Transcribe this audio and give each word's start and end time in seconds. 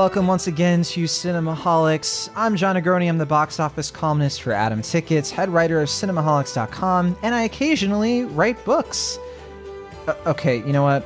Welcome 0.00 0.26
once 0.26 0.46
again 0.46 0.82
to 0.84 1.04
Cinemaholics. 1.04 2.30
I'm 2.34 2.56
Jon 2.56 2.74
Negroni. 2.74 3.06
I'm 3.06 3.18
the 3.18 3.26
box 3.26 3.60
office 3.60 3.90
columnist 3.90 4.40
for 4.40 4.54
Atom 4.54 4.80
Tickets, 4.80 5.30
head 5.30 5.50
writer 5.50 5.78
of 5.82 5.90
Cinemaholics.com, 5.90 7.18
and 7.22 7.34
I 7.34 7.42
occasionally 7.42 8.24
write 8.24 8.64
books. 8.64 9.18
Uh, 10.06 10.14
okay, 10.24 10.56
you 10.60 10.72
know 10.72 10.82
what? 10.82 11.04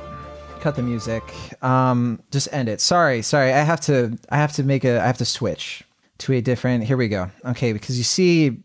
Cut 0.61 0.77
the 0.77 0.81
music. 0.81 1.23
Um, 1.61 2.21
just 2.31 2.47
end 2.53 2.69
it. 2.69 2.79
Sorry, 2.79 3.21
sorry. 3.21 3.51
I 3.51 3.63
have 3.63 3.81
to. 3.81 4.17
I 4.29 4.37
have 4.37 4.53
to 4.53 4.63
make 4.63 4.85
a. 4.85 5.01
I 5.01 5.07
have 5.07 5.17
to 5.17 5.25
switch 5.25 5.83
to 6.19 6.31
a 6.31 6.39
different. 6.39 6.85
Here 6.85 6.95
we 6.95 7.09
go. 7.09 7.29
Okay, 7.43 7.73
because 7.73 7.97
you 7.97 8.05
see, 8.05 8.63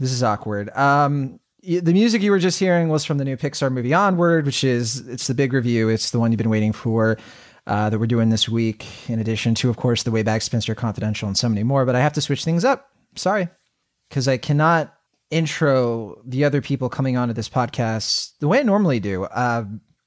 this 0.00 0.10
is 0.10 0.24
awkward. 0.24 0.76
Um, 0.76 1.38
the 1.62 1.92
music 1.92 2.20
you 2.20 2.32
were 2.32 2.40
just 2.40 2.58
hearing 2.58 2.88
was 2.88 3.04
from 3.04 3.18
the 3.18 3.24
new 3.24 3.36
Pixar 3.36 3.70
movie 3.70 3.94
Onward, 3.94 4.44
which 4.44 4.64
is 4.64 5.06
it's 5.06 5.28
the 5.28 5.34
big 5.34 5.52
review. 5.52 5.88
It's 5.88 6.10
the 6.10 6.18
one 6.18 6.32
you've 6.32 6.38
been 6.38 6.50
waiting 6.50 6.72
for. 6.72 7.16
Uh, 7.66 7.88
that 7.88 7.98
we're 7.98 8.06
doing 8.06 8.28
this 8.28 8.46
week, 8.46 8.86
in 9.08 9.18
addition 9.18 9.54
to, 9.54 9.70
of 9.70 9.78
course, 9.78 10.02
the 10.02 10.10
Way 10.10 10.22
Back 10.22 10.42
Spencer 10.42 10.74
Confidential 10.74 11.28
and 11.28 11.38
so 11.38 11.48
many 11.48 11.62
more. 11.62 11.86
But 11.86 11.96
I 11.96 12.00
have 12.00 12.12
to 12.12 12.20
switch 12.20 12.44
things 12.44 12.62
up. 12.62 12.90
Sorry, 13.16 13.48
because 14.10 14.28
I 14.28 14.36
cannot 14.36 14.94
intro 15.30 16.20
the 16.24 16.44
other 16.44 16.60
people 16.60 16.88
coming 16.88 17.16
onto 17.16 17.32
this 17.34 17.48
podcast 17.48 18.32
the 18.38 18.48
way 18.48 18.60
I 18.60 18.62
normally 18.62 19.00
do. 19.00 19.24
Uh, 19.24 19.64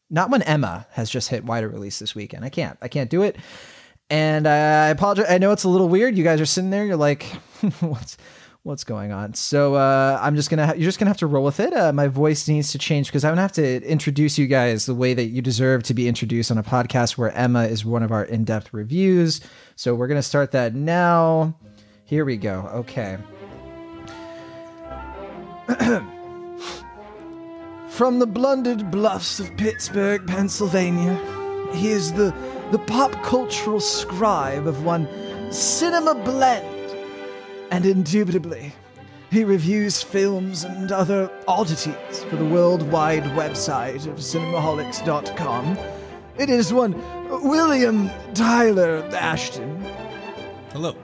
not 0.10 0.30
when 0.30 0.42
Emma 0.44 0.88
has 0.92 1.10
just 1.10 1.30
hit 1.30 1.44
wider 1.46 1.68
release 1.68 2.00
this 2.00 2.16
weekend. 2.16 2.46
I 2.46 2.50
can't. 2.50 2.78
I 2.82 2.88
can't 2.88 3.10
do 3.10 3.24
it. 3.24 3.38
And 4.10 4.48
I 4.48 4.88
apologize. 4.88 5.26
I 5.30 5.38
know 5.38 5.52
it's 5.52 5.66
a 5.66 5.70
little 5.70 5.90
weird. 5.90 6.18
You 6.18 6.24
guys 6.24 6.40
are 6.40 6.46
sitting 6.46 6.70
there. 6.70 6.86
You're 6.86 6.96
like, 6.96 7.24
what's 7.82 8.18
what's 8.68 8.84
going 8.84 9.12
on? 9.14 9.34
So 9.34 9.76
uh, 9.76 10.20
I'm 10.22 10.36
just 10.36 10.50
gonna. 10.50 10.68
Ha- 10.68 10.74
you're 10.74 10.86
just 10.86 11.00
gonna 11.00 11.10
have 11.10 11.18
to 11.18 11.28
roll 11.28 11.46
with 11.46 11.60
it. 11.60 11.74
Uh, 11.74 11.94
my 11.94 12.08
voice 12.08 12.48
needs 12.48 12.72
to 12.74 12.78
change 12.78 13.08
because 13.08 13.24
I'm 13.24 13.32
gonna 13.32 13.42
have 13.42 13.54
to 13.54 13.84
introduce 13.84 14.38
you 14.38 14.46
guys 14.46 14.86
the 14.86 14.94
way 14.94 15.14
that 15.14 15.26
you 15.26 15.42
deserve 15.42 15.84
to 15.84 15.94
be 15.94 16.08
introduced 16.08 16.52
on 16.52 16.58
a 16.58 16.64
podcast 16.64 17.18
where 17.18 17.32
Emma 17.32 17.64
is 17.64 17.86
one 17.86 18.04
of 18.04 18.12
our 18.12 18.26
in-depth 18.26 18.74
reviews. 18.74 19.42
So 19.76 19.96
we're 19.96 20.08
gonna 20.08 20.22
start 20.22 20.52
that 20.52 20.76
now. 20.76 21.56
Here 22.04 22.26
we 22.26 22.38
go. 22.38 22.70
Okay. 22.74 23.18
From 27.90 28.20
the 28.20 28.28
blundered 28.28 28.92
bluffs 28.92 29.40
of 29.40 29.56
Pittsburgh, 29.58 30.28
Pennsylvania, 30.28 31.16
he 31.74 31.88
is 31.88 32.14
the, 32.14 32.32
the 32.72 32.80
pop 32.80 33.12
cultural 33.24 33.80
scribe 33.80 34.68
of 34.68 34.84
one 34.86 35.08
Cinema 35.52 36.14
Blend. 36.14 36.77
And 37.72 37.86
indubitably, 37.86 38.74
he 39.30 39.44
reviews 39.44 40.02
films 40.02 40.64
and 40.64 40.92
other 40.92 41.30
oddities 41.48 42.24
for 42.30 42.38
the 42.38 42.46
worldwide 42.46 43.24
website 43.24 44.08
of 44.08 44.16
cinemaholics.com. 44.16 45.78
It 46.38 46.50
is 46.50 46.72
one 46.72 46.96
William 47.44 48.10
Tyler 48.34 49.04
Ashton. 49.14 49.84
Hello. 50.72 50.96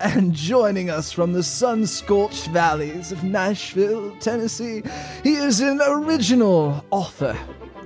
And 0.00 0.34
joining 0.34 0.90
us 0.90 1.10
from 1.10 1.32
the 1.32 1.42
sun 1.42 1.86
scorched 1.86 2.48
valleys 2.48 3.10
of 3.10 3.24
Nashville, 3.24 4.14
Tennessee, 4.20 4.82
he 5.24 5.34
is 5.34 5.60
an 5.60 5.80
original 5.84 6.84
author, 6.90 7.36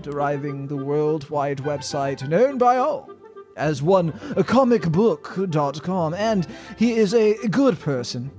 deriving 0.03 0.67
the 0.67 0.77
worldwide 0.77 1.59
website 1.59 2.29
known 2.29 2.59
by 2.59 2.77
all 2.77 3.09
as 3.57 3.83
one 3.83 4.13
comicbook.com. 4.13 6.15
And 6.15 6.47
he 6.79 6.93
is 6.93 7.15
a 7.15 7.35
good 7.49 7.79
person, 7.81 8.31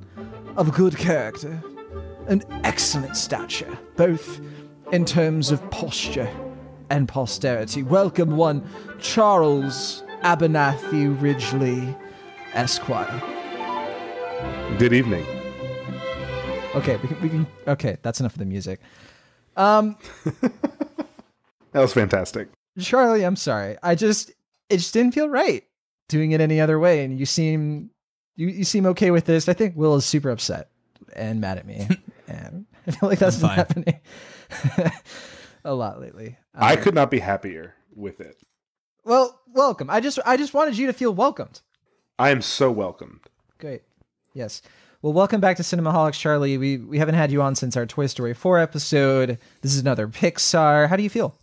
of 0.58 0.74
good 0.74 0.98
character, 0.98 1.62
and 2.28 2.46
excellent 2.64 3.18
stature, 3.18 3.78
both 3.96 4.40
in 4.92 5.06
terms 5.06 5.52
of 5.52 5.70
posture 5.72 6.30
and 6.90 7.08
posterity. 7.08 7.84
Welcome, 7.84 8.38
one 8.38 8.68
Charles 9.00 10.04
Abernathy 10.22 11.20
Ridgely, 11.22 11.96
Esquire. 12.54 13.22
Good 14.78 14.94
evening. 14.94 15.26
Okay, 16.76 16.98
we 16.98 17.08
can, 17.08 17.22
we 17.22 17.30
can. 17.30 17.48
Okay, 17.68 17.98
that's 18.02 18.20
enough 18.20 18.34
of 18.34 18.40
the 18.40 18.46
music. 18.46 18.80
Um, 19.56 19.96
That 21.74 21.82
was 21.82 21.94
fantastic. 21.94 22.50
Charlie, 22.80 23.26
I'm 23.26 23.36
sorry. 23.36 23.78
I 23.84 23.96
just 23.96 24.32
it 24.70 24.78
just 24.78 24.94
didn't 24.94 25.14
feel 25.14 25.30
right 25.30 25.64
doing 26.10 26.32
it 26.32 26.42
any 26.42 26.60
other 26.62 26.80
way, 26.80 27.04
and 27.04 27.20
you 27.20 27.26
seem 27.26 27.90
you 28.36 28.48
you 28.48 28.64
seem 28.64 28.86
okay 28.88 29.12
with 29.12 29.26
this. 29.26 29.48
I 29.50 29.54
think 29.54 29.76
Will 29.76 29.96
is 29.96 30.06
super 30.06 30.30
upset 30.30 30.70
and 31.16 31.40
mad 31.42 31.58
at 31.58 31.66
me, 31.66 31.88
and 32.28 32.66
I 32.88 32.92
feel 32.92 33.10
like 33.10 33.20
that's 33.20 33.38
been 33.38 33.50
happening 33.50 34.00
a 35.64 35.74
lot 35.74 36.00
lately. 36.02 36.38
I 36.56 36.76
Um, 36.76 36.82
could 36.82 36.96
not 36.96 37.10
be 37.12 37.20
happier 37.20 37.76
with 37.96 38.20
it. 38.20 38.38
well, 39.04 39.40
welcome. 39.48 39.90
I 39.90 40.00
just 40.00 40.20
I 40.26 40.38
just 40.38 40.54
wanted 40.54 40.78
you 40.78 40.88
to 40.88 40.94
feel 40.94 41.14
welcomed. 41.14 41.62
I 42.20 42.30
am 42.30 42.42
so 42.42 42.72
welcomed. 42.72 43.22
Great. 43.60 43.82
Yes. 44.34 44.62
Well, 45.02 45.14
welcome 45.14 45.42
back 45.42 45.58
to 45.58 45.64
Cinemaholics, 45.64 46.14
Charlie. 46.20 46.58
We 46.58 46.78
we 46.78 46.98
haven't 46.98 47.16
had 47.16 47.32
you 47.32 47.42
on 47.42 47.56
since 47.56 47.76
our 47.76 47.86
Toy 47.86 48.08
Story 48.08 48.34
4 48.34 48.60
episode. 48.60 49.38
This 49.62 49.74
is 49.74 49.82
another 49.82 50.08
Pixar. 50.08 50.88
How 50.90 50.96
do 50.96 51.04
you 51.04 51.10
feel? 51.10 51.36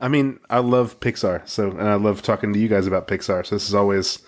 I 0.00 0.08
mean, 0.08 0.38
I 0.48 0.58
love 0.58 1.00
Pixar, 1.00 1.48
so 1.48 1.70
and 1.70 1.88
I 1.88 1.94
love 1.94 2.22
talking 2.22 2.52
to 2.52 2.58
you 2.58 2.68
guys 2.68 2.86
about 2.86 3.08
Pixar. 3.08 3.44
So 3.44 3.56
this 3.56 3.68
is 3.68 3.74
always 3.74 4.20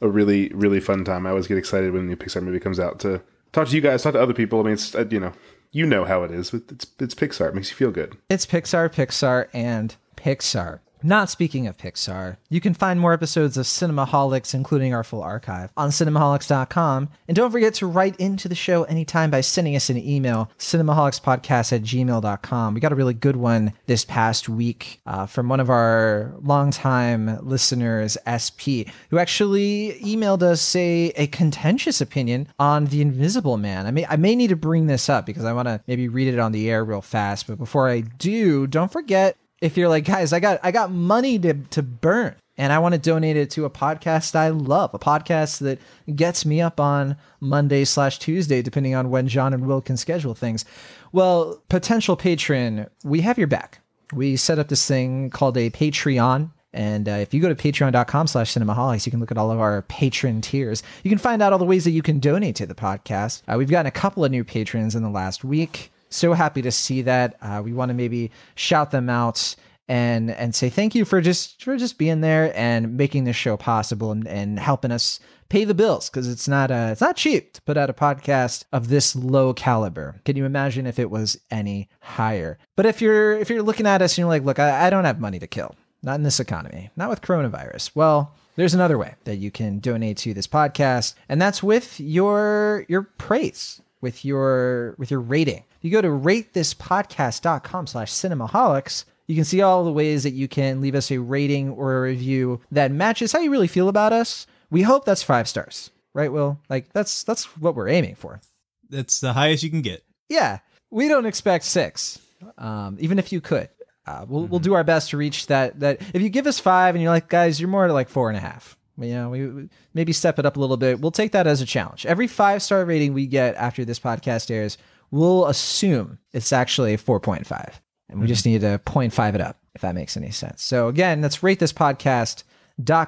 a 0.00 0.08
really, 0.08 0.48
really 0.50 0.80
fun 0.80 1.04
time. 1.04 1.26
I 1.26 1.30
always 1.30 1.46
get 1.46 1.56
excited 1.58 1.92
when 1.92 2.02
a 2.02 2.04
new 2.04 2.16
Pixar 2.16 2.42
movie 2.42 2.60
comes 2.60 2.78
out 2.78 2.98
to 3.00 3.22
talk 3.52 3.68
to 3.68 3.74
you 3.74 3.80
guys, 3.80 4.02
talk 4.02 4.12
to 4.12 4.22
other 4.22 4.34
people. 4.34 4.60
I 4.60 4.64
mean, 4.64 4.72
it's 4.74 4.94
uh, 4.94 5.06
you 5.10 5.20
know, 5.20 5.32
you 5.72 5.86
know 5.86 6.04
how 6.04 6.24
it 6.24 6.30
is. 6.30 6.52
It's 6.52 6.86
it's 7.00 7.14
Pixar. 7.14 7.48
It 7.48 7.54
makes 7.54 7.70
you 7.70 7.76
feel 7.76 7.90
good. 7.90 8.16
It's 8.28 8.46
Pixar, 8.46 8.92
Pixar, 8.92 9.48
and 9.54 9.96
Pixar. 10.16 10.80
Not 11.06 11.28
speaking 11.28 11.66
of 11.66 11.76
Pixar, 11.76 12.38
you 12.48 12.62
can 12.62 12.72
find 12.72 12.98
more 12.98 13.12
episodes 13.12 13.58
of 13.58 13.66
Cinemaholics, 13.66 14.54
including 14.54 14.94
our 14.94 15.04
full 15.04 15.22
archive, 15.22 15.70
on 15.76 15.90
cinemaholics.com. 15.90 17.10
And 17.28 17.36
don't 17.36 17.50
forget 17.50 17.74
to 17.74 17.86
write 17.86 18.16
into 18.16 18.48
the 18.48 18.54
show 18.54 18.84
anytime 18.84 19.30
by 19.30 19.42
sending 19.42 19.76
us 19.76 19.90
an 19.90 19.98
email, 19.98 20.50
cinemaholicspodcast 20.58 21.74
at 21.74 21.82
gmail.com. 21.82 22.72
We 22.72 22.80
got 22.80 22.92
a 22.92 22.94
really 22.94 23.12
good 23.12 23.36
one 23.36 23.74
this 23.84 24.06
past 24.06 24.48
week 24.48 25.02
uh, 25.04 25.26
from 25.26 25.50
one 25.50 25.60
of 25.60 25.68
our 25.68 26.32
longtime 26.40 27.38
listeners, 27.46 28.16
SP, 28.24 28.88
who 29.10 29.18
actually 29.18 30.00
emailed 30.02 30.42
us 30.42 30.74
a, 30.74 31.12
a 31.16 31.26
contentious 31.26 32.00
opinion 32.00 32.48
on 32.58 32.86
The 32.86 33.02
Invisible 33.02 33.58
Man. 33.58 33.84
I 33.84 33.90
may, 33.90 34.06
I 34.06 34.16
may 34.16 34.34
need 34.34 34.48
to 34.48 34.56
bring 34.56 34.86
this 34.86 35.10
up 35.10 35.26
because 35.26 35.44
I 35.44 35.52
want 35.52 35.68
to 35.68 35.82
maybe 35.86 36.08
read 36.08 36.32
it 36.32 36.38
on 36.38 36.52
the 36.52 36.70
air 36.70 36.82
real 36.82 37.02
fast. 37.02 37.46
But 37.46 37.58
before 37.58 37.90
I 37.90 38.00
do, 38.00 38.66
don't 38.66 38.90
forget 38.90 39.36
if 39.64 39.78
you're 39.78 39.88
like, 39.88 40.04
guys, 40.04 40.32
I 40.34 40.40
got 40.40 40.60
I 40.62 40.70
got 40.70 40.92
money 40.92 41.38
to 41.38 41.54
to 41.54 41.82
burn 41.82 42.36
and 42.58 42.72
I 42.72 42.78
want 42.78 42.94
to 42.94 43.00
donate 43.00 43.36
it 43.36 43.50
to 43.52 43.64
a 43.64 43.70
podcast 43.70 44.36
I 44.36 44.50
love, 44.50 44.92
a 44.92 44.98
podcast 44.98 45.60
that 45.60 45.80
gets 46.14 46.44
me 46.44 46.60
up 46.60 46.78
on 46.78 47.16
Monday 47.40 47.84
slash 47.84 48.18
Tuesday, 48.18 48.60
depending 48.60 48.94
on 48.94 49.10
when 49.10 49.26
John 49.26 49.54
and 49.54 49.66
Will 49.66 49.80
can 49.80 49.96
schedule 49.96 50.34
things. 50.34 50.64
Well, 51.12 51.62
potential 51.68 52.14
patron, 52.14 52.86
we 53.02 53.22
have 53.22 53.38
your 53.38 53.46
back. 53.46 53.80
We 54.12 54.36
set 54.36 54.58
up 54.58 54.68
this 54.68 54.86
thing 54.86 55.30
called 55.30 55.56
a 55.56 55.70
Patreon. 55.70 56.50
And 56.74 57.08
uh, 57.08 57.12
if 57.12 57.32
you 57.32 57.40
go 57.40 57.48
to 57.48 57.54
patreon.com 57.54 58.26
slash 58.26 58.52
cinemaholics, 58.52 59.06
you 59.06 59.10
can 59.10 59.20
look 59.20 59.30
at 59.30 59.38
all 59.38 59.50
of 59.50 59.60
our 59.60 59.82
patron 59.82 60.40
tiers. 60.40 60.82
You 61.04 61.08
can 61.08 61.18
find 61.18 61.40
out 61.40 61.52
all 61.52 61.58
the 61.58 61.64
ways 61.64 61.84
that 61.84 61.92
you 61.92 62.02
can 62.02 62.18
donate 62.18 62.56
to 62.56 62.66
the 62.66 62.74
podcast. 62.74 63.42
Uh, 63.48 63.56
we've 63.56 63.70
gotten 63.70 63.86
a 63.86 63.92
couple 63.92 64.24
of 64.24 64.30
new 64.30 64.44
patrons 64.44 64.94
in 64.94 65.02
the 65.02 65.08
last 65.08 65.44
week 65.44 65.92
so 66.14 66.32
happy 66.32 66.62
to 66.62 66.70
see 66.70 67.02
that. 67.02 67.36
Uh, 67.40 67.62
we 67.64 67.72
want 67.72 67.90
to 67.90 67.94
maybe 67.94 68.30
shout 68.54 68.90
them 68.90 69.08
out 69.08 69.54
and 69.88 70.30
and 70.30 70.54
say 70.54 70.70
thank 70.70 70.94
you 70.94 71.04
for 71.04 71.20
just 71.20 71.62
for 71.62 71.76
just 71.76 71.98
being 71.98 72.20
there 72.20 72.52
and 72.56 72.96
making 72.96 73.24
this 73.24 73.36
show 73.36 73.56
possible 73.56 74.12
and, 74.12 74.26
and 74.26 74.58
helping 74.58 74.90
us 74.90 75.20
pay 75.50 75.64
the 75.64 75.74
bills 75.74 76.08
because 76.08 76.26
it's 76.28 76.48
not 76.48 76.70
uh 76.70 76.88
it's 76.90 77.02
not 77.02 77.16
cheap 77.16 77.52
to 77.52 77.62
put 77.62 77.76
out 77.76 77.90
a 77.90 77.94
podcast 77.94 78.64
of 78.72 78.88
this 78.88 79.14
low 79.14 79.52
caliber. 79.52 80.20
Can 80.24 80.36
you 80.36 80.46
imagine 80.46 80.86
if 80.86 80.98
it 80.98 81.10
was 81.10 81.38
any 81.50 81.88
higher? 82.00 82.58
But 82.76 82.86
if 82.86 83.02
you're 83.02 83.34
if 83.34 83.50
you're 83.50 83.62
looking 83.62 83.86
at 83.86 84.00
us 84.00 84.12
and 84.12 84.18
you're 84.18 84.28
like, 84.28 84.44
look, 84.44 84.58
I, 84.58 84.86
I 84.86 84.90
don't 84.90 85.04
have 85.04 85.20
money 85.20 85.38
to 85.38 85.46
kill, 85.46 85.74
not 86.02 86.14
in 86.14 86.22
this 86.22 86.40
economy, 86.40 86.90
not 86.96 87.10
with 87.10 87.20
coronavirus. 87.20 87.90
Well, 87.94 88.34
there's 88.56 88.74
another 88.74 88.96
way 88.96 89.16
that 89.24 89.36
you 89.36 89.50
can 89.50 89.80
donate 89.80 90.16
to 90.18 90.32
this 90.32 90.46
podcast, 90.46 91.14
and 91.28 91.42
that's 91.42 91.62
with 91.62 92.00
your 92.00 92.86
your 92.88 93.02
praise 93.02 93.82
with 94.04 94.22
your 94.22 94.94
with 94.98 95.10
your 95.10 95.20
rating. 95.20 95.64
You 95.80 95.90
go 95.90 96.02
to 96.02 96.08
ratethispodcast.com 96.08 97.86
slash 97.86 98.12
cinemaholics. 98.12 99.06
You 99.26 99.34
can 99.34 99.44
see 99.44 99.62
all 99.62 99.82
the 99.82 99.92
ways 99.92 100.22
that 100.24 100.34
you 100.34 100.46
can 100.46 100.82
leave 100.82 100.94
us 100.94 101.10
a 101.10 101.18
rating 101.18 101.70
or 101.70 101.96
a 101.96 102.02
review 102.02 102.60
that 102.70 102.92
matches 102.92 103.32
how 103.32 103.40
you 103.40 103.50
really 103.50 103.66
feel 103.66 103.88
about 103.88 104.12
us. 104.12 104.46
We 104.70 104.82
hope 104.82 105.06
that's 105.06 105.22
five 105.22 105.48
stars, 105.48 105.90
right, 106.12 106.30
Will? 106.30 106.60
Like 106.68 106.92
that's 106.92 107.24
that's 107.24 107.44
what 107.58 107.74
we're 107.74 107.88
aiming 107.88 108.14
for. 108.14 108.42
That's 108.90 109.20
the 109.20 109.32
highest 109.32 109.62
you 109.62 109.70
can 109.70 109.80
get. 109.80 110.04
Yeah, 110.28 110.58
we 110.90 111.08
don't 111.08 111.26
expect 111.26 111.64
six, 111.64 112.20
um, 112.58 112.98
even 113.00 113.18
if 113.18 113.32
you 113.32 113.40
could. 113.40 113.70
Uh, 114.06 114.26
we'll 114.28 114.44
we'll 114.44 114.60
do 114.60 114.74
our 114.74 114.84
best 114.84 115.10
to 115.10 115.16
reach 115.16 115.46
that. 115.46 115.80
That 115.80 116.02
if 116.12 116.20
you 116.20 116.28
give 116.28 116.46
us 116.46 116.60
five 116.60 116.94
and 116.94 117.00
you're 117.02 117.10
like, 117.10 117.30
guys, 117.30 117.58
you're 117.58 117.70
more 117.70 117.90
like 117.90 118.10
four 118.10 118.28
and 118.28 118.36
a 118.36 118.40
half. 118.40 118.76
You 118.98 119.14
know, 119.14 119.28
we 119.30 119.46
we- 119.46 119.68
maybe 119.92 120.12
step 120.12 120.38
it 120.38 120.46
up 120.46 120.56
a 120.56 120.60
little 120.60 120.76
bit. 120.76 121.00
We'll 121.00 121.10
take 121.10 121.32
that 121.32 121.46
as 121.46 121.60
a 121.60 121.66
challenge. 121.66 122.06
Every 122.06 122.26
five 122.26 122.62
star 122.62 122.84
rating 122.84 123.12
we 123.14 123.26
get 123.26 123.54
after 123.56 123.84
this 123.84 123.98
podcast 123.98 124.50
airs, 124.50 124.78
we'll 125.10 125.46
assume 125.46 126.18
it's 126.32 126.52
actually 126.52 126.94
a 126.94 126.98
four 126.98 127.20
point 127.20 127.46
five, 127.46 127.80
and 128.08 128.20
we 128.20 128.26
just 128.26 128.46
need 128.46 128.60
to 128.60 128.80
0.5 128.84 129.34
it 129.34 129.40
up 129.40 129.58
if 129.74 129.80
that 129.80 129.94
makes 129.94 130.16
any 130.16 130.30
sense. 130.30 130.62
So 130.62 130.88
again, 130.88 131.20
let's 131.22 131.42
rate 131.42 131.58
this 131.58 131.72
podcast 131.72 132.44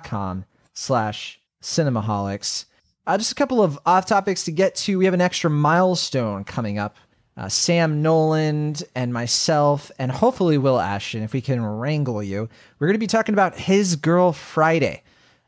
com 0.04 0.44
slash 0.72 1.40
cinemaholics. 1.62 2.66
Uh, 3.06 3.16
just 3.16 3.32
a 3.32 3.36
couple 3.36 3.62
of 3.62 3.78
off 3.86 4.06
topics 4.06 4.44
to 4.44 4.52
get 4.52 4.74
to. 4.74 4.98
We 4.98 5.04
have 5.04 5.14
an 5.14 5.20
extra 5.20 5.48
milestone 5.50 6.44
coming 6.44 6.78
up. 6.78 6.96
Uh, 7.36 7.48
Sam 7.50 8.00
Noland 8.00 8.82
and 8.94 9.12
myself, 9.12 9.92
and 9.98 10.10
hopefully 10.10 10.56
Will 10.56 10.80
Ashton, 10.80 11.22
if 11.22 11.34
we 11.34 11.42
can 11.42 11.62
wrangle 11.62 12.22
you, 12.22 12.48
we're 12.78 12.86
going 12.86 12.94
to 12.94 12.98
be 12.98 13.06
talking 13.06 13.34
about 13.34 13.54
His 13.58 13.94
Girl 13.96 14.32
Friday, 14.32 15.02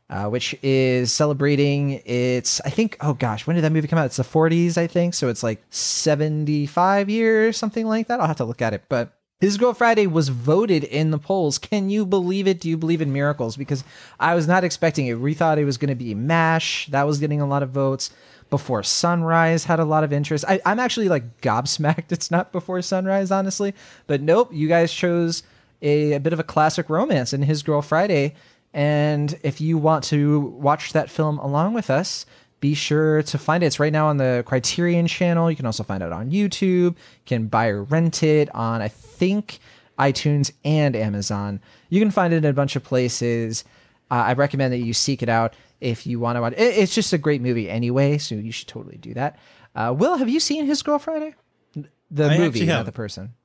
uh, 0.09 0.27
which 0.27 0.55
is 0.63 1.11
celebrating 1.11 2.01
its, 2.05 2.59
I 2.61 2.69
think, 2.69 2.97
oh 3.01 3.13
gosh, 3.13 3.45
when 3.45 3.55
did 3.55 3.63
that 3.63 3.71
movie 3.71 3.87
come 3.87 3.99
out? 3.99 4.07
It's 4.07 4.17
the 4.17 4.23
40s, 4.23 4.77
I 4.77 4.87
think. 4.87 5.13
So 5.13 5.29
it's 5.29 5.43
like 5.43 5.61
75 5.69 7.09
years, 7.09 7.57
something 7.57 7.85
like 7.85 8.07
that. 8.07 8.19
I'll 8.19 8.27
have 8.27 8.37
to 8.37 8.45
look 8.45 8.61
at 8.61 8.73
it. 8.73 8.83
But 8.89 9.13
his 9.39 9.57
Girl 9.57 9.73
Friday 9.73 10.07
was 10.07 10.29
voted 10.29 10.83
in 10.83 11.11
the 11.11 11.17
polls. 11.17 11.57
Can 11.57 11.89
you 11.89 12.05
believe 12.05 12.47
it? 12.47 12.59
Do 12.59 12.67
you 12.67 12.75
believe 12.75 13.01
in 13.01 13.13
miracles? 13.13 13.55
Because 13.55 13.83
I 14.19 14.35
was 14.35 14.47
not 14.47 14.63
expecting 14.63 15.07
it. 15.07 15.19
We 15.19 15.33
thought 15.33 15.59
it 15.59 15.65
was 15.65 15.77
going 15.77 15.89
to 15.89 15.95
be 15.95 16.15
MASH. 16.15 16.87
That 16.87 17.07
was 17.07 17.19
getting 17.19 17.39
a 17.39 17.47
lot 17.47 17.63
of 17.63 17.69
votes. 17.69 18.11
Before 18.49 18.81
Sunrise 18.81 19.65
had 19.65 19.79
a 19.79 19.85
lot 19.85 20.03
of 20.03 20.11
interest. 20.11 20.43
I, 20.47 20.59
I'm 20.65 20.79
actually 20.79 21.07
like 21.07 21.39
gobsmacked 21.41 22.05
it's 22.11 22.31
not 22.31 22.51
Before 22.51 22.81
Sunrise, 22.81 23.29
honestly. 23.29 23.75
But 24.07 24.21
nope, 24.21 24.49
you 24.51 24.67
guys 24.67 24.91
chose 24.91 25.43
a, 25.83 26.13
a 26.13 26.19
bit 26.19 26.33
of 26.33 26.39
a 26.39 26.43
classic 26.43 26.89
romance 26.89 27.31
in 27.31 27.43
His 27.43 27.61
Girl 27.61 27.83
Friday. 27.83 28.33
And 28.73 29.37
if 29.43 29.59
you 29.59 29.77
want 29.77 30.03
to 30.05 30.39
watch 30.39 30.93
that 30.93 31.09
film 31.09 31.39
along 31.39 31.73
with 31.73 31.89
us, 31.89 32.25
be 32.59 32.73
sure 32.73 33.23
to 33.23 33.37
find 33.37 33.63
it. 33.63 33.67
It's 33.67 33.79
right 33.79 33.93
now 33.93 34.07
on 34.07 34.17
the 34.17 34.43
Criterion 34.45 35.07
channel. 35.07 35.49
You 35.49 35.55
can 35.55 35.65
also 35.65 35.83
find 35.83 36.03
it 36.03 36.11
on 36.11 36.29
YouTube. 36.29 36.61
You 36.61 36.95
can 37.25 37.47
buy 37.47 37.67
or 37.67 37.83
rent 37.83 38.21
it 38.21 38.53
on, 38.53 38.81
I 38.81 38.89
think, 38.89 39.59
iTunes 39.97 40.51
and 40.63 40.95
Amazon. 40.95 41.61
You 41.89 41.99
can 41.99 42.11
find 42.11 42.33
it 42.33 42.37
in 42.37 42.45
a 42.45 42.53
bunch 42.53 42.75
of 42.75 42.83
places. 42.83 43.63
Uh, 44.11 44.15
I 44.15 44.33
recommend 44.33 44.73
that 44.73 44.79
you 44.79 44.93
seek 44.93 45.23
it 45.23 45.29
out 45.29 45.55
if 45.79 46.05
you 46.05 46.19
want 46.19 46.35
to 46.35 46.41
watch. 46.41 46.53
It, 46.53 46.77
it's 46.77 46.93
just 46.93 47.13
a 47.13 47.17
great 47.17 47.41
movie 47.41 47.69
anyway, 47.69 48.17
so 48.17 48.35
you 48.35 48.51
should 48.51 48.67
totally 48.67 48.97
do 48.97 49.13
that. 49.13 49.37
Uh, 49.75 49.93
Will, 49.97 50.17
have 50.17 50.29
you 50.29 50.39
seen 50.39 50.65
His 50.65 50.81
Girl 50.81 50.99
Friday? 50.99 51.35
The 52.11 52.25
I 52.25 52.37
movie, 52.37 52.65
not 52.65 52.85
the 52.85 52.91
person. 52.91 53.35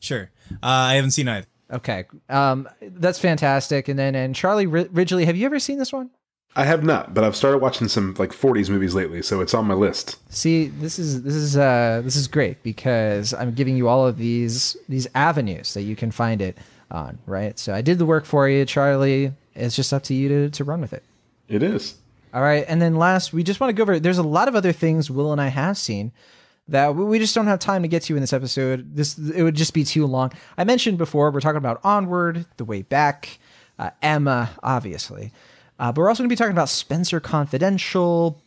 Sure. 0.00 0.30
Uh, 0.52 0.56
I 0.62 0.94
haven't 0.94 1.12
seen 1.12 1.28
either. 1.28 1.46
Okay, 1.70 2.04
um, 2.28 2.68
that's 2.80 3.18
fantastic. 3.18 3.88
And 3.88 3.98
then, 3.98 4.14
and 4.14 4.34
Charlie 4.34 4.66
Ri- 4.66 4.88
Ridgely, 4.92 5.24
have 5.24 5.36
you 5.36 5.46
ever 5.46 5.58
seen 5.58 5.78
this 5.78 5.92
one? 5.92 6.10
I 6.56 6.64
have 6.64 6.84
not, 6.84 7.14
but 7.14 7.24
I've 7.24 7.34
started 7.34 7.58
watching 7.58 7.88
some 7.88 8.14
like 8.16 8.30
40s 8.30 8.70
movies 8.70 8.94
lately, 8.94 9.22
so 9.22 9.40
it's 9.40 9.54
on 9.54 9.66
my 9.66 9.74
list. 9.74 10.18
See, 10.32 10.68
this 10.68 11.00
is 11.00 11.22
this 11.22 11.34
is 11.34 11.56
uh 11.56 12.00
this 12.04 12.14
is 12.14 12.28
great 12.28 12.62
because 12.62 13.34
I'm 13.34 13.54
giving 13.54 13.76
you 13.76 13.88
all 13.88 14.06
of 14.06 14.18
these 14.18 14.76
these 14.88 15.08
avenues 15.16 15.74
that 15.74 15.82
you 15.82 15.96
can 15.96 16.12
find 16.12 16.40
it 16.40 16.56
on, 16.92 17.18
right? 17.26 17.58
So 17.58 17.74
I 17.74 17.80
did 17.80 17.98
the 17.98 18.06
work 18.06 18.24
for 18.24 18.48
you, 18.48 18.64
Charlie. 18.64 19.32
It's 19.56 19.74
just 19.74 19.92
up 19.92 20.04
to 20.04 20.14
you 20.14 20.28
to 20.28 20.50
to 20.50 20.64
run 20.64 20.80
with 20.80 20.92
it. 20.92 21.02
It 21.48 21.62
is. 21.62 21.96
All 22.32 22.42
right, 22.42 22.64
and 22.68 22.80
then 22.82 22.96
last, 22.96 23.32
we 23.32 23.42
just 23.44 23.60
want 23.60 23.70
to 23.70 23.74
go 23.74 23.82
over. 23.82 23.98
There's 23.98 24.18
a 24.18 24.22
lot 24.22 24.48
of 24.48 24.54
other 24.56 24.72
things 24.72 25.10
Will 25.10 25.32
and 25.32 25.40
I 25.40 25.48
have 25.48 25.76
seen 25.78 26.12
that 26.68 26.94
we- 26.96 27.18
just 27.18 27.34
don't 27.34 27.46
have 27.46 27.58
time 27.58 27.82
to 27.82 27.88
get 27.88 28.02
to 28.04 28.14
in 28.14 28.20
this 28.20 28.32
episode. 28.32 28.96
This 28.96 29.18
it 29.18 29.42
would 29.42 29.54
just 29.54 29.74
be 29.74 29.84
too 29.84 30.06
long. 30.06 30.32
I 30.56 30.64
mentioned 30.64 30.98
before 30.98 31.30
we're 31.30 31.40
talking 31.40 31.58
about 31.58 31.80
Onward, 31.84 32.46
The 32.56 32.64
Way 32.64 32.82
Back, 32.82 33.38
uh, 33.78 33.90
Emma, 34.02 34.50
obviously, 34.62 35.32
uh, 35.78 35.92
but 35.92 36.00
we're 36.00 36.08
also 36.08 36.22
going 36.22 36.28
to 36.30 36.32
be 36.32 36.36
talking 36.38 36.52
about 36.52 36.68
Spencer 36.68 37.20
Confidential. 37.20 38.40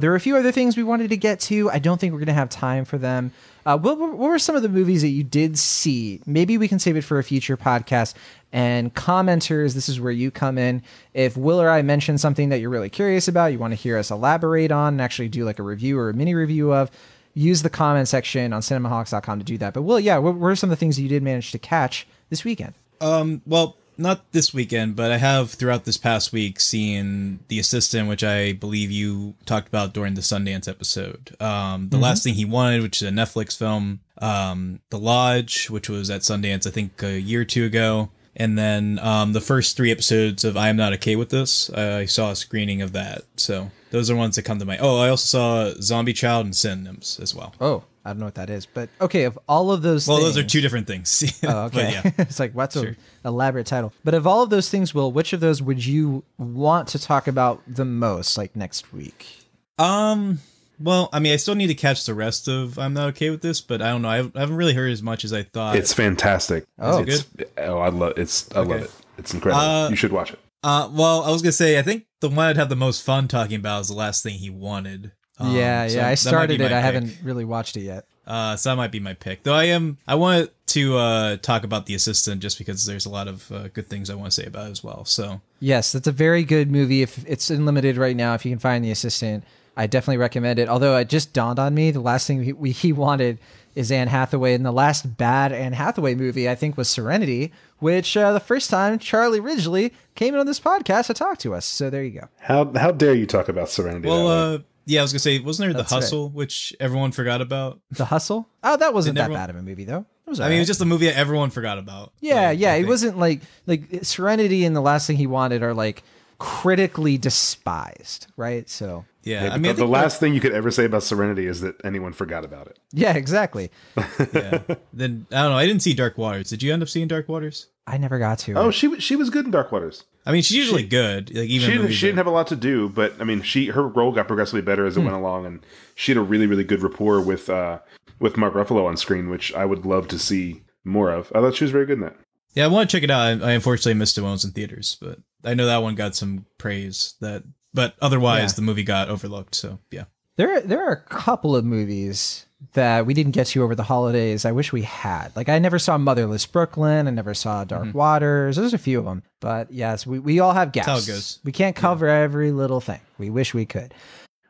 There 0.00 0.10
are 0.10 0.16
a 0.16 0.20
few 0.20 0.36
other 0.36 0.50
things 0.50 0.76
we 0.76 0.82
wanted 0.82 1.10
to 1.10 1.16
get 1.16 1.38
to. 1.40 1.70
I 1.70 1.78
don't 1.78 2.00
think 2.00 2.12
we're 2.12 2.18
going 2.18 2.26
to 2.26 2.32
have 2.34 2.48
time 2.48 2.84
for 2.84 2.98
them. 2.98 3.30
Uh, 3.64 3.78
what, 3.78 3.96
what 3.98 4.18
were 4.18 4.38
some 4.40 4.56
of 4.56 4.62
the 4.62 4.68
movies 4.68 5.02
that 5.02 5.08
you 5.08 5.22
did 5.22 5.56
see? 5.56 6.20
Maybe 6.26 6.58
we 6.58 6.66
can 6.66 6.80
save 6.80 6.96
it 6.96 7.02
for 7.02 7.18
a 7.20 7.24
future 7.24 7.56
podcast. 7.56 8.14
And 8.52 8.92
commenters, 8.92 9.74
this 9.74 9.88
is 9.88 10.00
where 10.00 10.12
you 10.12 10.30
come 10.32 10.58
in. 10.58 10.82
If 11.14 11.36
Will 11.36 11.60
or 11.60 11.70
I 11.70 11.82
mention 11.82 12.18
something 12.18 12.48
that 12.48 12.58
you're 12.60 12.70
really 12.70 12.90
curious 12.90 13.28
about, 13.28 13.52
you 13.52 13.58
want 13.60 13.70
to 13.70 13.76
hear 13.76 13.96
us 13.96 14.10
elaborate 14.10 14.72
on 14.72 14.94
and 14.94 15.00
actually 15.00 15.28
do 15.28 15.44
like 15.44 15.60
a 15.60 15.62
review 15.62 15.96
or 15.98 16.10
a 16.10 16.14
mini 16.14 16.34
review 16.34 16.72
of, 16.72 16.90
use 17.34 17.62
the 17.62 17.70
comment 17.70 18.08
section 18.08 18.52
on 18.52 18.62
cinemaholics.com 18.62 19.38
to 19.38 19.44
do 19.44 19.58
that. 19.58 19.74
But 19.74 19.82
Will, 19.82 20.00
yeah, 20.00 20.18
what 20.18 20.36
were 20.36 20.56
some 20.56 20.70
of 20.70 20.76
the 20.76 20.80
things 20.80 20.96
that 20.96 21.02
you 21.02 21.08
did 21.08 21.22
manage 21.22 21.52
to 21.52 21.58
catch 21.58 22.06
this 22.30 22.44
weekend? 22.44 22.74
Um, 23.00 23.42
well, 23.44 23.76
not 23.96 24.32
this 24.32 24.52
weekend, 24.52 24.96
but 24.96 25.10
I 25.10 25.18
have 25.18 25.52
throughout 25.52 25.84
this 25.84 25.96
past 25.96 26.32
week 26.32 26.58
seen 26.60 27.40
The 27.48 27.58
Assistant, 27.58 28.08
which 28.08 28.24
I 28.24 28.52
believe 28.52 28.90
you 28.90 29.34
talked 29.46 29.68
about 29.68 29.92
during 29.92 30.14
the 30.14 30.20
Sundance 30.20 30.68
episode. 30.68 31.36
Um, 31.40 31.90
The 31.90 31.98
Last 31.98 32.24
Thing 32.24 32.34
He 32.34 32.44
Wanted, 32.44 32.82
which 32.82 33.02
is 33.02 33.08
a 33.08 33.12
Netflix 33.12 33.56
film. 33.56 34.00
Um, 34.18 34.80
The 34.90 34.98
Lodge, 34.98 35.70
which 35.70 35.88
was 35.88 36.10
at 36.10 36.22
Sundance, 36.22 36.66
I 36.66 36.70
think 36.70 37.02
a 37.02 37.20
year 37.20 37.42
or 37.42 37.44
two 37.44 37.64
ago. 37.64 38.10
And 38.36 38.58
then 38.58 38.98
um, 39.00 39.32
the 39.32 39.40
first 39.40 39.76
three 39.76 39.92
episodes 39.92 40.44
of 40.44 40.56
I 40.56 40.68
Am 40.68 40.76
Not 40.76 40.92
Okay 40.94 41.14
with 41.14 41.30
This. 41.30 41.70
I 41.70 42.06
saw 42.06 42.32
a 42.32 42.36
screening 42.36 42.82
of 42.82 42.92
that. 42.92 43.22
So 43.36 43.70
those 43.94 44.10
are 44.10 44.16
ones 44.16 44.34
that 44.36 44.42
come 44.42 44.58
to 44.58 44.64
mind. 44.64 44.80
Oh, 44.82 44.98
I 44.98 45.08
also 45.08 45.24
saw 45.72 45.80
Zombie 45.80 46.12
Child 46.12 46.46
and 46.46 46.56
Synonyms 46.56 47.18
as 47.22 47.34
well. 47.34 47.54
Oh, 47.60 47.84
I 48.04 48.10
don't 48.10 48.18
know 48.18 48.24
what 48.26 48.34
that 48.34 48.50
is. 48.50 48.66
But 48.66 48.88
okay, 49.00 49.22
of 49.24 49.38
all 49.48 49.70
of 49.70 49.82
those 49.82 50.06
Well, 50.08 50.18
things, 50.18 50.34
those 50.34 50.44
are 50.44 50.46
two 50.46 50.60
different 50.60 50.86
things. 50.86 51.40
Oh, 51.44 51.66
okay. 51.66 51.92
yeah. 51.92 52.10
it's 52.18 52.40
like 52.40 52.52
what's 52.52 52.74
Sure. 52.74 52.88
an 52.88 52.96
elaborate 53.24 53.66
title. 53.66 53.92
But 54.02 54.14
of 54.14 54.26
all 54.26 54.42
of 54.42 54.50
those 54.50 54.68
things, 54.68 54.92
Will, 54.92 55.12
which 55.12 55.32
of 55.32 55.38
those 55.40 55.62
would 55.62 55.86
you 55.86 56.24
want 56.38 56.88
to 56.88 56.98
talk 56.98 57.28
about 57.28 57.62
the 57.68 57.84
most, 57.84 58.36
like 58.36 58.54
next 58.56 58.92
week? 58.92 59.44
Um. 59.78 60.40
Well, 60.80 61.08
I 61.12 61.20
mean, 61.20 61.32
I 61.32 61.36
still 61.36 61.54
need 61.54 61.68
to 61.68 61.74
catch 61.76 62.04
the 62.04 62.14
rest 62.14 62.48
of. 62.48 62.80
I'm 62.80 62.94
not 62.94 63.10
okay 63.10 63.30
with 63.30 63.42
this, 63.42 63.60
but 63.60 63.80
I 63.80 63.90
don't 63.90 64.02
know. 64.02 64.08
I 64.08 64.16
haven't- 64.16 64.56
really 64.56 64.74
heard 64.74 64.90
as 64.90 65.04
much 65.04 65.24
as 65.24 65.32
I 65.32 65.44
thought. 65.44 65.76
It's 65.76 65.92
fantastic. 65.94 66.64
Oh. 66.80 67.04
Is 67.04 67.20
it 67.20 67.30
It's, 67.38 67.50
oh, 67.58 67.78
I 67.78 67.90
love 67.90 68.14
it's. 68.18 68.50
I 68.56 68.60
love 68.60 68.82
it. 68.82 68.90
It's 69.16 69.32
incredible. 69.32 69.62
Uh, 69.64 69.88
you 69.88 69.94
should 69.94 70.10
watch 70.10 70.32
it. 70.32 70.40
Uh. 70.64 70.88
Well, 70.92 71.22
I 71.22 71.30
was 71.30 71.42
gonna 71.42 71.52
say 71.52 71.78
I 71.78 71.82
think 71.82 72.06
the 72.20 72.28
one 72.28 72.46
I'd 72.46 72.56
have 72.56 72.68
the 72.68 72.76
most 72.76 73.02
fun 73.02 73.28
talking 73.28 73.56
about 73.56 73.82
is 73.82 73.88
the 73.88 73.94
last 73.94 74.22
thing 74.22 74.34
he 74.38 74.50
wanted. 74.50 75.12
Um, 75.38 75.54
yeah, 75.54 75.86
so 75.88 75.96
yeah. 75.96 76.00
I 76.00 76.02
that 76.02 76.08
might 76.08 76.10
be 76.12 76.16
started 76.16 76.60
it. 76.60 76.64
I 76.66 76.68
pick. 76.68 76.84
haven't 76.84 77.18
really 77.22 77.44
watched 77.44 77.76
it 77.76 77.82
yet. 77.82 78.06
Uh, 78.26 78.56
so 78.56 78.70
that 78.70 78.76
might 78.76 78.90
be 78.92 79.00
my 79.00 79.14
pick. 79.14 79.42
Though 79.42 79.54
I 79.54 79.64
am. 79.64 79.98
I 80.08 80.14
want 80.14 80.50
to 80.68 80.96
uh 80.96 81.36
talk 81.38 81.64
about 81.64 81.86
the 81.86 81.94
assistant 81.94 82.40
just 82.40 82.56
because 82.58 82.86
there's 82.86 83.04
a 83.06 83.10
lot 83.10 83.28
of 83.28 83.50
uh, 83.52 83.68
good 83.68 83.88
things 83.88 84.08
I 84.10 84.14
want 84.14 84.32
to 84.32 84.42
say 84.42 84.46
about 84.46 84.68
it 84.68 84.70
as 84.70 84.82
well. 84.82 85.04
So 85.04 85.40
Yes, 85.60 85.92
that's 85.92 86.06
a 86.06 86.12
very 86.12 86.44
good 86.44 86.70
movie. 86.70 87.02
If 87.02 87.24
it's 87.28 87.50
unlimited 87.50 87.96
right 87.96 88.16
now, 88.16 88.34
if 88.34 88.44
you 88.44 88.50
can 88.50 88.58
find 88.58 88.84
the 88.84 88.90
assistant, 88.90 89.44
I 89.76 89.86
definitely 89.86 90.18
recommend 90.18 90.58
it. 90.58 90.68
Although 90.68 90.96
it 90.98 91.08
just 91.08 91.32
dawned 91.32 91.58
on 91.58 91.74
me, 91.74 91.90
the 91.90 92.00
last 92.00 92.26
thing 92.26 92.42
he, 92.44 92.52
we, 92.52 92.70
he 92.70 92.92
wanted 92.92 93.38
is 93.74 93.90
Anne 93.90 94.06
Hathaway, 94.08 94.54
and 94.54 94.64
the 94.64 94.70
last 94.72 95.16
bad 95.16 95.52
Anne 95.52 95.72
Hathaway 95.72 96.14
movie 96.14 96.48
I 96.48 96.54
think 96.54 96.76
was 96.76 96.88
Serenity, 96.88 97.52
which 97.80 98.16
uh, 98.16 98.32
the 98.32 98.38
first 98.40 98.70
time 98.70 99.00
Charlie 99.00 99.40
Ridgely 99.40 99.92
came 100.14 100.32
in 100.34 100.38
on 100.40 100.46
this 100.46 100.60
podcast 100.60 101.06
to 101.08 101.14
talk 101.14 101.38
to 101.38 101.54
us. 101.54 101.66
So 101.66 101.90
there 101.90 102.04
you 102.04 102.20
go. 102.20 102.28
How 102.40 102.72
how 102.74 102.92
dare 102.92 103.14
you 103.14 103.26
talk 103.26 103.48
about 103.48 103.68
Serenity? 103.68 104.08
well, 104.08 104.28
uh, 104.28 104.58
yeah, 104.86 105.00
I 105.00 105.02
was 105.02 105.12
gonna 105.12 105.18
say, 105.20 105.40
wasn't 105.40 105.66
there 105.66 105.72
the 105.72 105.78
That's 105.78 105.90
right. 105.92 106.02
hustle, 106.02 106.28
which 106.30 106.72
everyone 106.78 107.10
forgot 107.10 107.40
about? 107.40 107.80
The 107.90 108.04
Hustle. 108.04 108.48
Oh, 108.62 108.76
that 108.76 108.94
wasn't 108.94 109.16
Didn't 109.16 109.16
that 109.16 109.24
everyone- 109.24 109.40
bad 109.42 109.50
of 109.50 109.56
a 109.56 109.62
movie 109.62 109.84
though. 109.84 110.06
It 110.26 110.30
was. 110.30 110.40
I 110.40 110.48
mean, 110.48 110.56
it 110.56 110.60
was 110.60 110.68
just 110.68 110.80
a 110.80 110.84
movie 110.86 111.06
that 111.06 111.16
everyone 111.18 111.50
forgot 111.50 111.78
about. 111.78 112.12
Yeah, 112.20 112.48
Like, 112.50 112.58
yeah. 112.60 112.74
It 112.74 112.86
wasn't 112.86 113.18
like 113.18 113.40
like 113.66 113.82
Serenity 114.04 114.64
and 114.64 114.74
the 114.76 114.80
last 114.80 115.06
thing 115.08 115.16
he 115.16 115.26
wanted 115.26 115.62
are 115.64 115.74
like 115.74 116.02
critically 116.38 117.18
despised, 117.18 118.26
right? 118.36 118.68
So 118.68 119.04
Yeah, 119.24 119.44
Yeah, 119.44 119.48
I 119.50 119.52
mean, 119.54 119.62
the, 119.62 119.68
think 119.68 119.78
the 119.78 119.86
last 119.86 120.20
thing 120.20 120.34
you 120.34 120.40
could 120.40 120.52
ever 120.52 120.70
say 120.70 120.84
about 120.84 121.02
Serenity 121.02 121.46
is 121.46 121.60
that 121.62 121.76
anyone 121.84 122.12
forgot 122.12 122.44
about 122.44 122.66
it. 122.68 122.78
yeah, 122.92 123.14
exactly. 123.14 123.70
yeah. 123.96 124.60
Then 124.92 125.26
I 125.32 125.42
don't 125.42 125.50
know. 125.52 125.56
I 125.58 125.66
didn't 125.66 125.82
see 125.82 125.94
Dark 125.94 126.16
Waters. 126.18 126.50
Did 126.50 126.62
you 126.62 126.72
end 126.72 126.82
up 126.82 126.88
seeing 126.88 127.08
Dark 127.08 127.28
Waters? 127.28 127.68
I 127.86 127.98
never 127.98 128.18
got 128.18 128.38
to. 128.40 128.54
Oh, 128.54 128.68
it. 128.68 128.72
she 128.72 128.88
was- 128.88 129.02
she 129.02 129.16
was 129.16 129.30
good 129.30 129.44
in 129.44 129.50
Dark 129.50 129.72
Waters. 129.72 130.04
I 130.26 130.32
mean, 130.32 130.42
she's 130.42 130.56
usually 130.56 130.84
good. 130.86 131.34
Like 131.34 131.48
even 131.50 131.68
She 131.68 131.76
didn't, 131.76 131.92
she 131.92 132.06
didn't 132.06 132.16
have 132.18 132.26
a 132.26 132.30
lot 132.30 132.46
to 132.46 132.56
do, 132.56 132.88
but 132.88 133.14
I 133.20 133.24
mean, 133.24 133.42
she 133.42 133.66
her 133.66 133.86
role 133.86 134.10
got 134.12 134.26
progressively 134.26 134.62
better 134.62 134.86
as 134.86 134.96
it 134.96 135.00
went 135.00 135.14
along, 135.14 135.44
and 135.44 135.60
she 135.94 136.12
had 136.12 136.16
a 136.18 136.22
really 136.22 136.46
really 136.46 136.64
good 136.64 136.82
rapport 136.82 137.20
with 137.20 137.50
uh 137.50 137.80
with 138.20 138.36
Mark 138.38 138.54
Ruffalo 138.54 138.86
on 138.86 138.96
screen, 138.96 139.28
which 139.28 139.52
I 139.54 139.64
would 139.66 139.84
love 139.84 140.08
to 140.08 140.18
see 140.18 140.62
more 140.82 141.10
of. 141.10 141.30
I 141.34 141.40
thought 141.40 141.56
she 141.56 141.64
was 141.64 141.72
very 141.72 141.84
good 141.84 141.98
in 141.98 142.04
that. 142.04 142.16
Yeah, 142.54 142.64
I 142.64 142.68
want 142.68 142.88
to 142.88 142.96
check 142.96 143.02
it 143.02 143.10
out. 143.10 143.42
I, 143.42 143.50
I 143.50 143.52
unfortunately 143.52 143.94
missed 143.98 144.16
it 144.16 144.22
when 144.22 144.30
it 144.30 144.34
was 144.34 144.44
in 144.44 144.52
theaters, 144.52 144.96
but 145.00 145.18
I 145.44 145.52
know 145.54 145.66
that 145.66 145.82
one 145.82 145.94
got 145.94 146.14
some 146.14 146.46
praise. 146.56 147.14
That, 147.20 147.42
but 147.74 147.94
otherwise, 148.00 148.52
Yeah. 148.52 148.56
the 148.56 148.62
movie 148.62 148.84
got 148.84 149.08
overlooked. 149.10 149.54
So 149.54 149.80
yeah, 149.90 150.04
There, 150.36 150.60
there 150.60 150.82
are 150.86 150.92
a 150.92 150.96
couple 150.96 151.54
of 151.54 151.64
movies 151.64 152.46
that 152.72 153.04
we 153.04 153.12
didn't 153.12 153.32
get 153.32 153.48
to 153.48 153.62
over 153.62 153.74
the 153.74 153.82
holidays. 153.82 154.44
I 154.46 154.52
wish 154.52 154.72
we 154.72 154.82
had. 154.82 155.34
Like 155.36 155.48
I 155.50 155.58
never 155.58 155.78
saw 155.78 155.98
Motherless 155.98 156.46
Brooklyn. 156.46 157.06
I 157.06 157.10
never 157.10 157.34
saw 157.34 157.64
Dark 157.64 157.88
mm-hmm. 157.88 157.98
Waters. 157.98 158.56
There's 158.56 158.72
a 158.72 158.78
few 158.78 158.98
of 158.98 159.04
them, 159.04 159.22
but 159.40 159.70
yes, 159.70 160.06
we, 160.06 160.18
we 160.18 160.40
all 160.40 160.52
have 160.52 160.72
gaps. 160.72 160.86
how 160.86 160.96
it 160.96 161.06
goes. 161.06 161.40
We 161.44 161.52
can't 161.52 161.76
cover 161.76 162.08
every 162.08 162.52
little 162.52 162.80
thing. 162.80 163.00
We 163.18 163.28
wish 163.28 163.52
we 163.52 163.66
could. 163.66 163.92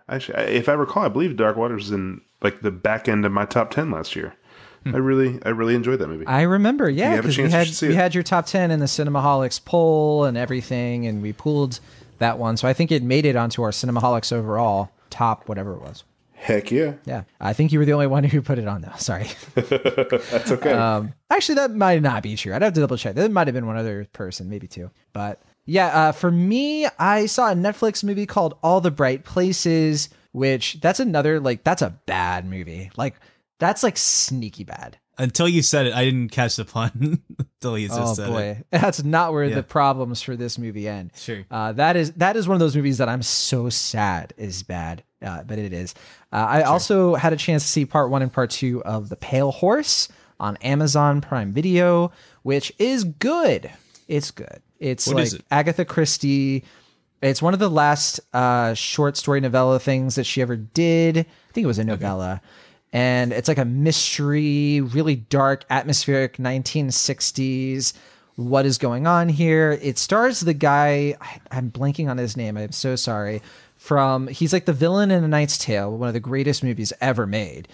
Actually, 0.09 0.45
if 0.55 0.69
I 0.69 0.75
recall, 0.75 1.05
I 1.05 1.09
believe 1.09 1.37
Dark 1.37 1.57
Waters 1.57 1.85
was 1.85 1.91
in 1.91 2.21
like 2.43 2.61
the 2.61 2.71
back 2.71 3.09
end 3.09 3.25
of 3.25 3.33
my 3.33 3.47
top 3.47 3.71
ten 3.71 3.91
last 3.91 4.15
year. 4.15 4.35
Hmm. 4.85 4.95
I 4.95 4.99
really 4.99 5.39
I 5.45 5.49
really 5.49 5.75
enjoyed 5.75 5.99
that 5.99 6.09
movie. 6.09 6.27
I 6.27 6.43
remember, 6.43 6.91
yeah, 6.91 7.17
you 7.17 7.23
because 7.23 7.39
we 7.39 7.45
chance, 7.45 7.53
you 7.53 7.59
had 7.59 7.69
see 7.69 7.89
we 7.89 7.95
it. 7.95 7.97
had 7.97 8.15
your 8.15 8.23
top 8.23 8.47
ten 8.47 8.71
in 8.71 8.81
the 8.81 8.87
Cinemaholics 8.87 9.65
poll 9.65 10.25
and 10.25 10.37
everything, 10.37 11.07
and 11.07 11.23
we 11.23 11.33
pulled 11.33 11.81
that 12.19 12.39
one. 12.39 12.57
So 12.57 12.69
I 12.69 12.73
think 12.73 12.93
it 12.93 13.03
made 13.03 13.27
it 13.27 13.37
onto 13.37 13.63
our 13.63 13.71
Cinemaholics 13.71 14.33
overall 14.33 14.91
top, 15.11 15.49
whatever 15.49 15.75
it 15.75 15.81
was. 15.81 16.05
Heck 16.45 16.71
yeah, 16.71 16.95
Yeah, 17.07 17.25
I 17.41 17.55
think 17.55 17.73
you 17.73 17.79
were 17.79 17.87
the 17.87 17.95
only 17.95 18.07
one 18.07 18.23
who 18.23 18.43
put 18.43 18.59
it 18.59 18.69
on 18.69 18.83
though. 18.83 18.93
Sorry. 18.99 19.29
that's 19.55 20.51
okay. 20.51 20.73
Um, 20.73 21.15
actually, 21.31 21.55
that 21.55 21.71
might 21.71 22.03
not 22.03 22.23
be 22.23 22.37
true. 22.37 22.53
I'd 22.53 22.61
have 22.61 22.75
to 22.75 22.81
double 22.81 22.99
check. 22.99 23.15
There 23.15 23.27
might 23.31 23.47
have 23.47 23.55
been 23.55 23.67
one 23.67 23.79
other 23.79 24.07
person, 24.13 24.51
maybe 24.51 24.67
two. 24.67 24.91
But 25.15 25.41
Yeah, 25.65 25.87
uh, 25.87 26.13
for 26.13 26.31
me, 26.31 26.87
I 26.99 27.25
saw 27.27 27.51
a 27.51 27.55
Netflix 27.55 28.05
movie 28.05 28.27
called 28.27 28.59
All 28.63 28.83
the 28.83 28.91
Bright 28.91 29.25
Places, 29.25 30.11
which 30.33 30.81
that's 30.83 31.01
another 31.01 31.41
like 31.41 31.65
that's 31.65 31.81
a 31.81 31.99
bad 32.05 32.45
movie. 32.45 32.91
Like 32.95 33.15
that's 33.59 33.83
like 33.83 33.97
sneaky 33.97 34.65
bad. 34.65 34.99
Until 35.17 35.49
you 35.49 35.63
said 35.63 35.87
it, 35.87 35.95
I 35.95 36.05
didn't 36.05 36.29
catch 36.29 36.57
the 36.57 36.67
pun 36.67 37.23
Oh 37.93 38.15
boy, 38.29 38.63
that's 38.71 39.03
not 39.05 39.33
where 39.33 39.45
Yeah. 39.45 39.57
the 39.57 39.63
problems 39.63 40.23
for 40.23 40.37
this 40.37 40.59
movie 40.59 40.89
end. 40.89 41.13
Sure. 41.17 41.45
Uh, 41.51 41.73
that 41.73 41.97
is 41.97 42.13
that 42.13 42.37
is 42.37 42.47
one 42.49 42.55
of 42.55 42.61
those 42.61 42.77
movies 42.77 42.99
that 42.99 43.09
I'm 43.09 43.23
so 43.23 43.69
sad 43.69 44.33
is 44.37 44.63
bad, 44.63 45.03
uh, 45.23 45.43
but 45.45 45.59
it 45.59 45.73
is. 45.73 45.95
Uh, 46.33 46.37
I 46.49 46.63
also 46.63 47.15
had 47.15 47.33
a 47.33 47.37
chance 47.37 47.63
to 47.63 47.69
see 47.69 47.85
part 47.87 48.11
one 48.11 48.23
and 48.23 48.33
part 48.33 48.51
two 48.51 48.83
of 48.85 49.09
The 49.09 49.17
Pale 49.17 49.53
Horse 49.53 50.09
on 50.41 50.57
Amazon 50.59 51.21
Prime 51.21 51.53
Video, 51.53 52.11
which 52.43 52.73
is 52.79 53.05
good. 53.05 53.71
It's 54.09 54.31
good. 54.31 54.61
It's 54.81 55.07
What 55.07 55.17
like 55.17 55.33
it? 55.33 55.45
Agatha 55.51 55.85
Christie. 55.85 56.65
It's 57.23 57.41
one 57.41 57.55
of 57.55 57.61
the 57.61 57.71
last 57.71 58.21
uh, 58.35 58.75
short 58.75 59.17
story 59.17 59.41
novella 59.41 59.79
things 59.79 60.17
that 60.17 60.25
she 60.25 60.43
ever 60.43 60.57
did. 60.57 61.17
I 61.19 61.53
think 61.55 61.65
it 61.65 61.69
was 61.69 61.79
a 61.79 61.85
novella. 61.85 62.43
And 62.95 63.33
it's 63.33 63.49
like 63.49 63.59
a 63.59 63.65
mystery, 63.65 64.81
really 64.81 65.17
dark, 65.17 65.65
atmospheric 65.69 66.37
1960s. 66.37 67.93
What 68.37 68.67
is 68.67 68.79
going 68.79 69.09
on 69.09 69.29
here? 69.29 69.77
It 69.83 69.99
stars 69.99 70.41
the 70.41 70.55
guy, 70.55 71.17
I, 71.21 71.41
I'm 71.51 71.73
blanking 71.73 72.09
on 72.09 72.19
his 72.19 72.37
name. 72.37 72.57
I'm 72.57 72.71
so 72.71 72.95
sorry. 72.95 73.43
From 73.77 74.29
he's 74.29 74.53
like 74.53 74.65
the 74.65 74.73
villain 74.73 75.11
in 75.11 75.25
A 75.25 75.29
Knight's 75.29 75.59
Tale, 75.59 75.95
one 75.99 76.07
of 76.07 76.15
the 76.15 76.21
greatest 76.21 76.63
movies 76.63 76.93
ever 77.01 77.27
made. 77.27 77.67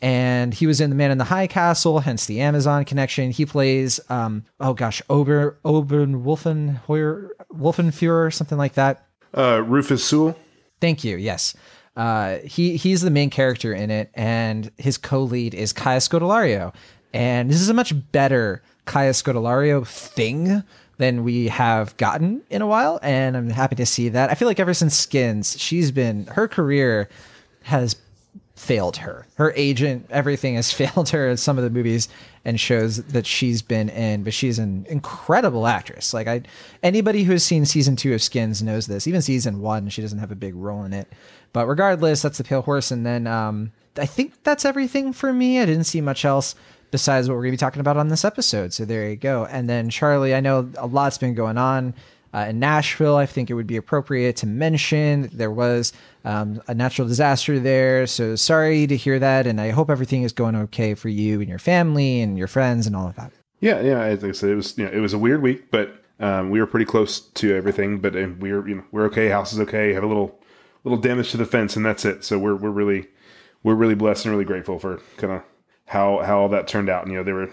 And 0.00 0.54
he 0.54 0.68
was 0.68 0.80
in 0.80 0.88
The 0.88 0.96
Man 0.96 1.10
in 1.10 1.18
the 1.18 1.24
High 1.24 1.48
Castle, 1.48 1.98
hence 1.98 2.26
the 2.26 2.40
Amazon 2.40 2.84
connection. 2.84 3.32
He 3.32 3.44
plays, 3.44 3.98
um, 4.08 4.44
oh 4.60 4.72
gosh, 4.72 5.02
Ober 5.10 5.58
Oben 5.64 6.22
Wolfenheuer, 6.24 7.30
Wolfenfuhrer, 7.52 8.32
something 8.32 8.56
like 8.56 8.74
that. 8.74 9.04
Uh, 9.36 9.62
Rufus 9.66 10.04
Sewell. 10.04 10.38
Thank 10.80 11.02
you. 11.02 11.16
Yes. 11.16 11.54
Uh, 11.96 12.38
he 12.44 12.76
he's 12.76 13.02
the 13.02 13.10
main 13.10 13.30
character 13.30 13.72
in 13.72 13.90
it, 13.90 14.10
and 14.14 14.70
his 14.78 14.96
co-lead 14.96 15.54
is 15.54 15.72
Kaya 15.72 15.98
Scodelario. 15.98 16.74
And 17.12 17.50
this 17.50 17.60
is 17.60 17.68
a 17.68 17.74
much 17.74 17.92
better 18.12 18.62
Kaya 18.84 19.10
Scodelario 19.10 19.86
thing 19.86 20.62
than 20.98 21.24
we 21.24 21.48
have 21.48 21.96
gotten 21.96 22.42
in 22.50 22.62
a 22.62 22.66
while, 22.66 23.00
and 23.02 23.36
I'm 23.36 23.50
happy 23.50 23.76
to 23.76 23.86
see 23.86 24.08
that. 24.10 24.30
I 24.30 24.34
feel 24.34 24.46
like 24.46 24.60
ever 24.60 24.74
since 24.74 24.96
Skins, 24.96 25.58
she's 25.58 25.90
been 25.90 26.26
her 26.26 26.46
career 26.46 27.08
has 27.62 27.96
failed 28.60 28.98
her. 28.98 29.26
Her 29.36 29.54
agent, 29.56 30.06
everything 30.10 30.54
has 30.56 30.70
failed 30.80 31.08
her 31.08 31.30
in 31.30 31.38
some 31.38 31.56
of 31.56 31.64
the 31.64 31.70
movies 31.70 32.08
and 32.44 32.60
shows 32.60 32.98
that 33.04 33.26
she's 33.26 33.62
been 33.62 33.88
in, 33.88 34.22
but 34.22 34.34
she's 34.34 34.58
an 34.58 34.86
incredible 34.88 35.66
actress. 35.66 36.12
Like 36.12 36.28
I 36.28 36.42
anybody 36.82 37.24
who 37.24 37.32
has 37.32 37.42
seen 37.42 37.64
season 37.64 37.96
2 37.96 38.12
of 38.12 38.22
Skins 38.22 38.62
knows 38.62 38.86
this. 38.86 39.06
Even 39.06 39.22
season 39.22 39.60
1, 39.60 39.88
she 39.88 40.02
doesn't 40.02 40.18
have 40.18 40.30
a 40.30 40.36
big 40.36 40.54
role 40.54 40.84
in 40.84 40.92
it. 40.92 41.10
But 41.52 41.66
regardless, 41.66 42.22
that's 42.22 42.38
the 42.38 42.44
Pale 42.44 42.62
Horse 42.62 42.90
and 42.90 43.04
then 43.04 43.26
um 43.26 43.72
I 43.96 44.06
think 44.06 44.42
that's 44.44 44.64
everything 44.64 45.12
for 45.12 45.32
me. 45.32 45.60
I 45.60 45.66
didn't 45.66 45.84
see 45.84 46.00
much 46.00 46.24
else 46.24 46.54
besides 46.90 47.28
what 47.28 47.34
we're 47.34 47.42
going 47.42 47.52
to 47.52 47.56
be 47.56 47.58
talking 47.58 47.80
about 47.80 47.96
on 47.96 48.08
this 48.08 48.24
episode. 48.24 48.72
So 48.72 48.84
there 48.84 49.08
you 49.08 49.16
go. 49.16 49.46
And 49.46 49.68
then 49.68 49.90
Charlie, 49.90 50.34
I 50.34 50.40
know 50.40 50.70
a 50.76 50.86
lot's 50.86 51.18
been 51.18 51.34
going 51.34 51.58
on 51.58 51.94
uh, 52.32 52.46
in 52.48 52.58
Nashville. 52.58 53.16
I 53.16 53.26
think 53.26 53.50
it 53.50 53.54
would 53.54 53.66
be 53.66 53.76
appropriate 53.76 54.36
to 54.36 54.46
mention 54.46 55.30
there 55.32 55.50
was 55.50 55.92
um, 56.24 56.62
a 56.68 56.74
natural 56.74 57.08
disaster 57.08 57.58
there. 57.58 58.06
So 58.06 58.36
sorry 58.36 58.86
to 58.86 58.96
hear 58.96 59.18
that, 59.18 59.46
and 59.46 59.60
I 59.60 59.70
hope 59.70 59.90
everything 59.90 60.22
is 60.22 60.32
going 60.32 60.56
okay 60.56 60.94
for 60.94 61.08
you 61.08 61.40
and 61.40 61.48
your 61.48 61.58
family 61.58 62.20
and 62.20 62.38
your 62.38 62.48
friends 62.48 62.86
and 62.86 62.94
all 62.94 63.08
of 63.08 63.16
that. 63.16 63.32
Yeah, 63.60 63.80
yeah. 63.80 64.02
As 64.02 64.24
I 64.24 64.32
said, 64.32 64.50
it 64.50 64.54
was 64.54 64.76
you 64.78 64.84
know 64.84 64.90
it 64.90 65.00
was 65.00 65.12
a 65.12 65.18
weird 65.18 65.42
week, 65.42 65.70
but 65.70 66.02
um, 66.18 66.50
we 66.50 66.60
were 66.60 66.66
pretty 66.66 66.86
close 66.86 67.20
to 67.20 67.54
everything. 67.54 67.98
But 67.98 68.14
we 68.14 68.52
were 68.52 68.66
you 68.66 68.76
know 68.76 68.84
we're 68.90 69.04
okay. 69.06 69.28
House 69.28 69.52
is 69.52 69.60
okay. 69.60 69.92
Have 69.92 70.02
a 70.02 70.06
little 70.06 70.39
little 70.84 70.98
damage 70.98 71.30
to 71.32 71.36
the 71.36 71.46
fence, 71.46 71.76
and 71.76 71.84
that's 71.84 72.04
it. 72.04 72.24
So 72.24 72.38
we're 72.38 72.56
we're 72.56 72.70
really 72.70 73.06
we're 73.62 73.74
really 73.74 73.94
blessed 73.94 74.24
and 74.24 74.32
really 74.32 74.44
grateful 74.44 74.78
for 74.78 75.00
kind 75.16 75.32
of 75.34 75.42
how 75.86 76.20
how 76.24 76.40
all 76.40 76.48
that 76.50 76.68
turned 76.68 76.88
out. 76.88 77.02
And, 77.04 77.12
you 77.12 77.18
know, 77.18 77.24
there 77.24 77.34
were 77.34 77.50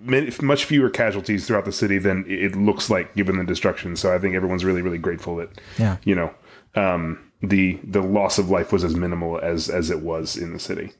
many, 0.00 0.32
much 0.40 0.64
fewer 0.64 0.88
casualties 0.88 1.46
throughout 1.46 1.64
the 1.64 1.72
city 1.72 1.98
than 1.98 2.24
it 2.28 2.56
looks 2.56 2.88
like 2.88 3.14
given 3.14 3.36
the 3.36 3.44
destruction. 3.44 3.96
So 3.96 4.14
I 4.14 4.18
think 4.18 4.34
everyone's 4.34 4.64
really 4.64 4.82
really 4.82 4.98
grateful 4.98 5.36
that 5.36 5.50
Yeah. 5.78 5.96
you 6.04 6.14
know 6.14 6.32
um, 6.74 7.18
the 7.42 7.78
the 7.84 8.00
loss 8.02 8.38
of 8.38 8.48
life 8.50 8.72
was 8.72 8.84
as 8.84 8.94
minimal 8.94 9.38
as 9.40 9.68
as 9.68 9.90
it 9.90 10.00
was 10.00 10.36
in 10.36 10.52
the 10.52 10.58
city. 10.58 10.92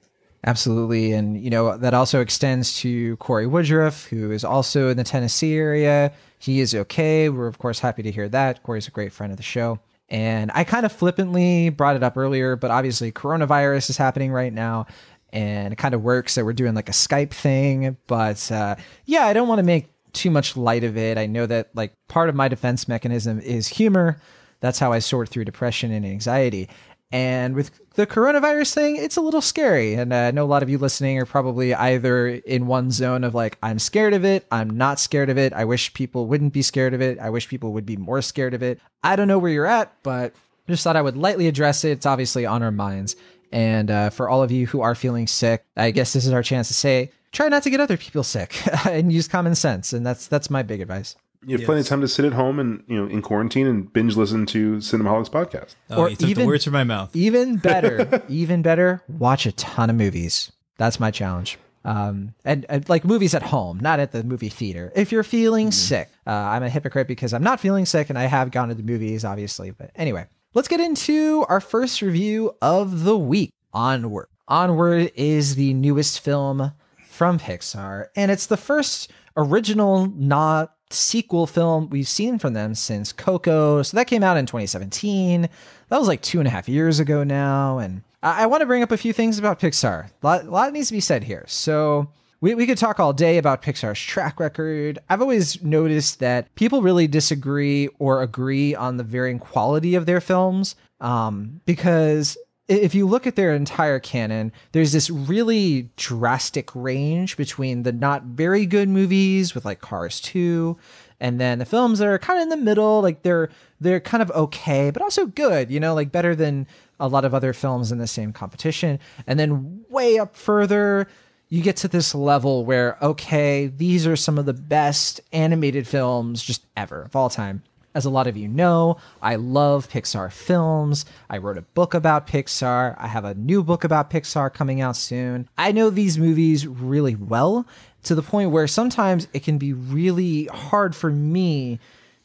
Absolutely. 0.45 1.13
And, 1.13 1.41
you 1.41 1.51
know, 1.51 1.77
that 1.77 1.95
also 1.95 2.21
extends 2.21 2.77
to 2.81 3.17
Corey 3.19 3.47
Woodruff, 3.47 4.07
who 4.07 4.33
is 4.33 4.45
also 4.45 4.89
in 4.89 4.97
the 4.97 5.05
Tennessee 5.05 5.55
area. 5.55 6.13
He 6.41 6.59
is 6.59 6.75
okay. 6.75 7.29
We're, 7.29 7.47
of 7.47 7.59
course, 7.59 7.79
happy 7.79 8.03
to 8.03 8.11
hear 8.11 8.29
that. 8.31 8.65
Corey's 8.65 8.89
a 8.89 8.91
great 8.91 9.13
friend 9.13 9.31
of 9.31 9.37
the 9.37 9.45
show. 9.45 9.79
And 10.13 10.51
I 10.55 10.65
kind 10.65 10.85
of 10.85 10.93
flippantly 10.93 11.71
brought 11.71 11.97
it 11.97 12.03
up 12.03 12.19
earlier, 12.19 12.55
but 12.55 12.71
obviously, 12.71 13.11
coronavirus 13.11 13.89
is 13.89 13.97
happening 13.97 14.31
right 14.31 14.53
now. 14.53 14.87
And 15.33 15.73
it 15.73 15.77
kind 15.77 15.95
of 15.95 16.03
works 16.03 16.35
that 16.35 16.45
we're 16.45 16.53
doing 16.53 16.75
like 16.75 16.91
a 16.91 16.93
Skype 16.93 17.31
thing. 17.31 17.97
But 18.07 18.53
uh, 18.53 18.77
yeah, 19.07 19.25
I 19.25 19.33
don't 19.33 19.49
want 19.49 19.61
to 19.61 19.65
make 19.65 19.89
too 20.13 20.31
much 20.31 20.55
light 20.55 20.85
of 20.85 20.99
it. 20.99 21.17
I 21.17 21.25
know 21.25 21.47
that 21.47 21.71
like 21.75 21.95
part 22.09 22.29
of 22.29 22.35
my 22.35 22.49
defense 22.49 22.87
mechanism 22.87 23.41
is 23.41 23.67
humor. 23.69 24.21
That's 24.61 24.79
how 24.79 24.93
I 24.93 24.99
sort 24.99 25.31
through 25.31 25.47
depression 25.47 25.91
and 25.91 26.05
anxiety. 26.05 26.69
And 27.13 27.55
with 27.55 27.71
the 27.95 28.07
coronavirus 28.07 28.73
thing, 28.73 28.97
it's 28.97 29.17
a 29.17 29.21
little 29.21 29.43
scary. 29.43 29.95
And 29.95 30.15
I 30.15 30.31
know 30.31 30.45
a 30.45 30.47
lot 30.47 30.63
of 30.63 30.71
you 30.71 30.79
listening 30.79 31.19
are 31.19 31.27
probably 31.27 31.75
either 31.75 32.29
in 32.29 32.67
one 32.67 32.91
zone 32.91 33.23
of 33.23 33.35
like, 33.35 33.59
I'm 33.63 33.79
scared 33.79 34.15
of 34.15 34.25
it, 34.25 34.47
I'm 34.51 34.71
not 34.71 34.99
scared 34.99 35.29
of 35.29 35.37
it, 35.37 35.53
I 35.53 35.67
wish 35.67 35.93
people 35.93 36.27
wouldn't 36.27 36.55
be 36.55 36.63
scared 36.63 36.95
of 36.95 37.03
it, 37.03 37.19
I 37.19 37.29
wish 37.29 37.49
people 37.49 37.75
would 37.75 37.85
be 37.85 37.99
more 37.99 38.23
scared 38.23 38.55
of 38.55 38.63
it. 38.63 38.81
I 39.05 39.15
don't 39.15 39.29
know 39.29 39.39
where 39.39 39.53
you're 39.53 39.67
at, 39.67 39.93
but 40.03 40.35
just 40.69 40.85
thought 40.85 40.97
I 40.97 41.03
would 41.03 41.17
lightly 41.17 41.49
address 41.49 41.85
it. 41.85 41.91
It's 41.91 42.07
obviously 42.07 42.47
on 42.47 42.63
our 42.63 42.71
minds. 42.71 43.15
And 43.53 43.91
uh, 43.91 44.09
for 44.09 44.31
all 44.31 44.43
of 44.43 44.51
you 44.51 44.67
who 44.67 44.81
are 44.81 44.95
feeling 44.95 45.27
sick, 45.27 45.65
I 45.77 45.91
guess 45.91 46.15
this 46.15 46.25
is 46.25 46.33
our 46.33 46.43
chance 46.43 46.69
to 46.69 46.75
say, 46.75 47.11
try 47.33 47.49
not 47.49 47.63
to 47.65 47.71
get 47.71 47.81
other 47.81 47.99
people 47.99 48.23
sick 48.23 48.57
and 48.87 49.13
use 49.13 49.29
common 49.29 49.55
sense. 49.55 49.93
And 49.93 50.07
that's 50.07 50.27
that's 50.27 50.49
my 50.49 50.63
big 50.63 50.81
advice. 50.81 51.17
You 51.45 51.57
have 51.59 51.67
plenty 51.67 51.81
of 51.81 51.87
time 51.87 52.01
to 52.03 52.09
sit 52.09 52.25
at 52.25 52.33
home 52.33 52.59
and 52.59 52.85
you 52.87 52.97
know 52.97 53.09
in 53.11 53.23
quarantine 53.23 53.67
and 53.67 53.93
binge 53.93 54.17
listen 54.17 54.47
to 54.47 54.77
Cinemaholics 54.77 55.31
podcast. 55.31 55.75
Oh, 55.91 56.03
Or 56.03 56.11
you 56.11 56.17
took 56.17 56.29
even- 56.31 56.43
the 56.45 56.47
words 56.49 56.65
from 56.65 56.73
my 56.75 56.85
mouth. 56.85 57.15
Even 57.15 57.57
better, 57.71 58.23
even 58.29 58.63
better, 58.63 59.03
watch 59.09 59.47
a 59.47 59.53
ton 59.53 59.91
of 59.91 59.97
movies. 59.97 60.53
That's 60.79 60.99
my 61.01 61.11
challenge. 61.11 61.59
Um, 61.85 62.35
and, 62.45 62.65
and 62.69 62.89
like 62.89 63.05
movies 63.05 63.35
at 63.35 63.43
home, 63.43 63.81
not 63.81 63.99
at 63.99 64.13
the 64.13 64.23
movie 64.23 64.49
theater. 64.49 64.93
If 64.95 65.11
you're 65.11 65.25
feeling 65.25 65.73
sick, 65.73 66.09
uh, 66.27 66.31
I'm 66.31 66.63
a 66.63 66.69
hypocrite 66.71 67.09
because 67.09 67.35
I'm 67.35 67.43
not 67.43 67.59
feeling 67.59 67.87
sick 67.87 68.09
and 68.09 68.17
I 68.17 68.27
have 68.27 68.53
gone 68.53 68.69
to 68.69 68.75
the 68.77 68.85
movies, 68.85 69.25
obviously. 69.25 69.73
But 69.73 69.91
anyway, 69.97 70.27
let's 70.55 70.69
get 70.69 70.79
into 70.79 71.45
our 71.49 71.61
first 71.61 72.01
review 72.01 72.55
of 72.63 73.03
the 73.03 73.19
week 73.19 73.51
Onward. 73.73 74.29
Onward 74.47 75.11
is 75.17 75.57
the 75.57 75.75
newest 75.75 76.21
film 76.21 76.73
from 77.05 77.39
Pixar, 77.41 78.07
and 78.15 78.31
it's 78.31 78.47
the 78.47 78.57
first 78.57 79.11
original, 79.37 80.07
not 80.07 80.73
sequel 80.93 81.47
film 81.47 81.89
we've 81.91 82.09
seen 82.09 82.39
from 82.39 82.55
them 82.55 82.75
since 82.75 83.13
Coco. 83.13 83.83
So 83.83 83.97
that 83.97 84.07
came 84.07 84.23
out 84.23 84.37
in 84.37 84.47
2017. 84.47 85.49
That 85.89 85.99
was 85.99 86.09
like 86.09 86.23
two 86.23 86.39
and 86.39 86.49
a 86.49 86.51
half 86.51 86.69
years 86.69 87.01
ago 87.01 87.25
now. 87.25 87.79
And 87.79 88.03
I, 88.23 88.45
I 88.45 88.47
want 88.47 88.61
to 88.61 88.67
bring 88.67 88.83
up 88.83 88.93
a 88.93 88.97
few 88.97 89.13
things 89.13 89.39
about 89.39 89.61
Pixar. 89.61 90.07
A 90.07 90.27
lot, 90.27 90.45
a 90.45 90.51
lot 90.51 90.73
needs 90.73 90.89
to 90.89 90.95
be 90.95 91.01
said 91.01 91.25
here. 91.25 91.45
So 91.49 92.09
we, 92.41 92.55
we 92.55 92.67
could 92.67 92.79
talk 92.79 92.99
all 92.99 93.13
day 93.13 93.39
about 93.39 93.63
Pixar's 93.63 94.01
track 94.01 94.41
record. 94.41 94.99
I've 95.09 95.23
always 95.23 95.63
noticed 95.63 96.19
that 96.21 96.53
people 96.57 96.83
really 96.83 97.07
disagree 97.07 97.89
or 97.99 98.23
agree 98.23 98.75
on 98.75 98.97
the 98.97 99.05
varying 99.05 99.39
quality 99.39 99.95
of 99.95 100.07
their 100.07 100.21
films 100.21 100.75
um, 101.01 101.61
because 101.67 102.37
if 102.69 102.95
you 102.95 103.07
look 103.07 103.27
at 103.27 103.37
their 103.37 103.55
entire 103.55 103.99
canon, 103.99 104.53
there's 104.73 104.93
this 104.93 105.11
really 105.11 105.91
drastic 105.97 106.75
range 106.75 107.37
between 107.37 107.83
the 107.83 107.93
not 107.93 108.25
very 108.25 108.67
good 108.67 108.89
movies 108.89 109.55
with 109.55 109.65
like 109.65 109.81
Cars 109.81 110.21
2 110.21 110.77
and 111.23 111.41
then 111.41 111.59
the 111.59 111.65
films 111.65 112.01
that 112.01 112.09
are 112.09 112.19
kind 112.19 112.39
of 112.39 112.43
in 112.43 112.49
the 112.49 112.57
middle, 112.57 113.01
like 113.01 113.23
they're 113.23 113.49
they're 113.81 114.01
kind 114.01 114.23
of 114.23 114.31
okay, 114.33 114.91
but 114.91 115.03
also 115.03 115.27
good, 115.27 115.71
you 115.71 115.81
know, 115.81 115.95
like 115.95 116.11
better 116.13 116.35
than 116.35 116.67
a 116.99 117.09
lot 117.09 117.25
of 117.25 117.35
other 117.35 117.53
films 117.53 117.93
in 117.93 117.99
the 117.99 118.07
same 118.07 118.33
competition. 118.33 118.99
And 119.27 119.39
then 119.39 119.85
way 119.89 120.19
up 120.19 120.37
further, 120.37 121.09
you 121.49 121.63
get 121.63 121.77
to 121.79 121.89
this 121.89 122.15
level 122.15 122.65
where 122.65 122.97
okay, 123.03 123.67
these 123.69 124.07
are 124.07 124.17
some 124.17 124.39
of 124.39 124.47
the 124.47 124.53
best 124.53 125.21
animated 125.33 125.87
films 125.87 126.43
just 126.43 126.67
ever 126.77 127.03
of 127.03 127.15
all 127.15 127.31
time. 127.31 127.63
As 127.95 128.05
a 128.05 128.11
lot 128.11 128.27
of 128.27 128.37
you 128.37 128.49
know, 128.49 128.97
I 129.21 129.37
love 129.37 129.89
Pixar 129.89 130.33
films. 130.33 131.05
I 131.29 131.39
wrote 131.39 131.59
a 131.59 131.63
book 131.63 131.93
about 131.93 132.27
Pixar. 132.27 132.97
I 132.99 133.07
have 133.07 133.25
a 133.25 133.35
new 133.35 133.63
book 133.63 133.85
about 133.85 134.11
Pixar 134.11 134.53
coming 134.53 134.81
out 134.81 134.97
soon. 134.97 135.49
I 135.59 135.73
know 135.73 135.91
these 135.91 136.19
movies 136.19 136.67
really 136.67 137.15
well 137.15 137.67
to 138.05 138.15
the 138.15 138.23
point 138.23 138.51
where 138.51 138.67
sometimes 138.67 139.29
it 139.33 139.43
can 139.43 139.59
be 139.59 139.73
really 139.73 140.47
hard 140.47 140.97
for 140.97 141.11
me 141.11 141.79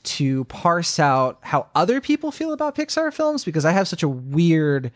to 0.03 0.45
parse 0.45 0.99
out 0.99 1.37
how 1.41 1.67
other 1.75 1.99
people 1.99 2.31
feel 2.31 2.53
about 2.53 2.75
Pixar 2.75 3.13
films 3.13 3.43
because 3.43 3.65
I 3.65 3.71
have 3.71 3.87
such 3.87 4.03
a 4.03 4.07
weird 4.07 4.91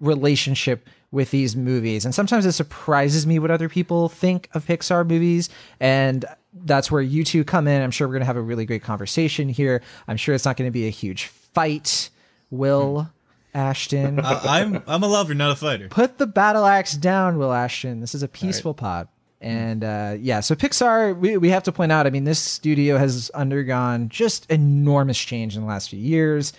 relationship 0.00 0.88
with 1.12 1.30
these 1.30 1.54
movies. 1.54 2.04
And 2.04 2.14
sometimes 2.14 2.46
it 2.46 2.52
surprises 2.52 3.26
me 3.26 3.38
what 3.38 3.50
other 3.50 3.68
people 3.68 4.08
think 4.08 4.48
of 4.52 4.66
Pixar 4.66 5.06
movies. 5.06 5.48
And 5.78 6.24
that's 6.54 6.90
where 6.90 7.02
you 7.02 7.24
two 7.24 7.44
come 7.44 7.66
in. 7.66 7.82
I'm 7.82 7.90
sure 7.90 8.06
we're 8.06 8.14
going 8.14 8.22
to 8.22 8.26
have 8.26 8.36
a 8.36 8.42
really 8.42 8.66
great 8.66 8.82
conversation 8.82 9.48
here. 9.48 9.82
I'm 10.06 10.16
sure 10.16 10.34
it's 10.34 10.44
not 10.44 10.56
going 10.56 10.68
to 10.68 10.72
be 10.72 10.86
a 10.86 10.90
huge 10.90 11.26
fight. 11.26 12.10
Will 12.50 13.10
Ashton, 13.52 14.20
I, 14.20 14.60
I'm 14.60 14.82
I'm 14.86 15.02
a 15.02 15.06
lover, 15.08 15.34
not 15.34 15.50
a 15.52 15.56
fighter. 15.56 15.88
put 15.88 16.18
the 16.18 16.26
battle 16.26 16.64
axe 16.64 16.94
down, 16.94 17.38
Will 17.38 17.52
Ashton. 17.52 18.00
This 18.00 18.14
is 18.14 18.22
a 18.22 18.28
peaceful 18.28 18.74
pod. 18.74 19.08
And 19.40 19.84
uh, 19.84 20.16
yeah, 20.18 20.40
so 20.40 20.54
Pixar, 20.54 21.16
we, 21.18 21.36
we 21.36 21.50
have 21.50 21.64
to 21.64 21.72
point 21.72 21.92
out, 21.92 22.06
I 22.06 22.10
mean, 22.10 22.24
this 22.24 22.38
studio 22.38 22.96
has 22.96 23.30
undergone 23.30 24.08
just 24.08 24.50
enormous 24.50 25.18
change 25.18 25.54
in 25.54 25.62
the 25.62 25.68
last 25.68 25.90
few 25.90 25.98
years. 25.98 26.52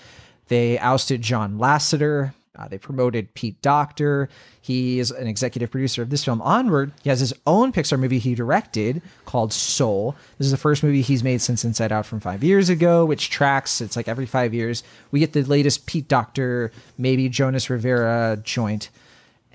They 0.49 0.77
ousted 0.77 1.21
John 1.21 1.57
Lasseter. 1.57 2.33
Uh, 2.57 2.67
they 2.67 2.77
promoted 2.77 3.33
Pete 3.33 3.61
Docter. 3.61 4.29
He 4.61 4.99
is 4.99 5.11
an 5.11 5.27
executive 5.27 5.71
producer 5.71 6.01
of 6.01 6.09
this 6.09 6.23
film. 6.23 6.41
Onward, 6.41 6.91
he 7.03 7.09
has 7.09 7.19
his 7.19 7.33
own 7.45 7.71
Pixar 7.71 7.99
movie 7.99 8.19
he 8.19 8.35
directed 8.35 9.01
called 9.25 9.53
Soul. 9.53 10.15
This 10.37 10.45
is 10.45 10.51
the 10.51 10.57
first 10.57 10.83
movie 10.83 11.01
he's 11.01 11.23
made 11.23 11.41
since 11.41 11.65
Inside 11.65 11.91
Out 11.91 12.05
from 12.05 12.19
five 12.19 12.43
years 12.43 12.69
ago, 12.69 13.05
which 13.05 13.29
tracks. 13.29 13.81
It's 13.81 13.95
like 13.95 14.07
every 14.07 14.25
five 14.25 14.53
years 14.53 14.83
we 15.11 15.19
get 15.19 15.33
the 15.33 15.43
latest 15.43 15.85
Pete 15.85 16.07
Docter, 16.07 16.71
maybe 16.97 17.29
Jonas 17.29 17.69
Rivera 17.69 18.39
joint 18.43 18.89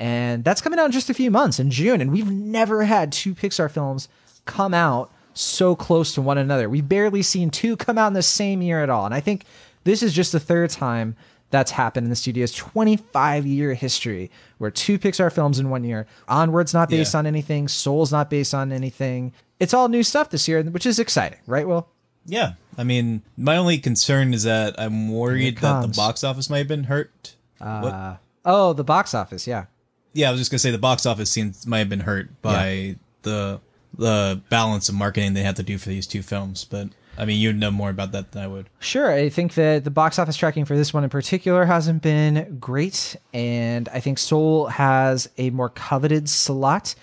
and 0.00 0.42
that's 0.45 0.62
coming 0.62 0.78
out 0.78 0.87
in 0.87 0.92
just 0.92 1.11
a 1.11 1.14
few 1.14 1.30
months 1.30 1.61
in 1.61 1.71
June. 1.71 2.00
And 2.00 2.11
we've 2.11 2.30
never 2.30 2.85
had 2.85 3.12
two 3.12 3.35
Pixar 3.35 3.71
films 3.71 4.09
come 4.47 4.73
out 4.73 5.12
so 5.35 5.76
close 5.76 6.14
to 6.14 6.23
one 6.23 6.38
another. 6.38 6.69
We've 6.71 6.88
barely 6.88 7.23
seen 7.23 7.50
two 7.50 7.76
come 7.76 7.99
out 7.99 8.09
in 8.09 8.14
the 8.14 8.23
same 8.23 8.62
year 8.62 8.83
at 8.83 8.88
all. 8.88 9.04
And 9.04 9.14
I 9.14 9.21
think 9.21 9.45
this 9.85 10.02
is 10.02 10.14
just 10.14 10.33
the 10.33 10.40
third 10.40 10.71
time 10.71 11.16
that's 11.50 11.73
happened 11.73 12.04
in 12.04 12.11
the 12.11 12.16
studio's 12.16 12.52
25 12.52 13.47
year 13.47 13.75
history 13.75 14.30
where 14.59 14.71
two 14.71 14.99
Pixar 14.99 15.33
films 15.33 15.59
in 15.59 15.69
one 15.71 15.85
year. 15.85 16.07
Onward's 16.28 16.73
not 16.75 16.88
based 16.88 17.14
Yeah. 17.14 17.19
on 17.19 17.26
anything, 17.26 17.66
Soul's 17.69 18.12
not 18.12 18.30
based 18.30 18.54
on 18.54 18.73
anything. 18.73 19.33
It's 19.59 19.75
all 19.75 19.88
new 19.88 20.02
stuff 20.02 20.30
this 20.30 20.47
year, 20.49 20.62
which 20.62 20.87
is 20.87 20.99
exciting, 20.99 21.38
right, 21.47 21.66
Will? 21.66 21.88
Yeah, 22.26 22.52
I 22.78 22.85
mean, 22.85 23.23
my 23.37 23.57
only 23.57 23.78
concern 23.78 24.33
is 24.35 24.45
that 24.45 24.75
I'm 24.78 25.11
worried 25.12 25.59
that 25.59 25.83
the 25.83 25.88
box 25.88 26.23
office 26.23 26.49
might 26.49 26.59
have 26.59 26.69
been 26.69 26.85
hurt. 26.85 27.35
what? 27.59 27.69
Uh, 27.92 28.16
oh, 28.45 28.73
the 28.73 28.85
box 28.85 29.14
office, 29.14 29.47
yeah. 29.47 29.64
Yeah, 30.12 30.28
I 30.28 30.33
was 30.33 30.40
just 30.40 30.50
gonna 30.50 30.59
say 30.59 30.71
the 30.71 30.78
box 30.78 31.07
office 31.07 31.30
seems 31.30 31.66
might 31.66 31.78
have 31.78 31.88
been 31.88 32.00
hurt 32.00 32.40
by 32.42 32.97
the 33.23 33.61
the 33.97 34.40
balance 34.50 34.88
of 34.88 34.95
marketing 34.95 35.35
they 35.35 35.42
had 35.42 35.57
to 35.57 35.62
do 35.62 35.76
for 35.78 35.88
these 35.88 36.07
two 36.07 36.23
films. 36.23 36.64
But 36.64 36.88
I 37.21 37.27
mean, 37.27 37.39
you'd 37.39 37.61
know 37.61 37.71
more 37.71 37.91
about 37.91 38.12
that 38.12 38.33
than 38.33 38.43
I 38.43 38.47
would. 38.47 38.71
Sure. 38.79 39.12
I 39.12 39.29
think 39.29 39.53
that 39.53 39.85
the 39.85 39.91
box 39.91 40.19
office 40.19 40.39
tracking 40.39 40.65
for 40.65 40.75
this 40.75 40.95
one 40.95 41.05
in 41.05 41.11
particular 41.11 41.67
hasn't 41.67 42.00
been 42.00 42.57
great. 42.59 43.15
And 43.35 43.91
I 43.91 44.00
think 44.00 44.17
Soul 44.17 44.69
has 44.69 45.29
a 45.37 45.50
more 45.50 45.69
coveted 45.69 46.31
slot. 46.31 46.95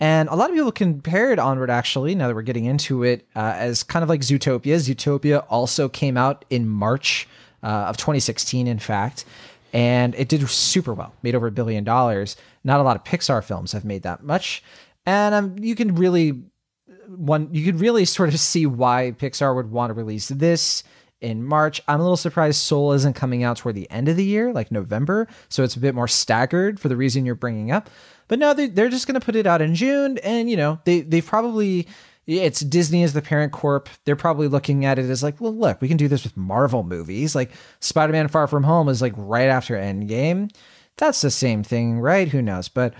And 0.00 0.30
a 0.30 0.34
lot 0.34 0.48
of 0.48 0.56
people 0.56 0.72
compared 0.72 1.38
Onward, 1.38 1.68
actually, 1.68 2.14
now 2.14 2.28
that 2.28 2.34
we're 2.34 2.40
getting 2.40 2.64
into 2.64 3.02
it, 3.02 3.26
uh, 3.36 3.52
as 3.54 3.82
kind 3.82 4.02
of 4.02 4.08
like 4.08 4.22
Zootopia. 4.22 4.76
Zootopia 4.76 5.44
also 5.50 5.90
came 5.90 6.16
out 6.16 6.46
in 6.48 6.66
March 6.66 7.28
uh, 7.62 7.66
of 7.66 7.98
2016, 7.98 8.66
in 8.66 8.78
fact. 8.78 9.26
And 9.74 10.14
it 10.14 10.28
did 10.28 10.48
super 10.48 10.94
well, 10.94 11.12
made 11.22 11.34
over 11.34 11.48
a 11.48 11.52
billion 11.52 11.84
dollars. 11.84 12.38
Not 12.64 12.80
a 12.80 12.82
lot 12.82 12.96
of 12.96 13.04
Pixar 13.04 13.44
films 13.44 13.72
have 13.72 13.84
made 13.84 14.04
that 14.04 14.22
much. 14.22 14.62
And 15.04 15.34
um, 15.34 15.58
you 15.58 15.74
can 15.74 15.96
really 15.96 16.44
one 17.08 17.48
you 17.52 17.64
could 17.64 17.80
really 17.80 18.04
sort 18.04 18.28
of 18.28 18.38
see 18.38 18.66
why 18.66 19.14
Pixar 19.18 19.54
would 19.54 19.70
want 19.70 19.90
to 19.90 19.94
release 19.94 20.28
this 20.28 20.82
in 21.20 21.44
March. 21.44 21.80
I'm 21.88 22.00
a 22.00 22.02
little 22.02 22.16
surprised 22.16 22.60
Soul 22.60 22.92
isn't 22.92 23.14
coming 23.14 23.42
out 23.42 23.56
toward 23.56 23.74
the 23.74 23.90
end 23.90 24.08
of 24.08 24.16
the 24.16 24.24
year, 24.24 24.52
like 24.52 24.70
November, 24.70 25.26
so 25.48 25.62
it's 25.62 25.76
a 25.76 25.80
bit 25.80 25.94
more 25.94 26.08
staggered 26.08 26.78
for 26.78 26.88
the 26.88 26.96
reason 26.96 27.24
you're 27.24 27.34
bringing 27.34 27.70
up. 27.70 27.90
But 28.28 28.38
no, 28.38 28.54
they, 28.54 28.66
they're 28.66 28.88
just 28.88 29.06
going 29.06 29.18
to 29.18 29.24
put 29.24 29.36
it 29.36 29.46
out 29.46 29.62
in 29.62 29.74
June, 29.74 30.18
and 30.18 30.50
you 30.50 30.56
know 30.56 30.80
they 30.84 31.00
they've 31.00 31.26
probably 31.26 31.88
it's 32.26 32.60
Disney 32.60 33.04
as 33.04 33.12
the 33.12 33.22
parent 33.22 33.52
corp. 33.52 33.88
They're 34.04 34.16
probably 34.16 34.48
looking 34.48 34.84
at 34.84 34.98
it 34.98 35.08
as 35.08 35.22
like, 35.22 35.40
well, 35.40 35.54
look, 35.54 35.80
we 35.80 35.88
can 35.88 35.96
do 35.96 36.08
this 36.08 36.24
with 36.24 36.36
Marvel 36.36 36.82
movies. 36.82 37.34
Like 37.34 37.52
Spider-Man: 37.80 38.28
Far 38.28 38.46
From 38.46 38.64
Home 38.64 38.88
is 38.88 39.00
like 39.00 39.14
right 39.16 39.48
after 39.48 39.74
Endgame. 39.74 40.50
That's 40.96 41.20
the 41.20 41.30
same 41.30 41.62
thing, 41.62 42.00
right? 42.00 42.28
Who 42.28 42.42
knows? 42.42 42.68
But 42.68 42.94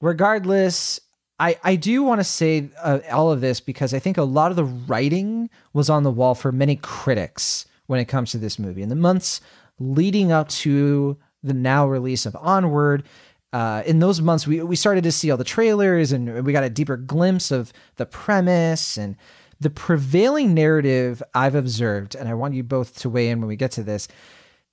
regardless, 0.00 1.00
I, 1.38 1.56
I 1.62 1.76
do 1.76 2.02
want 2.02 2.20
to 2.20 2.24
say 2.24 2.68
uh, 2.82 3.00
all 3.12 3.30
of 3.30 3.40
this 3.40 3.60
because 3.60 3.92
I 3.92 3.98
think 3.98 4.16
a 4.16 4.22
lot 4.22 4.50
of 4.50 4.56
the 4.56 4.64
writing 4.64 5.50
was 5.72 5.90
on 5.90 6.02
the 6.02 6.10
wall 6.10 6.34
for 6.34 6.50
many 6.50 6.76
critics 6.76 7.66
when 7.86 8.00
it 8.00 8.06
comes 8.06 8.30
to 8.30 8.38
this 8.38 8.58
movie. 8.58 8.82
In 8.82 8.88
the 8.88 8.96
months 8.96 9.40
leading 9.78 10.32
up 10.32 10.48
to 10.48 11.18
the 11.42 11.52
now 11.54 11.86
release 11.86 12.24
of 12.24 12.36
Onward, 12.36 13.04
uh, 13.52 13.82
in 13.86 14.00
those 14.00 14.20
months, 14.20 14.46
we, 14.46 14.62
we 14.62 14.76
started 14.76 15.04
to 15.04 15.12
see 15.12 15.30
all 15.30 15.36
the 15.36 15.44
trailers 15.44 16.12
and 16.12 16.44
we 16.44 16.52
got 16.52 16.64
a 16.64 16.70
deeper 16.70 16.96
glimpse 16.96 17.50
of 17.50 17.72
the 17.96 18.06
premise 18.06 18.96
and 18.96 19.16
the 19.60 19.70
prevailing 19.70 20.52
narrative 20.54 21.22
I've 21.34 21.54
observed, 21.54 22.14
and 22.14 22.28
I 22.28 22.34
want 22.34 22.54
you 22.54 22.62
both 22.62 22.98
to 23.00 23.08
weigh 23.08 23.30
in 23.30 23.40
when 23.40 23.48
we 23.48 23.56
get 23.56 23.70
to 23.72 23.82
this, 23.82 24.08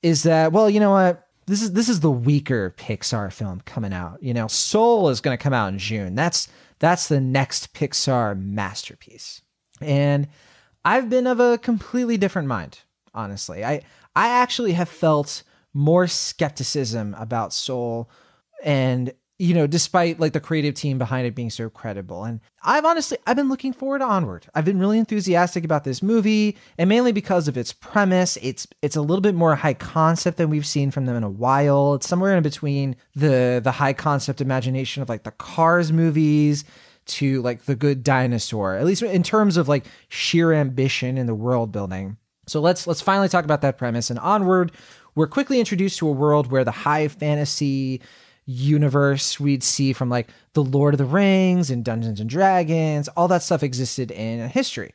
is 0.01 0.23
that 0.23 0.51
well, 0.51 0.69
you 0.69 0.79
know 0.79 0.91
what? 0.91 1.27
This 1.45 1.61
is 1.61 1.73
this 1.73 1.89
is 1.89 1.99
the 1.99 2.11
weaker 2.11 2.73
Pixar 2.77 3.31
film 3.31 3.61
coming 3.65 3.93
out. 3.93 4.21
You 4.21 4.33
know, 4.33 4.47
Soul 4.47 5.09
is 5.09 5.21
going 5.21 5.37
to 5.37 5.41
come 5.41 5.53
out 5.53 5.71
in 5.71 5.79
June. 5.79 6.15
That's 6.15 6.47
that's 6.79 7.07
the 7.07 7.19
next 7.19 7.73
Pixar 7.73 8.39
masterpiece. 8.39 9.41
And 9.81 10.27
I've 10.85 11.09
been 11.09 11.27
of 11.27 11.39
a 11.39 11.57
completely 11.57 12.17
different 12.17 12.47
mind, 12.47 12.79
honestly. 13.13 13.63
I 13.63 13.81
I 14.15 14.29
actually 14.29 14.73
have 14.73 14.89
felt 14.89 15.43
more 15.73 16.07
skepticism 16.07 17.15
about 17.17 17.53
Soul 17.53 18.09
and 18.63 19.13
you 19.39 19.53
know 19.53 19.65
despite 19.65 20.19
like 20.19 20.33
the 20.33 20.39
creative 20.39 20.75
team 20.75 20.97
behind 20.97 21.25
it 21.25 21.35
being 21.35 21.49
so 21.49 21.69
credible. 21.69 22.23
And 22.23 22.39
i've 22.63 22.85
honestly 22.85 23.17
i've 23.25 23.35
been 23.35 23.49
looking 23.49 23.73
forward 23.73 23.99
to 23.99 24.05
onward. 24.05 24.47
I've 24.53 24.65
been 24.65 24.79
really 24.79 24.99
enthusiastic 24.99 25.63
about 25.63 25.83
this 25.83 26.03
movie 26.03 26.57
and 26.77 26.87
mainly 26.87 27.11
because 27.11 27.47
of 27.47 27.57
its 27.57 27.73
premise. 27.73 28.37
It's 28.41 28.67
it's 28.81 28.95
a 28.95 29.01
little 29.01 29.21
bit 29.21 29.35
more 29.35 29.55
high 29.55 29.73
concept 29.73 30.37
than 30.37 30.49
we've 30.49 30.65
seen 30.65 30.91
from 30.91 31.05
them 31.05 31.15
in 31.15 31.23
a 31.23 31.29
while. 31.29 31.95
It's 31.95 32.07
somewhere 32.07 32.35
in 32.37 32.43
between 32.43 32.95
the 33.15 33.59
the 33.63 33.71
high 33.71 33.93
concept 33.93 34.41
imagination 34.41 35.01
of 35.01 35.09
like 35.09 35.23
the 35.23 35.31
cars 35.31 35.91
movies 35.91 36.63
to 37.05 37.41
like 37.41 37.65
the 37.65 37.75
good 37.75 38.01
dinosaur 38.03 38.75
at 38.75 38.85
least 38.85 39.01
in 39.03 39.23
terms 39.23 39.57
of 39.57 39.67
like 39.67 39.85
sheer 40.07 40.53
ambition 40.53 41.17
in 41.17 41.25
the 41.25 41.35
world 41.35 41.71
building. 41.71 42.17
So 42.45 42.61
let's 42.61 42.85
let's 42.85 43.01
finally 43.01 43.29
talk 43.29 43.45
about 43.45 43.61
that 43.61 43.77
premise. 43.77 44.09
And 44.09 44.19
onward 44.19 44.71
we're 45.15 45.27
quickly 45.27 45.59
introduced 45.59 45.99
to 45.99 46.07
a 46.07 46.11
world 46.11 46.51
where 46.51 46.63
the 46.63 46.71
high 46.71 47.07
fantasy 47.07 48.01
universe 48.45 49.39
we'd 49.39 49.63
see 49.63 49.93
from 49.93 50.09
like 50.09 50.27
the 50.53 50.63
Lord 50.63 50.93
of 50.93 50.97
the 50.97 51.05
Rings 51.05 51.69
and 51.69 51.83
Dungeons 51.83 52.19
and 52.19 52.29
Dragons, 52.29 53.07
all 53.09 53.27
that 53.29 53.43
stuff 53.43 53.63
existed 53.63 54.11
in 54.11 54.49
history. 54.49 54.93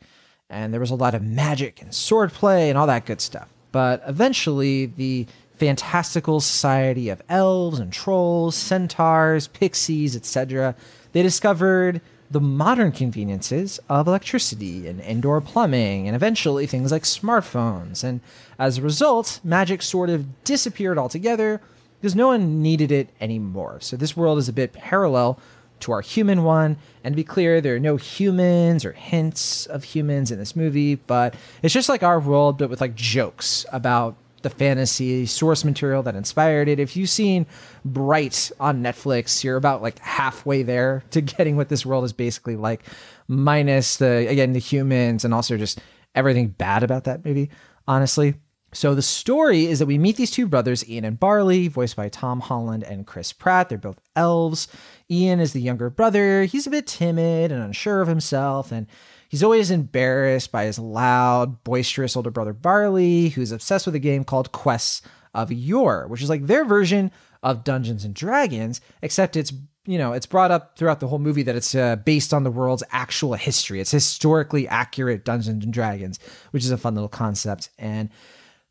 And 0.51 0.73
there 0.73 0.81
was 0.81 0.91
a 0.91 0.97
lot 0.97 1.15
of 1.15 1.23
magic 1.23 1.83
and 1.83 1.91
swordplay 1.91 2.69
and 2.69 2.79
all 2.79 2.87
that 2.87 3.07
good 3.07 3.21
stuff. 3.21 3.49
But 3.73 4.03
eventually, 4.07 4.87
the 4.87 5.27
fantastical 5.59 6.41
society 6.41 7.09
of 7.09 7.21
elves 7.29 7.79
and 7.79 7.93
trolls, 7.93 8.55
centaurs, 8.55 9.49
pixies, 9.49 10.17
etc., 10.17 10.75
they 11.13 11.23
discovered 11.23 12.01
the 12.31 12.41
modern 12.41 12.93
conveniences 12.93 13.81
of 13.89 14.07
electricity 14.07 14.87
and 14.87 15.01
indoor 15.01 15.41
plumbing, 15.41 16.07
and 16.07 16.15
eventually 16.15 16.67
things 16.67 16.93
like 16.93 17.03
smartphones. 17.03 18.05
And 18.05 18.21
as 18.59 18.79
a 18.79 18.83
result, 18.83 19.41
magic 19.43 19.83
sort 19.83 20.11
of 20.11 20.45
disappeared 20.45 20.99
altogether 20.99 21.61
because 22.01 22.15
no 22.15 22.29
one 22.29 22.63
needed 22.63 22.93
it 22.93 23.11
anymore. 23.21 23.79
So 23.81 23.97
this 23.97 24.17
world 24.17 24.39
is 24.39 24.49
a 24.49 24.53
bit 24.53 24.73
parallel 24.73 25.39
to 25.81 25.93
our 25.93 26.01
human 26.01 26.45
one. 26.45 26.77
And 27.05 27.13
to 27.13 27.17
be 27.17 27.25
clear, 27.25 27.61
there 27.61 27.77
are 27.77 27.81
no 27.81 27.97
humans 27.97 28.85
or 28.85 28.93
hints 28.93 29.67
of 29.67 29.85
humans 29.85 30.31
in 30.31 30.39
this 30.39 30.57
movie, 30.57 30.97
but 30.97 31.35
it's 31.63 31.75
just 31.75 31.89
like 31.89 32.03
our 32.03 32.21
world, 32.21 32.59
but 32.59 32.71
with 32.71 32.81
like 32.81 32.95
jokes 32.95 33.65
about 33.73 34.17
the 34.43 34.51
fantasy 34.51 35.27
source 35.27 35.65
material 35.65 36.03
that 36.05 36.15
inspired 36.15 36.69
it. 36.69 36.79
If 36.79 36.97
you've 36.97 37.11
seen 37.11 37.47
Bright 37.85 38.53
on 38.61 38.83
Netflix, 38.83 39.43
you're 39.43 39.57
about 39.57 39.83
like 39.83 39.99
halfway 39.99 40.63
there 40.63 41.03
to 41.11 41.21
getting 41.21 41.57
what 41.57 41.69
this 41.69 41.85
world 41.85 42.05
is 42.05 42.13
basically 42.13 42.57
like, 42.57 42.83
minus 43.27 43.97
the, 43.97 44.29
again, 44.29 44.53
the 44.53 44.61
humans 44.61 45.25
and 45.25 45.35
also 45.35 45.57
just 45.57 45.81
everything 46.15 46.49
bad 46.49 46.83
about 46.83 47.05
that 47.05 47.25
movie, 47.25 47.51
honestly. 47.87 48.35
So 48.73 48.95
the 48.95 49.03
story 49.03 49.67
is 49.67 49.79
that 49.79 49.87
we 49.87 49.97
meet 49.97 50.17
these 50.17 50.31
two 50.31 50.47
brothers, 50.47 50.89
Ian 50.89 51.05
and 51.05 51.19
Barley, 51.19 51.69
voiced 51.69 51.97
by 51.97 52.11
Tom 52.11 52.41
Holland 52.41 52.83
and 52.83 53.07
Chris 53.07 53.33
Pratt. 53.33 53.69
They're 53.69 53.79
both 53.79 54.01
elves. 54.15 54.69
Ian 55.11 55.41
is 55.41 55.55
the 55.55 55.61
younger 55.61 55.89
brother. 55.89 56.45
He's 56.45 56.67
a 56.67 56.71
bit 56.71 56.87
timid 56.87 57.51
and 57.51 57.63
unsure 57.63 58.03
of 58.03 58.09
himself, 58.09 58.71
and 58.71 58.87
he's 59.29 59.43
always 59.43 59.71
embarrassed 59.71 60.53
by 60.53 60.65
his 60.65 60.79
loud, 60.79 61.65
boisterous 61.65 62.15
older 62.15 62.31
brother 62.31 62.53
Barley, 62.53 63.31
who's 63.31 63.53
obsessed 63.53 63.87
with 63.87 63.95
a 63.95 64.01
game 64.01 64.23
called 64.23 64.53
Quests 64.53 65.01
of 65.33 65.51
Yore, 65.51 66.07
which 66.09 66.23
is 66.23 66.29
like 66.29 66.47
their 66.47 66.65
version 66.67 67.11
of 67.43 67.65
Dungeons 67.65 68.05
and 68.05 68.15
Dragons, 68.15 68.83
except 69.01 69.37
it's 69.37 69.53
you 69.87 69.97
know 69.97 70.13
it's 70.13 70.27
brought 70.27 70.51
up 70.51 70.77
throughout 70.77 71.01
the 71.01 71.09
whole 71.09 71.19
movie 71.19 71.45
that 71.45 71.57
it's 71.57 71.75
uh, 71.75 71.97
based 71.97 72.35
on 72.35 72.45
the 72.45 72.51
world's 72.51 72.85
actual 72.91 73.33
history. 73.33 73.81
It's 73.81 73.93
historically 73.93 74.69
accurate 74.69 75.25
Dungeons 75.25 75.65
and 75.65 75.73
Dragons, 75.73 76.19
which 76.51 76.65
is 76.65 76.71
a 76.71 76.77
fun 76.77 76.95
little 76.95 77.09
concept 77.09 77.71
and. 77.79 78.11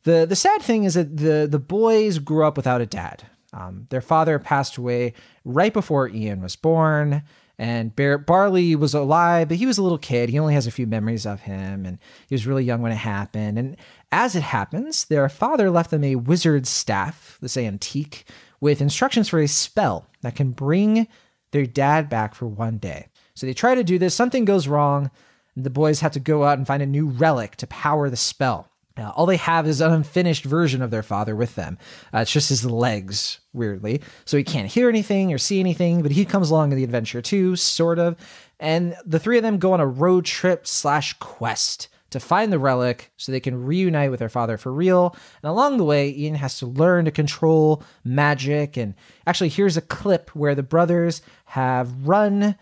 The 0.03 0.25
the 0.25 0.35
sad 0.35 0.61
thing 0.61 0.83
is 0.85 0.93
that 0.93 1.17
the 1.17 1.47
the 1.49 1.59
boys 1.59 2.19
grew 2.19 2.45
up 2.45 2.57
without 2.57 2.81
a 2.81 2.85
dad. 2.85 3.23
Um, 3.53 3.87
their 3.89 4.01
father 4.01 4.39
passed 4.39 4.77
away 4.77 5.13
right 5.43 5.73
before 5.73 6.09
Ian 6.09 6.41
was 6.41 6.55
born, 6.55 7.23
And 7.59 7.95
Bar- 7.95 8.19
Barley 8.19 8.75
was 8.75 8.93
alive, 8.93 9.47
but 9.47 9.57
he 9.57 9.65
was 9.65 9.77
a 9.79 9.83
little 9.83 9.97
kid. 9.97 10.29
He 10.29 10.37
only 10.37 10.53
has 10.53 10.67
a 10.67 10.71
few 10.71 10.85
memories 10.85 11.25
of 11.25 11.41
him, 11.41 11.85
and 11.85 11.97
he 12.29 12.35
was 12.35 12.45
really 12.45 12.63
young 12.63 12.81
when 12.81 12.91
it 12.91 12.95
happened. 12.95 13.57
And 13.57 13.77
as 14.11 14.35
it 14.35 14.43
happens, 14.43 15.05
their 15.05 15.27
father 15.27 15.71
left 15.71 15.89
them 15.89 16.03
a 16.03 16.15
wizard's 16.15 16.69
staff, 16.69 17.37
this 17.41 17.57
antique, 17.57 18.29
with 18.61 18.81
instructions 18.81 19.29
for 19.29 19.39
a 19.39 19.47
spell 19.47 20.07
that 20.21 20.35
can 20.35 20.51
bring 20.51 21.07
their 21.51 21.65
dad 21.65 22.09
back 22.09 22.35
for 22.35 22.45
one 22.45 22.77
day. 22.77 23.07
So 23.33 23.47
they 23.47 23.53
try 23.53 23.73
to 23.73 23.83
do 23.83 23.97
this, 23.97 24.13
something 24.13 24.45
goes 24.45 24.67
wrong, 24.67 25.09
and 25.55 25.63
the 25.63 25.69
boys 25.71 26.01
have 26.01 26.11
to 26.11 26.19
go 26.19 26.43
out 26.43 26.57
and 26.59 26.67
find 26.67 26.83
a 26.83 26.87
new 26.87 27.07
relic 27.07 27.55
to 27.57 27.67
power 27.67 28.09
the 28.09 28.17
spell. 28.17 28.69
Uh, 28.97 29.11
all 29.15 29.25
they 29.25 29.37
have 29.37 29.67
is 29.67 29.81
an 29.81 29.91
unfinished 29.91 30.43
version 30.43 30.81
of 30.81 30.91
their 30.91 31.03
father 31.03 31.35
with 31.35 31.55
them. 31.55 31.77
Uh, 32.13 32.19
it's 32.19 32.31
just 32.31 32.49
his 32.49 32.65
legs, 32.65 33.39
weirdly. 33.53 34.01
So 34.25 34.37
he 34.37 34.43
can't 34.43 34.71
hear 34.71 34.89
anything 34.89 35.31
or 35.33 35.37
see 35.37 35.59
anything, 35.59 36.01
but 36.01 36.11
he 36.11 36.25
comes 36.25 36.49
along 36.49 36.71
in 36.71 36.77
the 36.77 36.83
adventure 36.83 37.21
too, 37.21 37.55
sort 37.55 37.99
of. 37.99 38.15
And 38.59 38.95
the 39.05 39.19
three 39.19 39.37
of 39.37 39.43
them 39.43 39.59
go 39.59 39.73
on 39.73 39.79
a 39.79 39.87
road 39.87 40.25
trip 40.25 40.65
slash 40.65 41.13
quest 41.13 41.89
to 42.09 42.19
find 42.19 42.51
the 42.51 42.59
relic 42.59 43.11
so 43.17 43.31
they 43.31 43.39
can 43.39 43.65
reunite 43.65 44.09
with 44.09 44.19
their 44.19 44.29
father 44.29 44.57
for 44.57 44.71
real. 44.71 45.15
And 45.43 45.49
along 45.49 45.77
the 45.77 45.83
way, 45.83 46.09
Ian 46.09 46.35
has 46.35 46.57
to 46.59 46.65
learn 46.65 47.05
to 47.05 47.11
control 47.11 47.83
magic. 48.03 48.77
And 48.77 48.95
actually, 49.25 49.49
here's 49.49 49.77
a 49.77 49.81
clip 49.81 50.29
where 50.35 50.55
the 50.55 50.63
brothers 50.63 51.21
have 51.45 52.07
run 52.07 52.55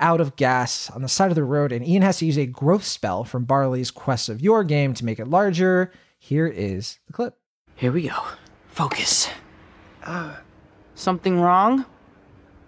out 0.00 0.20
of 0.20 0.36
gas 0.36 0.90
on 0.90 1.02
the 1.02 1.08
side 1.08 1.30
of 1.30 1.34
the 1.34 1.44
road, 1.44 1.72
and 1.72 1.86
Ian 1.86 2.02
has 2.02 2.18
to 2.18 2.26
use 2.26 2.38
a 2.38 2.46
growth 2.46 2.84
spell 2.84 3.22
from 3.24 3.44
Barley's 3.44 3.90
Quest 3.90 4.28
of 4.28 4.40
Yore 4.40 4.64
Game 4.64 4.94
to 4.94 5.04
make 5.04 5.18
it 5.18 5.28
larger. 5.28 5.92
Here 6.18 6.46
is 6.46 6.98
the 7.06 7.12
clip. 7.12 7.36
Here 7.74 7.92
we 7.92 8.08
go. 8.08 8.22
Focus. 8.68 9.28
Something 10.94 11.40
wrong? 11.40 11.84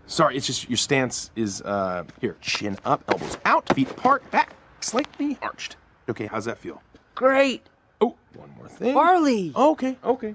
Sorry, 0.07 0.37
it's 0.37 0.47
just 0.47 0.68
your 0.68 0.77
stance 0.77 1.31
is 1.37 1.62
uh 1.62 2.05
here, 2.21 2.37
chin 2.40 2.79
up, 2.85 3.03
elbows 3.09 3.38
out, 3.45 3.75
feet 3.75 3.90
apart, 3.90 4.29
back 4.31 4.55
slightly 4.81 5.38
arched. 5.40 5.77
Okay, 6.09 6.27
how's 6.27 6.45
that 6.45 6.59
feel? 6.59 6.83
Great. 7.14 7.62
Oh, 8.01 8.16
one 8.35 8.53
more 8.57 8.68
thing. 8.68 8.95
Barley. 8.95 9.53
Okay, 9.55 9.97
okay. 10.05 10.35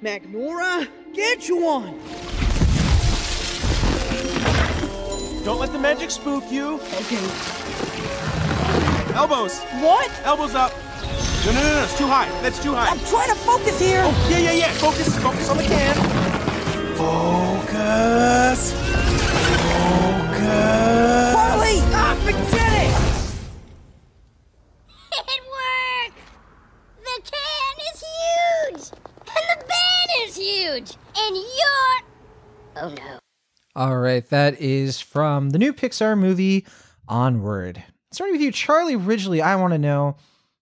Magnora, 0.00 0.86
get 1.14 1.48
you 1.48 1.64
one. 1.64 1.98
Don't 5.46 5.60
let 5.60 5.70
the 5.70 5.78
magic 5.78 6.10
spook 6.10 6.42
you. 6.50 6.80
Okay. 7.02 7.22
Elbows, 9.14 9.60
What? 9.80 10.10
elbows 10.24 10.56
up. 10.56 10.72
No, 11.46 11.52
no, 11.52 11.62
no, 11.62 11.72
no, 11.72 11.84
it's 11.84 11.96
too 11.96 12.08
high. 12.08 12.28
That's 12.42 12.60
too 12.60 12.74
high. 12.74 12.88
I'm 12.88 12.98
trying 13.06 13.28
to 13.28 13.36
focus 13.36 13.78
here. 13.78 14.02
Oh, 14.04 14.28
yeah, 14.28 14.38
yeah, 14.38 14.50
yeah. 14.50 14.72
Focus, 14.72 15.16
focus 15.20 15.48
on 15.48 15.58
the 15.58 15.62
can. 15.62 15.94
Focus. 16.96 18.72
Focus. 19.70 21.34
Barley! 21.36 21.78
Ah, 21.94 22.16
forget 22.24 22.72
it! 22.82 22.90
It 25.12 25.42
worked! 25.54 26.18
The 27.04 27.22
can 27.22 27.74
is 27.94 28.02
huge! 28.02 28.90
And 29.28 29.44
the 29.48 29.64
bed 29.64 30.08
is 30.26 30.34
huge! 30.36 30.90
And 31.16 31.36
you're. 31.36 32.02
Oh 32.82 32.88
no. 32.88 33.25
All 33.76 33.98
right, 33.98 34.26
that 34.30 34.58
is 34.58 35.02
from 35.02 35.50
the 35.50 35.58
new 35.58 35.74
Pixar 35.74 36.18
movie 36.18 36.64
Onward. 37.08 37.84
Starting 38.10 38.32
with 38.32 38.40
you, 38.40 38.50
Charlie 38.50 38.96
Ridgely, 38.96 39.42
I 39.42 39.54
want 39.56 39.74
to 39.74 39.78
know 39.78 40.16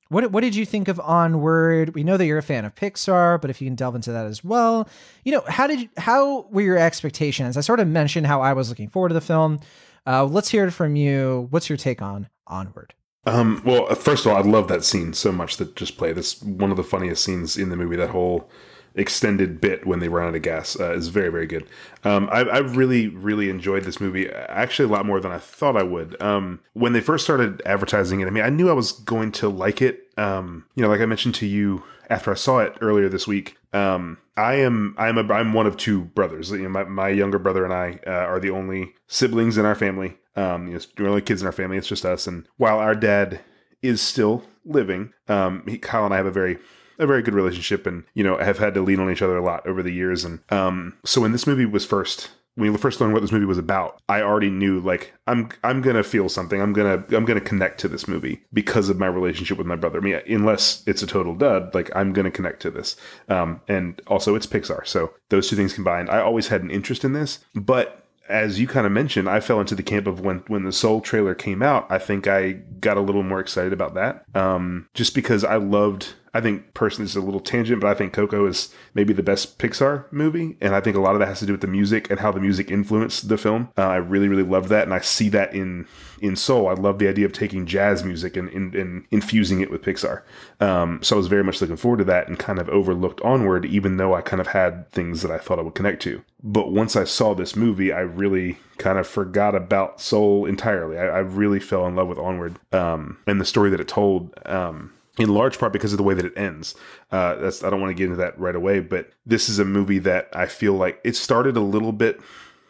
what 0.09 0.33
what 0.33 0.41
did 0.41 0.57
you 0.57 0.67
think 0.67 0.89
of 0.89 0.99
Onward? 0.99 1.95
We 1.95 2.03
know 2.03 2.17
that 2.17 2.27
you're 2.27 2.39
a 2.39 2.43
fan 2.43 2.65
of 2.65 2.75
Pixar, 2.75 3.41
but 3.41 3.51
if 3.51 3.61
you 3.61 3.69
can 3.69 3.77
delve 3.77 3.95
into 3.95 4.11
that 4.11 4.27
as 4.27 4.43
well, 4.43 4.89
you 5.25 5.31
know 5.31 5.45
how 5.47 5.69
did 5.69 5.83
you, 5.83 5.89
how 5.97 6.49
were 6.51 6.63
your 6.63 6.77
expectations? 6.77 7.57
I 7.57 7.61
sort 7.61 7.79
of 7.79 7.87
mentioned 7.87 8.27
how 8.27 8.41
I 8.41 8.53
was 8.53 8.69
looking 8.69 8.89
forward 8.89 9.11
to 9.11 9.15
the 9.15 9.21
film. 9.21 9.61
Uh, 10.05 10.25
let's 10.25 10.49
hear 10.49 10.67
it 10.67 10.73
from 10.73 10.97
you. 10.97 11.47
What's 11.51 11.69
your 11.69 11.79
take 11.79 12.03
on 12.03 12.29
Onward? 12.49 12.95
Um, 13.27 13.63
well, 13.65 13.95
first 13.95 14.27
of 14.27 14.33
all, 14.33 14.39
I 14.39 14.41
love 14.41 14.67
that 14.67 14.83
scene 14.83 15.13
so 15.13 15.31
much 15.31 15.59
that 15.59 15.77
just 15.77 15.99
played. 15.99 16.17
That's 16.17 16.43
one 16.43 16.73
of 16.73 16.77
the 16.77 16.83
funniest 16.83 17.23
scenes 17.23 17.57
in 17.57 17.69
the 17.69 17.77
movie. 17.77 17.95
That 17.95 18.11
whole 18.11 18.51
extended 18.95 19.61
bit 19.61 19.87
when 19.87 19.99
they 19.99 20.09
run 20.09 20.29
out 20.29 20.35
of 20.35 20.43
gas 20.43 20.79
uh, 20.79 20.93
is 20.93 21.09
very, 21.09 21.29
very 21.29 21.47
good. 21.47 21.67
Um, 22.05 22.29
I, 22.31 22.41
I 22.41 22.59
really, 22.59 23.09
really 23.09 23.51
enjoyed 23.51 23.85
this 23.85 24.01
movie. 24.01 24.29
Actually, 24.31 24.89
a 24.89 24.93
lot 24.93 25.07
more 25.07 25.21
than 25.21 25.33
I 25.33 25.39
thought 25.39 25.77
I 25.77 25.83
would. 25.83 26.21
Um, 26.23 26.61
when 26.75 26.93
they 26.93 27.01
first 27.01 27.25
started 27.25 27.61
advertising 27.67 28.21
it, 28.21 28.27
I 28.27 28.31
mean, 28.31 28.45
I 28.45 28.51
knew 28.51 28.71
I 28.71 28.75
was 28.75 28.93
going 28.93 29.33
to 29.33 29.49
like 29.49 29.83
it. 29.83 30.09
Um, 30.17 30.67
you 30.75 30.83
know, 30.83 30.89
like 30.89 31.01
I 31.01 31.07
mentioned 31.07 31.35
to 31.37 31.47
you 31.47 31.83
after 32.09 32.31
I 32.31 32.35
saw 32.35 32.61
it 32.61 32.77
earlier 32.81 33.09
this 33.09 33.27
week. 33.27 33.57
Um, 33.73 34.19
I 34.37 34.55
am 34.55 34.95
I'm 34.99 35.19
a 35.19 35.33
I'm 35.33 35.53
one 35.53 35.67
of 35.67 35.77
two 35.77 36.03
brothers. 36.03 36.51
You 36.51 36.63
know, 36.63 36.69
my, 36.69 36.85
my 36.85 37.09
younger 37.09 37.39
brother 37.39 37.65
and 37.65 37.73
I 37.73 37.99
uh, 38.07 38.11
are 38.11 38.41
the 38.41 38.51
only 38.51 38.95
siblings 39.07 39.59
in 39.59 39.65
our 39.65 39.75
family. 39.75 40.19
Um, 40.37 40.69
you 40.69 40.75
know, 40.75 40.81
the 40.97 41.09
only 41.09 41.23
kids 41.23 41.41
in 41.41 41.47
our 41.47 41.53
family. 41.53 41.77
It's 41.77 41.89
just 41.89 42.05
us. 42.05 42.27
And 42.27 42.47
while 42.57 42.79
our 42.79 42.95
dad 42.95 43.41
is 43.83 44.01
still 44.01 44.45
living, 44.65 45.13
um, 45.29 45.65
he, 45.67 45.79
Kyle 45.79 46.05
and 46.05 46.15
I 46.15 46.17
have 46.17 46.27
a 46.27 46.31
very 46.33 46.59
a 46.99 47.07
very 47.07 47.23
good 47.23 47.35
relationship, 47.35 47.87
and 47.87 48.05
you 48.15 48.25
know 48.25 48.37
have 48.39 48.59
had 48.59 48.75
to 48.75 48.83
lean 48.83 49.01
on 49.01 49.11
each 49.11 49.23
other 49.23 49.37
a 49.37 49.45
lot 49.45 49.67
over 49.67 49.83
the 49.83 49.93
years. 49.93 50.25
And 50.25 50.41
um, 50.51 50.97
so 51.05 51.21
when 51.21 51.33
this 51.33 51.47
movie 51.47 51.67
was 51.67 51.85
first 51.85 52.31
when 52.57 52.71
you 52.71 52.79
first 52.79 53.01
learned 53.01 53.13
what 53.13 53.21
this 53.21 53.33
movie 53.33 53.45
was 53.45 53.59
about, 53.59 54.01
I 54.09 54.23
already 54.23 54.51
knew 54.51 54.79
like 54.81 55.13
I'm 55.27 55.49
I'm 55.65 55.81
gonna 55.81 56.05
feel 56.05 56.29
something. 56.29 56.61
I'm 56.61 56.73
gonna 56.73 57.05
I'm 57.11 57.25
gonna 57.25 57.41
connect 57.41 57.81
to 57.81 57.89
this 57.89 58.07
movie 58.07 58.45
because 58.53 58.89
of 58.89 58.99
my 58.99 59.07
relationship 59.07 59.59
with 59.59 59.67
my 59.67 59.77
brother. 59.77 59.99
I 59.99 60.03
mean, 60.03 60.21
unless 60.29 60.83
it's 60.87 61.03
a 61.03 61.07
total 61.07 61.35
dud, 61.35 61.75
like 61.75 61.95
I'm 61.97 62.13
gonna 62.13 62.31
connect 62.31 62.63
to 62.63 62.71
this. 62.71 62.97
Um, 63.29 63.61
and 63.69 64.01
also 64.07 64.35
it's 64.35 64.47
Pixar, 64.47 64.87
so 64.87 65.13
those 65.31 65.49
two 65.49 65.57
things 65.57 65.75
combined, 65.75 66.11
I 66.11 66.21
always 66.21 66.49
had 66.49 66.63
an 66.63 66.71
interest 66.71 67.05
in 67.05 67.13
this. 67.13 67.41
But 67.55 68.07
as 68.29 68.59
you 68.61 68.67
kind 68.67 68.87
of 68.87 68.93
mentioned, 68.93 69.29
I 69.29 69.41
fell 69.41 69.61
into 69.61 69.75
the 69.75 69.83
camp 69.83 70.07
of 70.07 70.21
when 70.21 70.45
when 70.47 70.65
the 70.65 70.73
Soul 70.73 71.01
trailer 71.01 71.35
came 71.35 71.63
out. 71.63 71.91
I 71.91 71.99
think 71.99 72.29
I 72.29 72.53
got 72.53 72.97
a 72.97 73.03
little 73.03 73.25
more 73.25 73.41
excited 73.41 73.73
about 73.73 73.95
that, 73.95 74.25
um, 74.35 74.89
just 74.95 75.15
because 75.15 75.45
I 75.45 75.57
loved. 75.57 76.15
I 76.35 76.41
think 76.41 76.75
personally, 76.75 77.07
it's 77.07 77.15
a 77.15 77.21
little 77.21 77.41
tangent, 77.41 77.81
but 77.81 77.89
I 77.89 77.95
think 77.95 78.13
Coco 78.13 78.45
is 78.47 78.75
maybe 78.93 79.13
the 79.13 79.23
best 79.23 79.59
Pixar 79.59 80.11
movie, 80.13 80.57
and 80.61 80.75
I 80.75 80.81
think 80.81 80.97
a 80.97 81.01
lot 81.01 81.15
of 81.15 81.21
that 81.21 81.29
has 81.29 81.39
to 81.39 81.47
do 81.47 81.53
with 81.53 81.61
the 81.61 81.69
music 81.69 82.11
and 82.11 82.19
how 82.19 82.33
the 82.33 82.41
music 82.41 82.73
influenced 82.73 83.29
the 83.29 83.39
film. 83.39 83.69
Uh, 83.79 83.87
I 83.87 83.97
really, 83.97 84.27
really 84.27 84.43
love 84.43 84.69
that, 84.69 84.83
and 84.83 84.93
I 84.93 84.99
see 84.99 85.29
that 85.31 85.55
in 85.55 85.87
in 86.21 86.35
Soul. 86.37 86.69
I 86.69 86.73
love 86.73 86.99
the 86.99 87.09
idea 87.09 87.27
of 87.27 87.33
taking 87.33 87.67
jazz 87.67 88.03
music 88.03 88.37
and, 88.37 88.49
and, 88.49 88.75
and 88.75 89.05
infusing 89.11 89.61
it 89.61 89.71
with 89.71 89.83
Pixar. 89.83 90.23
Um, 90.59 91.03
so 91.03 91.17
I 91.17 91.19
was 91.19 91.27
very 91.27 91.45
much 91.45 91.61
looking 91.61 91.77
forward 91.77 91.99
to 91.99 92.05
that, 92.05 92.27
and 92.27 92.39
kind 92.39 92.59
of 92.59 92.69
overlooked 92.69 93.21
Onward, 93.21 93.65
even 93.65 93.97
though 93.97 94.15
I 94.15 94.21
kind 94.21 94.41
of 94.41 94.49
had 94.49 94.91
things 94.91 95.23
that 95.23 95.31
I 95.31 95.39
thought 95.39 95.61
I 95.61 95.63
would 95.63 95.75
connect 95.75 96.03
to. 96.03 96.25
But 96.43 96.73
once 96.73 96.97
I 96.97 97.05
saw 97.05 97.35
this 97.35 97.55
movie, 97.55 97.93
I 97.93 98.01
really 98.01 98.59
kind 98.79 98.99
of 98.99 99.07
forgot 99.07 99.55
about 99.55 100.01
Soul 100.01 100.47
entirely. 100.47 100.99
I, 100.99 101.07
I 101.07 101.19
really 101.19 101.61
fell 101.61 101.87
in 101.87 101.95
love 101.95 102.09
with 102.09 102.19
Onward 102.19 102.57
um, 102.73 103.19
and 103.27 103.41
the 103.41 103.45
story 103.45 103.71
that 103.71 103.81
it 103.81 103.89
told. 103.89 104.35
Um, 104.45 104.93
in 105.19 105.29
large 105.29 105.59
part 105.59 105.73
because 105.73 105.93
of 105.93 105.97
the 105.97 106.03
way 106.03 106.15
that 106.15 106.25
it 106.25 106.37
ends. 106.37 106.75
Uh, 107.13 107.37
that's 107.37 107.63
I 107.63 107.71
don't 107.71 107.81
want 107.81 107.91
to 107.91 107.95
get 107.95 108.05
into 108.05 108.17
that 108.17 108.39
right 108.39 108.55
away, 108.57 108.81
but 108.81 109.11
this 109.25 109.49
is 109.49 109.59
a 109.59 109.65
movie 109.65 109.99
that 110.01 110.29
I 110.33 110.47
feel 110.47 110.75
like 110.75 111.01
it 111.05 111.17
started 111.17 111.57
a 111.57 111.61
little 111.61 111.93
bit 111.93 112.21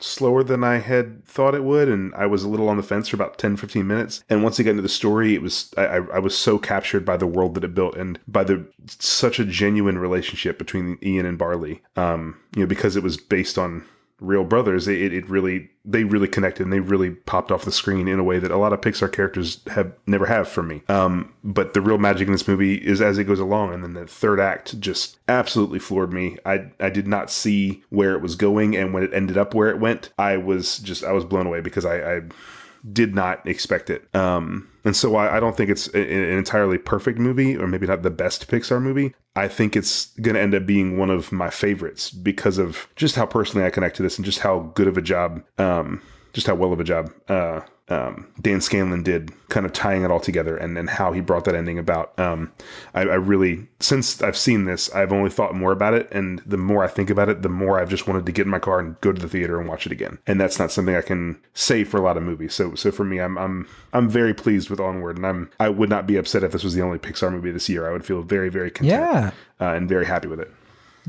slower 0.00 0.44
than 0.44 0.62
I 0.62 0.78
had 0.78 1.24
thought 1.24 1.54
it 1.54 1.64
would, 1.64 1.88
and 1.88 2.14
I 2.14 2.26
was 2.26 2.44
a 2.44 2.48
little 2.48 2.68
on 2.68 2.76
the 2.76 2.82
fence 2.82 3.08
for 3.08 3.16
about 3.16 3.38
10, 3.38 3.56
15 3.56 3.86
minutes. 3.86 4.22
And 4.28 4.42
once 4.42 4.60
I 4.60 4.62
got 4.62 4.70
into 4.70 4.82
the 4.82 4.88
story, 4.88 5.34
it 5.34 5.42
was 5.42 5.72
I, 5.76 5.96
I 5.96 6.18
was 6.18 6.36
so 6.36 6.58
captured 6.58 7.04
by 7.04 7.16
the 7.16 7.26
world 7.26 7.54
that 7.54 7.64
it 7.64 7.74
built 7.74 7.96
and 7.96 8.18
by 8.28 8.44
the 8.44 8.66
such 8.86 9.38
a 9.38 9.44
genuine 9.44 9.98
relationship 9.98 10.58
between 10.58 10.98
Ian 11.02 11.26
and 11.26 11.38
Barley. 11.38 11.82
Um, 11.96 12.38
you 12.54 12.62
know, 12.62 12.66
because 12.66 12.96
it 12.96 13.02
was 13.02 13.16
based 13.16 13.58
on 13.58 13.84
real 14.24 14.44
brothers, 14.44 14.88
it, 14.88 15.12
it 15.12 15.28
really 15.28 15.70
they 15.84 16.04
really 16.04 16.28
connected 16.28 16.62
and 16.62 16.72
they 16.72 16.80
really 16.80 17.10
popped 17.10 17.52
off 17.52 17.64
the 17.64 17.72
screen 17.72 18.08
in 18.08 18.18
a 18.18 18.24
way 18.24 18.38
that 18.38 18.50
a 18.50 18.56
lot 18.56 18.72
of 18.72 18.80
Pixar 18.80 19.12
characters 19.12 19.60
have 19.68 19.92
never 20.06 20.26
have 20.26 20.48
for 20.48 20.62
me. 20.62 20.82
Um, 20.88 21.32
but 21.44 21.74
the 21.74 21.82
real 21.82 21.98
magic 21.98 22.26
in 22.26 22.32
this 22.32 22.48
movie 22.48 22.76
is 22.76 23.02
as 23.02 23.18
it 23.18 23.24
goes 23.24 23.40
along, 23.40 23.74
and 23.74 23.82
then 23.82 23.94
the 23.94 24.06
third 24.06 24.40
act 24.40 24.80
just 24.80 25.18
absolutely 25.28 25.78
floored 25.78 26.12
me. 26.12 26.38
I 26.46 26.70
I 26.80 26.90
did 26.90 27.06
not 27.06 27.30
see 27.30 27.84
where 27.90 28.14
it 28.14 28.22
was 28.22 28.36
going, 28.36 28.76
and 28.76 28.94
when 28.94 29.02
it 29.02 29.12
ended 29.12 29.36
up 29.36 29.54
where 29.54 29.68
it 29.68 29.80
went, 29.80 30.10
I 30.18 30.36
was 30.36 30.78
just 30.78 31.04
I 31.04 31.12
was 31.12 31.24
blown 31.24 31.46
away 31.46 31.60
because 31.60 31.84
I. 31.84 32.16
I 32.16 32.22
did 32.92 33.14
not 33.14 33.46
expect 33.46 33.88
it. 33.88 34.14
Um, 34.14 34.68
and 34.84 34.96
so 34.96 35.16
I, 35.16 35.36
I 35.36 35.40
don't 35.40 35.56
think 35.56 35.70
it's 35.70 35.88
a- 35.94 35.98
an 36.12 36.38
entirely 36.38 36.78
perfect 36.78 37.18
movie, 37.18 37.56
or 37.56 37.66
maybe 37.66 37.86
not 37.86 38.02
the 38.02 38.10
best 38.10 38.48
Pixar 38.48 38.80
movie. 38.80 39.14
I 39.36 39.48
think 39.48 39.76
it's 39.76 40.06
going 40.20 40.34
to 40.36 40.40
end 40.40 40.54
up 40.54 40.66
being 40.66 40.96
one 40.96 41.10
of 41.10 41.32
my 41.32 41.50
favorites 41.50 42.10
because 42.10 42.58
of 42.58 42.86
just 42.96 43.16
how 43.16 43.26
personally 43.26 43.66
I 43.66 43.70
connect 43.70 43.96
to 43.96 44.02
this 44.02 44.16
and 44.18 44.24
just 44.24 44.40
how 44.40 44.70
good 44.74 44.86
of 44.86 44.96
a 44.96 45.02
job, 45.02 45.42
um, 45.58 46.02
just 46.32 46.46
how 46.46 46.54
well 46.54 46.72
of 46.72 46.80
a 46.80 46.84
job 46.84 47.10
uh, 47.28 47.60
um, 47.88 48.26
Dan 48.40 48.62
Scanlon 48.62 49.02
did 49.02 49.30
kind 49.50 49.66
of 49.66 49.72
tying 49.74 50.04
it 50.04 50.10
all 50.10 50.18
together 50.20 50.56
and, 50.56 50.78
and 50.78 50.88
how 50.88 51.12
he 51.12 51.20
brought 51.20 51.44
that 51.44 51.54
ending 51.54 51.78
about. 51.78 52.18
Um, 52.18 52.50
I, 52.94 53.00
I 53.02 53.14
really, 53.16 53.66
since 53.78 54.22
I've 54.22 54.38
seen 54.38 54.64
this, 54.64 54.90
I've 54.94 55.12
only 55.12 55.28
thought 55.28 55.54
more 55.54 55.70
about 55.70 55.92
it. 55.92 56.08
And 56.10 56.40
the 56.46 56.56
more 56.56 56.82
I 56.82 56.88
think 56.88 57.10
about 57.10 57.28
it, 57.28 57.42
the 57.42 57.50
more 57.50 57.78
I've 57.78 57.90
just 57.90 58.06
wanted 58.08 58.24
to 58.24 58.32
get 58.32 58.46
in 58.46 58.50
my 58.50 58.58
car 58.58 58.78
and 58.80 58.98
go 59.02 59.12
to 59.12 59.20
the 59.20 59.28
theater 59.28 59.60
and 59.60 59.68
watch 59.68 59.84
it 59.84 59.92
again. 59.92 60.18
And 60.26 60.40
that's 60.40 60.58
not 60.58 60.72
something 60.72 60.94
I 60.96 61.02
can 61.02 61.38
say 61.52 61.84
for 61.84 61.98
a 61.98 62.02
lot 62.02 62.16
of 62.16 62.22
movies. 62.22 62.54
So, 62.54 62.74
so 62.74 62.90
for 62.90 63.04
me, 63.04 63.20
I'm, 63.20 63.36
I'm, 63.36 63.68
I'm 63.92 64.08
very 64.08 64.32
pleased 64.32 64.70
with 64.70 64.80
Onward 64.80 65.16
and 65.18 65.26
I'm, 65.26 65.50
I 65.60 65.68
would 65.68 65.90
not 65.90 66.06
be 66.06 66.16
upset 66.16 66.42
if 66.42 66.52
this 66.52 66.64
was 66.64 66.72
the 66.74 66.82
only 66.82 66.98
Pixar 66.98 67.30
movie 67.30 67.50
this 67.50 67.68
year. 67.68 67.86
I 67.86 67.92
would 67.92 68.06
feel 68.06 68.22
very, 68.22 68.48
very 68.48 68.70
content 68.70 68.98
Yeah. 68.98 69.30
uh, 69.60 69.74
and 69.74 69.88
very 69.90 70.06
happy 70.06 70.28
with 70.28 70.40
it. 70.40 70.50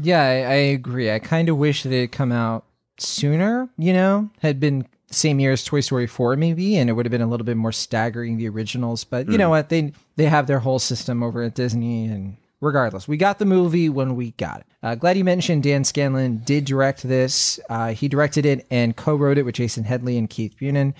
Yeah, 0.01 0.21
I, 0.21 0.33
I 0.51 0.55
agree. 0.55 1.09
I 1.09 1.19
kind 1.19 1.47
of 1.47 1.55
wish 1.57 1.83
that 1.83 1.93
it 1.93 2.01
had 2.01 2.11
come 2.11 2.33
out 2.33 2.65
sooner, 2.97 3.69
you 3.77 3.93
know, 3.93 4.29
had 4.41 4.59
been 4.59 4.85
same 5.11 5.39
year 5.39 5.51
as 5.51 5.63
Toy 5.63 5.81
Story 5.81 6.07
4 6.07 6.35
maybe 6.35 6.77
and 6.77 6.89
it 6.89 6.93
would 6.93 7.05
have 7.05 7.11
been 7.11 7.21
a 7.21 7.27
little 7.27 7.45
bit 7.45 7.57
more 7.57 7.71
staggering 7.71 8.37
the 8.37 8.49
originals, 8.49 9.03
but 9.03 9.29
you 9.29 9.37
know 9.37 9.49
what? 9.49 9.69
They 9.69 9.93
they 10.15 10.25
have 10.25 10.47
their 10.47 10.59
whole 10.59 10.79
system 10.79 11.23
over 11.23 11.43
at 11.43 11.55
Disney 11.55 12.05
and 12.05 12.37
regardless, 12.61 13.07
we 13.07 13.17
got 13.17 13.39
the 13.39 13.45
movie 13.45 13.89
when 13.89 14.15
we 14.15 14.31
got 14.31 14.61
it. 14.61 14.65
Uh, 14.83 14.95
glad 14.95 15.17
you 15.17 15.23
mentioned 15.23 15.63
Dan 15.63 15.83
Scanlon 15.83 16.37
did 16.45 16.65
direct 16.65 17.03
this. 17.03 17.59
Uh, 17.69 17.93
he 17.93 18.07
directed 18.07 18.45
it 18.45 18.65
and 18.69 18.95
co-wrote 18.95 19.37
it 19.37 19.43
with 19.43 19.55
Jason 19.55 19.83
Headley 19.83 20.17
and 20.17 20.29
Keith 20.29 20.55
Bunin. 20.59 20.93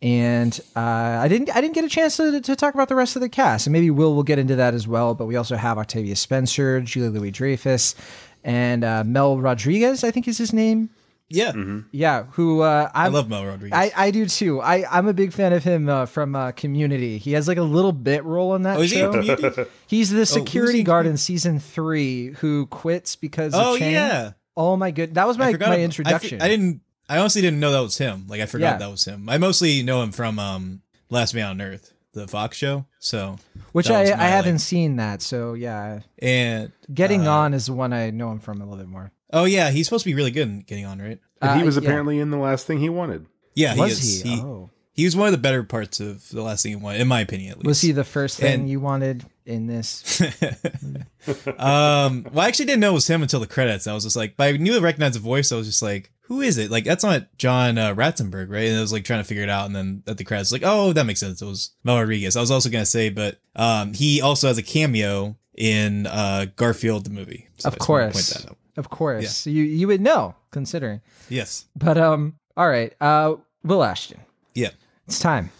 And 0.00 0.58
uh, 0.74 0.80
I 0.80 1.28
didn't 1.28 1.54
I 1.54 1.60
didn't 1.60 1.74
get 1.74 1.84
a 1.84 1.88
chance 1.88 2.16
to, 2.16 2.40
to 2.40 2.56
talk 2.56 2.74
about 2.74 2.88
the 2.88 2.96
rest 2.96 3.14
of 3.14 3.22
the 3.22 3.28
cast, 3.28 3.68
and 3.68 3.72
maybe 3.72 3.88
Will 3.88 4.16
will 4.16 4.24
get 4.24 4.40
into 4.40 4.56
that 4.56 4.74
as 4.74 4.88
well. 4.88 5.14
But 5.14 5.26
we 5.26 5.36
also 5.36 5.54
have 5.54 5.78
Octavia 5.78 6.16
Spencer, 6.16 6.80
Julia 6.80 7.10
Louis-Dreyfus, 7.10 7.94
and 8.42 8.82
uh, 8.82 9.04
Mel 9.04 9.38
Rodriguez. 9.38 10.02
I 10.02 10.10
think 10.10 10.26
is 10.26 10.38
his 10.38 10.52
name. 10.52 10.90
Yeah, 11.32 11.80
Yeah, 11.90 12.24
who 12.32 12.60
uh, 12.60 12.90
I 12.94 13.08
love 13.08 13.28
Mel 13.28 13.44
Rodriguez. 13.44 13.76
I, 13.76 13.92
I 13.96 14.10
do 14.10 14.26
too. 14.26 14.60
I, 14.60 14.84
I'm 14.90 15.06
a 15.08 15.14
big 15.14 15.32
fan 15.32 15.52
of 15.52 15.64
him 15.64 15.88
uh, 15.88 16.06
from 16.06 16.34
uh, 16.36 16.52
Community. 16.52 17.18
He 17.18 17.32
has 17.32 17.48
like 17.48 17.58
a 17.58 17.62
little 17.62 17.92
bit 17.92 18.24
role 18.24 18.54
in 18.54 18.62
that 18.62 18.76
oh, 18.78 18.86
show. 18.86 19.66
He's 19.86 20.10
the 20.10 20.26
security 20.26 20.74
he 20.74 20.80
in 20.80 20.84
guard 20.86 21.06
in 21.06 21.16
season 21.16 21.58
three 21.58 22.32
who 22.32 22.66
quits 22.66 23.16
because 23.16 23.52
oh 23.54 23.74
yeah, 23.74 24.32
Oh 24.56 24.76
my 24.76 24.90
good. 24.90 25.14
That 25.14 25.26
was 25.26 25.38
my, 25.38 25.52
my 25.52 25.80
introduction. 25.80 26.42
I, 26.42 26.48
didn't. 26.48 26.82
I 27.08 27.18
honestly 27.18 27.42
didn't 27.42 27.60
know 27.60 27.72
that 27.72 27.80
was 27.80 27.98
him. 27.98 28.26
Like 28.28 28.40
I 28.40 28.46
forgot 28.46 28.74
Yeah. 28.74 28.76
that 28.78 28.90
was 28.90 29.04
him. 29.04 29.28
I 29.28 29.38
mostly 29.38 29.82
know 29.82 30.02
him 30.02 30.12
from 30.12 30.38
um 30.38 30.82
Last 31.10 31.34
Man 31.34 31.46
on 31.46 31.60
Earth, 31.60 31.92
the 32.12 32.28
Fox 32.28 32.56
show. 32.56 32.86
So 32.98 33.36
Which 33.72 33.90
I, 33.90 34.02
I 34.02 34.28
haven't 34.28 34.54
like- 34.54 34.60
seen 34.60 34.96
that. 34.96 35.22
So 35.22 35.54
yeah, 35.54 36.00
and 36.18 36.72
Getting 36.92 37.26
uh, 37.26 37.32
On 37.32 37.54
is 37.54 37.66
the 37.66 37.72
one 37.72 37.92
I 37.92 38.10
know 38.10 38.30
him 38.30 38.38
from 38.38 38.60
a 38.60 38.64
little 38.64 38.78
bit 38.78 38.88
more. 38.88 39.12
Oh 39.32 39.44
yeah, 39.44 39.70
he's 39.70 39.86
supposed 39.86 40.04
to 40.04 40.10
be 40.10 40.14
really 40.14 40.30
good 40.30 40.48
in 40.48 40.60
Getting 40.60 40.84
On, 40.86 41.00
right? 41.00 41.18
And 41.40 41.56
he 41.56 41.62
Uh, 41.62 41.66
was 41.66 41.76
yeah. 41.76 41.82
apparently 41.82 42.18
in 42.18 42.30
the 42.30 42.36
last 42.38 42.66
thing 42.66 42.78
he 42.78 42.88
wanted. 42.88 43.26
Yeah, 43.54 43.74
Was 43.76 43.98
he 43.98 44.08
is. 44.08 44.22
he? 44.22 44.28
He, 44.36 44.40
oh. 44.42 44.70
he 44.92 45.04
was 45.04 45.14
one 45.16 45.26
of 45.28 45.32
the 45.32 45.38
better 45.38 45.62
parts 45.62 46.00
of 46.00 46.28
the 46.30 46.42
last 46.42 46.62
thing 46.62 46.70
he 46.72 46.76
wanted, 46.76 47.00
in 47.00 47.08
my 47.08 47.20
opinion. 47.20 47.52
At 47.52 47.58
least. 47.58 47.66
Was 47.66 47.80
he 47.80 47.92
the 47.92 48.04
first 48.04 48.38
thing 48.38 48.60
And- 48.60 48.68
you 48.70 48.80
wanted 48.80 49.24
in 49.46 49.66
this? 49.66 50.20
um, 51.58 52.26
well, 52.32 52.40
I 52.44 52.48
actually 52.48 52.66
didn't 52.66 52.80
know 52.80 52.90
it 52.90 52.94
was 52.94 53.08
him 53.08 53.22
until 53.22 53.40
the 53.40 53.46
credits. 53.46 53.86
I 53.86 53.92
was 53.94 54.04
just 54.04 54.16
like, 54.16 54.36
but 54.36 54.44
I 54.54 54.56
knew 54.56 54.74
I 54.76 54.80
recognized 54.80 55.14
the 55.16 55.20
voice. 55.20 55.52
I 55.52 55.56
was 55.56 55.66
just 55.66 55.82
like, 55.82 56.12
who 56.22 56.40
is 56.40 56.58
it? 56.58 56.70
Like, 56.70 56.84
that's 56.84 57.04
not 57.04 57.26
John 57.36 57.78
uh, 57.78 57.94
Ratzenberg, 57.94 58.50
right? 58.50 58.68
And 58.68 58.78
I 58.78 58.80
was 58.80 58.92
like 58.92 59.04
trying 59.04 59.20
to 59.20 59.24
figure 59.24 59.42
it 59.42 59.48
out. 59.50 59.66
And 59.66 59.74
then 59.76 60.02
at 60.06 60.16
the 60.18 60.24
credits, 60.24 60.52
like, 60.52 60.62
oh, 60.64 60.92
that 60.92 61.04
makes 61.04 61.20
sense. 61.20 61.42
It 61.42 61.46
was 61.46 61.72
Mel 61.84 61.98
Rodriguez. 61.98 62.36
I 62.36 62.40
was 62.40 62.50
also 62.50 62.70
gonna 62.70 62.86
say, 62.86 63.10
but 63.10 63.38
um, 63.56 63.92
he 63.92 64.20
also 64.22 64.48
has 64.48 64.58
a 64.58 64.62
cameo 64.62 65.36
in 65.56 66.06
uh 66.06 66.46
Garfield 66.56 67.04
the 67.04 67.10
movie. 67.10 67.48
So 67.58 67.68
I 67.68 67.72
of 67.72 67.78
just 67.78 67.88
wanted 67.88 68.06
to 68.06 68.12
course. 68.14 68.46
Point 68.76 68.76
that 68.76 68.78
out. 68.78 68.84
Of 68.84 68.90
course. 68.90 69.46
You 69.46 69.62
you 69.64 69.86
would 69.88 70.00
know, 70.00 70.34
considering. 70.50 71.00
Yes. 71.28 71.66
But 71.76 71.98
um 71.98 72.34
all 72.56 72.68
right. 72.68 72.92
Uh 73.00 73.36
Will 73.64 73.82
Ashton. 73.84 74.20
Yeah. 74.54 74.70
It's 75.06 75.18
time. 75.20 75.50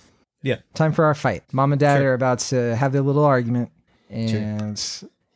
Yeah. 0.43 0.57
Time 0.75 0.93
for 0.93 1.05
our 1.05 1.15
fight. 1.15 1.45
Mom 1.53 1.73
and 1.73 1.81
dad 1.81 1.99
Sure. 1.99 2.11
are 2.11 2.15
about 2.15 2.41
to 2.41 2.75
have 2.77 2.93
their 2.93 3.03
little 3.03 3.25
argument 3.25 3.71
and 4.11 4.79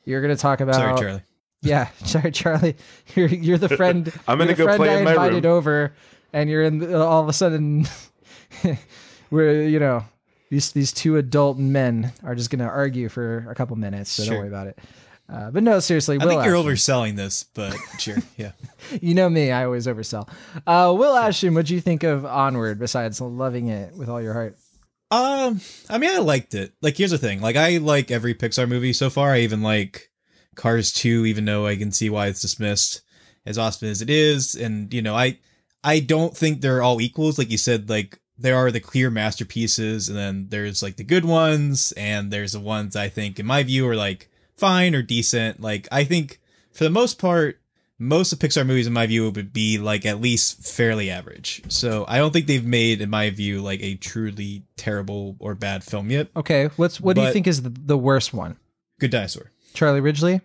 you're 0.04 0.20
gonna 0.22 0.36
talk 0.36 0.60
about 0.60 0.74
Sorry, 0.76 0.98
Charlie. 0.98 1.22
Yeah, 1.62 1.88
sorry, 2.04 2.30
Charlie. 2.30 2.76
You're 3.14 3.28
you're 3.28 3.58
the 3.58 3.70
friend. 3.70 4.12
I'm 4.28 4.38
gonna 4.38 4.54
go 4.54 4.64
friend 4.64 4.76
play 4.78 4.90
I 4.94 4.98
in 4.98 5.04
my 5.04 5.12
invited 5.12 5.44
room. 5.44 5.52
over, 5.54 5.92
and 6.32 6.48
you're 6.50 6.62
in. 6.62 6.78
The, 6.78 7.02
all 7.04 7.22
of 7.22 7.28
a 7.28 7.32
sudden, 7.32 7.86
we're 9.30 9.62
you 9.62 9.80
know 9.80 10.04
these 10.50 10.72
these 10.72 10.92
two 10.92 11.16
adult 11.16 11.58
men 11.58 12.12
are 12.22 12.34
just 12.34 12.50
gonna 12.50 12.68
argue 12.68 13.08
for 13.08 13.46
a 13.50 13.54
couple 13.54 13.74
minutes. 13.76 14.10
So 14.12 14.26
don't 14.26 14.38
worry 14.38 14.48
about 14.48 14.66
it. 14.68 14.78
Uh, 15.28 15.50
but 15.50 15.62
no, 15.62 15.80
seriously, 15.80 16.16
I 16.20 16.24
think 16.24 16.44
you're 16.44 16.56
Ashton. 16.56 16.72
overselling 16.72 17.16
this, 17.16 17.44
but 17.54 17.76
sure. 17.98 18.18
Yeah. 18.36 18.52
You 19.02 19.14
know 19.14 19.28
me; 19.28 19.50
I 19.50 19.64
always 19.64 19.88
oversell. 19.88 20.28
Uh, 20.64 20.94
Will 20.96 21.16
Ashton, 21.16 21.54
what 21.54 21.66
do 21.66 21.74
you 21.74 21.80
think 21.80 22.04
of 22.04 22.24
Onward? 22.24 22.78
Besides 22.78 23.20
loving 23.20 23.66
it 23.66 23.96
with 23.96 24.08
all 24.08 24.22
your 24.22 24.32
heart, 24.32 24.56
Um, 25.10 25.60
I 25.90 25.98
mean, 25.98 26.10
I 26.14 26.18
liked 26.18 26.54
it. 26.54 26.72
Like, 26.80 26.96
here's 26.96 27.10
the 27.10 27.18
thing. 27.18 27.40
Like, 27.40 27.56
I 27.56 27.78
like 27.78 28.12
every 28.12 28.32
Pixar 28.32 28.68
movie 28.68 28.92
so 28.92 29.10
far. 29.10 29.32
I 29.32 29.40
even 29.40 29.60
like 29.60 30.12
Cars 30.54 30.92
2, 30.92 31.26
even 31.26 31.44
though 31.46 31.66
I 31.66 31.74
can 31.74 31.90
see 31.90 32.08
why 32.08 32.28
it's 32.28 32.40
dismissed 32.40 33.00
as 33.44 33.58
awesome 33.58 33.88
as 33.88 34.00
it 34.00 34.08
is. 34.10 34.54
And, 34.54 34.94
you 34.94 35.02
know, 35.02 35.16
I, 35.16 35.38
I 35.82 35.98
don't 35.98 36.36
think 36.36 36.60
they're 36.60 36.82
all 36.82 37.00
equals. 37.00 37.36
Like 37.38 37.50
you 37.50 37.58
said, 37.58 37.90
like, 37.90 38.20
there 38.38 38.56
are 38.56 38.70
the 38.70 38.78
clear 38.80 39.10
masterpieces, 39.10 40.08
and 40.08 40.16
then 40.16 40.46
there's 40.50 40.80
like 40.82 40.94
the 40.96 41.02
good 41.04 41.24
ones, 41.24 41.90
and 41.96 42.30
there's 42.30 42.52
the 42.52 42.60
ones 42.60 42.94
I 42.94 43.08
think, 43.08 43.40
in 43.40 43.46
my 43.46 43.64
view, 43.64 43.88
are 43.88 43.96
like 43.96 44.28
fine 44.56 44.94
or 44.94 45.02
decent. 45.02 45.60
Like, 45.60 45.88
I 45.90 46.04
think 46.04 46.40
for 46.72 46.84
the 46.84 46.90
most 46.90 47.18
part, 47.18 47.60
most 47.98 48.32
of 48.32 48.38
Pixar 48.38 48.66
movies, 48.66 48.86
in 48.86 48.92
my 48.92 49.06
view, 49.06 49.30
would 49.30 49.52
be 49.52 49.78
like 49.78 50.04
at 50.04 50.20
least 50.20 50.66
fairly 50.66 51.10
average. 51.10 51.62
So 51.68 52.04
I 52.08 52.18
don't 52.18 52.32
think 52.32 52.46
they've 52.46 52.64
made, 52.64 53.00
in 53.00 53.08
my 53.08 53.30
view, 53.30 53.62
like 53.62 53.82
a 53.82 53.94
truly 53.94 54.64
terrible 54.76 55.36
or 55.38 55.54
bad 55.54 55.82
film 55.82 56.10
yet. 56.10 56.28
okay. 56.36 56.66
What's 56.76 57.00
what 57.00 57.16
do 57.16 57.22
you 57.22 57.32
think 57.32 57.46
is 57.46 57.62
the, 57.62 57.70
the 57.70 57.96
worst 57.98 58.34
one? 58.34 58.56
Good 59.00 59.10
Dinosaur. 59.10 59.50
Charlie 59.72 60.00
Ridgely. 60.00 60.40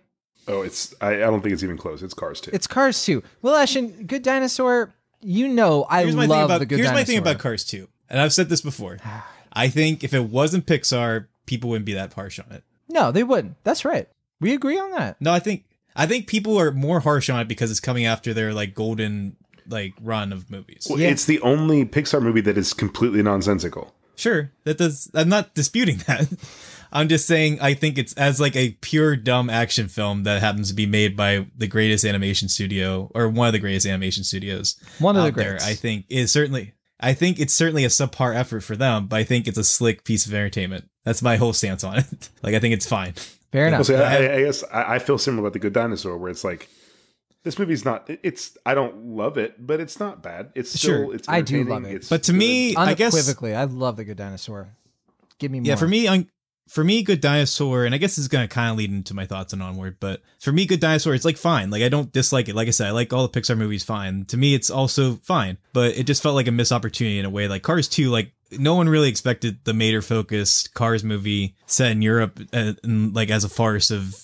Oh, 0.48 0.62
it's 0.62 0.94
I, 1.00 1.14
I 1.14 1.18
don't 1.18 1.40
think 1.40 1.52
it's 1.52 1.62
even 1.62 1.78
close. 1.78 2.02
It's 2.02 2.14
Cars 2.14 2.40
2. 2.40 2.50
It's 2.52 2.66
Cars 2.66 3.04
2. 3.04 3.22
Will 3.42 3.54
Ashton, 3.54 4.06
Good 4.06 4.22
Dinosaur. 4.22 4.92
You 5.20 5.46
know 5.46 5.86
I 5.88 6.02
Here's 6.02 6.16
my 6.16 6.26
love 6.26 6.36
thing 6.36 6.44
about 6.46 6.58
the 6.58 6.66
Good 6.66 6.78
here's 6.78 6.88
Dinosaur. 6.88 7.00
my 7.00 7.04
thing 7.04 7.18
about 7.18 7.38
Cars 7.38 7.64
2, 7.64 7.86
and 8.10 8.20
I've 8.20 8.32
said 8.32 8.48
this 8.48 8.60
before. 8.60 8.98
I 9.52 9.68
think 9.68 10.02
if 10.02 10.14
it 10.14 10.24
wasn't 10.24 10.66
Pixar, 10.66 11.26
people 11.46 11.70
wouldn't 11.70 11.86
be 11.86 11.92
that 11.92 12.12
harsh 12.12 12.40
on 12.40 12.50
it. 12.50 12.64
No, 12.92 13.10
they 13.10 13.24
wouldn't. 13.24 13.56
That's 13.64 13.84
right. 13.84 14.08
We 14.40 14.52
agree 14.52 14.78
on 14.78 14.90
that. 14.92 15.20
No, 15.20 15.32
I 15.32 15.38
think 15.38 15.64
I 15.96 16.06
think 16.06 16.26
people 16.26 16.58
are 16.58 16.70
more 16.70 17.00
harsh 17.00 17.30
on 17.30 17.40
it 17.40 17.48
because 17.48 17.70
it's 17.70 17.80
coming 17.80 18.04
after 18.06 18.34
their 18.34 18.52
like 18.52 18.74
golden 18.74 19.36
like 19.66 19.94
run 20.00 20.32
of 20.32 20.50
movies. 20.50 20.86
Well, 20.88 20.98
Yeah. 20.98 21.08
It's 21.08 21.24
the 21.24 21.40
only 21.40 21.84
Pixar 21.84 22.20
movie 22.22 22.40
that 22.42 22.58
is 22.58 22.72
completely 22.72 23.22
nonsensical. 23.22 23.94
Sure, 24.16 24.52
that 24.64 24.78
does. 24.78 25.10
I'm 25.14 25.28
not 25.28 25.54
disputing 25.54 25.96
that. 26.06 26.28
I'm 26.92 27.08
just 27.08 27.26
saying 27.26 27.58
I 27.62 27.72
think 27.72 27.96
it's 27.96 28.12
as 28.14 28.38
like 28.40 28.54
a 28.54 28.72
pure 28.82 29.16
dumb 29.16 29.48
action 29.48 29.88
film 29.88 30.24
that 30.24 30.42
happens 30.42 30.68
to 30.68 30.74
be 30.74 30.84
made 30.86 31.16
by 31.16 31.46
the 31.56 31.66
greatest 31.66 32.04
animation 32.04 32.48
studio 32.48 33.10
or 33.14 33.28
one 33.28 33.46
of 33.46 33.52
the 33.54 33.58
greatest 33.58 33.86
animation 33.86 34.24
studios. 34.24 34.76
One 34.98 35.16
of 35.16 35.22
the 35.22 35.28
out 35.28 35.34
there, 35.34 35.50
greats. 35.52 35.66
I 35.66 35.74
think 35.74 36.06
is 36.10 36.30
certainly. 36.30 36.74
I 37.04 37.14
think 37.14 37.40
it's 37.40 37.52
certainly 37.54 37.84
a 37.84 37.88
subpar 37.88 38.32
effort 38.36 38.60
for 38.60 38.76
them, 38.76 39.08
but 39.08 39.16
I 39.16 39.24
think 39.24 39.48
it's 39.48 39.58
a 39.58 39.64
slick 39.64 40.04
piece 40.04 40.24
of 40.24 40.34
entertainment. 40.34 40.88
That's 41.04 41.22
my 41.22 41.36
whole 41.36 41.52
stance 41.52 41.84
on 41.84 41.98
it. 41.98 42.28
like 42.42 42.54
I 42.54 42.58
think 42.60 42.74
it's 42.74 42.86
fine. 42.86 43.14
Fair 43.50 43.66
enough. 43.68 43.86
see, 43.86 43.94
I, 43.94 44.00
I- 44.26 44.34
I 44.36 44.42
guess 44.44 44.64
I, 44.72 44.94
I 44.94 44.98
feel 44.98 45.18
similar 45.18 45.42
about 45.42 45.52
the 45.52 45.58
Good 45.58 45.72
Dinosaur, 45.72 46.16
where 46.18 46.30
it's 46.30 46.44
like 46.44 46.68
this 47.44 47.58
movie's 47.58 47.84
not. 47.84 48.08
It's 48.22 48.56
I 48.64 48.74
don't 48.74 49.06
love 49.16 49.36
it, 49.36 49.64
but 49.66 49.80
it's 49.80 49.98
not 49.98 50.22
bad. 50.22 50.50
It's 50.54 50.70
still 50.70 51.06
Sure. 51.06 51.14
it's 51.14 51.28
I 51.28 51.40
do 51.40 51.64
love 51.64 51.84
it. 51.84 51.94
It's 51.96 52.08
But 52.08 52.22
to 52.24 52.32
good. 52.32 52.38
me, 52.38 52.76
I 52.76 52.94
guess 52.94 53.14
Unequivocally, 53.14 53.54
I 53.54 53.64
love 53.64 53.96
the 53.96 54.04
Good 54.04 54.16
Dinosaur. 54.16 54.68
Give 55.38 55.50
me 55.50 55.60
more. 55.60 55.66
Yeah, 55.66 55.76
for 55.76 55.88
me, 55.88 56.06
on 56.06 56.28
for 56.68 56.84
me, 56.84 57.02
Good 57.02 57.20
Dinosaur, 57.20 57.84
and 57.84 57.94
I 57.94 57.98
guess 57.98 58.12
this 58.12 58.18
is 58.20 58.28
gonna 58.28 58.46
kind 58.48 58.70
of 58.70 58.78
lead 58.78 58.90
into 58.92 59.12
my 59.12 59.26
thoughts 59.26 59.52
on 59.52 59.60
Onward, 59.60 59.96
but 59.98 60.22
for 60.40 60.52
me, 60.52 60.64
Good 60.64 60.78
Dinosaur, 60.80 61.12
it's 61.14 61.24
like 61.24 61.36
fine. 61.36 61.68
Like 61.70 61.82
I 61.82 61.88
don't 61.88 62.12
dislike 62.12 62.48
it. 62.48 62.54
Like 62.54 62.68
I 62.68 62.70
said, 62.70 62.86
I 62.86 62.90
like 62.92 63.12
all 63.12 63.26
the 63.26 63.40
Pixar 63.40 63.58
movies 63.58 63.82
fine. 63.82 64.24
To 64.26 64.36
me, 64.36 64.54
it's 64.54 64.70
also 64.70 65.16
fine, 65.16 65.58
but 65.72 65.96
it 65.98 66.04
just 66.06 66.22
felt 66.22 66.36
like 66.36 66.46
a 66.46 66.52
missed 66.52 66.72
opportunity 66.72 67.18
in 67.18 67.24
a 67.26 67.30
way. 67.30 67.48
Like 67.48 67.62
Cars 67.64 67.88
2, 67.88 68.08
like 68.08 68.32
no 68.58 68.74
one 68.74 68.88
really 68.88 69.08
expected 69.08 69.58
the 69.64 69.74
Mater 69.74 70.02
focused 70.02 70.74
Cars 70.74 71.04
movie 71.04 71.56
set 71.66 71.92
in 71.92 72.02
Europe, 72.02 72.40
uh, 72.52 72.74
and, 72.82 73.14
like 73.14 73.30
as 73.30 73.44
a 73.44 73.48
farce 73.48 73.90
of 73.90 74.16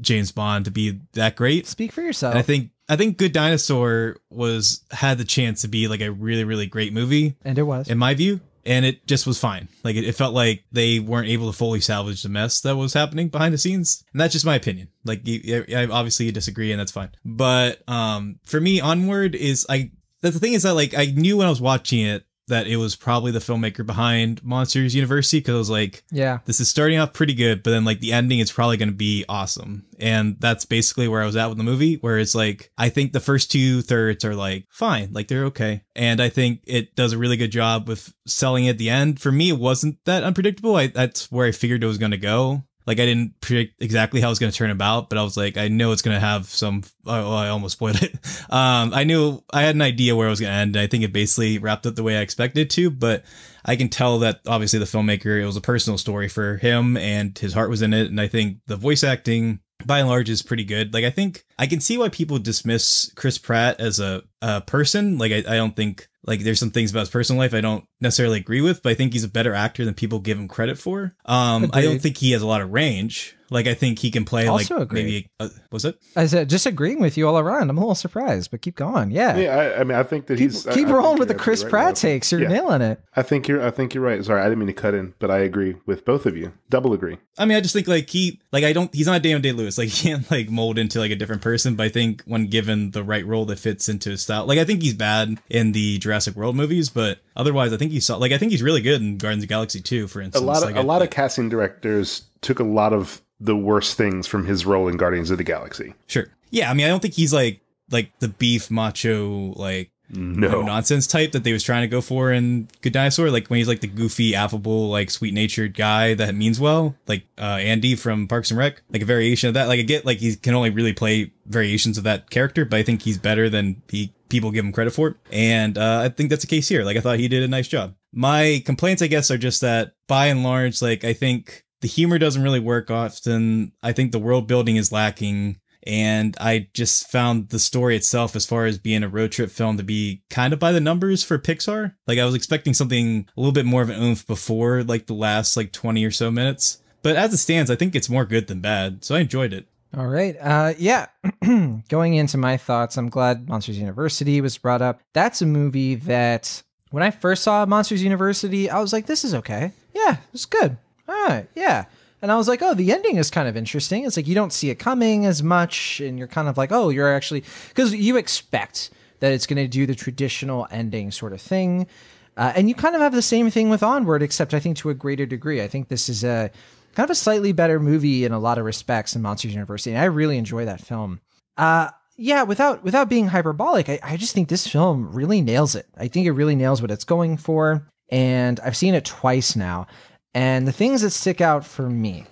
James 0.00 0.32
Bond 0.32 0.64
to 0.64 0.70
be 0.70 1.00
that 1.12 1.36
great. 1.36 1.66
Speak 1.66 1.92
for 1.92 2.02
yourself. 2.02 2.32
And 2.32 2.38
I 2.38 2.42
think 2.42 2.70
I 2.88 2.96
think 2.96 3.16
Good 3.18 3.32
Dinosaur 3.32 4.16
was 4.30 4.84
had 4.90 5.18
the 5.18 5.24
chance 5.24 5.62
to 5.62 5.68
be 5.68 5.88
like 5.88 6.00
a 6.00 6.10
really 6.10 6.44
really 6.44 6.66
great 6.66 6.92
movie 6.92 7.36
and 7.44 7.58
it 7.58 7.62
was. 7.62 7.88
in 7.88 7.98
my 7.98 8.14
view 8.14 8.40
and 8.64 8.84
it 8.84 9.06
just 9.06 9.26
was 9.26 9.38
fine 9.38 9.68
like 9.82 9.96
it, 9.96 10.04
it 10.04 10.14
felt 10.14 10.34
like 10.34 10.64
they 10.70 11.00
weren't 11.00 11.28
able 11.28 11.50
to 11.50 11.56
fully 11.56 11.80
salvage 11.80 12.22
the 12.22 12.28
mess 12.28 12.60
that 12.60 12.76
was 12.76 12.92
happening 12.94 13.28
behind 13.28 13.52
the 13.52 13.58
scenes 13.58 14.04
and 14.12 14.20
that's 14.20 14.32
just 14.32 14.44
my 14.46 14.54
opinion 14.54 14.88
like 15.04 15.20
you, 15.26 15.64
I 15.74 15.86
obviously 15.86 16.26
you 16.26 16.32
disagree 16.32 16.70
and 16.70 16.78
that's 16.78 16.92
fine 16.92 17.10
but 17.24 17.82
um 17.88 18.38
for 18.44 18.60
me 18.60 18.80
onward 18.80 19.34
is 19.34 19.66
i 19.68 19.90
that's 20.20 20.34
the 20.34 20.40
thing 20.40 20.52
is 20.52 20.62
that 20.62 20.74
like 20.74 20.94
i 20.96 21.06
knew 21.06 21.38
when 21.38 21.46
i 21.46 21.50
was 21.50 21.60
watching 21.60 22.04
it 22.06 22.24
that 22.52 22.66
it 22.66 22.76
was 22.76 22.94
probably 22.94 23.32
the 23.32 23.38
filmmaker 23.38 23.84
behind 23.84 24.42
monsters 24.44 24.94
university 24.94 25.38
because 25.38 25.54
i 25.54 25.58
was 25.58 25.70
like 25.70 26.04
yeah. 26.10 26.38
this 26.44 26.60
is 26.60 26.70
starting 26.70 26.98
off 26.98 27.12
pretty 27.12 27.34
good, 27.34 27.62
but 27.62 27.70
then 27.70 27.84
like 27.84 28.00
the 28.00 28.12
ending 28.12 28.38
is 28.38 28.52
probably 28.52 28.76
going 28.76 28.88
to 28.88 28.94
be 28.94 29.24
awesome. 29.28 29.86
And 29.98 30.36
that's 30.40 30.64
basically 30.64 31.08
where 31.08 31.22
I 31.22 31.26
was 31.26 31.36
at 31.36 31.48
with 31.48 31.58
the 31.58 31.64
movie, 31.64 31.96
where 31.96 32.18
it's 32.18 32.34
like, 32.34 32.70
I 32.76 32.88
think 32.88 33.12
the 33.12 33.20
first 33.20 33.52
two 33.52 33.82
thirds 33.82 34.24
are 34.24 34.34
like 34.34 34.66
fine, 34.68 35.12
like 35.12 35.28
they're 35.28 35.46
okay. 35.46 35.82
And 35.94 36.20
I 36.20 36.28
think 36.28 36.62
it 36.66 36.94
does 36.94 37.12
a 37.12 37.18
really 37.18 37.36
good 37.36 37.52
job 37.52 37.88
with 37.88 38.12
selling 38.26 38.68
at 38.68 38.78
the 38.78 38.90
end. 38.90 39.20
For 39.20 39.32
me, 39.32 39.50
it 39.50 39.58
wasn't 39.58 39.98
that 40.04 40.24
unpredictable. 40.24 40.76
I, 40.76 40.88
that's 40.88 41.30
where 41.30 41.46
I 41.46 41.52
figured 41.52 41.84
it 41.84 41.88
was 41.88 41.98
going 41.98 42.12
to 42.12 42.18
go. 42.18 42.64
Like 42.86 43.00
I 43.00 43.06
didn't 43.06 43.40
predict 43.40 43.82
exactly 43.82 44.20
how 44.20 44.30
it's 44.30 44.38
going 44.38 44.52
to 44.52 44.56
turn 44.56 44.70
about, 44.70 45.08
but 45.08 45.18
I 45.18 45.22
was 45.22 45.36
like, 45.36 45.56
I 45.56 45.68
know 45.68 45.92
it's 45.92 46.02
going 46.02 46.16
to 46.16 46.20
have 46.20 46.46
some. 46.46 46.82
Oh, 47.06 47.34
I 47.34 47.48
almost 47.48 47.74
spoiled 47.74 48.02
it. 48.02 48.14
Um, 48.52 48.92
I 48.92 49.04
knew 49.04 49.42
I 49.50 49.62
had 49.62 49.74
an 49.74 49.80
idea 49.80 50.14
where 50.14 50.26
it 50.26 50.30
was 50.30 50.40
going 50.40 50.50
to 50.50 50.56
end. 50.56 50.76
I 50.76 50.86
think 50.86 51.04
it 51.04 51.12
basically 51.12 51.58
wrapped 51.58 51.86
up 51.86 51.94
the 51.94 52.02
way 52.02 52.18
I 52.18 52.20
expected 52.20 52.60
it 52.60 52.70
to, 52.70 52.90
but 52.90 53.24
I 53.64 53.76
can 53.76 53.88
tell 53.88 54.18
that 54.18 54.40
obviously 54.46 54.78
the 54.78 54.84
filmmaker, 54.84 55.40
it 55.40 55.46
was 55.46 55.56
a 55.56 55.62
personal 55.62 55.96
story 55.96 56.28
for 56.28 56.58
him 56.58 56.98
and 56.98 57.38
his 57.38 57.54
heart 57.54 57.70
was 57.70 57.80
in 57.80 57.94
it. 57.94 58.08
And 58.08 58.20
I 58.20 58.28
think 58.28 58.58
the 58.66 58.76
voice 58.76 59.04
acting 59.04 59.60
by 59.86 60.00
and 60.00 60.08
large 60.08 60.28
is 60.28 60.42
pretty 60.42 60.64
good. 60.64 60.92
Like 60.92 61.04
I 61.04 61.10
think 61.10 61.44
I 61.62 61.66
can 61.66 61.80
see 61.80 61.96
why 61.96 62.08
people 62.08 62.38
dismiss 62.40 63.12
Chris 63.14 63.38
Pratt 63.38 63.80
as 63.80 64.00
a, 64.00 64.22
a 64.40 64.60
person. 64.62 65.16
Like, 65.18 65.30
I, 65.30 65.36
I 65.38 65.54
don't 65.56 65.76
think 65.76 66.08
like 66.24 66.40
there's 66.40 66.58
some 66.60 66.70
things 66.70 66.90
about 66.90 67.00
his 67.00 67.10
personal 67.10 67.38
life 67.40 67.52
I 67.54 67.60
don't 67.60 67.84
necessarily 68.00 68.38
agree 68.38 68.60
with, 68.60 68.82
but 68.82 68.90
I 68.90 68.94
think 68.94 69.12
he's 69.12 69.24
a 69.24 69.28
better 69.28 69.54
actor 69.54 69.84
than 69.84 69.94
people 69.94 70.18
give 70.20 70.38
him 70.38 70.48
credit 70.48 70.78
for. 70.78 71.14
Um, 71.24 71.70
I 71.72 71.82
don't 71.82 72.00
think 72.00 72.16
he 72.16 72.32
has 72.32 72.42
a 72.42 72.46
lot 72.46 72.60
of 72.62 72.72
range. 72.72 73.36
Like, 73.50 73.66
I 73.66 73.74
think 73.74 73.98
he 73.98 74.10
can 74.10 74.24
play 74.24 74.46
Also 74.46 74.76
like 74.76 74.84
agree. 74.84 75.02
maybe 75.02 75.30
uh, 75.38 75.48
was 75.70 75.84
it? 75.84 75.98
I 76.16 76.24
said 76.26 76.48
just 76.48 76.64
agreeing 76.64 77.00
with 77.00 77.18
you 77.18 77.28
all 77.28 77.38
around. 77.38 77.68
I'm 77.68 77.76
a 77.76 77.80
little 77.80 77.94
surprised, 77.94 78.50
but 78.50 78.62
keep 78.62 78.76
going. 78.76 79.10
Yeah. 79.10 79.36
Yeah, 79.36 79.56
I, 79.56 79.80
I 79.80 79.84
mean, 79.84 79.98
I 79.98 80.02
think 80.04 80.26
that 80.26 80.38
Keep, 80.38 80.52
he's 80.52 80.62
keep 80.72 80.88
I 80.88 80.92
rolling 80.92 81.08
think 81.10 81.18
with 81.18 81.28
the 81.28 81.34
Chris 81.34 81.60
absolutely 81.62 81.70
Pratt 81.70 81.84
right, 81.84 81.88
Will. 81.90 81.96
takes. 81.96 82.32
You're 82.32 82.40
Yeah. 82.42 82.48
nailing 82.48 82.80
it. 82.82 83.00
I 83.14 83.22
think 83.22 83.48
you're. 83.48 83.62
I 83.62 83.70
think 83.70 83.92
you're 83.94 84.02
right. 84.04 84.24
Sorry, 84.24 84.40
I 84.40 84.44
didn't 84.44 84.60
mean 84.60 84.68
to 84.68 84.72
cut 84.72 84.94
in, 84.94 85.12
but 85.18 85.30
I 85.30 85.40
agree 85.40 85.76
with 85.86 86.04
both 86.06 86.24
of 86.24 86.34
you. 86.36 86.52
Double 86.70 86.94
agree. 86.94 87.18
I 87.36 87.44
mean, 87.44 87.58
I 87.58 87.60
just 87.60 87.74
think 87.74 87.88
like 87.88 88.08
he, 88.08 88.40
like 88.52 88.64
I 88.64 88.72
don't, 88.72 88.94
he's 88.94 89.06
not 89.06 89.20
Daniel 89.22 89.40
Day 89.40 89.52
Lewis. 89.52 89.76
Like 89.76 89.88
he 89.90 90.08
can't 90.08 90.30
like 90.30 90.48
mold 90.48 90.78
into 90.78 90.98
like 91.00 91.10
a 91.10 91.16
different 91.16 91.42
person. 91.42 91.51
But 91.76 91.84
I 91.84 91.88
think 91.88 92.22
when 92.24 92.46
given 92.46 92.90
the 92.92 93.02
right 93.04 93.24
role 93.26 93.44
that 93.46 93.58
fits 93.58 93.88
into 93.88 94.10
his 94.10 94.22
style, 94.22 94.46
like 94.46 94.58
I 94.58 94.64
think 94.64 94.82
he's 94.82 94.94
bad 94.94 95.38
in 95.48 95.72
the 95.72 95.98
Jurassic 95.98 96.34
World 96.36 96.56
movies, 96.56 96.88
but 96.88 97.18
otherwise, 97.36 97.72
I 97.72 97.76
think 97.76 97.92
he's 97.92 98.08
like 98.10 98.32
I 98.32 98.38
think 98.38 98.50
he's 98.52 98.62
really 98.62 98.80
good 98.80 99.00
in 99.00 99.18
Guardians 99.18 99.42
of 99.44 99.48
the 99.48 99.52
Galaxy 99.52 99.80
2, 99.80 100.08
for 100.08 100.20
instance. 100.20 100.42
A 100.42 100.46
lot 100.46 100.58
of 100.58 100.64
like, 100.64 100.76
a 100.76 100.80
I- 100.80 100.82
lot 100.82 101.02
of 101.02 101.10
casting 101.10 101.48
directors 101.48 102.22
took 102.40 102.58
a 102.58 102.64
lot 102.64 102.92
of 102.92 103.20
the 103.38 103.56
worst 103.56 103.96
things 103.96 104.26
from 104.26 104.46
his 104.46 104.64
role 104.66 104.88
in 104.88 104.96
Guardians 104.96 105.30
of 105.30 105.38
the 105.38 105.44
Galaxy. 105.44 105.94
Sure. 106.06 106.26
Yeah, 106.50 106.70
I 106.70 106.74
mean, 106.74 106.86
I 106.86 106.88
don't 106.88 107.00
think 107.00 107.14
he's 107.14 107.32
like 107.32 107.60
like 107.90 108.10
the 108.18 108.28
beef 108.28 108.70
macho 108.70 109.52
like 109.56 109.90
No, 110.12 110.62
nonsense 110.62 111.06
type 111.06 111.32
that 111.32 111.42
they 111.42 111.52
was 111.52 111.62
trying 111.62 111.82
to 111.82 111.88
go 111.88 112.00
for 112.00 112.32
in 112.32 112.68
Good 112.82 112.92
Dinosaur. 112.92 113.30
Like 113.30 113.48
when 113.48 113.58
he's 113.58 113.68
like 113.68 113.80
the 113.80 113.86
goofy, 113.86 114.34
affable, 114.34 114.90
like 114.90 115.10
sweet 115.10 115.32
natured 115.32 115.74
guy 115.74 116.14
that 116.14 116.34
means 116.34 116.60
well, 116.60 116.94
like 117.06 117.24
uh, 117.38 117.58
Andy 117.60 117.96
from 117.96 118.28
Parks 118.28 118.50
and 118.50 118.58
Rec, 118.58 118.82
like 118.90 119.02
a 119.02 119.06
variation 119.06 119.48
of 119.48 119.54
that. 119.54 119.68
Like 119.68 119.80
I 119.80 119.82
get 119.82 120.04
like 120.04 120.18
he 120.18 120.36
can 120.36 120.54
only 120.54 120.70
really 120.70 120.92
play 120.92 121.32
variations 121.46 121.96
of 121.96 122.04
that 122.04 122.30
character, 122.30 122.64
but 122.64 122.78
I 122.78 122.82
think 122.82 123.02
he's 123.02 123.18
better 123.18 123.48
than 123.48 123.82
he 123.88 124.12
people 124.28 124.50
give 124.50 124.64
him 124.64 124.72
credit 124.72 124.92
for. 124.92 125.16
And 125.30 125.78
uh, 125.78 126.00
I 126.04 126.08
think 126.08 126.30
that's 126.30 126.42
the 126.42 126.48
case 126.48 126.68
here. 126.68 126.84
Like 126.84 126.96
I 126.96 127.00
thought 127.00 127.18
he 127.18 127.28
did 127.28 127.42
a 127.42 127.48
nice 127.48 127.68
job. 127.68 127.94
My 128.12 128.62
complaints, 128.66 129.00
I 129.00 129.06
guess, 129.06 129.30
are 129.30 129.38
just 129.38 129.62
that 129.62 129.94
by 130.08 130.26
and 130.26 130.42
large, 130.42 130.82
like 130.82 131.04
I 131.04 131.14
think 131.14 131.64
the 131.80 131.88
humor 131.88 132.18
doesn't 132.18 132.42
really 132.42 132.60
work 132.60 132.90
often. 132.90 133.72
I 133.82 133.92
think 133.92 134.12
the 134.12 134.18
world 134.18 134.46
building 134.46 134.76
is 134.76 134.92
lacking. 134.92 135.58
And 135.84 136.36
I 136.40 136.68
just 136.74 137.10
found 137.10 137.48
the 137.48 137.58
story 137.58 137.96
itself, 137.96 138.36
as 138.36 138.46
far 138.46 138.66
as 138.66 138.78
being 138.78 139.02
a 139.02 139.08
road 139.08 139.32
trip 139.32 139.50
film, 139.50 139.76
to 139.76 139.82
be 139.82 140.22
kind 140.30 140.52
of 140.52 140.58
by 140.58 140.72
the 140.72 140.80
numbers 140.80 141.24
for 141.24 141.38
Pixar. 141.38 141.94
Like 142.06 142.18
I 142.18 142.24
was 142.24 142.34
expecting 142.34 142.74
something 142.74 143.28
a 143.36 143.40
little 143.40 143.52
bit 143.52 143.66
more 143.66 143.82
of 143.82 143.90
an 143.90 144.00
oomph 144.00 144.26
before 144.26 144.82
like 144.84 145.06
the 145.06 145.14
last 145.14 145.56
like 145.56 145.72
20 145.72 146.04
or 146.04 146.10
so 146.10 146.30
minutes. 146.30 146.82
But 147.02 147.16
as 147.16 147.32
it 147.32 147.38
stands, 147.38 147.70
I 147.70 147.76
think 147.76 147.94
it's 147.94 148.08
more 148.08 148.24
good 148.24 148.46
than 148.46 148.60
bad. 148.60 149.04
So 149.04 149.14
I 149.14 149.20
enjoyed 149.20 149.52
it. 149.52 149.66
All 149.96 150.06
right. 150.06 150.36
Uh, 150.40 150.72
yeah. 150.78 151.06
Going 151.88 152.14
into 152.14 152.38
my 152.38 152.56
thoughts, 152.56 152.96
I'm 152.96 153.10
glad 153.10 153.48
Monsters 153.48 153.78
University 153.78 154.40
was 154.40 154.56
brought 154.56 154.80
up. 154.80 155.00
That's 155.12 155.42
a 155.42 155.46
movie 155.46 155.96
that 155.96 156.62
when 156.90 157.02
I 157.02 157.10
first 157.10 157.42
saw 157.42 157.66
Monsters 157.66 158.02
University, 158.02 158.70
I 158.70 158.80
was 158.80 158.92
like, 158.92 159.06
this 159.06 159.24
is 159.24 159.34
okay. 159.34 159.72
Yeah, 159.94 160.16
it's 160.32 160.46
good. 160.46 160.76
All 161.08 161.28
right. 161.28 161.46
Yeah. 161.54 161.86
And 162.22 162.30
I 162.30 162.36
was 162.36 162.46
like, 162.46 162.62
oh, 162.62 162.72
the 162.72 162.92
ending 162.92 163.16
is 163.16 163.30
kind 163.30 163.48
of 163.48 163.56
interesting. 163.56 164.04
It's 164.04 164.16
like 164.16 164.28
you 164.28 164.34
don't 164.34 164.52
see 164.52 164.70
it 164.70 164.76
coming 164.78 165.26
as 165.26 165.42
much, 165.42 166.00
and 166.00 166.18
you're 166.18 166.28
kind 166.28 166.48
of 166.48 166.56
like, 166.56 166.70
oh, 166.70 166.88
you're 166.88 167.12
actually, 167.12 167.42
because 167.68 167.92
you 167.92 168.16
expect 168.16 168.90
that 169.18 169.32
it's 169.32 169.46
going 169.46 169.62
to 169.62 169.68
do 169.68 169.86
the 169.86 169.94
traditional 169.94 170.68
ending 170.70 171.10
sort 171.10 171.32
of 171.32 171.40
thing. 171.40 171.88
Uh, 172.36 172.52
and 172.56 172.68
you 172.68 172.74
kind 172.74 172.94
of 172.94 173.00
have 173.00 173.12
the 173.12 173.22
same 173.22 173.50
thing 173.50 173.68
with 173.68 173.82
Onward, 173.82 174.22
except 174.22 174.54
I 174.54 174.60
think 174.60 174.76
to 174.78 174.90
a 174.90 174.94
greater 174.94 175.26
degree. 175.26 175.60
I 175.60 175.68
think 175.68 175.88
this 175.88 176.08
is 176.08 176.24
a 176.24 176.50
kind 176.94 177.04
of 177.04 177.10
a 177.10 177.16
slightly 177.16 177.52
better 177.52 177.80
movie 177.80 178.24
in 178.24 178.32
a 178.32 178.38
lot 178.38 178.58
of 178.58 178.64
respects 178.64 179.12
than 179.12 179.22
Monsters 179.22 179.52
University, 179.52 179.90
and 179.90 180.00
I 180.00 180.04
really 180.04 180.38
enjoy 180.38 180.64
that 180.64 180.80
film. 180.80 181.20
Uh, 181.56 181.90
yeah, 182.16 182.42
without 182.44 182.84
without 182.84 183.08
being 183.08 183.28
hyperbolic, 183.28 183.88
I, 183.88 183.98
I 184.02 184.16
just 184.16 184.34
think 184.34 184.48
this 184.48 184.66
film 184.66 185.12
really 185.12 185.40
nails 185.40 185.74
it. 185.74 185.86
I 185.96 186.08
think 186.08 186.26
it 186.26 186.32
really 186.32 186.54
nails 186.54 186.80
what 186.80 186.90
it's 186.90 187.04
going 187.04 187.36
for, 187.36 187.88
and 188.10 188.60
I've 188.60 188.76
seen 188.76 188.94
it 188.94 189.04
twice 189.04 189.56
now. 189.56 189.86
And 190.34 190.66
the 190.66 190.72
things 190.72 191.02
that 191.02 191.10
stick 191.10 191.40
out 191.40 191.64
for 191.64 191.88
me 191.88 192.26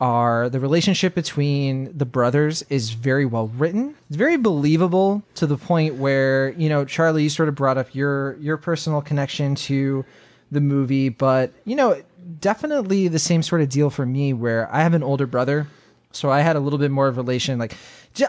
are 0.00 0.48
the 0.48 0.58
relationship 0.58 1.14
between 1.14 1.96
the 1.96 2.04
brothers 2.04 2.64
is 2.68 2.90
very 2.90 3.24
well 3.24 3.48
written. 3.48 3.94
It's 4.08 4.16
very 4.16 4.36
believable 4.36 5.22
to 5.36 5.46
the 5.46 5.56
point 5.56 5.94
where, 5.94 6.50
you 6.52 6.68
know, 6.68 6.84
Charlie, 6.84 7.24
you 7.24 7.28
sort 7.28 7.48
of 7.48 7.54
brought 7.54 7.78
up 7.78 7.94
your 7.94 8.34
your 8.38 8.56
personal 8.56 9.00
connection 9.00 9.54
to 9.54 10.04
the 10.50 10.60
movie, 10.60 11.08
but 11.08 11.52
you 11.64 11.76
know, 11.76 12.02
definitely 12.40 13.08
the 13.08 13.18
same 13.18 13.42
sort 13.42 13.60
of 13.60 13.68
deal 13.68 13.90
for 13.90 14.04
me 14.04 14.32
where 14.32 14.72
I 14.74 14.82
have 14.82 14.94
an 14.94 15.04
older 15.04 15.26
brother, 15.26 15.68
so 16.10 16.30
I 16.30 16.40
had 16.40 16.56
a 16.56 16.60
little 16.60 16.80
bit 16.80 16.90
more 16.90 17.06
of 17.06 17.16
relation 17.16 17.58
like 17.58 17.76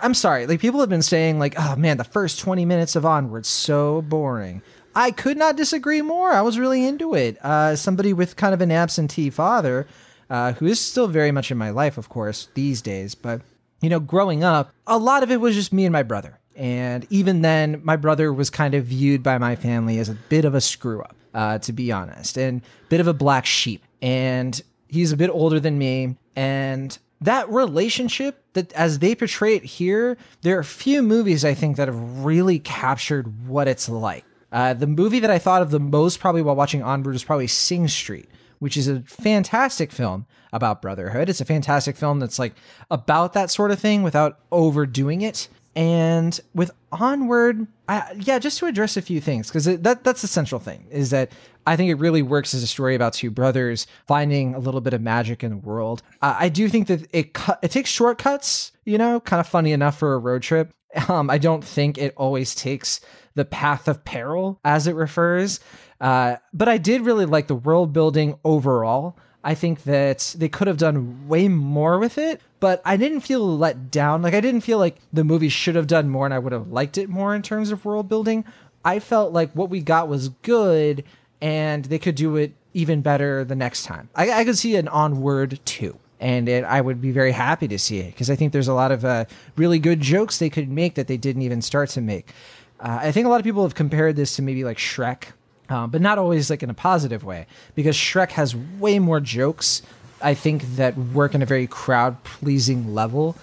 I'm 0.02 0.14
sorry, 0.14 0.48
like 0.48 0.60
people 0.62 0.80
have 0.80 0.90
been 0.90 1.02
saying 1.02 1.40
like, 1.40 1.56
"Oh 1.58 1.76
man, 1.76 1.98
the 1.98 2.04
first 2.04 2.40
20 2.40 2.66
minutes 2.66 2.96
of 2.96 3.06
Onward 3.06 3.46
so 3.46 4.02
boring." 4.04 4.62
I 4.96 5.12
could 5.12 5.38
not 5.38 5.56
disagree 5.56 6.02
more. 6.02 6.32
I 6.32 6.42
was 6.42 6.60
really 6.60 6.86
into 6.86 7.16
it. 7.16 7.38
Uh, 7.44 7.76
somebody 7.76 8.14
with 8.14 8.36
kind 8.36 8.54
of 8.54 8.62
an 8.62 8.72
absentee 8.72 9.30
father, 9.30 9.88
uh, 10.30 10.54
who 10.54 10.66
is 10.66 10.80
still 10.80 11.08
very 11.08 11.32
much 11.32 11.52
in 11.52 11.58
my 11.58 11.70
life, 11.70 11.98
of 11.98 12.10
course, 12.10 12.50
these 12.54 12.82
days. 12.82 13.16
But, 13.16 13.42
you 13.82 13.90
know, 13.90 14.00
growing 14.00 14.44
up, 14.44 14.72
a 14.86 14.98
lot 14.98 15.24
of 15.24 15.32
it 15.32 15.42
was 15.42 15.56
just 15.56 15.74
me 15.74 15.86
and 15.86 15.94
my 15.94 16.04
brother. 16.04 16.40
And 16.56 17.08
even 17.10 17.42
then, 17.42 17.82
my 17.84 17.96
brother 17.96 18.32
was 18.32 18.50
kind 18.50 18.76
of 18.76 18.86
viewed 18.86 19.24
by 19.24 19.38
my 19.40 19.56
family 19.56 19.98
as 19.98 20.10
a 20.10 20.18
bit 20.30 20.46
of 20.46 20.54
a 20.54 20.62
screw 20.62 21.02
up, 21.02 21.16
uh, 21.34 21.58
to 21.60 21.74
be 21.74 21.92
honest, 21.92 22.38
and 22.38 22.62
bit 22.90 23.00
of 23.00 23.08
a 23.08 23.14
black 23.14 23.46
sheep. 23.46 23.84
And 24.02 24.62
he's 24.88 25.12
a 25.12 25.18
bit 25.18 25.32
older 25.32 25.60
than 25.60 25.80
me. 25.80 26.18
And 26.36 26.96
that 27.22 27.50
relationship 27.50 28.44
that 28.54 28.72
as 28.74 29.00
they 29.00 29.16
portray 29.16 29.56
it 29.56 29.64
here, 29.64 30.18
there 30.42 30.60
are 30.60 30.64
few 30.64 31.02
movies 31.02 31.44
I 31.44 31.56
think 31.56 31.78
that 31.78 31.88
have 31.88 32.24
really 32.24 32.60
captured 32.60 33.48
what 33.48 33.68
it's 33.68 33.90
like. 33.90 34.26
Uh, 34.54 34.74
the 34.74 34.88
movie 34.88 35.20
that 35.20 35.32
I 35.32 35.40
thought 35.40 35.64
of 35.64 35.72
the 35.72 35.80
most 35.80 36.20
probably 36.20 36.44
while 36.44 36.56
watching 36.56 36.84
Onward 36.84 37.16
is 37.16 37.24
probably 37.24 37.48
Sing 37.48 37.88
Street, 37.88 38.30
which 38.60 38.78
is 38.78 38.88
a 38.88 39.02
fantastic 39.02 39.92
film 39.92 40.28
about 40.54 40.82
brotherhood. 40.82 41.28
It's 41.28 41.42
a 41.42 41.46
fantastic 41.46 41.98
film 41.98 42.20
that's 42.20 42.38
like 42.38 42.54
about 42.92 43.34
that 43.34 43.50
sort 43.50 43.72
of 43.72 43.80
thing 43.80 44.04
without 44.04 44.40
overdoing 44.52 45.22
it. 45.22 45.50
And 45.76 46.40
with 46.54 46.70
Onward, 46.92 47.66
I, 47.90 48.14
yeah, 48.20 48.38
just 48.38 48.60
to 48.60 48.68
address 48.68 48.96
a 48.96 49.02
few 49.02 49.20
things 49.20 49.48
because 49.48 49.66
that 49.66 50.04
that's 50.04 50.22
the 50.22 50.28
central 50.28 50.62
thing 50.62 50.86
is 50.92 51.10
that 51.10 51.32
I 51.66 51.76
think 51.76 51.90
it 51.90 51.96
really 51.96 52.22
works 52.22 52.54
as 52.54 52.62
a 52.62 52.68
story 52.68 52.94
about 52.94 53.14
two 53.14 53.32
brothers 53.32 53.88
finding 54.06 54.54
a 54.54 54.60
little 54.60 54.82
bit 54.82 54.94
of 54.94 55.02
magic 55.02 55.44
in 55.44 55.50
the 55.50 55.58
world. 55.58 56.04
I 56.22 56.50
do 56.50 56.70
think 56.70 56.88
that 56.88 57.08
it 57.12 57.34
cut, 57.34 57.58
it 57.64 57.72
takes 57.72 57.90
shortcuts, 57.90 58.72
you 58.86 59.00
know, 59.00 59.20
kind 59.20 59.40
of 59.40 59.48
funny 59.48 59.72
enough 59.72 59.98
for 59.98 60.14
a 60.14 60.20
road 60.20 60.44
trip. 60.44 60.72
Um, 61.10 61.30
I 61.30 61.38
don't 61.38 61.64
think 61.64 61.98
it 61.98 62.14
always 62.18 62.54
takes 62.56 63.02
the 63.36 63.46
path 63.46 63.88
of 63.88 64.06
peril 64.06 64.60
as 64.64 64.88
it 64.88 64.96
refers. 64.96 65.60
Uh, 66.00 66.38
but 66.54 66.70
I 66.70 66.78
did 66.78 67.02
really 67.02 67.26
like 67.26 67.48
the 67.48 67.56
world 67.56 67.94
building 67.94 68.38
overall. 68.44 69.18
I 69.44 69.56
think 69.56 69.84
that 69.84 70.36
they 70.38 70.48
could 70.50 70.68
have 70.68 70.78
done 70.78 71.28
way 71.28 71.48
more 71.48 72.00
with 72.00 72.18
it, 72.18 72.42
but 72.60 72.82
I 72.86 72.96
didn't 72.96 73.22
feel 73.22 73.58
let 73.58 73.92
down. 73.92 74.22
Like 74.22 74.34
I 74.34 74.40
didn't 74.40 74.62
feel 74.62 74.78
like 74.78 74.98
the 75.12 75.24
movie 75.24 75.50
should 75.50 75.76
have 75.76 75.88
done 75.88 76.10
more 76.10 76.26
and 76.26 76.34
I 76.34 76.40
would 76.40 76.54
have 76.54 76.70
liked 76.70 76.98
it 76.98 77.10
more 77.10 77.36
in 77.36 77.42
terms 77.42 77.72
of 77.72 77.84
world 77.84 78.08
building. 78.08 78.46
I 78.86 79.00
felt 79.00 79.34
like 79.34 79.52
what 79.54 79.70
we 79.70 79.82
got 79.82 80.08
was 80.08 80.30
good 80.30 81.04
and 81.42 81.86
they 81.86 82.00
could 82.00 82.16
do 82.16 82.38
it 82.38 82.54
even 82.74 83.02
better 83.02 83.44
the 83.44 83.56
next 83.56 83.84
time. 83.84 84.10
I, 84.16 84.32
I 84.32 84.46
could 84.46 84.58
see 84.58 84.76
an 84.76 84.88
onward 84.88 85.60
too 85.66 86.00
and 86.24 86.48
it, 86.48 86.64
I 86.64 86.80
would 86.80 87.02
be 87.02 87.12
very 87.12 87.34
happy 87.34 87.68
to 87.68 87.78
see 87.78 88.00
it 88.00 88.14
because 88.14 88.30
I 88.30 88.38
think 88.38 88.54
there's 88.54 88.70
a 88.70 88.74
lot 88.74 88.94
of 88.94 89.04
uh, 89.04 89.26
really 89.58 89.78
good 89.78 90.00
jokes 90.00 90.40
they 90.40 90.50
could 90.50 90.70
make 90.70 90.96
that 90.96 91.08
they 91.08 91.18
didn't 91.18 91.42
even 91.42 91.62
start 91.62 91.90
to 91.90 92.02
make. 92.02 92.32
Uh, 92.80 93.00
I 93.02 93.12
think 93.12 93.28
a 93.28 93.30
lot 93.30 93.42
of 93.42 93.44
people 93.44 93.64
have 93.64 93.76
compared 93.76 94.16
this 94.16 94.38
to 94.38 94.42
maybe 94.42 94.64
like 94.64 94.78
Shrek, 94.78 95.26
uh, 95.68 95.86
but 95.86 96.02
not 96.02 96.18
always 96.18 96.50
like 96.50 96.64
in 96.64 96.70
a 96.70 96.74
positive 96.74 97.26
way 97.26 97.46
because 97.76 97.98
Shrek 97.98 98.32
has 98.32 98.56
way 98.56 99.00
more 99.00 99.20
jokes. 99.20 99.82
I 100.22 100.34
think 100.34 100.64
that 100.78 100.98
work 100.98 101.36
in 101.36 101.42
a 101.42 101.46
very 101.46 101.68
crowd 101.68 102.24
pleasing 102.24 102.94
level. 102.94 103.36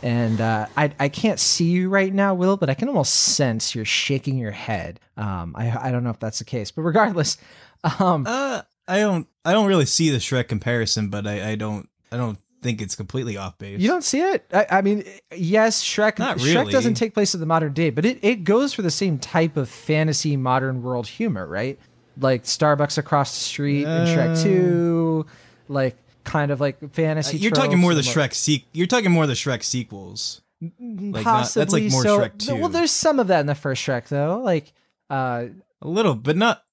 And 0.00 0.40
uh, 0.40 0.66
I, 0.76 0.92
I 1.00 1.08
can't 1.08 1.40
see 1.40 1.64
you 1.64 1.88
right 1.88 2.14
now, 2.14 2.34
Will, 2.34 2.56
but 2.56 2.70
I 2.70 2.74
can 2.74 2.86
almost 2.86 3.14
sense 3.14 3.74
you're 3.74 3.84
shaking 3.84 4.38
your 4.38 4.52
head. 4.52 5.00
Um, 5.16 5.56
I, 5.58 5.88
I 5.88 5.90
don't 5.90 6.04
know 6.04 6.10
if 6.10 6.20
that's 6.20 6.38
the 6.38 6.44
case, 6.44 6.70
but 6.70 6.82
regardless, 6.82 7.36
um, 7.98 8.24
Uh, 8.28 8.62
I 8.86 9.00
don't, 9.00 9.26
I 9.44 9.52
don't 9.52 9.66
really 9.66 9.86
see 9.86 10.10
the 10.10 10.18
Shrek 10.18 10.46
comparison, 10.46 11.08
but 11.10 11.26
I, 11.26 11.50
I 11.50 11.54
don't, 11.56 11.88
I 12.12 12.16
don't 12.16 12.38
think 12.62 12.80
it's 12.82 12.96
completely 12.96 13.36
off 13.36 13.56
base. 13.58 13.80
You 13.80 13.88
don't 13.88 14.02
see 14.02 14.20
it? 14.20 14.44
I, 14.52 14.66
I 14.70 14.82
mean, 14.82 15.04
yes, 15.34 15.82
Shrek. 15.84 16.18
Not 16.18 16.38
Shrek 16.38 16.70
doesn't 16.70 16.94
take 16.94 17.14
place 17.14 17.34
in 17.34 17.40
the 17.40 17.46
modern 17.46 17.72
day, 17.72 17.90
but 17.90 18.04
it, 18.04 18.18
it 18.22 18.44
goes 18.44 18.72
for 18.74 18.82
the 18.82 18.90
same 18.90 19.18
type 19.18 19.56
of 19.56 19.68
fantasy 19.68 20.36
modern 20.36 20.82
world 20.82 21.06
humor, 21.06 21.46
right? 21.46 21.78
Like 22.20 22.44
Starbucks 22.44 22.98
across 22.98 23.32
the 23.38 23.44
street 23.44 23.82
in 23.82 24.06
Shrek 24.06 24.36
Uh. 24.38 24.42
Two, 24.42 25.26
like 25.68 25.96
kind 26.24 26.50
of 26.50 26.60
like 26.60 26.82
Uh, 26.82 26.88
fantasy. 26.88 27.36
you're 27.38 27.52
talking 27.52 27.78
more 27.78 27.94
the 27.94 28.02
like, 28.02 28.06
Shrek 28.06 28.30
sequ- 28.32 28.64
You're 28.72 28.86
talking 28.88 29.10
more 29.12 29.26
the 29.26 29.34
Shrek 29.34 29.62
sequels. 29.62 30.42
Like 30.60 31.24
not, 31.24 31.48
that's 31.54 31.72
like 31.72 31.84
more 31.92 32.02
so. 32.02 32.18
Shrek 32.18 32.38
two. 32.38 32.56
Well, 32.56 32.68
there's 32.68 32.90
some 32.90 33.20
of 33.20 33.28
that 33.28 33.38
in 33.40 33.46
the 33.46 33.54
first 33.54 33.86
Shrek, 33.86 34.08
though. 34.08 34.40
Like, 34.42 34.72
uh, 35.08 35.46
a 35.80 35.88
little, 35.88 36.16
but 36.16 36.36
not 36.36 36.64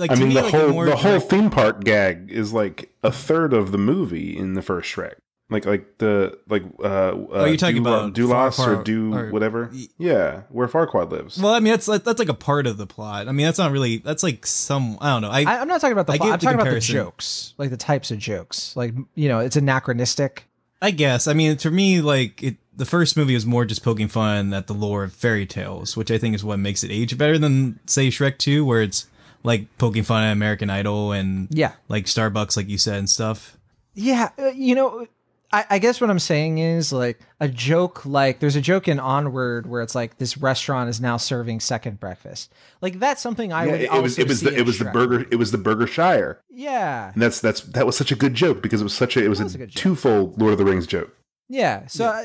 like 0.00 0.10
like 0.10 0.18
I 0.18 0.20
mean, 0.20 0.28
me 0.30 0.34
the 0.34 0.42
like 0.42 0.50
whole 0.52 0.68
more 0.70 0.86
the 0.86 0.96
whole 0.96 1.18
Shrek- 1.20 1.28
theme 1.28 1.50
park 1.50 1.84
gag 1.84 2.30
is 2.30 2.52
like 2.52 2.90
a 3.02 3.12
third 3.12 3.52
of 3.52 3.70
the 3.72 3.78
movie 3.78 4.36
in 4.36 4.54
the 4.54 4.62
first 4.62 4.94
Shrek. 4.94 5.14
Like 5.50 5.64
like 5.66 5.98
the 5.98 6.38
like 6.48 6.62
uh 6.82 7.12
oh 7.12 7.44
you're 7.44 7.56
talking 7.56 7.78
about 7.78 8.14
Dulas 8.14 8.56
Far- 8.56 8.80
or 8.80 8.84
Do 8.84 9.12
or- 9.14 9.30
whatever. 9.30 9.70
Yeah, 9.98 10.42
where 10.48 10.68
Farquaad 10.68 11.10
lives. 11.10 11.42
Well, 11.42 11.52
I 11.52 11.58
mean, 11.60 11.72
that's 11.72 11.86
that's 11.86 12.18
like 12.20 12.28
a 12.28 12.34
part 12.34 12.66
of 12.68 12.76
the 12.76 12.86
plot. 12.86 13.26
I 13.28 13.32
mean, 13.32 13.46
that's 13.46 13.58
not 13.58 13.72
really. 13.72 13.98
That's 13.98 14.22
like 14.22 14.46
some. 14.46 14.96
I 15.00 15.10
don't 15.10 15.22
know. 15.22 15.30
I, 15.30 15.40
I, 15.42 15.60
I'm 15.60 15.66
not 15.68 15.80
talking 15.80 15.92
about 15.92 16.06
the 16.06 16.14
plot. 16.18 16.30
I'm 16.32 16.38
the 16.38 16.44
talking 16.44 16.60
about 16.60 16.72
the 16.72 16.80
jokes, 16.80 17.54
like 17.58 17.70
the 17.70 17.76
types 17.76 18.12
of 18.12 18.18
jokes. 18.18 18.76
Like 18.76 18.94
you 19.16 19.28
know, 19.28 19.40
it's 19.40 19.56
anachronistic. 19.56 20.46
I 20.80 20.92
guess. 20.92 21.26
I 21.26 21.34
mean, 21.34 21.56
to 21.58 21.70
me, 21.70 22.00
like 22.00 22.42
it, 22.42 22.56
the 22.74 22.86
first 22.86 23.16
movie 23.16 23.34
was 23.34 23.44
more 23.44 23.64
just 23.64 23.82
poking 23.82 24.08
fun 24.08 24.54
at 24.54 24.68
the 24.68 24.72
lore 24.72 25.02
of 25.04 25.12
fairy 25.12 25.46
tales, 25.46 25.96
which 25.96 26.10
I 26.12 26.16
think 26.18 26.34
is 26.36 26.44
what 26.44 26.58
makes 26.60 26.84
it 26.84 26.92
age 26.92 27.18
better 27.18 27.38
than 27.38 27.80
say 27.86 28.06
Shrek 28.08 28.38
Two, 28.38 28.64
where 28.64 28.82
it's 28.82 29.06
like 29.42 29.66
poking 29.78 30.02
fun 30.02 30.22
at 30.24 30.32
American 30.32 30.70
Idol 30.70 31.12
and 31.12 31.48
Yeah. 31.50 31.72
like 31.88 32.04
Starbucks, 32.06 32.56
like 32.56 32.68
you 32.68 32.78
said, 32.78 32.98
and 32.98 33.08
stuff. 33.10 33.56
Yeah, 33.94 34.30
uh, 34.38 34.48
you 34.54 34.74
know, 34.74 35.06
I, 35.52 35.64
I 35.68 35.78
guess 35.80 36.00
what 36.00 36.10
I'm 36.10 36.20
saying 36.20 36.58
is 36.58 36.92
like 36.92 37.18
a 37.40 37.48
joke. 37.48 38.06
Like 38.06 38.38
there's 38.38 38.54
a 38.54 38.60
joke 38.60 38.86
in 38.86 39.00
Onward 39.00 39.66
where 39.66 39.82
it's 39.82 39.96
like 39.96 40.18
this 40.18 40.38
restaurant 40.38 40.88
is 40.88 41.00
now 41.00 41.16
serving 41.16 41.58
second 41.60 41.98
breakfast. 41.98 42.52
Like 42.80 43.00
that's 43.00 43.20
something 43.20 43.52
I 43.52 43.64
yeah, 43.64 43.70
would. 43.72 43.80
it, 43.80 43.92
it 43.92 44.02
was 44.02 44.18
it 44.18 44.28
was 44.28 44.38
see 44.40 44.50
the 44.50 44.56
it 44.58 44.64
was 44.64 44.78
the 44.78 44.84
burger 44.86 45.26
it 45.30 45.36
was 45.36 45.50
the 45.50 45.58
Burger 45.58 45.88
Shire. 45.88 46.40
Yeah, 46.50 47.12
And 47.12 47.20
that's 47.20 47.40
that's 47.40 47.62
that 47.62 47.84
was 47.84 47.96
such 47.96 48.12
a 48.12 48.16
good 48.16 48.34
joke 48.34 48.62
because 48.62 48.80
it 48.80 48.84
was 48.84 48.94
such 48.94 49.16
a 49.16 49.24
it 49.24 49.28
was, 49.28 49.42
was 49.42 49.56
a, 49.56 49.62
a 49.62 49.66
twofold 49.66 50.40
Lord 50.40 50.52
of 50.52 50.58
the 50.58 50.64
Rings 50.64 50.86
joke. 50.86 51.16
yeah. 51.48 51.86
So 51.88 52.04
uh, 52.06 52.22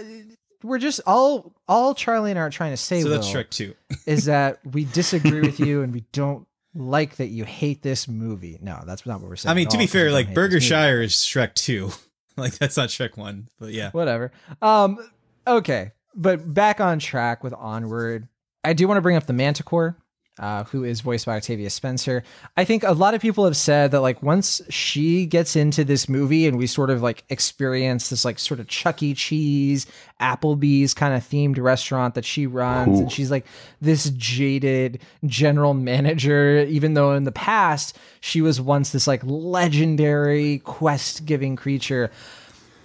we're 0.61 0.77
just 0.77 1.01
all 1.07 1.51
all 1.67 1.95
Charlie 1.95 2.29
and 2.29 2.39
I 2.39 2.43
are 2.43 2.49
trying 2.51 2.73
to 2.73 2.77
say. 2.77 3.01
So 3.01 3.09
that's 3.09 3.33
Will, 3.33 3.41
Shrek 3.41 3.49
Two. 3.49 3.73
is 4.05 4.25
that 4.25 4.59
we 4.71 4.85
disagree 4.85 5.41
with 5.41 5.59
you 5.67 5.81
and 5.81 5.91
we 5.91 6.01
don't 6.11 6.45
like 6.75 7.15
that 7.15 7.27
you 7.27 7.45
hate 7.45 7.81
this 7.81 8.07
movie. 8.07 8.59
No, 8.61 8.83
that's 8.85 9.05
not 9.05 9.21
what 9.21 9.29
we're 9.29 9.35
saying. 9.37 9.51
I 9.51 9.55
mean, 9.55 9.69
to 9.69 9.77
be 9.77 9.87
fair, 9.87 10.11
like 10.11 10.33
Burger. 10.33 10.59
Shire 10.59 11.01
is 11.01 11.13
Shrek 11.13 11.53
Two. 11.53 11.91
like 12.37 12.53
that's 12.57 12.77
not 12.77 12.89
Shrek 12.89 13.17
One, 13.17 13.47
but 13.59 13.71
yeah. 13.71 13.91
whatever. 13.91 14.31
Um, 14.61 14.99
okay, 15.47 15.91
but 16.13 16.53
back 16.53 16.79
on 16.81 16.99
track 16.99 17.43
with 17.43 17.53
Onward. 17.53 18.27
I 18.63 18.73
do 18.73 18.87
want 18.87 18.97
to 18.97 19.01
bring 19.01 19.15
up 19.15 19.25
the 19.25 19.33
Manticore, 19.33 19.97
uh, 20.37 20.65
who 20.65 20.83
is 20.83 21.01
voiced 21.01 21.25
by 21.25 21.37
Octavia 21.37 21.69
Spencer. 21.69 22.23
I 22.57 22.65
think 22.65 22.83
a 22.83 22.91
lot 22.91 23.13
of 23.13 23.21
people 23.21 23.45
have 23.45 23.55
said 23.55 23.91
that 23.91 24.01
like 24.01 24.21
once 24.21 24.61
she 24.69 25.25
gets 25.25 25.55
into 25.55 25.83
this 25.83 26.09
movie 26.09 26.45
and 26.47 26.57
we 26.57 26.67
sort 26.67 26.89
of 26.89 27.01
like 27.01 27.23
experience 27.29 28.09
this 28.09 28.25
like 28.25 28.37
sort 28.37 28.59
of 28.59 28.67
Chuck 28.67 29.01
E. 29.01 29.13
Cheese, 29.13 29.85
Applebee's 30.19 30.93
kind 30.93 31.13
of 31.13 31.23
themed 31.23 31.57
restaurant 31.57 32.15
that 32.15 32.25
she 32.25 32.47
runs, 32.47 32.99
and 32.99 33.11
she's 33.11 33.31
like 33.31 33.45
this 33.81 34.09
jaded 34.11 35.01
general 35.25 35.73
manager, 35.73 36.59
even 36.67 36.93
though 36.95 37.13
in 37.13 37.23
the 37.23 37.31
past 37.31 37.97
she 38.19 38.41
was 38.41 38.59
once 38.59 38.91
this 38.91 39.07
like 39.07 39.21
legendary 39.23 40.59
quest 40.59 41.25
giving 41.25 41.55
creature. 41.55 42.11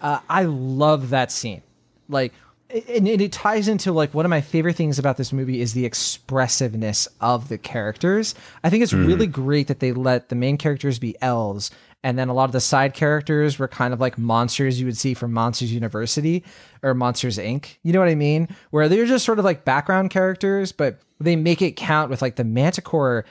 Uh, 0.00 0.20
I 0.28 0.44
love 0.44 1.10
that 1.10 1.30
scene. 1.30 1.62
Like, 2.08 2.32
and, 2.72 3.08
and 3.08 3.20
it 3.20 3.32
ties 3.32 3.68
into 3.68 3.92
like 3.92 4.14
one 4.14 4.24
of 4.24 4.30
my 4.30 4.40
favorite 4.40 4.76
things 4.76 4.98
about 4.98 5.16
this 5.16 5.32
movie 5.32 5.60
is 5.60 5.72
the 5.72 5.84
expressiveness 5.84 7.08
of 7.20 7.48
the 7.48 7.58
characters. 7.58 8.34
I 8.64 8.70
think 8.70 8.82
it's 8.82 8.92
really 8.92 9.26
hmm. 9.26 9.32
great 9.32 9.68
that 9.68 9.80
they 9.80 9.92
let 9.92 10.28
the 10.28 10.36
main 10.36 10.56
characters 10.56 10.98
be 10.98 11.16
elves, 11.20 11.70
and 12.02 12.18
then 12.18 12.28
a 12.28 12.34
lot 12.34 12.44
of 12.44 12.52
the 12.52 12.60
side 12.60 12.94
characters 12.94 13.58
were 13.58 13.68
kind 13.68 13.92
of 13.92 14.00
like 14.00 14.16
monsters 14.16 14.80
you 14.80 14.86
would 14.86 14.96
see 14.96 15.14
from 15.14 15.32
Monsters 15.32 15.72
University 15.72 16.44
or 16.82 16.94
Monsters 16.94 17.38
Inc. 17.38 17.76
You 17.82 17.92
know 17.92 18.00
what 18.00 18.08
I 18.08 18.14
mean? 18.14 18.48
Where 18.70 18.88
they're 18.88 19.06
just 19.06 19.24
sort 19.24 19.38
of 19.38 19.44
like 19.44 19.64
background 19.64 20.10
characters, 20.10 20.72
but 20.72 20.98
they 21.18 21.36
make 21.36 21.60
it 21.60 21.76
count 21.76 22.10
with 22.10 22.22
like 22.22 22.36
the 22.36 22.44
Manticore 22.44 23.24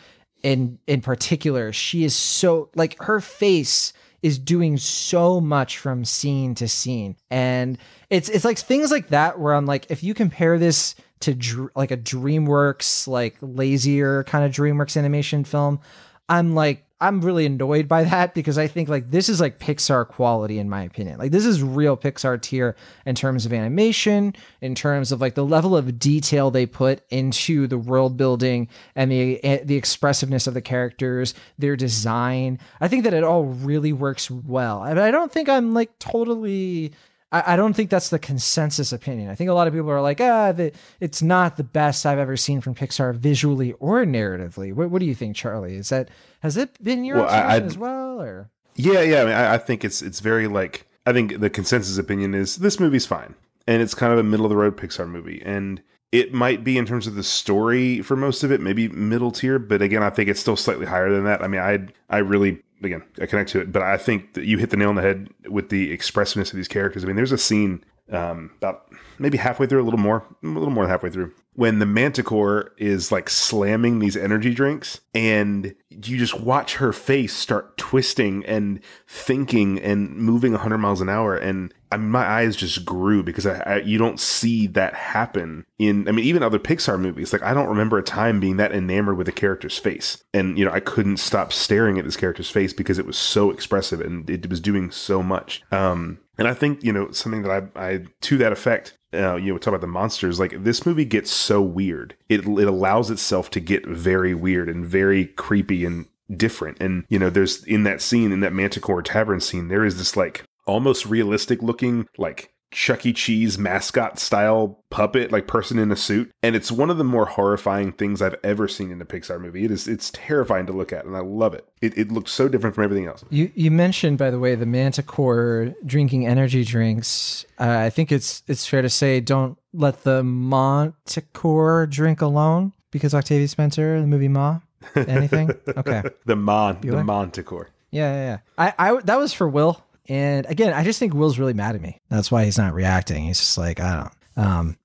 in 0.43 0.79
in 0.87 1.01
particular. 1.01 1.73
She 1.73 2.03
is 2.03 2.15
so 2.15 2.69
like 2.75 3.01
her 3.01 3.19
face 3.19 3.93
is 4.21 4.37
doing 4.39 4.77
so 4.77 5.39
much 5.39 5.77
from 5.77 6.05
scene 6.05 6.55
to 6.55 6.67
scene. 6.67 7.15
And 7.29 7.77
it's 8.09 8.29
it's 8.29 8.45
like 8.45 8.57
things 8.57 8.91
like 8.91 9.09
that 9.09 9.39
where 9.39 9.53
i'm 9.53 9.65
like 9.65 9.89
if 9.89 10.03
you 10.03 10.13
compare 10.13 10.57
this 10.57 10.95
to 11.21 11.33
dr- 11.33 11.71
like 11.75 11.91
a 11.91 11.97
dreamworks 11.97 13.07
like 13.07 13.37
lazier 13.41 14.23
kind 14.25 14.45
of 14.45 14.51
dreamworks 14.51 14.97
animation 14.97 15.43
film 15.43 15.79
i'm 16.27 16.55
like 16.55 16.85
i'm 17.01 17.21
really 17.21 17.45
annoyed 17.45 17.87
by 17.87 18.03
that 18.03 18.33
because 18.33 18.57
i 18.57 18.67
think 18.67 18.89
like 18.89 19.09
this 19.11 19.29
is 19.29 19.39
like 19.39 19.59
pixar 19.59 20.07
quality 20.07 20.59
in 20.59 20.69
my 20.69 20.83
opinion. 20.83 21.17
Like 21.17 21.31
this 21.31 21.45
is 21.45 21.63
real 21.63 21.97
pixar 21.97 22.39
tier 22.41 22.75
in 23.05 23.15
terms 23.15 23.45
of 23.45 23.53
animation 23.53 24.35
in 24.61 24.75
terms 24.75 25.11
of 25.11 25.21
like 25.21 25.35
the 25.35 25.45
level 25.45 25.75
of 25.75 25.97
detail 25.97 26.51
they 26.51 26.65
put 26.65 27.01
into 27.09 27.67
the 27.67 27.77
world 27.77 28.17
building 28.17 28.67
and 28.95 29.11
the 29.11 29.43
eh, 29.43 29.59
the 29.63 29.75
expressiveness 29.75 30.47
of 30.47 30.53
the 30.53 30.61
characters 30.61 31.33
their 31.57 31.75
design. 31.75 32.59
I 32.81 32.87
think 32.87 33.03
that 33.03 33.13
it 33.13 33.23
all 33.23 33.45
really 33.45 33.93
works 33.93 34.29
well. 34.29 34.81
I, 34.81 34.91
I 34.91 35.11
don't 35.11 35.31
think 35.31 35.49
i'm 35.49 35.73
like 35.73 35.97
totally 35.99 36.93
I, 37.31 37.53
I 37.53 37.55
don't 37.55 37.73
think 37.73 37.89
that's 37.89 38.09
the 38.09 38.19
consensus 38.19 38.91
opinion. 38.91 39.29
I 39.29 39.35
think 39.35 39.49
a 39.49 39.53
lot 39.53 39.67
of 39.67 39.73
people 39.73 39.91
are 39.91 40.01
like, 40.01 40.19
ah, 40.21 40.51
the, 40.51 40.71
it's 40.99 41.21
not 41.21 41.57
the 41.57 41.63
best 41.63 42.05
I've 42.05 42.17
ever 42.19 42.35
seen 42.37 42.61
from 42.61 42.75
Pixar 42.75 43.15
visually 43.15 43.73
or 43.73 44.03
narratively. 44.05 44.73
What, 44.73 44.89
what 44.89 44.99
do 44.99 45.05
you 45.05 45.15
think, 45.15 45.35
Charlie? 45.35 45.75
Is 45.75 45.89
that 45.89 46.09
has 46.41 46.57
it 46.57 46.81
been 46.83 47.03
your 47.03 47.17
Well, 47.17 47.29
I- 47.29 47.37
observation 47.57 47.65
as 47.67 47.77
well, 47.77 48.21
or 48.21 48.49
Yeah, 48.75 49.01
yeah. 49.01 49.21
I 49.21 49.25
mean, 49.25 49.33
I, 49.33 49.53
I 49.55 49.57
think 49.57 49.83
it's 49.85 50.01
it's 50.01 50.19
very 50.19 50.47
like 50.47 50.87
I 51.05 51.13
think 51.13 51.39
the 51.39 51.49
consensus 51.49 51.97
opinion 51.97 52.33
is 52.33 52.57
this 52.57 52.79
movie's 52.79 53.05
fine, 53.05 53.35
and 53.67 53.81
it's 53.81 53.93
kind 53.93 54.11
of 54.13 54.19
a 54.19 54.23
middle 54.23 54.45
of 54.45 54.49
the 54.49 54.57
road 54.57 54.77
Pixar 54.77 55.07
movie, 55.07 55.41
and 55.45 55.81
it 56.11 56.33
might 56.33 56.63
be 56.63 56.75
in 56.77 56.85
terms 56.87 57.05
of 57.05 57.13
the 57.13 57.23
story 57.23 58.01
for 58.01 58.15
most 58.15 58.43
of 58.43 58.51
it, 58.51 58.59
maybe 58.61 58.87
middle 58.87 59.29
tier, 59.31 59.59
but 59.59 59.79
again, 59.83 60.01
I 60.01 60.09
think 60.09 60.27
it's 60.27 60.39
still 60.39 60.55
slightly 60.55 60.87
higher 60.87 61.11
than 61.11 61.25
that. 61.25 61.43
I 61.43 61.47
mean, 61.47 61.61
I 61.61 61.87
I 62.09 62.19
really 62.19 62.63
again 62.81 63.03
I 63.21 63.25
connect 63.25 63.49
to 63.51 63.61
it, 63.61 63.71
but 63.71 63.81
I 63.81 63.97
think 63.97 64.33
that 64.33 64.45
you 64.45 64.57
hit 64.57 64.69
the 64.69 64.77
nail 64.77 64.89
on 64.89 64.95
the 64.95 65.01
head 65.01 65.29
with 65.47 65.69
the 65.69 65.91
expressiveness 65.91 66.51
of 66.51 66.57
these 66.57 66.67
characters. 66.67 67.03
I 67.03 67.07
mean, 67.07 67.15
there's 67.15 67.31
a 67.31 67.37
scene 67.37 67.83
um, 68.11 68.51
about 68.57 68.91
maybe 69.17 69.37
halfway 69.37 69.67
through, 69.67 69.81
a 69.81 69.85
little 69.85 69.99
more, 69.99 70.25
a 70.43 70.47
little 70.47 70.69
more 70.69 70.83
than 70.83 70.91
halfway 70.91 71.09
through, 71.09 71.33
when 71.53 71.79
the 71.79 71.85
Manticore 71.85 72.73
is 72.77 73.11
like 73.11 73.29
slamming 73.29 73.99
these 73.99 74.15
energy 74.15 74.53
drinks, 74.53 75.01
and 75.13 75.75
you 75.89 76.17
just 76.17 76.39
watch 76.39 76.75
her 76.75 76.93
face 76.93 77.33
start 77.33 77.77
twisting 77.77 78.45
and 78.45 78.79
thinking 79.07 79.79
and 79.79 80.15
moving 80.15 80.53
100 80.53 80.77
miles 80.77 81.01
an 81.01 81.09
hour, 81.09 81.35
and 81.35 81.73
I 81.91 81.97
mean, 81.97 82.11
my 82.11 82.25
eyes 82.25 82.55
just 82.55 82.85
grew 82.85 83.23
because 83.23 83.45
I, 83.47 83.59
I 83.59 83.77
you 83.79 83.97
don't 83.97 84.19
see 84.19 84.67
that 84.67 84.93
happen 84.93 85.65
in. 85.79 86.07
I 86.07 86.11
mean, 86.11 86.25
even 86.25 86.43
other 86.43 86.59
Pixar 86.59 86.99
movies. 86.99 87.33
Like 87.33 87.43
I 87.43 87.53
don't 87.53 87.67
remember 87.67 87.97
a 87.97 88.03
time 88.03 88.39
being 88.39 88.57
that 88.57 88.71
enamored 88.71 89.17
with 89.17 89.27
a 89.27 89.33
character's 89.33 89.77
face, 89.77 90.23
and 90.33 90.57
you 90.57 90.65
know 90.65 90.71
I 90.71 90.79
couldn't 90.79 91.17
stop 91.17 91.51
staring 91.51 91.97
at 91.97 92.05
this 92.05 92.17
character's 92.17 92.49
face 92.49 92.73
because 92.73 92.99
it 92.99 93.05
was 93.05 93.17
so 93.17 93.49
expressive 93.49 94.01
and 94.01 94.29
it 94.29 94.49
was 94.49 94.59
doing 94.59 94.91
so 94.91 95.23
much. 95.23 95.63
Um, 95.71 96.19
and 96.39 96.47
I 96.47 96.53
think, 96.53 96.83
you 96.83 96.93
know, 96.93 97.11
something 97.11 97.43
that 97.43 97.69
I, 97.75 97.87
I 97.89 98.05
to 98.21 98.37
that 98.37 98.51
effect, 98.51 98.97
uh, 99.13 99.35
you 99.35 99.51
know, 99.51 99.57
talk 99.57 99.69
about 99.69 99.81
the 99.81 99.87
monsters, 99.87 100.39
like 100.39 100.63
this 100.63 100.85
movie 100.85 101.05
gets 101.05 101.31
so 101.31 101.61
weird. 101.61 102.15
It, 102.27 102.41
it 102.47 102.67
allows 102.67 103.11
itself 103.11 103.49
to 103.51 103.59
get 103.59 103.85
very 103.85 104.33
weird 104.33 104.69
and 104.69 104.85
very 104.85 105.25
creepy 105.25 105.85
and 105.85 106.07
different. 106.35 106.79
And, 106.79 107.05
you 107.09 107.19
know, 107.19 107.29
there's 107.29 107.63
in 107.65 107.83
that 107.83 108.01
scene, 108.01 108.31
in 108.31 108.39
that 108.39 108.53
Manticore 108.53 109.01
Tavern 109.01 109.41
scene, 109.41 109.67
there 109.67 109.85
is 109.85 109.97
this 109.97 110.15
like 110.15 110.43
almost 110.65 111.05
realistic 111.05 111.61
looking, 111.61 112.07
like 112.17 112.51
Chuck 112.71 113.05
E. 113.05 113.13
Cheese 113.13 113.57
mascot 113.57 114.19
style 114.19 114.79
puppet, 114.89 115.31
like 115.31 115.47
person 115.47 115.79
in 115.79 115.91
a 115.91 115.95
suit. 115.95 116.31
And 116.43 116.55
it's 116.55 116.71
one 116.71 116.89
of 116.89 116.97
the 116.97 117.03
more 117.03 117.25
horrifying 117.25 117.91
things 117.91 118.21
I've 118.21 118.35
ever 118.43 118.67
seen 118.67 118.91
in 118.91 119.01
a 119.01 119.05
Pixar 119.05 119.39
movie. 119.41 119.65
It 119.65 119.71
is, 119.71 119.87
it's 119.87 120.11
terrifying 120.11 120.65
to 120.67 120.73
look 120.73 120.93
at 120.93 121.05
and 121.05 121.15
I 121.15 121.21
love 121.21 121.53
it. 121.53 121.67
It, 121.81 121.97
it 121.97 122.11
looks 122.11 122.31
so 122.31 122.47
different 122.47 122.75
from 122.75 122.83
everything 122.83 123.05
else. 123.07 123.23
you 123.29 123.51
you 123.55 123.71
mentioned 123.71 124.17
by 124.17 124.29
the 124.29 124.39
way 124.39 124.55
the 124.55 124.65
Manticore 124.65 125.73
drinking 125.85 126.27
energy 126.27 126.63
drinks. 126.63 127.45
Uh, 127.59 127.77
I 127.79 127.89
think 127.89 128.11
it's 128.11 128.43
it's 128.47 128.65
fair 128.65 128.81
to 128.81 128.89
say 128.89 129.19
don't 129.19 129.57
let 129.73 130.03
the 130.03 130.23
Manticore 130.23 131.87
drink 131.87 132.21
alone 132.21 132.73
because 132.91 133.13
Octavia 133.13 133.47
Spencer, 133.47 133.99
the 134.01 134.07
movie 134.07 134.27
Ma. 134.27 134.59
Anything? 134.95 135.51
Okay. 135.77 136.03
The 136.25 136.35
Mon, 136.35 136.79
the 136.81 137.03
Manticore. 137.03 137.69
Yeah, 137.91 138.13
yeah, 138.13 138.25
yeah. 138.25 138.37
I, 138.57 138.73
I 138.77 139.01
that 139.01 139.17
was 139.17 139.33
for 139.33 139.47
Will, 139.47 139.81
and 140.09 140.45
again, 140.47 140.73
I 140.73 140.83
just 140.83 140.99
think 140.99 141.13
Will's 141.13 141.39
really 141.39 141.53
mad 141.53 141.75
at 141.75 141.81
me. 141.81 142.01
That's 142.09 142.29
why 142.31 142.43
he's 142.45 142.57
not 142.57 142.73
reacting. 142.73 143.23
He's 143.25 143.39
just 143.39 143.57
like, 143.57 143.79
I 143.79 144.09
don't. 144.35 144.45
Um, 144.45 144.77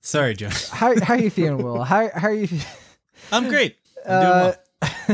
Sorry, 0.00 0.34
Jon. 0.34 0.52
how 0.70 0.98
how 1.00 1.14
are 1.14 1.18
you 1.20 1.30
feeling, 1.30 1.64
Will? 1.64 1.82
How 1.82 2.10
how 2.14 2.28
are 2.28 2.34
you? 2.34 2.48
I'm 3.32 3.48
great. 3.48 3.76
I'm 4.06 4.20
doing 4.20 4.32
Uh, 4.32 4.52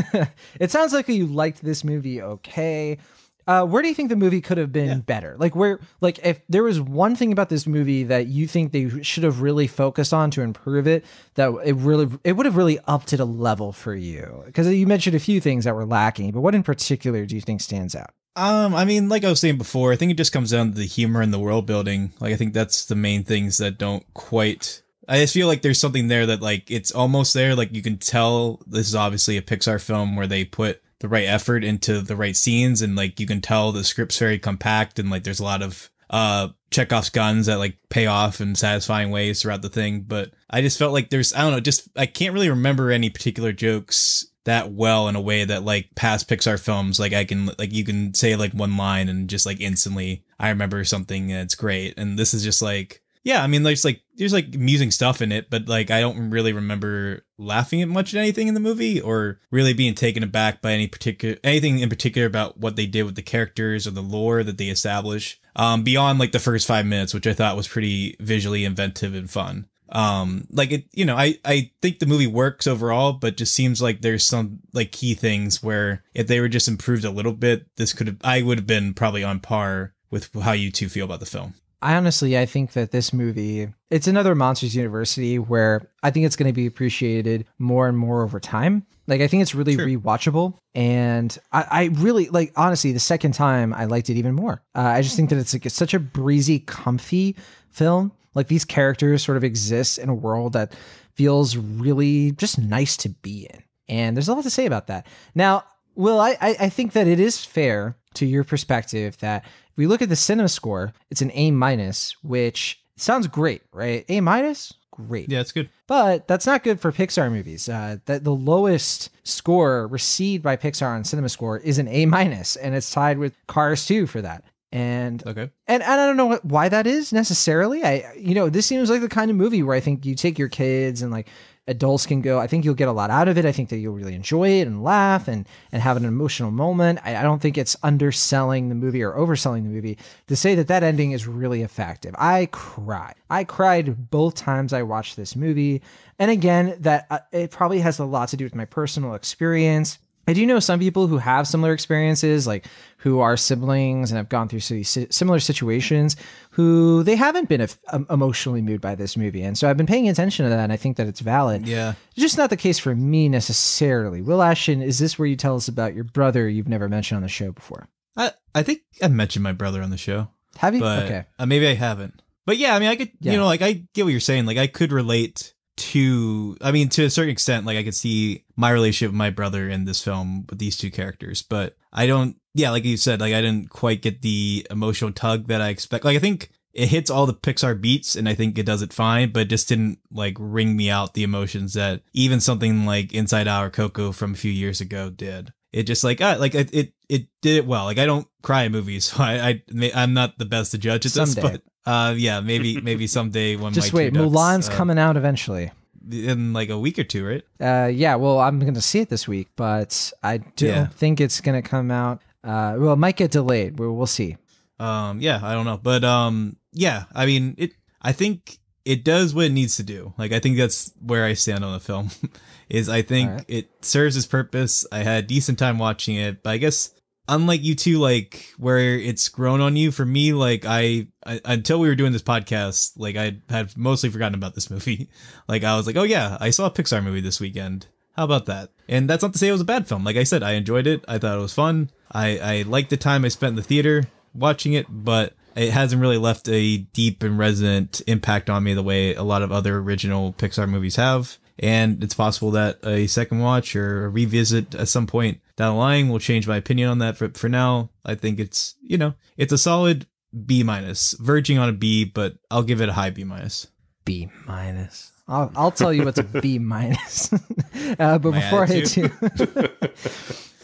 well. 0.09 0.27
it 0.61 0.71
sounds 0.73 0.93
like 0.93 1.09
you 1.09 1.27
liked 1.27 1.63
this 1.63 1.85
movie. 1.85 2.21
Okay. 2.21 2.99
Uh, 3.47 3.65
where 3.65 3.83
do 3.83 3.89
you 3.89 3.95
think 3.95 4.09
the 4.11 4.17
movie 4.17 4.41
could 4.41 4.59
have 4.59 4.71
been 4.71 5.01
better? 5.01 5.35
Like 5.39 5.57
where, 5.57 5.81
like 6.01 6.21
if 6.25 6.41
there 6.49 6.63
was 6.63 6.81
one 6.81 7.17
thing 7.17 7.33
about 7.33 7.49
this 7.49 7.67
movie 7.67 8.05
that 8.05 8.27
you 8.27 8.47
think 8.47 8.71
they 8.71 9.03
should 9.03 9.25
have 9.25 9.41
really 9.41 9.67
focused 9.67 10.13
on 10.13 10.31
to 10.33 10.43
improve 10.43 10.87
it, 10.87 11.05
that 11.35 11.51
it 11.65 11.75
really, 11.77 12.09
it 12.23 12.33
would 12.35 12.47
have 12.47 12.57
really 12.57 12.79
upped 12.87 13.13
it 13.13 13.19
a 13.19 13.25
level 13.25 13.73
for 13.73 13.95
you. 13.95 14.43
Because 14.47 14.69
you 14.69 14.87
mentioned 14.87 15.17
a 15.17 15.21
few 15.21 15.41
things 15.41 15.65
that 15.65 15.75
were 15.75 15.87
lacking, 15.87 16.31
but 16.33 16.43
what 16.43 16.55
in 16.55 16.63
particular 16.63 17.27
do 17.27 17.35
you 17.35 17.41
think 17.41 17.61
stands 17.61 17.97
out? 17.97 18.11
Um, 18.37 18.75
I 18.75 18.85
mean, 18.85 19.09
like 19.09 19.25
I 19.25 19.29
was 19.29 19.41
saying 19.41 19.59
before, 19.59 19.93
I 19.93 19.97
think 19.97 20.13
it 20.13 20.17
just 20.17 20.33
comes 20.33 20.53
down 20.53 20.73
to 20.73 20.79
the 20.79 20.87
humor 20.87 21.21
and 21.21 21.33
the 21.33 21.39
world 21.39 21.67
building. 21.67 22.13
Like, 22.21 22.33
I 22.33 22.37
think 22.37 22.55
that's 22.55 22.87
the 22.87 22.95
main 22.95 23.25
things 23.25 23.59
that 23.59 23.79
don't 23.79 24.05
quite. 24.15 24.83
I 25.09 25.19
just 25.19 25.35
feel 25.35 25.49
like 25.49 25.63
there's 25.63 25.81
something 25.81 26.07
there 26.09 26.27
that 26.27 26.41
like 26.41 26.71
it's 26.71 26.93
almost 26.93 27.35
there. 27.35 27.57
Like 27.57 27.75
you 27.75 27.83
can 27.83 27.99
tell 27.99 28.63
this 28.67 28.87
is 28.87 28.95
obviously 28.95 29.37
a 29.37 29.43
Pixar 29.43 29.83
film 29.83 30.15
where 30.15 30.29
they 30.29 30.45
put 30.45 30.81
the 31.01 31.09
right 31.09 31.27
effort 31.27 31.65
into 31.65 32.01
the 32.01 32.15
right 32.15 32.37
scenes, 32.37 32.81
and 32.83 32.95
like 32.95 33.19
you 33.19 33.27
can 33.27 33.41
tell 33.41 33.73
the 33.73 33.83
script's 33.83 34.19
very 34.19 34.39
compact, 34.39 35.01
and 35.01 35.11
like 35.11 35.25
there's 35.25 35.41
a 35.41 35.45
lot 35.45 35.63
of 35.63 35.91
uh 36.11 36.49
Chekhov's 36.71 37.11
guns 37.11 37.47
that 37.47 37.59
like 37.59 37.77
pay 37.89 38.07
off 38.07 38.41
in 38.41 38.55
satisfying 38.55 39.11
ways 39.11 39.43
throughout 39.43 39.63
the 39.63 39.69
thing. 39.69 40.03
But 40.03 40.31
I 40.49 40.61
just 40.61 40.79
felt 40.79 40.93
like 40.93 41.11
there's 41.11 41.35
I 41.35 41.41
don't 41.41 41.51
know, 41.51 41.61
just 41.61 41.89
I 41.97 42.07
can't 42.07 42.35
really 42.35 42.51
remember 42.51 42.93
any 42.93 43.11
particular 43.11 43.53
jokes 43.53 44.30
that 44.45 44.73
well 44.73 45.09
in 45.09 45.17
a 45.17 45.21
way 45.21 45.45
that 45.45 45.65
like 45.65 45.95
past 45.95 46.29
Pixar 46.29 46.59
films, 46.59 46.99
like 46.99 47.13
I 47.13 47.25
can 47.25 47.51
like 47.59 47.73
you 47.73 47.85
can 47.85 48.15
say 48.15 48.37
like 48.37 48.53
one 48.53 48.77
line 48.77 49.09
and 49.09 49.29
just 49.29 49.47
like 49.47 49.61
instantly 49.61 50.25
I 50.39 50.49
remember 50.49 50.85
something 50.85 51.29
that's 51.29 51.55
great. 51.55 51.95
And 51.97 52.19
this 52.19 52.35
is 52.35 52.43
just 52.43 52.63
like 52.63 53.03
yeah, 53.23 53.43
I 53.43 53.47
mean 53.49 53.63
there's 53.65 53.85
like 53.85 54.03
there's 54.17 54.33
like 54.33 54.55
amusing 54.55 54.91
stuff 54.91 55.21
in 55.21 55.31
it, 55.31 55.51
but 55.51 55.69
like 55.69 55.91
I 55.91 56.01
don't 56.01 56.31
really 56.31 56.53
remember 56.53 57.27
laughing 57.37 57.83
at 57.83 57.89
much 57.89 58.15
at 58.15 58.19
anything 58.19 58.49
in 58.49 58.55
the 58.55 58.61
movie 58.61 59.01
or 59.01 59.41
really 59.51 59.75
being 59.75 59.95
taken 59.95 60.23
aback 60.23 60.63
by 60.63 60.73
any 60.73 60.87
particular 60.87 61.37
anything 61.45 61.81
in 61.81 61.89
particular 61.89 62.27
about 62.27 62.59
what 62.59 62.77
they 62.77 62.87
did 62.87 63.03
with 63.03 63.17
the 63.17 63.23
characters 63.23 63.87
or 63.87 63.91
the 63.91 64.03
lore 64.03 64.43
that 64.43 64.57
they 64.57 64.69
establish. 64.69 65.39
Um 65.55 65.83
beyond 65.83 66.19
like 66.19 66.33
the 66.33 66.39
first 66.39 66.67
five 66.67 66.87
minutes, 66.87 67.13
which 67.13 67.27
I 67.27 67.35
thought 67.35 67.57
was 67.57 67.69
pretty 67.69 68.17
visually 68.21 68.65
inventive 68.65 69.15
and 69.15 69.31
fun 69.31 69.67
um 69.93 70.47
like 70.51 70.71
it 70.71 70.85
you 70.93 71.05
know 71.05 71.17
i 71.17 71.39
i 71.45 71.71
think 71.83 71.99
the 71.99 72.07
movie 72.07 72.27
works 72.27 72.67
overall 72.67 73.13
but 73.13 73.37
just 73.37 73.55
seems 73.55 73.83
like 73.83 74.01
there's 74.01 74.27
some 74.27 74.61
like 74.73 74.93
key 74.93 75.15
things 75.15 75.63
where 75.63 76.03
if 76.15 76.27
they 76.27 76.41
were 76.41 76.49
just 76.49 76.69
improved 76.69 77.05
a 77.05 77.11
little 77.11 77.33
bit 77.33 77.67
this 77.77 77.93
could 77.93 78.07
have 78.07 78.17
i 78.23 78.43
would 78.43 78.59
have 78.59 78.67
been 78.67 78.95
probably 78.95 79.25
on 79.25 79.41
par 79.41 79.93
with 80.11 80.33
how 80.43 80.53
you 80.53 80.71
two 80.71 80.89
feel 80.89 81.05
about 81.05 81.21
the 81.21 81.27
film 81.27 81.55
I 81.83 81.97
honestly, 81.97 82.39
I 82.39 82.45
think 82.45 82.73
that 82.73 82.91
this 82.91 83.13
movie, 83.13 83.69
it's 83.89 84.07
another 84.07 84.35
Monsters 84.35 84.77
University 84.77 85.39
where 85.39 85.89
I 86.03 86.11
think 86.11 86.27
it's 86.27 86.37
going 86.37 86.49
to 86.49 86.55
be 86.55 86.67
appreciated 86.67 87.47
more 87.59 87.89
and 87.89 87.97
more 87.97 88.23
over 88.23 88.39
time. 88.39 88.87
Like, 89.07 89.23
I 89.23 89.29
think 89.29 89.43
it's 89.43 89.55
really 89.55 89.77
rewatchable. 89.77 90.59
And 90.75 91.37
I, 91.53 91.67
I 91.71 91.85
really, 91.95 92.29
like, 92.29 92.53
honestly, 92.55 92.93
the 92.93 93.01
second 93.01 93.33
time 93.33 93.73
I 93.73 93.87
liked 93.87 94.11
it 94.11 94.17
even 94.17 94.35
more. 94.35 94.63
Uh, 94.75 94.83
I 94.83 95.01
just 95.01 95.17
think 95.17 95.31
that 95.31 95.39
it's 95.39 95.55
like 95.55 95.65
it's 95.65 95.75
such 95.75 95.95
a 95.95 95.99
breezy, 95.99 96.59
comfy 96.61 97.35
film. 97.71 98.13
Like, 98.35 98.49
these 98.49 98.65
characters 98.65 99.25
sort 99.25 99.37
of 99.37 99.45
exist 99.45 99.99
in 99.99 100.09
a 100.09 100.15
world 100.15 100.53
that 100.55 100.75
feels 101.15 101.57
really 101.57 102.33
just 102.33 102.59
nice 102.59 102.97
to 102.99 103.09
be 103.09 103.49
in. 103.53 103.63
And 103.89 104.17
there's 104.17 104.29
a 104.29 104.35
lot 104.35 104.45
to 104.45 104.51
say 104.51 104.67
about 104.67 104.87
that. 104.87 105.07
Now, 105.35 105.65
Will, 105.97 106.21
I, 106.21 106.37
I 106.41 106.57
I 106.61 106.69
think 106.69 106.93
that 106.93 107.09
it 107.09 107.19
is 107.21 107.45
fair 107.45 107.97
to 108.15 108.25
your 108.25 108.45
perspective 108.45 109.19
that 109.19 109.45
if 109.45 109.77
we 109.77 109.87
look 109.87 110.01
at 110.01 110.09
the 110.09 110.17
cinema 110.17 110.49
score, 110.49 110.93
it's 111.11 111.21
an 111.23 111.31
A 111.35 111.51
minus, 111.51 112.17
which 112.23 112.81
sounds 112.97 113.27
great, 113.27 113.63
right? 113.73 114.05
A 114.09 114.21
minus, 114.21 114.73
great. 114.93 115.29
yeah 115.29 115.41
it's 115.41 115.53
good 115.53 115.69
But 115.89 116.29
that's 116.29 116.47
not 116.47 116.63
good 116.63 116.81
for 116.81 116.93
Pixar 116.93 117.31
movies. 117.31 117.69
Uh, 117.69 117.97
that 118.07 118.23
the 118.25 118.35
lowest 118.35 119.11
score 119.25 119.89
received 119.89 120.43
by 120.43 120.57
Pixar 120.57 120.87
on 120.95 121.05
Cinema 121.05 121.29
Score 121.29 121.59
is 121.59 121.79
an 121.79 121.89
A 121.89 122.07
minus, 122.07 122.57
and 122.57 122.75
it's 122.75 122.91
tied 122.91 123.19
with 123.19 123.35
Cars 123.49 123.85
2 123.87 124.07
for 124.07 124.23
that. 124.23 124.45
And 124.73 125.27
okay 125.27 125.51
and, 125.67 125.83
and 125.83 126.01
I 126.01 126.07
don't 126.07 126.17
know 126.17 126.27
what, 126.27 126.45
why 126.45 126.69
that 126.69 126.87
is 126.87 127.13
necessarily. 127.13 127.83
I 127.83 128.13
you 128.17 128.35
know 128.35 128.49
this 128.49 128.67
seems 128.67 128.89
like 128.89 129.01
the 129.01 129.09
kind 129.09 129.31
of 129.31 129.37
movie 129.37 129.63
where 129.63 129.77
I 129.77 129.81
think 129.81 130.07
you 130.07 130.15
take 130.15 130.39
your 130.39 130.49
kids 130.49 131.03
and 131.03 131.11
like 131.11 131.29
adults 131.67 132.05
can 132.05 132.21
go. 132.21 132.39
I 132.39 132.47
think 132.47 132.65
you'll 132.65 132.75
get 132.75 132.89
a 132.89 132.93
lot 132.93 133.11
out 133.11 133.29
of 133.29 133.39
it. 133.39 133.45
I 133.45 133.53
think 133.53 133.69
that 133.69 133.79
you'll 133.79 133.95
really 133.95 134.15
enjoy 134.15 134.49
it 134.61 134.67
and 134.67 134.83
laugh 134.83 135.29
and 135.29 135.47
and 135.73 135.83
have 135.83 135.97
an 135.97 136.05
emotional 136.05 136.51
moment. 136.51 136.99
I, 137.05 137.17
I 137.17 137.23
don't 137.23 137.41
think 137.41 137.57
it's 137.57 137.77
underselling 137.83 138.69
the 138.69 138.75
movie 138.75 139.03
or 139.03 139.13
overselling 139.13 139.63
the 139.63 139.71
movie 139.71 139.99
to 140.27 140.37
say 140.37 140.55
that 140.57 140.69
that 140.69 140.83
ending 140.83 141.13
is 141.13 141.27
really 141.27 141.63
effective. 141.63 142.15
I 142.19 142.49
cried. 142.51 143.15
I 143.31 143.45
cried 143.45 144.11
both 144.11 144.35
times 144.35 144.73
I 144.73 144.83
watched 144.83 145.17
this 145.17 145.37
movie, 145.37 145.83
and 146.19 146.31
again 146.31 146.77
that 146.81 147.07
uh, 147.11 147.21
it 147.33 147.51
probably 147.51 147.81
has 147.81 147.99
a 147.99 148.05
lot 148.05 148.29
to 148.31 148.37
do 148.37 148.45
with 148.45 148.55
my 148.55 148.65
personal 148.65 149.15
experience. 149.15 149.99
I 150.31 150.35
do 150.35 150.47
know 150.47 150.61
some 150.61 150.79
people 150.81 151.07
who 151.09 151.19
have 151.19 151.47
similar 151.47 151.73
experiences, 151.73 152.47
like 152.47 152.67
who 152.99 153.21
are 153.21 153.37
siblings 153.37 154.11
and 154.11 154.17
have 154.17 154.29
gone 154.29 154.49
through 154.49 154.61
si- 154.61 154.83
si- 154.83 155.07
similar 155.11 155.41
situations, 155.41 156.17
who 156.53 157.03
they 157.03 157.17
haven't 157.17 157.49
been 157.49 157.67
emotionally 158.09 158.63
moved 158.63 158.81
by 158.81 158.95
this 158.95 159.17
movie. 159.17 159.43
And 159.43 159.57
so 159.59 159.69
I've 159.69 159.77
been 159.77 159.87
paying 159.87 160.09
attention 160.09 160.45
to 160.45 160.51
that, 160.51 160.61
and 160.61 160.73
I 160.73 160.77
think 160.77 160.97
that 160.97 161.07
it's 161.07 161.21
valid. 161.21 161.67
yeah 161.67 161.95
It's 162.13 162.21
just 162.23 162.39
not 162.39 162.51
the 162.51 162.57
case 162.57 162.79
for 162.79 162.95
me 162.95 163.29
necessarily. 163.29 164.23
Will 164.23 164.43
Ashton, 164.43 164.83
is 164.83 164.99
this 164.99 165.19
where 165.19 165.27
you 165.29 165.37
tell 165.37 165.57
us 165.57 165.69
about 165.69 165.95
your 165.95 166.05
brother 166.05 166.49
you've 166.49 166.69
never 166.69 166.89
mentioned 166.89 167.17
on 167.17 167.23
the 167.23 167.29
show 167.29 167.53
before? 167.53 167.89
i 168.17 168.33
i 168.57 168.63
think 168.65 168.81
i 169.01 169.07
mentioned 169.09 169.43
my 169.45 169.53
brother 169.53 169.81
on 169.83 169.91
the 169.91 169.97
show 169.97 170.29
Have 170.59 170.75
you? 170.75 170.81
but 170.81 171.05
okay. 171.05 171.25
uh, 171.39 171.47
maybe 171.47 171.67
I 171.69 171.75
haven't. 171.75 172.23
But 172.45 172.57
yeah, 172.59 172.75
I 172.75 172.79
mean, 172.81 172.89
I 172.89 172.97
could, 172.97 173.11
Yeah. 173.21 173.33
you 173.33 173.39
know, 173.39 173.45
like 173.47 173.63
I 173.63 173.85
get 173.95 174.03
what 174.05 174.11
you're 174.11 174.19
saying. 174.21 174.47
Like 174.47 174.59
I 174.59 174.67
could 174.67 174.91
relate 174.93 175.55
to, 175.81 176.57
I 176.61 176.73
mean, 176.73 176.89
to 176.91 177.05
a 177.05 177.11
certain 177.11 177.31
extent, 177.31 177.67
like 177.67 177.77
I 177.77 177.83
could 177.83 177.95
see 177.95 178.45
my 178.57 178.71
relationship 178.71 179.13
with 179.13 179.19
my 179.19 179.31
brother 179.31 179.69
in 179.69 179.85
this 179.85 180.03
film 180.03 180.47
with 180.49 180.59
these 180.59 180.77
two 180.77 180.91
characters. 180.91 181.43
But 181.43 181.77
I 181.93 182.07
don't, 182.07 182.37
yeah, 182.55 182.71
like 182.71 182.85
you 182.85 182.97
said, 182.97 183.21
like 183.21 183.35
I 183.35 183.41
didn't 183.41 183.71
quite 183.71 184.03
get 184.03 184.23
the 184.23 184.67
emotional 184.71 185.13
tug 185.13 185.49
that 185.49 185.61
I 185.61 185.69
expect. 185.69 186.05
Like 186.05 186.17
I 186.17 186.21
think 186.21 186.51
it 186.73 186.89
hits 186.89 187.11
all 187.11 187.27
the 187.27 187.35
Pixar 187.35 187.81
beats, 187.81 188.15
and 188.15 188.29
I 188.29 188.35
think 188.35 188.59
it 188.59 188.67
does 188.67 188.83
it 188.83 188.93
fine, 188.93 189.33
but 189.33 189.43
it 189.43 189.49
just 189.49 189.69
didn't 189.69 189.99
like 190.13 190.37
ring 190.39 190.77
me 190.77 190.91
out 190.91 191.15
the 191.15 191.25
emotions 191.25 191.75
that 191.75 192.03
even 192.13 192.41
something 192.41 192.87
like 192.87 193.13
Inside 193.13 193.49
Out 193.49 193.65
or 193.65 193.71
Coco 193.71 194.13
from 194.13 194.33
a 194.33 194.37
few 194.37 194.53
years 194.53 194.81
ago 194.81 195.11
did. 195.11 195.53
It 195.73 195.85
just 195.85 196.03
like 196.03 196.21
ah, 196.21 196.37
like 196.39 196.55
it, 196.55 196.73
it 196.75 196.93
it 197.09 197.27
did 197.43 197.57
it 197.57 197.67
well. 197.67 197.85
Like 197.85 197.99
I 197.99 198.07
don't 198.07 198.27
cry 198.43 198.65
in 198.65 198.73
movies, 198.73 199.05
so 199.13 199.23
I, 199.23 199.63
I 199.73 199.93
i'm 199.95 200.15
not 200.15 200.39
the 200.39 200.45
best 200.45 200.73
to 200.73 200.79
judge 200.79 201.07
at 201.07 201.13
this, 201.13 201.35
Someday. 201.35 201.53
but 201.53 201.63
uh, 201.87 202.15
yeah, 202.17 202.41
maybe 202.41 202.81
maybe 202.83 203.07
someday 203.07 203.57
when 203.57 203.73
Just 203.73 203.93
my 203.93 203.99
wait, 203.99 204.15
two 204.15 204.21
ducks, 204.21 204.33
Mulan's 204.35 204.69
uh, 204.69 204.73
coming 204.73 204.99
out 204.99 205.17
eventually. 205.17 205.71
in 206.11 206.53
like 206.53 206.71
a 206.71 206.79
week 206.79 206.99
or 206.99 207.05
two, 207.05 207.27
right? 207.27 207.43
Uh, 207.61 207.89
yeah, 207.89 208.15
well, 208.17 208.39
I'm 208.41 208.59
to 208.75 208.81
see 208.83 209.01
it 209.01 209.09
this 209.09 209.29
week, 209.29 209.49
but 209.57 210.13
I 210.23 210.39
don't 210.39 210.61
Yeah. 210.69 210.87
think 210.87 211.21
it's 211.21 211.41
to 211.63 211.69
come 211.69 211.91
out. 211.91 212.23
Uh, 212.43 212.77
well, 212.79 212.95
it 212.95 212.97
might 212.97 213.17
get 213.17 213.31
delayed. 213.31 213.79
We'll, 213.79 213.93
we'll 213.95 214.07
see. 214.07 214.37
Um, 214.79 215.21
yeah, 215.21 215.41
I 215.43 215.53
don't 215.53 215.67
know, 215.67 215.79
but 215.83 216.05
um, 216.05 216.57
yeah, 216.73 217.05
I 217.15 217.27
mean, 217.27 217.55
it. 217.59 217.73
I 218.01 218.13
think 218.13 218.59
it 218.87 219.05
does 219.05 219.35
what 219.35 219.45
it 219.45 219.53
needs 219.53 219.77
to 219.77 219.83
do. 219.83 220.15
Like, 220.17 220.33
I 220.33 220.39
think 220.39 220.57
that's 220.57 220.91
where 221.05 221.25
I 221.27 221.35
stand 221.35 221.65
on 221.65 221.75
the 221.75 221.81
film. 221.81 222.11
is 222.71 222.89
I 222.89 223.03
think 223.03 223.29
Alright. 223.29 223.45
it 223.49 223.69
serves 223.85 224.17
its 224.17 224.27
purpose. 224.27 224.87
I 224.91 224.99
had 225.01 225.25
a 225.25 225.27
decent 225.27 225.59
time 225.59 225.79
watching 225.79 226.17
it, 226.17 226.43
but 226.43 226.51
I 226.51 226.57
guess 226.57 226.95
unlike 227.31 227.63
you 227.63 227.75
two, 227.75 227.99
like 227.99 228.53
where 228.59 228.99
it's 228.99 229.29
grown 229.31 229.61
on 229.61 229.77
you, 229.77 229.91
for 229.91 230.05
me, 230.05 230.35
like 230.35 230.65
I, 230.67 231.07
I 231.25 231.41
until 231.47 231.81
we 231.81 231.89
were 231.89 231.95
doing 231.95 232.13
this 232.13 232.23
podcast, 232.23 232.93
like 232.97 233.17
I 233.17 233.39
had 233.49 233.75
mostly 233.77 234.11
forgotten 234.11 234.35
about 234.35 234.55
this 234.55 234.71
movie. 234.71 235.09
like 235.49 235.65
I 235.65 235.77
was 235.77 235.87
like, 235.87 235.97
oh 235.97 236.03
yeah, 236.03 236.37
I 236.41 236.51
saw 236.51 236.67
a 236.67 236.71
Pixar 236.71 237.03
movie 237.03 237.23
this 237.23 237.41
weekend. 237.41 237.87
How 238.17 238.25
about 238.25 238.47
that? 238.47 238.71
And 238.89 239.09
that's 239.09 239.23
not 239.23 239.33
to 239.33 239.39
say 239.39 239.49
it 239.49 239.53
was 239.53 239.61
a 239.61 239.65
bad 239.65 239.89
film. 239.89 240.05
Like 240.05 240.17
I 240.17 240.25
said, 240.25 240.43
I 240.43 240.53
enjoyed 240.53 240.87
it. 240.87 241.05
I 241.09 241.17
thought 241.19 241.39
it 241.39 241.41
was 241.41 241.55
fun. 241.55 241.91
I, 242.11 242.39
I 242.39 242.63
liked 242.63 242.91
the 242.91 242.97
time 242.97 243.25
I 243.25 243.29
spent 243.29 243.51
in 243.51 243.57
the 243.57 243.63
theater 243.63 244.05
watching 244.35 244.73
it, 244.73 244.87
but 244.91 245.35
it 245.55 245.71
hasn't 245.71 246.03
really 246.03 246.19
left 246.19 246.49
a 246.49 246.79
deep 246.79 247.23
and 247.23 247.39
resonant 247.39 248.03
impact 248.07 248.51
on 248.51 248.65
me 248.65 248.75
the 248.75 248.83
way 248.83 249.15
a 249.15 249.23
lot 249.23 249.43
of 249.43 249.53
other 249.53 249.79
original 249.79 250.33
Pixar 250.33 250.69
movies 250.69 250.97
have. 250.97 251.39
And 251.61 252.03
it's 252.03 252.15
possible 252.15 252.51
that 252.53 252.79
a 252.85 253.07
second 253.07 253.39
watch 253.39 253.77
or 253.77 254.07
a 254.07 254.09
revisit 254.09 254.75
at 254.75 254.89
some 254.89 255.07
point 255.07 255.41
the 255.67 255.73
line 255.73 256.09
will 256.09 256.19
change 256.19 256.47
my 256.49 256.57
opinion 256.57 256.89
on 256.89 256.99
that. 256.99 257.17
For, 257.17 257.29
for 257.31 257.49
now, 257.49 257.91
I 258.05 258.15
think 258.15 258.39
it's, 258.39 258.75
you 258.83 258.99
know, 258.99 259.15
it's 259.37 259.53
a 259.53 259.59
solid 259.59 260.07
B 260.47 260.63
minus, 260.63 261.13
verging 261.19 261.59
on 261.59 261.69
a 261.69 261.73
B, 261.73 262.05
but 262.05 262.37
I'll 262.51 262.63
give 262.63 262.81
it 262.81 262.89
a 262.89 262.93
high 262.93 263.11
B 263.11 263.25
minus. 263.25 263.67
B 264.05 264.29
minus. 264.47 265.13
I'll, 265.29 265.53
I'll 265.55 265.71
tell 265.71 265.93
you 265.93 266.05
what's 266.05 266.19
a 266.19 266.25
B 266.25 266.59
minus. 266.61 267.33
uh, 267.99 268.19
but 268.19 268.31
My 268.31 268.41
before 268.41 268.63
I 268.63 268.67
hit 268.67 268.97
you, 268.97 269.11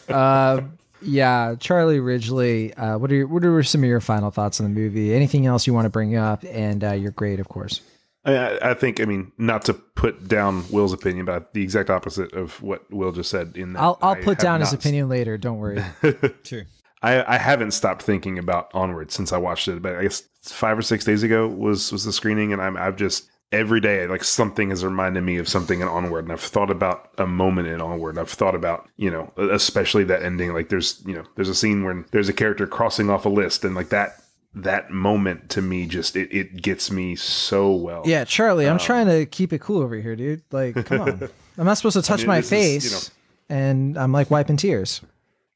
uh, 0.13 0.61
yeah, 1.01 1.55
Charlie 1.59 1.99
Ridgely. 1.99 2.73
Uh, 2.73 2.97
what 2.97 3.11
are 3.11 3.15
your, 3.15 3.27
what 3.27 3.45
are 3.45 3.63
some 3.63 3.83
of 3.83 3.89
your 3.89 4.01
final 4.01 4.31
thoughts 4.31 4.59
on 4.59 4.65
the 4.65 4.79
movie? 4.79 5.13
Anything 5.13 5.45
else 5.45 5.67
you 5.67 5.73
want 5.73 5.85
to 5.85 5.89
bring 5.89 6.15
up? 6.15 6.43
And 6.49 6.83
uh, 6.83 6.93
your 6.93 7.11
grade, 7.11 7.39
of 7.39 7.47
course. 7.47 7.81
I, 8.27 8.35
I- 8.35 8.69
I 8.71 8.73
think, 8.75 8.99
I 8.99 9.05
mean, 9.05 9.31
not 9.37 9.63
to 9.65 9.73
put 9.73 10.27
down 10.27 10.65
Will's 10.71 10.93
opinion, 10.93 11.25
but 11.25 11.53
the 11.53 11.63
exact 11.63 11.89
opposite 11.89 12.33
of 12.33 12.61
what 12.61 12.83
Will 12.91 13.11
just 13.11 13.29
said. 13.31 13.53
In 13.55 13.73
that 13.73 13.81
I'll 13.81 13.97
I'll 14.01 14.11
I 14.11 14.21
put 14.21 14.37
down 14.39 14.59
his 14.59 14.71
not- 14.73 14.79
opinion 14.81 15.09
later. 15.09 15.37
Don't 15.37 15.57
worry. 15.57 15.83
Sure. 16.43 16.63
I, 17.03 17.35
I 17.35 17.37
haven't 17.37 17.71
stopped 17.71 18.01
thinking 18.01 18.39
about 18.39 18.71
Onward 18.73 19.11
since 19.11 19.31
I 19.31 19.37
watched 19.37 19.67
it. 19.67 19.81
But 19.83 19.95
I 19.97 20.01
guess 20.03 20.23
five 20.41 20.77
or 20.77 20.81
six 20.81 21.05
days 21.05 21.21
ago 21.23 21.47
was 21.47 21.91
was 21.91 22.03
the 22.05 22.11
screening, 22.11 22.51
and 22.53 22.61
I'm 22.61 22.75
I've 22.75 22.95
just 22.95 23.29
every 23.51 23.79
day 23.79 24.07
like 24.07 24.23
something 24.23 24.71
has 24.71 24.83
reminded 24.83 25.21
me 25.23 25.37
of 25.37 25.47
something 25.47 25.79
in 25.79 25.87
Onward, 25.87 26.25
and 26.25 26.33
I've 26.33 26.41
thought 26.41 26.71
about 26.71 27.11
a 27.19 27.27
moment 27.27 27.67
in 27.67 27.81
Onward. 27.81 28.15
And 28.15 28.19
I've 28.19 28.31
thought 28.31 28.55
about 28.55 28.89
you 28.97 29.11
know 29.11 29.31
especially 29.37 30.05
that 30.05 30.23
ending. 30.23 30.53
Like 30.53 30.69
there's 30.69 31.03
you 31.05 31.13
know 31.13 31.23
there's 31.35 31.49
a 31.49 31.55
scene 31.55 31.83
where 31.83 32.03
there's 32.11 32.29
a 32.29 32.33
character 32.33 32.65
crossing 32.65 33.11
off 33.11 33.25
a 33.25 33.29
list, 33.29 33.63
and 33.63 33.75
like 33.75 33.89
that 33.89 34.13
that 34.53 34.89
moment 34.89 35.49
to 35.51 35.61
me 35.61 35.85
just 35.85 36.15
it, 36.15 36.31
it 36.35 36.61
gets 36.61 36.89
me 36.91 37.15
so 37.15 37.71
well. 37.71 38.03
Yeah, 38.05 38.23
Charlie, 38.23 38.65
Um, 38.65 38.73
I'm 38.73 38.79
trying 38.79 39.07
to 39.07 39.25
keep 39.25 39.53
it 39.53 39.61
cool 39.61 39.81
over 39.81 39.95
here, 39.95 40.15
dude. 40.15 40.41
Like, 40.51 40.85
come 40.85 41.01
on. 41.01 41.29
I'm 41.57 41.65
not 41.65 41.75
supposed 41.75 41.95
to 41.95 42.01
touch 42.01 42.19
mean, 42.21 42.27
my 42.27 42.41
this 42.41 42.51
is, 42.51 42.83
you 42.83 42.89
face, 42.89 43.11
and 43.49 43.97
I'm 43.97 44.11
like 44.11 44.29
wiping 44.31 44.57
tears. 44.57 45.01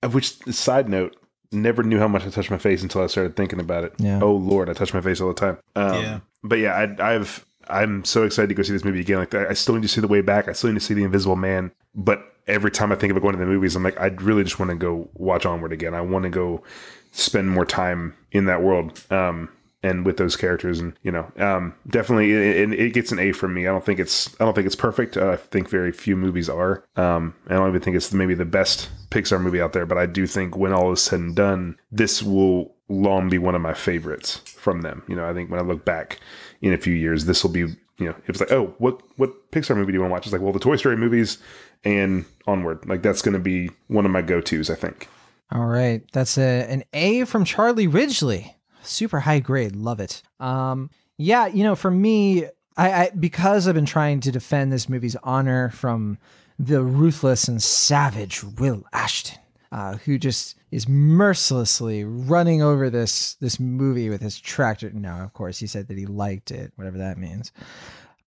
Of 0.04 0.14
Which 0.16 0.36
side 0.54 0.90
note, 0.90 1.16
never 1.52 1.84
knew 1.84 2.00
how 2.00 2.08
much 2.08 2.26
I 2.26 2.30
touched 2.30 2.50
my 2.52 2.58
face 2.58 2.82
until 2.82 3.04
I 3.04 3.08
started 3.08 3.36
thinking 3.36 3.60
about 3.60 3.84
it. 3.84 3.94
Yeah. 3.98 4.20
Oh 4.22 4.34
Lord, 4.34 4.70
I 4.70 4.74
touch 4.74 4.94
my 4.94 5.02
face 5.02 5.22
all 5.22 5.28
the 5.28 5.34
time. 5.34 5.58
Um, 5.76 6.02
Yeah. 6.02 6.20
But 6.44 6.60
yeah, 6.60 6.74
I, 7.00 7.14
I've 7.16 7.46
I'm 7.70 8.04
so 8.04 8.24
excited 8.24 8.48
to 8.48 8.56
go 8.56 8.64
see 8.64 8.74
this 8.74 8.84
movie 8.84 9.00
again. 9.02 9.18
Like 9.18 9.36
I 9.36 9.50
I 9.50 9.54
still 9.54 9.76
need 9.76 9.84
to 9.84 9.88
see 9.88 10.02
the 10.02 10.08
way 10.08 10.22
back. 10.22 10.48
I 10.48 10.54
still 10.54 10.70
need 10.72 10.80
to 10.80 10.86
see 10.86 10.94
the 10.96 11.04
Invisible 11.04 11.36
Man. 11.36 11.72
But 11.94 12.31
every 12.48 12.72
time 12.72 12.92
I 12.92 12.96
think 12.96 13.12
about 13.12 13.22
going 13.22 13.34
to 13.34 13.40
the 13.40 13.46
movies, 13.46 13.76
I'm 13.76 13.84
like, 13.84 14.00
I 14.00 14.08
really 14.08 14.44
just 14.44 14.60
want 14.60 14.72
to 14.72 14.78
go 14.78 15.10
watch 15.14 15.46
Onward 15.46 15.74
again. 15.74 15.94
I 15.94 16.02
want 16.02 16.24
to 16.24 16.30
go 16.30 16.64
spend 17.12 17.50
more 17.50 17.66
time 17.66 18.16
in 18.32 18.46
that 18.46 18.62
world. 18.62 19.04
Um, 19.12 19.50
and 19.84 20.06
with 20.06 20.18
those 20.18 20.36
characters 20.36 20.80
and 20.80 20.94
you 21.04 21.12
know 21.12 21.32
um, 21.38 21.74
definitely 21.88 22.32
it, 22.32 22.72
it 22.74 22.94
gets 22.94 23.12
an 23.12 23.20
a 23.20 23.32
from 23.32 23.54
me 23.54 23.68
i 23.68 23.72
don't 23.72 23.86
think 23.86 24.00
it's 24.00 24.34
i 24.40 24.46
don't 24.46 24.54
think 24.54 24.68
it's 24.68 24.76
perfect 24.76 25.18
uh, 25.18 25.32
i 25.32 25.36
think 25.36 25.70
very 25.70 25.92
few 25.92 26.16
movies 26.16 26.50
are 26.50 26.84
um, 26.96 27.34
i 27.48 27.54
don't 27.54 27.70
even 27.70 27.82
think 27.82 27.96
it's 27.96 28.14
maybe 28.14 28.34
the 28.34 28.46
best 28.46 28.90
pixar 29.10 29.42
movie 29.42 29.62
out 29.62 29.74
there 29.74 29.86
but 29.86 29.98
i 29.98 30.06
do 30.06 30.28
think 30.28 30.56
when 30.56 30.74
all 30.74 30.92
is 30.92 31.02
said 31.02 31.20
and 31.20 31.36
done 31.36 31.76
this 31.92 32.22
will 32.22 32.76
long 32.90 33.30
be 33.30 33.38
one 33.38 33.56
of 33.56 33.62
my 33.62 33.74
favorites 33.74 34.38
from 34.46 34.82
them 34.82 35.04
you 35.08 35.16
know 35.16 35.28
i 35.28 35.34
think 35.34 35.50
when 35.50 35.60
i 35.60 35.64
look 35.64 35.84
back 35.86 36.20
in 36.62 36.74
a 36.74 36.78
few 36.78 36.94
years 36.94 37.26
this 37.26 37.44
will 37.44 37.52
be 37.52 37.66
you 38.02 38.10
know 38.10 38.16
it 38.26 38.28
was 38.28 38.40
like 38.40 38.52
oh 38.52 38.74
what 38.78 39.02
what 39.18 39.52
pixar 39.52 39.76
movie 39.76 39.92
do 39.92 39.98
you 39.98 40.02
want 40.02 40.10
to 40.10 40.14
watch? 40.14 40.26
It's 40.26 40.34
like 40.34 40.42
well 40.42 40.54
the 40.54 40.60
toy 40.60 40.76
story 40.76 40.98
movies 40.98 41.38
and 41.84 42.26
onward. 42.48 42.88
Like 42.88 43.02
that's 43.02 43.22
going 43.22 43.34
to 43.34 43.40
be 43.40 43.70
one 43.88 44.06
of 44.06 44.12
my 44.12 44.22
go-to's 44.22 44.70
i 44.70 44.76
think. 44.76 45.08
All 45.52 45.66
right, 45.66 46.02
that's 46.14 46.38
a, 46.38 46.66
an 46.70 46.84
A 46.94 47.26
from 47.26 47.44
Charlie 47.44 47.88
Ridgely. 47.88 48.56
Super 48.84 49.20
high 49.20 49.40
grade, 49.40 49.76
love 49.76 50.00
it. 50.00 50.24
Um, 50.40 50.90
yeah, 51.18 51.48
you 51.48 51.64
know, 51.64 51.76
for 51.76 51.92
me, 51.92 52.46
I, 52.78 52.94
I 52.94 53.10
because 53.10 53.68
I've 53.68 53.76
been 53.76 53.86
trying 53.86 54.22
to 54.22 54.32
defend 54.32 54.72
this 54.72 54.88
movie's 54.88 55.18
honor 55.24 55.70
from 55.70 56.18
the 56.58 56.82
ruthless 56.84 57.48
and 57.48 57.62
savage 57.62 58.44
Will 58.44 58.86
Ashton, 58.94 59.40
uh, 59.72 59.98
who 59.98 60.18
just 60.18 60.56
is 60.72 60.88
mercilessly 60.88 62.04
running 62.04 62.62
over 62.62 62.90
this 62.90 63.36
this 63.36 63.60
movie 63.60 64.10
with 64.10 64.22
his 64.22 64.40
tractor. 64.40 64.92
No, 64.92 65.16
of 65.16 65.34
course, 65.34 65.60
he 65.60 65.68
said 65.68 65.88
that 65.88 65.98
he 65.98 66.06
liked 66.06 66.52
it, 66.52 66.72
whatever 66.76 66.98
that 66.98 67.18
means. 67.18 67.52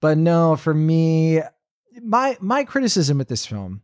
But 0.00 0.18
no, 0.18 0.56
for 0.56 0.74
me, 0.74 1.40
my 2.02 2.36
my 2.40 2.64
criticism 2.64 3.18
with 3.18 3.28
this 3.28 3.46
film 3.46 3.82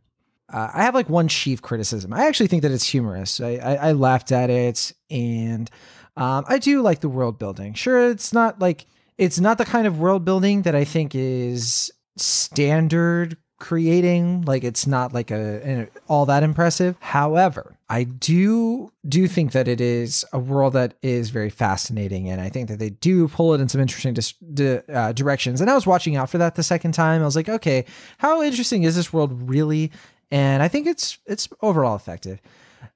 uh, 0.51 0.69
I 0.73 0.83
have 0.83 0.95
like 0.95 1.09
one 1.09 1.27
chief 1.27 1.61
criticism. 1.61 2.13
I 2.13 2.27
actually 2.27 2.47
think 2.47 2.63
that 2.63 2.71
it's 2.71 2.87
humorous. 2.87 3.39
I, 3.39 3.55
I, 3.55 3.75
I 3.75 3.91
laughed 3.93 4.31
at 4.31 4.49
it, 4.49 4.91
and 5.09 5.69
um, 6.17 6.45
I 6.47 6.57
do 6.57 6.81
like 6.81 6.99
the 6.99 7.09
world 7.09 7.39
building. 7.39 7.73
Sure, 7.73 8.09
it's 8.09 8.33
not 8.33 8.59
like 8.59 8.85
it's 9.17 9.39
not 9.39 9.57
the 9.57 9.65
kind 9.65 9.87
of 9.87 9.99
world 9.99 10.25
building 10.25 10.63
that 10.63 10.75
I 10.75 10.83
think 10.83 11.15
is 11.15 11.91
standard 12.17 13.37
creating. 13.61 14.41
Like 14.41 14.65
it's 14.65 14.85
not 14.85 15.13
like 15.13 15.31
a, 15.31 15.61
a 15.63 15.87
all 16.09 16.25
that 16.25 16.43
impressive. 16.43 16.97
However, 16.99 17.77
I 17.89 18.03
do 18.03 18.91
do 19.07 19.27
think 19.29 19.53
that 19.53 19.69
it 19.69 19.79
is 19.79 20.25
a 20.33 20.39
world 20.39 20.73
that 20.73 20.95
is 21.01 21.29
very 21.29 21.49
fascinating, 21.49 22.29
and 22.29 22.41
I 22.41 22.49
think 22.49 22.67
that 22.67 22.79
they 22.79 22.89
do 22.89 23.29
pull 23.29 23.53
it 23.53 23.61
in 23.61 23.69
some 23.69 23.79
interesting 23.79 24.13
dis- 24.13 24.33
di- 24.53 24.81
uh, 24.89 25.13
directions. 25.13 25.61
And 25.61 25.69
I 25.69 25.75
was 25.75 25.87
watching 25.87 26.17
out 26.17 26.29
for 26.29 26.39
that 26.39 26.55
the 26.55 26.63
second 26.63 26.91
time. 26.91 27.21
I 27.21 27.25
was 27.25 27.37
like, 27.37 27.47
okay, 27.47 27.85
how 28.17 28.41
interesting 28.41 28.83
is 28.83 28.97
this 28.97 29.13
world 29.13 29.49
really? 29.49 29.91
and 30.31 30.63
I 30.63 30.67
think 30.67 30.87
it's 30.87 31.19
it's 31.25 31.47
overall 31.61 31.95
effective. 31.95 32.41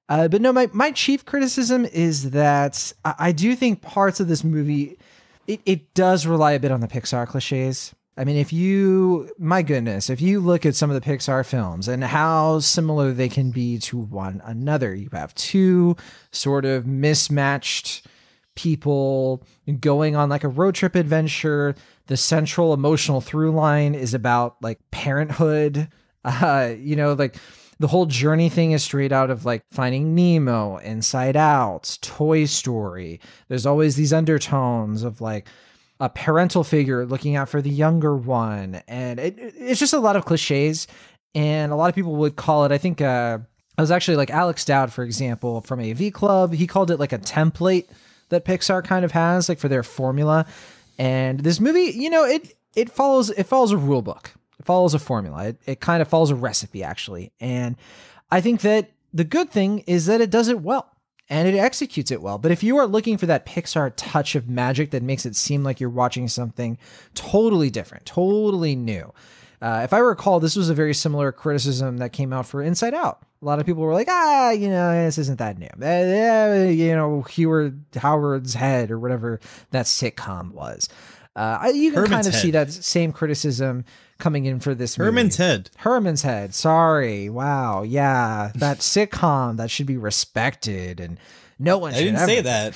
Uh, 0.07 0.27
but 0.27 0.41
no, 0.41 0.53
my 0.53 0.69
my 0.73 0.91
chief 0.91 1.25
criticism 1.25 1.85
is 1.85 2.31
that 2.31 2.93
I, 3.03 3.15
I 3.19 3.31
do 3.31 3.55
think 3.55 3.81
parts 3.81 4.19
of 4.19 4.27
this 4.27 4.43
movie 4.43 4.97
it, 5.47 5.59
it 5.65 5.93
does 5.93 6.25
rely 6.25 6.53
a 6.53 6.59
bit 6.59 6.71
on 6.71 6.79
the 6.79 6.87
Pixar 6.87 7.27
cliches. 7.27 7.93
I 8.17 8.23
mean, 8.23 8.37
if 8.37 8.53
you, 8.53 9.29
my 9.37 9.61
goodness, 9.61 10.09
if 10.09 10.21
you 10.21 10.39
look 10.39 10.65
at 10.65 10.75
some 10.75 10.89
of 10.89 11.01
the 11.01 11.09
Pixar 11.09 11.45
films 11.45 11.87
and 11.87 12.03
how 12.03 12.59
similar 12.59 13.11
they 13.11 13.27
can 13.27 13.51
be 13.51 13.77
to 13.79 13.97
one 13.97 14.41
another, 14.45 14.95
you 14.95 15.09
have 15.11 15.35
two 15.35 15.97
sort 16.31 16.63
of 16.63 16.85
mismatched 16.85 18.07
people 18.55 19.43
going 19.81 20.15
on 20.15 20.29
like 20.29 20.45
a 20.45 20.49
road 20.49 20.75
trip 20.75 20.95
adventure. 20.95 21.75
The 22.07 22.15
central 22.15 22.73
emotional 22.73 23.19
through 23.19 23.51
line 23.51 23.95
is 23.95 24.13
about 24.13 24.55
like 24.61 24.79
parenthood 24.91 25.89
uh, 26.25 26.73
you 26.79 26.95
know, 26.95 27.13
like 27.13 27.37
the 27.79 27.87
whole 27.87 28.05
journey 28.05 28.49
thing 28.49 28.71
is 28.71 28.83
straight 28.83 29.11
out 29.11 29.29
of 29.29 29.45
like 29.45 29.63
Finding 29.71 30.15
Nemo, 30.15 30.77
Inside 30.77 31.35
Out, 31.35 31.97
Toy 32.01 32.45
Story. 32.45 33.19
There's 33.47 33.65
always 33.65 33.95
these 33.95 34.13
undertones 34.13 35.03
of 35.03 35.21
like 35.21 35.47
a 35.99 36.09
parental 36.09 36.63
figure 36.63 37.05
looking 37.05 37.35
out 37.35 37.49
for 37.49 37.61
the 37.61 37.69
younger 37.69 38.15
one, 38.15 38.81
and 38.87 39.19
it, 39.19 39.35
it's 39.37 39.79
just 39.79 39.93
a 39.93 39.99
lot 39.99 40.15
of 40.15 40.25
cliches. 40.25 40.87
And 41.33 41.73
a 41.73 41.75
lot 41.75 41.89
of 41.89 41.95
people 41.95 42.15
would 42.15 42.37
call 42.37 42.63
it. 42.63 42.71
I 42.71 42.77
think 42.77 43.01
uh, 43.01 43.39
I 43.77 43.81
was 43.81 43.91
actually 43.91 44.15
like 44.15 44.29
Alex 44.29 44.63
Dowd, 44.63 44.93
for 44.93 45.03
example, 45.03 45.61
from 45.61 45.81
AV 45.81 46.13
Club. 46.13 46.53
He 46.53 46.65
called 46.65 46.91
it 46.91 46.99
like 46.99 47.11
a 47.11 47.19
template 47.19 47.89
that 48.29 48.45
Pixar 48.45 48.83
kind 48.83 49.03
of 49.03 49.11
has, 49.11 49.49
like 49.49 49.59
for 49.59 49.67
their 49.67 49.83
formula. 49.83 50.45
And 50.97 51.41
this 51.41 51.59
movie, 51.59 51.91
you 51.91 52.09
know, 52.09 52.23
it 52.23 52.55
it 52.75 52.89
follows 52.89 53.29
it 53.31 53.45
follows 53.45 53.71
a 53.71 53.77
rule 53.77 54.01
book. 54.01 54.31
It 54.59 54.65
follows 54.65 54.93
a 54.93 54.99
formula. 54.99 55.49
It, 55.49 55.61
it 55.65 55.79
kind 55.81 56.01
of 56.01 56.07
follows 56.07 56.31
a 56.31 56.35
recipe, 56.35 56.83
actually. 56.83 57.33
And 57.41 57.75
I 58.31 58.39
think 58.39 58.61
that 58.61 58.91
the 59.13 59.25
good 59.25 59.49
thing 59.49 59.79
is 59.79 60.05
that 60.05 60.21
it 60.21 60.29
does 60.29 60.47
it 60.47 60.61
well 60.61 60.94
and 61.29 61.47
it 61.47 61.57
executes 61.57 62.11
it 62.11 62.21
well. 62.21 62.37
But 62.37 62.51
if 62.51 62.63
you 62.63 62.77
are 62.77 62.87
looking 62.87 63.17
for 63.17 63.25
that 63.25 63.45
Pixar 63.45 63.93
touch 63.95 64.35
of 64.35 64.49
magic 64.49 64.91
that 64.91 65.03
makes 65.03 65.25
it 65.25 65.35
seem 65.35 65.63
like 65.63 65.79
you're 65.79 65.89
watching 65.89 66.27
something 66.27 66.77
totally 67.13 67.69
different, 67.69 68.05
totally 68.05 68.75
new, 68.75 69.11
uh, 69.61 69.81
if 69.83 69.93
I 69.93 69.99
recall, 69.99 70.39
this 70.39 70.55
was 70.55 70.69
a 70.69 70.75
very 70.75 70.93
similar 70.93 71.31
criticism 71.31 71.97
that 71.97 72.11
came 72.13 72.33
out 72.33 72.45
for 72.45 72.61
Inside 72.61 72.93
Out. 72.93 73.25
A 73.41 73.45
lot 73.45 73.59
of 73.59 73.65
people 73.65 73.83
were 73.83 73.93
like, 73.93 74.07
ah, 74.09 74.51
you 74.51 74.69
know, 74.69 75.05
this 75.05 75.17
isn't 75.17 75.39
that 75.39 75.57
new. 75.57 75.69
Uh, 75.81 76.69
you 76.69 76.95
know, 76.95 77.21
Heward 77.23 77.83
Howard's 77.95 78.53
Head 78.53 78.91
or 78.91 78.99
whatever 78.99 79.39
that 79.71 79.85
sitcom 79.85 80.51
was. 80.51 80.89
Uh, 81.35 81.71
you 81.73 81.91
can 81.91 81.97
Herman's 82.03 82.11
kind 82.11 82.27
of 82.27 82.33
Head. 82.33 82.41
see 82.41 82.51
that 82.51 82.71
same 82.71 83.11
criticism 83.11 83.85
coming 84.17 84.45
in 84.45 84.59
for 84.59 84.73
this 84.75 84.97
movie. 84.97 85.07
Herman's 85.07 85.35
Head. 85.37 85.69
Herman's 85.77 86.21
Head. 86.21 86.53
Sorry. 86.53 87.29
Wow. 87.29 87.83
Yeah. 87.83 88.51
That 88.55 88.77
sitcom 88.79 89.57
that 89.57 89.69
should 89.71 89.87
be 89.87 89.97
respected 89.97 90.99
and 90.99 91.17
no 91.59 91.77
one 91.77 91.93
I 91.93 91.97
should 91.97 92.03
didn't 92.05 92.17
ever- 92.19 92.27
say 92.27 92.41
that. 92.41 92.75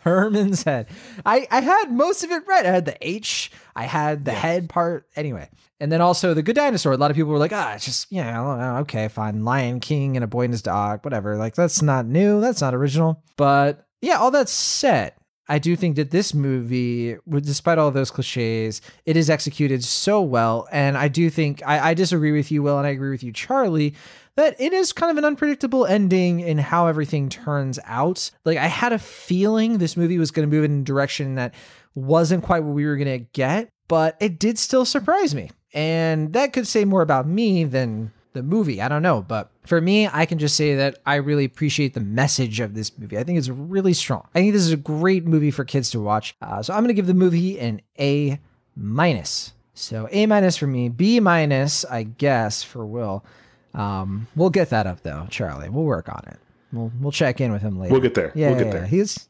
Herman's 0.00 0.62
Head. 0.64 0.86
I, 1.24 1.46
I 1.50 1.60
had 1.60 1.90
most 1.90 2.24
of 2.24 2.30
it 2.30 2.46
right. 2.46 2.66
I 2.66 2.70
had 2.70 2.84
the 2.84 2.96
H, 3.00 3.50
I 3.74 3.84
had 3.84 4.24
the 4.24 4.32
head 4.32 4.68
part. 4.68 5.06
Anyway. 5.16 5.48
And 5.80 5.90
then 5.90 6.00
also 6.00 6.34
the 6.34 6.42
Good 6.42 6.56
Dinosaur. 6.56 6.92
A 6.92 6.96
lot 6.96 7.10
of 7.10 7.16
people 7.16 7.32
were 7.32 7.38
like, 7.38 7.52
ah, 7.52 7.74
it's 7.74 7.84
just, 7.84 8.10
yeah, 8.12 8.40
oh, 8.40 8.80
okay, 8.82 9.08
fine. 9.08 9.44
Lion 9.44 9.80
King 9.80 10.16
and 10.16 10.22
a 10.24 10.26
boy 10.26 10.42
and 10.44 10.52
his 10.54 10.62
dog, 10.62 11.04
whatever. 11.04 11.36
Like, 11.36 11.54
that's 11.54 11.82
not 11.82 12.06
new. 12.06 12.40
That's 12.40 12.60
not 12.60 12.74
original. 12.74 13.22
But 13.36 13.86
yeah, 14.00 14.18
all 14.18 14.30
that 14.30 14.48
said, 14.48 15.12
I 15.48 15.58
do 15.58 15.76
think 15.76 15.96
that 15.96 16.10
this 16.10 16.32
movie, 16.32 17.16
despite 17.28 17.78
all 17.78 17.90
those 17.90 18.10
cliches, 18.10 18.80
it 19.04 19.16
is 19.16 19.28
executed 19.28 19.84
so 19.84 20.22
well. 20.22 20.66
And 20.72 20.96
I 20.96 21.08
do 21.08 21.28
think, 21.28 21.62
I, 21.66 21.90
I 21.90 21.94
disagree 21.94 22.32
with 22.32 22.50
you, 22.50 22.62
Will, 22.62 22.78
and 22.78 22.86
I 22.86 22.90
agree 22.90 23.10
with 23.10 23.22
you, 23.22 23.32
Charlie, 23.32 23.94
that 24.36 24.58
it 24.58 24.72
is 24.72 24.92
kind 24.92 25.10
of 25.10 25.18
an 25.18 25.24
unpredictable 25.24 25.84
ending 25.84 26.40
in 26.40 26.58
how 26.58 26.86
everything 26.86 27.28
turns 27.28 27.78
out. 27.84 28.30
Like, 28.44 28.58
I 28.58 28.66
had 28.66 28.92
a 28.92 28.98
feeling 28.98 29.78
this 29.78 29.96
movie 29.96 30.18
was 30.18 30.30
going 30.30 30.48
to 30.48 30.54
move 30.54 30.64
in 30.64 30.80
a 30.80 30.84
direction 30.84 31.34
that 31.34 31.54
wasn't 31.94 32.42
quite 32.42 32.64
what 32.64 32.74
we 32.74 32.86
were 32.86 32.96
going 32.96 33.18
to 33.20 33.26
get, 33.32 33.68
but 33.86 34.16
it 34.20 34.38
did 34.38 34.58
still 34.58 34.84
surprise 34.84 35.34
me. 35.34 35.50
And 35.74 36.32
that 36.32 36.52
could 36.52 36.66
say 36.66 36.84
more 36.84 37.02
about 37.02 37.28
me 37.28 37.64
than 37.64 38.12
the 38.34 38.42
movie. 38.42 38.82
I 38.82 38.88
don't 38.88 39.02
know. 39.02 39.22
But 39.22 39.50
for 39.64 39.80
me, 39.80 40.06
I 40.12 40.26
can 40.26 40.38
just 40.38 40.56
say 40.56 40.74
that 40.74 40.98
I 41.06 41.16
really 41.16 41.44
appreciate 41.46 41.94
the 41.94 42.00
message 42.00 42.60
of 42.60 42.74
this 42.74 42.96
movie. 42.98 43.16
I 43.16 43.24
think 43.24 43.38
it's 43.38 43.48
really 43.48 43.94
strong. 43.94 44.28
I 44.34 44.40
think 44.40 44.52
this 44.52 44.62
is 44.62 44.72
a 44.72 44.76
great 44.76 45.24
movie 45.24 45.50
for 45.50 45.64
kids 45.64 45.90
to 45.92 46.00
watch. 46.00 46.36
Uh, 46.42 46.62
so 46.62 46.74
I'm 46.74 46.80
going 46.80 46.88
to 46.88 46.94
give 46.94 47.06
the 47.06 47.14
movie 47.14 47.58
an 47.58 47.80
A 47.98 48.38
minus. 48.76 49.52
So 49.74 50.08
A 50.12 50.26
minus 50.26 50.56
for 50.56 50.66
me, 50.66 50.88
B 50.88 51.18
minus, 51.20 51.84
I 51.86 52.02
guess, 52.04 52.62
for 52.62 52.84
Will. 52.84 53.24
Um, 53.72 54.28
we'll 54.36 54.50
get 54.50 54.70
that 54.70 54.86
up 54.86 55.02
though, 55.02 55.26
Charlie. 55.30 55.68
We'll 55.68 55.84
work 55.84 56.08
on 56.08 56.22
it. 56.28 56.38
We'll 56.72 56.92
we'll 57.00 57.10
check 57.12 57.40
in 57.40 57.50
with 57.52 57.62
him 57.62 57.78
later. 57.78 57.92
We'll 57.92 58.00
get 58.02 58.14
there. 58.14 58.30
Yeah, 58.34 58.50
We'll 58.50 58.58
get 58.58 58.66
yeah, 58.66 58.72
there. 58.72 58.82
yeah. 58.82 58.86
He's 58.88 59.28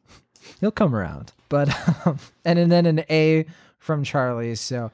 he'll 0.61 0.71
come 0.71 0.95
around. 0.95 1.33
But 1.49 1.69
um, 2.07 2.19
and, 2.45 2.59
and 2.59 2.71
then 2.71 2.85
an 2.85 3.05
A 3.09 3.47
from 3.79 4.05
Charlie. 4.05 4.55
So 4.55 4.91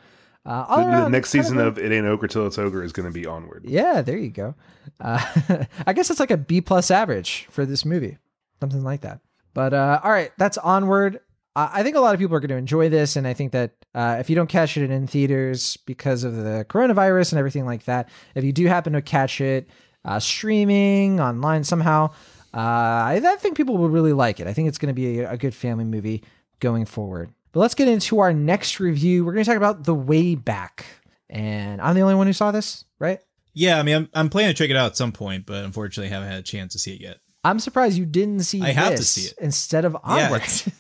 uh, 0.52 0.84
The, 0.98 1.04
the 1.04 1.08
next 1.10 1.30
season 1.30 1.58
a- 1.58 1.66
of 1.66 1.78
It 1.78 1.92
Ain't 1.92 2.06
Ogre 2.06 2.26
Till 2.28 2.46
It's 2.46 2.58
Ogre 2.58 2.82
is 2.82 2.92
going 2.92 3.06
to 3.06 3.12
be 3.12 3.26
Onward. 3.26 3.64
yeah, 3.66 4.02
there 4.02 4.18
you 4.18 4.30
go. 4.30 4.54
Uh, 5.00 5.64
I 5.86 5.92
guess 5.92 6.10
it's 6.10 6.20
like 6.20 6.30
a 6.30 6.36
B 6.36 6.60
plus 6.60 6.90
average 6.90 7.46
for 7.50 7.64
this 7.64 7.84
movie, 7.84 8.18
something 8.60 8.82
like 8.82 9.02
that. 9.02 9.20
But 9.54 9.74
uh, 9.74 10.00
all 10.04 10.10
right, 10.10 10.30
that's 10.38 10.58
onward. 10.58 11.20
I 11.56 11.82
think 11.82 11.96
a 11.96 12.00
lot 12.00 12.14
of 12.14 12.20
people 12.20 12.36
are 12.36 12.40
going 12.40 12.50
to 12.50 12.56
enjoy 12.56 12.88
this, 12.88 13.16
and 13.16 13.26
I 13.26 13.34
think 13.34 13.50
that 13.52 13.72
uh, 13.94 14.16
if 14.20 14.30
you 14.30 14.36
don't 14.36 14.46
catch 14.48 14.76
it 14.76 14.88
in 14.88 15.06
theaters 15.08 15.76
because 15.78 16.22
of 16.22 16.36
the 16.36 16.64
coronavirus 16.68 17.32
and 17.32 17.38
everything 17.40 17.66
like 17.66 17.84
that, 17.84 18.08
if 18.36 18.44
you 18.44 18.52
do 18.52 18.66
happen 18.66 18.92
to 18.92 19.02
catch 19.02 19.40
it 19.40 19.68
uh, 20.04 20.20
streaming 20.20 21.20
online 21.20 21.64
somehow, 21.64 22.06
uh, 22.54 22.56
I, 22.56 23.20
I 23.24 23.36
think 23.36 23.56
people 23.56 23.76
will 23.78 23.90
really 23.90 24.12
like 24.12 24.38
it. 24.40 24.46
I 24.46 24.52
think 24.52 24.68
it's 24.68 24.78
going 24.78 24.94
to 24.94 24.94
be 24.94 25.20
a, 25.20 25.32
a 25.32 25.36
good 25.36 25.54
family 25.54 25.84
movie 25.84 26.22
going 26.60 26.86
forward. 26.86 27.30
But 27.52 27.60
let's 27.60 27.74
get 27.74 27.88
into 27.88 28.18
our 28.20 28.32
next 28.32 28.78
review. 28.80 29.24
We're 29.24 29.32
going 29.32 29.44
to 29.44 29.50
talk 29.50 29.56
about 29.56 29.84
The 29.84 29.94
Way 29.94 30.34
Back. 30.34 30.86
And 31.28 31.80
I'm 31.80 31.94
the 31.94 32.00
only 32.02 32.14
one 32.14 32.26
who 32.26 32.32
saw 32.32 32.50
this, 32.52 32.84
right? 32.98 33.20
Yeah, 33.54 33.78
I 33.78 33.82
mean, 33.82 33.96
I'm, 33.96 34.08
I'm 34.14 34.28
planning 34.30 34.54
to 34.54 34.58
check 34.62 34.70
it 34.70 34.76
out 34.76 34.86
at 34.86 34.96
some 34.96 35.12
point, 35.12 35.46
but 35.46 35.64
unfortunately, 35.64 36.10
haven't 36.10 36.28
had 36.28 36.38
a 36.38 36.42
chance 36.42 36.72
to 36.74 36.78
see 36.78 36.94
it 36.94 37.00
yet. 37.00 37.18
I'm 37.42 37.58
surprised 37.58 37.96
you 37.96 38.06
didn't 38.06 38.40
see 38.40 38.60
I 38.62 38.72
have 38.72 38.94
to 38.96 39.02
see 39.04 39.28
it. 39.28 39.34
instead 39.40 39.84
of 39.84 39.92
Yeah. 40.06 40.24
Onward. 40.26 40.42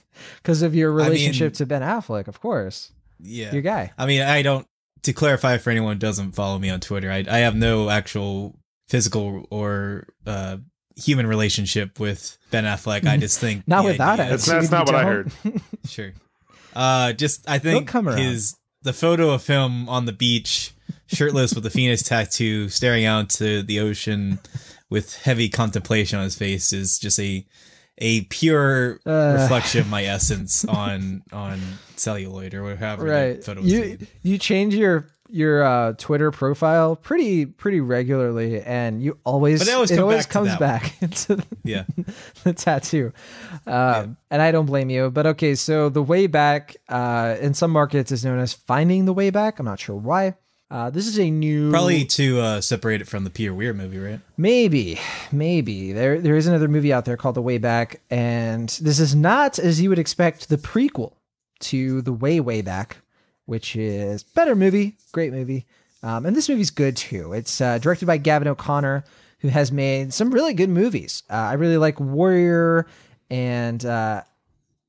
Because 0.42 0.60
of 0.60 0.74
your 0.74 0.92
I 1.00 1.04
relationship 1.06 1.46
mean- 1.46 1.56
to 1.56 1.66
Ben 1.66 1.80
Affleck, 1.80 2.28
of 2.28 2.40
course. 2.42 2.92
Yeah, 3.20 3.52
Your 3.52 3.62
guy. 3.62 3.92
I 3.96 4.04
mean, 4.04 4.20
I 4.20 4.42
don't 4.42 4.66
to 5.04 5.14
clarify 5.14 5.56
for 5.56 5.70
anyone 5.70 5.94
who 5.94 5.98
doesn't 5.98 6.32
follow 6.32 6.58
me 6.58 6.68
on 6.68 6.78
Twitter, 6.80 7.10
I, 7.10 7.24
I 7.26 7.38
have 7.38 7.54
no 7.56 7.88
actual 7.88 8.58
physical 8.88 9.46
or 9.50 10.08
uh, 10.26 10.58
human 10.94 11.26
relationship 11.26 11.98
with 11.98 12.36
Ben 12.50 12.64
Affleck. 12.64 13.06
I 13.06 13.16
just 13.18 13.38
think 13.40 13.66
Not 13.66 13.82
the 13.82 13.88
without 13.92 14.20
idea- 14.20 14.30
That's, 14.32 14.44
that's 14.46 14.70
not 14.70 14.84
what 14.86 14.94
I 14.94 15.04
heard. 15.04 15.32
Sure. 15.86 16.12
Uh, 16.74 17.12
just 17.12 17.48
I 17.48 17.58
think 17.58 17.90
his 18.16 18.56
the 18.82 18.92
photo 18.92 19.30
of 19.30 19.46
him 19.46 19.88
on 19.88 20.06
the 20.06 20.12
beach, 20.12 20.72
shirtless 21.06 21.54
with 21.54 21.66
a 21.66 21.70
phoenix 21.70 22.02
tattoo, 22.02 22.68
staring 22.68 23.04
out 23.04 23.28
to 23.30 23.62
the 23.62 23.80
ocean 23.80 24.38
with 24.88 25.14
heavy 25.16 25.48
contemplation 25.48 26.18
on 26.18 26.24
his 26.24 26.34
face 26.36 26.72
is 26.72 26.98
just 26.98 27.18
a 27.20 27.46
a 27.98 28.22
pure 28.22 28.98
Uh. 29.06 29.36
reflection 29.40 29.80
of 29.82 29.88
my 29.88 30.04
essence 30.04 30.64
on 30.64 31.22
on 31.32 31.60
celluloid 31.96 32.54
or 32.54 32.62
whatever 32.62 33.04
right. 33.04 33.44
photo 33.44 33.60
was 33.60 33.70
You 33.70 33.98
you 34.22 34.38
change 34.38 34.74
your 34.74 35.06
your 35.32 35.62
uh, 35.62 35.92
Twitter 35.94 36.30
profile 36.30 36.96
pretty 36.96 37.46
pretty 37.46 37.80
regularly, 37.80 38.60
and 38.62 39.02
you 39.02 39.18
always 39.24 39.60
But 39.64 39.72
always 39.74 39.90
it 39.90 39.98
always 39.98 40.26
back 40.26 40.32
comes 40.32 40.56
back 40.56 40.92
into 41.02 41.36
the, 41.36 41.46
Yeah. 41.64 41.84
the 42.44 42.52
tattoo. 42.52 43.12
Um, 43.66 44.16
And 44.30 44.42
I 44.42 44.52
don't 44.52 44.66
blame 44.66 44.90
you. 44.90 45.10
But 45.10 45.26
okay, 45.26 45.54
so 45.54 45.88
the 45.88 46.02
way 46.02 46.26
back 46.26 46.76
uh, 46.88 47.36
in 47.40 47.54
some 47.54 47.70
markets 47.70 48.12
is 48.12 48.24
known 48.24 48.38
as 48.38 48.52
finding 48.52 49.04
the 49.04 49.12
way 49.12 49.30
back. 49.30 49.58
I'm 49.58 49.66
not 49.66 49.80
sure 49.80 49.96
why. 49.96 50.34
Uh, 50.70 50.88
this 50.88 51.08
is 51.08 51.18
a 51.18 51.28
new 51.28 51.68
Probably 51.72 52.04
to 52.04 52.40
uh, 52.40 52.60
separate 52.60 53.00
it 53.00 53.08
from 53.08 53.24
the 53.24 53.30
Peter 53.30 53.52
Weir 53.52 53.74
movie, 53.74 53.98
right? 53.98 54.20
Maybe, 54.36 55.00
maybe 55.32 55.92
there 55.92 56.20
there 56.20 56.36
is 56.36 56.46
another 56.46 56.68
movie 56.68 56.92
out 56.92 57.04
there 57.06 57.16
called 57.16 57.34
The 57.34 57.42
Way 57.42 57.58
Back, 57.58 58.00
and 58.08 58.68
this 58.80 59.00
is 59.00 59.12
not 59.12 59.58
as 59.58 59.80
you 59.80 59.88
would 59.88 59.98
expect 59.98 60.48
the 60.48 60.56
prequel 60.58 61.14
to 61.60 62.02
The 62.02 62.12
Way 62.12 62.38
Way 62.38 62.62
Back, 62.62 62.98
which 63.50 63.74
is 63.74 64.22
better 64.22 64.54
movie, 64.54 64.96
great 65.10 65.32
movie, 65.32 65.66
um, 66.04 66.24
and 66.24 66.36
this 66.36 66.48
movie's 66.48 66.70
good 66.70 66.96
too. 66.96 67.32
It's 67.32 67.60
uh, 67.60 67.78
directed 67.78 68.06
by 68.06 68.16
Gavin 68.16 68.46
O'Connor, 68.46 69.02
who 69.40 69.48
has 69.48 69.72
made 69.72 70.14
some 70.14 70.30
really 70.30 70.54
good 70.54 70.68
movies. 70.70 71.24
Uh, 71.28 71.34
I 71.34 71.54
really 71.54 71.76
like 71.76 71.98
Warrior, 71.98 72.86
and 73.28 73.84
uh, 73.84 74.22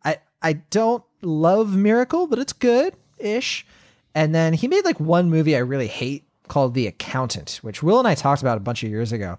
I 0.06 0.18
I 0.44 0.54
don't 0.54 1.04
love 1.24 1.76
Miracle, 1.76 2.28
but 2.28 2.38
it's 2.38 2.54
good 2.54 2.94
ish. 3.18 3.66
And 4.14 4.36
then 4.36 4.54
he 4.54 4.68
made 4.68 4.86
like 4.86 5.00
one 5.00 5.30
movie 5.30 5.56
I 5.56 5.60
really 5.60 5.88
hate 5.88 6.26
called 6.48 6.74
The 6.76 6.86
Accountant, 6.86 7.60
which 7.64 7.82
Will 7.82 7.98
and 7.98 8.08
I 8.08 8.14
talked 8.14 8.42
about 8.44 8.58
a 8.58 8.62
bunch 8.62 8.84
of 8.84 8.90
years 8.90 9.12
ago. 9.12 9.38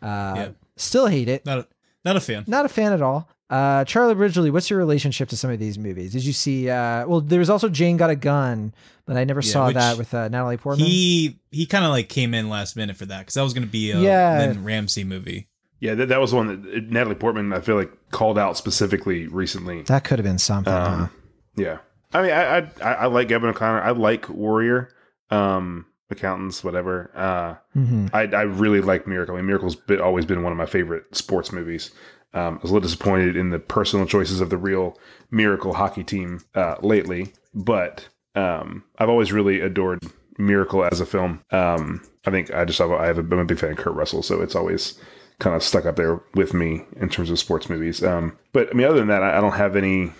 Uh, 0.00 0.32
Yeah. 0.36 0.48
Still 0.76 1.06
hate 1.08 1.28
it. 1.28 1.44
Not 1.44 1.58
a, 1.58 1.66
not 2.04 2.16
a 2.16 2.20
fan. 2.20 2.44
Not 2.46 2.64
a 2.64 2.68
fan 2.68 2.92
at 2.94 3.02
all. 3.02 3.28
Uh, 3.52 3.84
Charlie 3.84 4.14
Ridgely, 4.14 4.50
what's 4.50 4.70
your 4.70 4.78
relationship 4.78 5.28
to 5.28 5.36
some 5.36 5.50
of 5.50 5.58
these 5.58 5.76
movies? 5.78 6.12
Did 6.12 6.24
you 6.24 6.32
see? 6.32 6.70
Uh, 6.70 7.06
well, 7.06 7.20
there 7.20 7.38
was 7.38 7.50
also 7.50 7.68
Jane 7.68 7.98
Got 7.98 8.08
a 8.08 8.16
Gun, 8.16 8.72
but 9.04 9.18
I 9.18 9.24
never 9.24 9.40
Yeah, 9.40 9.52
saw 9.52 9.70
that 9.70 9.98
with 9.98 10.14
uh, 10.14 10.28
Natalie 10.28 10.56
Portman. 10.56 10.86
He 10.86 11.38
he 11.50 11.66
kind 11.66 11.84
of 11.84 11.90
like 11.90 12.08
came 12.08 12.32
in 12.32 12.48
last 12.48 12.76
minute 12.76 12.96
for 12.96 13.04
that 13.06 13.20
because 13.20 13.34
that 13.34 13.42
was 13.42 13.52
going 13.52 13.66
to 13.66 13.70
be 13.70 13.90
a 13.90 14.00
Yeah. 14.00 14.38
Lynne 14.38 14.64
Ramsay 14.64 15.04
movie. 15.04 15.48
Yeah, 15.80 15.94
that, 15.96 16.06
that 16.08 16.20
was 16.20 16.32
one 16.32 16.62
that 16.62 16.90
Natalie 16.90 17.14
Portman 17.16 17.52
I 17.52 17.60
feel 17.60 17.76
like 17.76 17.92
called 18.10 18.38
out 18.38 18.56
specifically 18.56 19.26
recently. 19.26 19.82
that 19.82 20.04
could 20.04 20.18
have 20.18 20.24
been 20.24 20.38
something. 20.38 20.72
huh? 20.72 20.78
Um, 20.80 21.10
yeah, 21.56 21.78
I 22.14 22.22
mean, 22.22 22.30
I, 22.32 22.56
I 22.58 22.58
I 22.82 22.92
I 22.94 23.06
like 23.06 23.28
Gavin 23.28 23.50
O'Connor. 23.50 23.82
I 23.82 23.90
like 23.90 24.30
Warrior, 24.30 24.88
um, 25.30 25.84
accountants, 26.12 26.62
whatever. 26.62 27.10
Uh, 27.14 27.54
Mhm. 27.78 28.10
I 28.12 28.22
I 28.36 28.42
really 28.42 28.80
like 28.80 29.06
Miracle. 29.06 29.34
I 29.34 29.38
mean, 29.38 29.46
Miracle's 29.46 29.74
been, 29.76 30.00
always 30.00 30.24
been 30.26 30.42
one 30.42 30.52
of 30.52 30.58
my 30.58 30.66
favorite 30.66 31.16
sports 31.16 31.52
movies. 31.52 31.90
Um, 32.34 32.54
I 32.58 32.62
was 32.62 32.70
a 32.70 32.74
little 32.74 32.88
disappointed 32.88 33.36
in 33.36 33.50
the 33.50 33.58
personal 33.58 34.06
choices 34.06 34.40
of 34.40 34.48
the 34.50 34.56
real 34.56 34.98
Miracle 35.30 35.74
hockey 35.74 36.04
team 36.04 36.40
uh, 36.54 36.76
lately, 36.80 37.32
but 37.54 38.08
um, 38.34 38.84
I've 38.98 39.10
always 39.10 39.32
really 39.32 39.60
adored 39.60 39.98
Miracle 40.38 40.82
as 40.84 41.00
a 41.00 41.06
film. 41.06 41.40
Um, 41.50 42.00
I 42.26 42.30
think 42.30 42.50
I 42.54 42.64
just 42.64 42.78
have, 42.78 42.90
I 42.90 43.06
have 43.06 43.18
a, 43.18 43.20
I'm 43.20 43.38
a 43.38 43.44
big 43.44 43.58
fan 43.58 43.72
of 43.72 43.76
Kurt 43.78 43.94
Russell, 43.94 44.22
so 44.22 44.40
it's 44.40 44.54
always 44.54 44.98
kind 45.40 45.54
of 45.56 45.62
stuck 45.62 45.84
up 45.84 45.96
there 45.96 46.20
with 46.34 46.54
me 46.54 46.84
in 46.96 47.08
terms 47.10 47.28
of 47.30 47.38
sports 47.38 47.68
movies. 47.68 48.02
Um, 48.02 48.38
but 48.52 48.70
I 48.70 48.74
mean, 48.74 48.86
other 48.86 48.98
than 48.98 49.08
that, 49.08 49.22
I, 49.22 49.36
I 49.36 49.40
don't 49.40 49.52
have 49.52 49.76
any. 49.76 50.12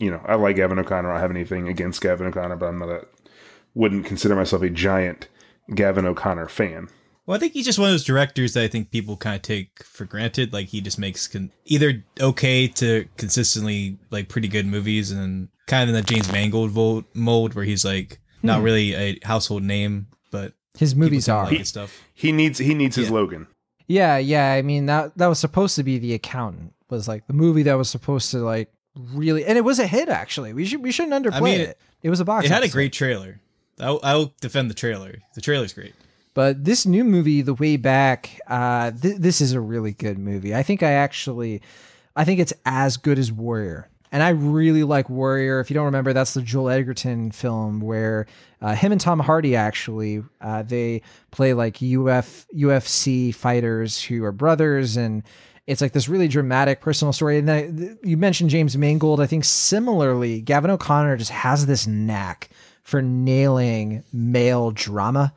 You 0.00 0.10
know, 0.10 0.20
I 0.26 0.34
like 0.36 0.56
Gavin 0.56 0.78
O'Connor. 0.78 1.10
I 1.10 1.12
don't 1.12 1.20
have 1.20 1.30
anything 1.30 1.68
against 1.68 2.00
Gavin 2.00 2.26
O'Connor, 2.26 2.56
but 2.56 2.66
I'm 2.66 2.78
not 2.78 2.88
a 2.88 3.06
wouldn't 3.74 4.06
consider 4.06 4.34
myself 4.34 4.62
a 4.62 4.70
giant 4.70 5.28
Gavin 5.74 6.06
O'Connor 6.06 6.48
fan. 6.48 6.88
Well, 7.26 7.36
I 7.36 7.38
think 7.38 7.52
he's 7.52 7.66
just 7.66 7.78
one 7.78 7.88
of 7.88 7.92
those 7.92 8.04
directors 8.04 8.54
that 8.54 8.64
I 8.64 8.68
think 8.68 8.90
people 8.90 9.16
kind 9.16 9.36
of 9.36 9.42
take 9.42 9.84
for 9.84 10.04
granted. 10.04 10.52
Like 10.52 10.66
he 10.66 10.80
just 10.80 10.98
makes 10.98 11.28
con- 11.28 11.52
either 11.64 12.02
okay 12.20 12.66
to 12.66 13.06
consistently 13.16 13.98
like 14.10 14.28
pretty 14.28 14.48
good 14.48 14.66
movies, 14.66 15.12
and 15.12 15.48
kind 15.66 15.84
of 15.84 15.94
in 15.94 15.94
the 15.94 16.02
James 16.02 16.32
Mangold 16.32 16.70
vo- 16.70 17.04
mold 17.14 17.54
where 17.54 17.64
he's 17.64 17.84
like 17.84 18.18
not 18.42 18.58
hmm. 18.58 18.64
really 18.64 18.94
a 18.94 19.18
household 19.22 19.62
name, 19.62 20.08
but 20.32 20.54
His 20.76 20.96
movies 20.96 21.28
are. 21.28 21.44
like 21.44 21.58
his 21.58 21.68
stuff. 21.68 22.02
He 22.14 22.32
needs 22.32 22.58
he 22.58 22.74
needs 22.74 22.96
his 22.96 23.08
Yeah. 23.08 23.14
Logan. 23.14 23.46
Yeah, 23.86 24.18
yeah. 24.18 24.52
I 24.52 24.62
mean 24.62 24.86
that 24.86 25.16
that 25.16 25.28
was 25.28 25.38
supposed 25.38 25.76
to 25.76 25.84
be 25.84 25.98
the 25.98 26.14
accountant. 26.14 26.74
Was 26.88 27.06
like 27.06 27.28
the 27.28 27.32
movie 27.32 27.62
that 27.62 27.74
was 27.74 27.88
supposed 27.88 28.32
to 28.32 28.38
like 28.38 28.72
really, 28.96 29.44
and 29.44 29.56
it 29.56 29.62
was 29.62 29.78
a 29.78 29.86
hit 29.86 30.08
actually. 30.08 30.52
We 30.52 30.64
should 30.64 30.82
we 30.82 30.90
shouldn't 30.90 31.24
underplay 31.24 31.42
mean, 31.42 31.60
it. 31.60 31.78
It 32.02 32.10
was 32.10 32.18
a 32.18 32.24
box. 32.24 32.46
It 32.46 32.50
had 32.50 32.64
a 32.64 32.68
great 32.68 32.92
trailer. 32.92 33.40
I'll, 33.80 34.00
I'll 34.02 34.34
defend 34.40 34.70
the 34.70 34.74
trailer. 34.74 35.18
The 35.34 35.40
trailer's 35.40 35.72
great. 35.72 35.94
But 36.34 36.64
this 36.64 36.86
new 36.86 37.04
movie, 37.04 37.42
The 37.42 37.54
Way 37.54 37.76
Back, 37.76 38.40
uh, 38.46 38.92
th- 38.92 39.16
this 39.16 39.40
is 39.40 39.52
a 39.52 39.60
really 39.60 39.92
good 39.92 40.18
movie. 40.18 40.54
I 40.54 40.62
think 40.62 40.82
I 40.82 40.92
actually, 40.92 41.60
I 42.14 42.24
think 42.24 42.38
it's 42.38 42.52
as 42.64 42.96
good 42.96 43.18
as 43.18 43.32
Warrior. 43.32 43.88
And 44.12 44.22
I 44.22 44.30
really 44.30 44.82
like 44.82 45.08
Warrior. 45.08 45.60
If 45.60 45.70
you 45.70 45.74
don't 45.74 45.84
remember, 45.84 46.12
that's 46.12 46.34
the 46.34 46.42
Joel 46.42 46.70
Edgerton 46.70 47.30
film 47.30 47.80
where 47.80 48.26
uh, 48.60 48.74
him 48.74 48.92
and 48.92 49.00
Tom 49.00 49.20
Hardy 49.20 49.54
actually 49.54 50.22
uh, 50.40 50.62
they 50.62 51.02
play 51.30 51.54
like 51.54 51.76
Uf 51.76 52.46
UFC 52.54 53.34
fighters 53.34 54.02
who 54.02 54.24
are 54.24 54.32
brothers, 54.32 54.96
and 54.96 55.22
it's 55.66 55.80
like 55.80 55.92
this 55.92 56.08
really 56.08 56.26
dramatic 56.26 56.80
personal 56.80 57.12
story. 57.12 57.38
And 57.38 57.50
I, 57.50 57.70
you 58.02 58.16
mentioned 58.16 58.50
James 58.50 58.76
Mangold. 58.76 59.20
I 59.20 59.26
think 59.26 59.44
similarly, 59.44 60.40
Gavin 60.40 60.70
O'Connor 60.70 61.16
just 61.16 61.30
has 61.30 61.66
this 61.66 61.86
knack 61.86 62.50
for 62.90 63.00
nailing 63.00 64.02
male 64.12 64.70
drama 64.70 65.32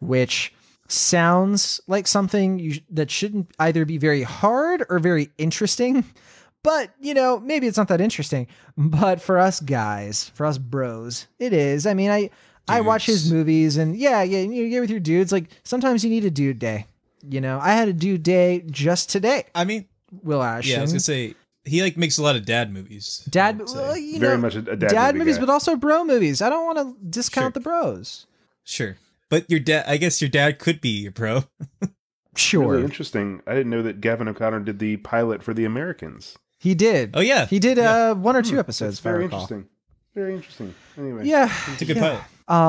which 0.00 0.52
sounds 0.88 1.80
like 1.86 2.06
something 2.06 2.58
you, 2.58 2.80
that 2.90 3.10
shouldn't 3.10 3.50
either 3.58 3.84
be 3.84 3.98
very 3.98 4.22
hard 4.22 4.84
or 4.88 4.98
very 4.98 5.30
interesting. 5.38 6.04
But, 6.62 6.90
you 6.98 7.14
know, 7.14 7.38
maybe 7.38 7.68
it's 7.68 7.76
not 7.76 7.86
that 7.88 8.00
interesting. 8.00 8.48
But 8.76 9.20
for 9.20 9.38
us 9.38 9.60
guys, 9.60 10.30
for 10.34 10.44
us 10.44 10.58
bros, 10.58 11.28
it 11.38 11.52
is. 11.52 11.86
I 11.86 11.94
mean, 11.94 12.10
I 12.10 12.30
I 12.66 12.80
watch 12.80 13.06
his 13.06 13.30
movies 13.30 13.76
and 13.76 13.96
yeah, 13.96 14.24
yeah, 14.24 14.40
you 14.40 14.68
get 14.68 14.80
with 14.80 14.90
your 14.90 14.98
dudes. 14.98 15.30
Like 15.30 15.44
sometimes 15.62 16.02
you 16.02 16.10
need 16.10 16.24
a 16.24 16.30
dude 16.30 16.58
day. 16.58 16.86
You 17.22 17.40
know, 17.40 17.60
I 17.62 17.74
had 17.74 17.86
a 17.86 17.92
dude 17.92 18.24
day 18.24 18.64
just 18.68 19.10
today. 19.10 19.44
I 19.54 19.64
mean, 19.64 19.86
Will 20.24 20.42
Ashton. 20.42 20.72
yeah, 20.72 20.78
I 20.78 20.82
was 20.82 20.90
gonna 20.90 20.98
say 20.98 21.36
he 21.66 21.82
like 21.82 21.96
makes 21.96 22.16
a 22.18 22.22
lot 22.22 22.36
of 22.36 22.44
dad 22.46 22.72
movies. 22.72 23.26
Dad, 23.28 23.60
well, 23.74 23.96
you 23.96 24.18
Very 24.20 24.36
know, 24.36 24.42
much 24.42 24.54
a- 24.54 24.70
a 24.70 24.76
dad, 24.76 24.88
dad 24.90 25.14
movie 25.14 25.18
movies, 25.24 25.36
guy. 25.38 25.46
but 25.46 25.52
also 25.52 25.76
bro 25.76 26.04
movies. 26.04 26.40
I 26.40 26.48
don't 26.48 26.64
want 26.64 26.78
to 26.78 27.04
discount 27.10 27.46
Sure. 27.46 27.50
the 27.50 27.60
bros. 27.60 28.26
Sure, 28.64 28.96
but 29.28 29.50
your 29.50 29.60
dad. 29.60 29.84
I 29.88 29.96
guess 29.96 30.20
your 30.22 30.30
dad 30.30 30.58
could 30.58 30.80
be 30.80 30.90
your 30.90 31.12
bro. 31.12 31.44
Sure, 32.36 32.72
Really 32.72 32.84
interesting. 32.84 33.40
I 33.46 33.54
didn't 33.54 33.70
know 33.70 33.80
that 33.82 34.02
Gavin 34.02 34.28
O'Connor 34.28 34.60
did 34.60 34.78
the 34.78 34.98
pilot 34.98 35.42
for 35.42 35.54
The 35.54 35.64
Americans. 35.64 36.36
he 36.58 36.74
did. 36.74 37.12
Oh 37.14 37.20
yeah, 37.20 37.46
He 37.46 37.58
did 37.58 37.78
Yeah. 37.78 38.10
uh, 38.10 38.14
one 38.14 38.36
or 38.36 38.42
two 38.42 38.58
episodes. 38.58 38.96
That's 38.96 39.00
if 39.00 39.06
I 39.06 39.10
very 39.12 39.24
interesting. 39.24 39.66
Very 40.14 40.34
interesting. 40.34 40.74
Anyway, 40.98 41.24
Yeah, 41.26 41.50
It's 41.72 41.80
a 41.80 41.84
good 41.86 41.96
yeah. 41.96 42.02
pilot. 42.02 42.22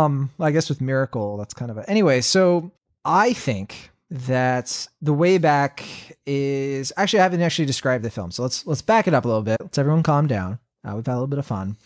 Um, 0.05 0.29
I 0.39 0.51
guess 0.51 0.69
with 0.69 0.79
Miracle, 0.79 1.35
that's 1.35 1.53
kind 1.53 1.69
of 1.69 1.77
a 1.77 1.89
anyway. 1.89 2.21
So 2.21 2.71
I 3.03 3.33
think 3.33 3.91
that 4.09 4.87
the 5.01 5.13
way 5.13 5.37
back 5.37 5.83
is 6.25 6.93
actually 6.95 7.19
I 7.19 7.23
haven't 7.23 7.41
actually 7.41 7.65
described 7.65 8.03
the 8.03 8.09
film, 8.09 8.31
so 8.31 8.43
let's 8.43 8.65
let's 8.65 8.81
back 8.81 9.07
it 9.07 9.13
up 9.13 9.25
a 9.25 9.27
little 9.27 9.43
bit. 9.43 9.57
Let's 9.59 9.77
everyone 9.77 10.03
calm 10.03 10.27
down. 10.27 10.59
Uh, 10.83 10.93
we've 10.95 11.05
had 11.05 11.13
a 11.13 11.15
little 11.15 11.27
bit 11.27 11.39
of 11.39 11.45
fun, 11.45 11.77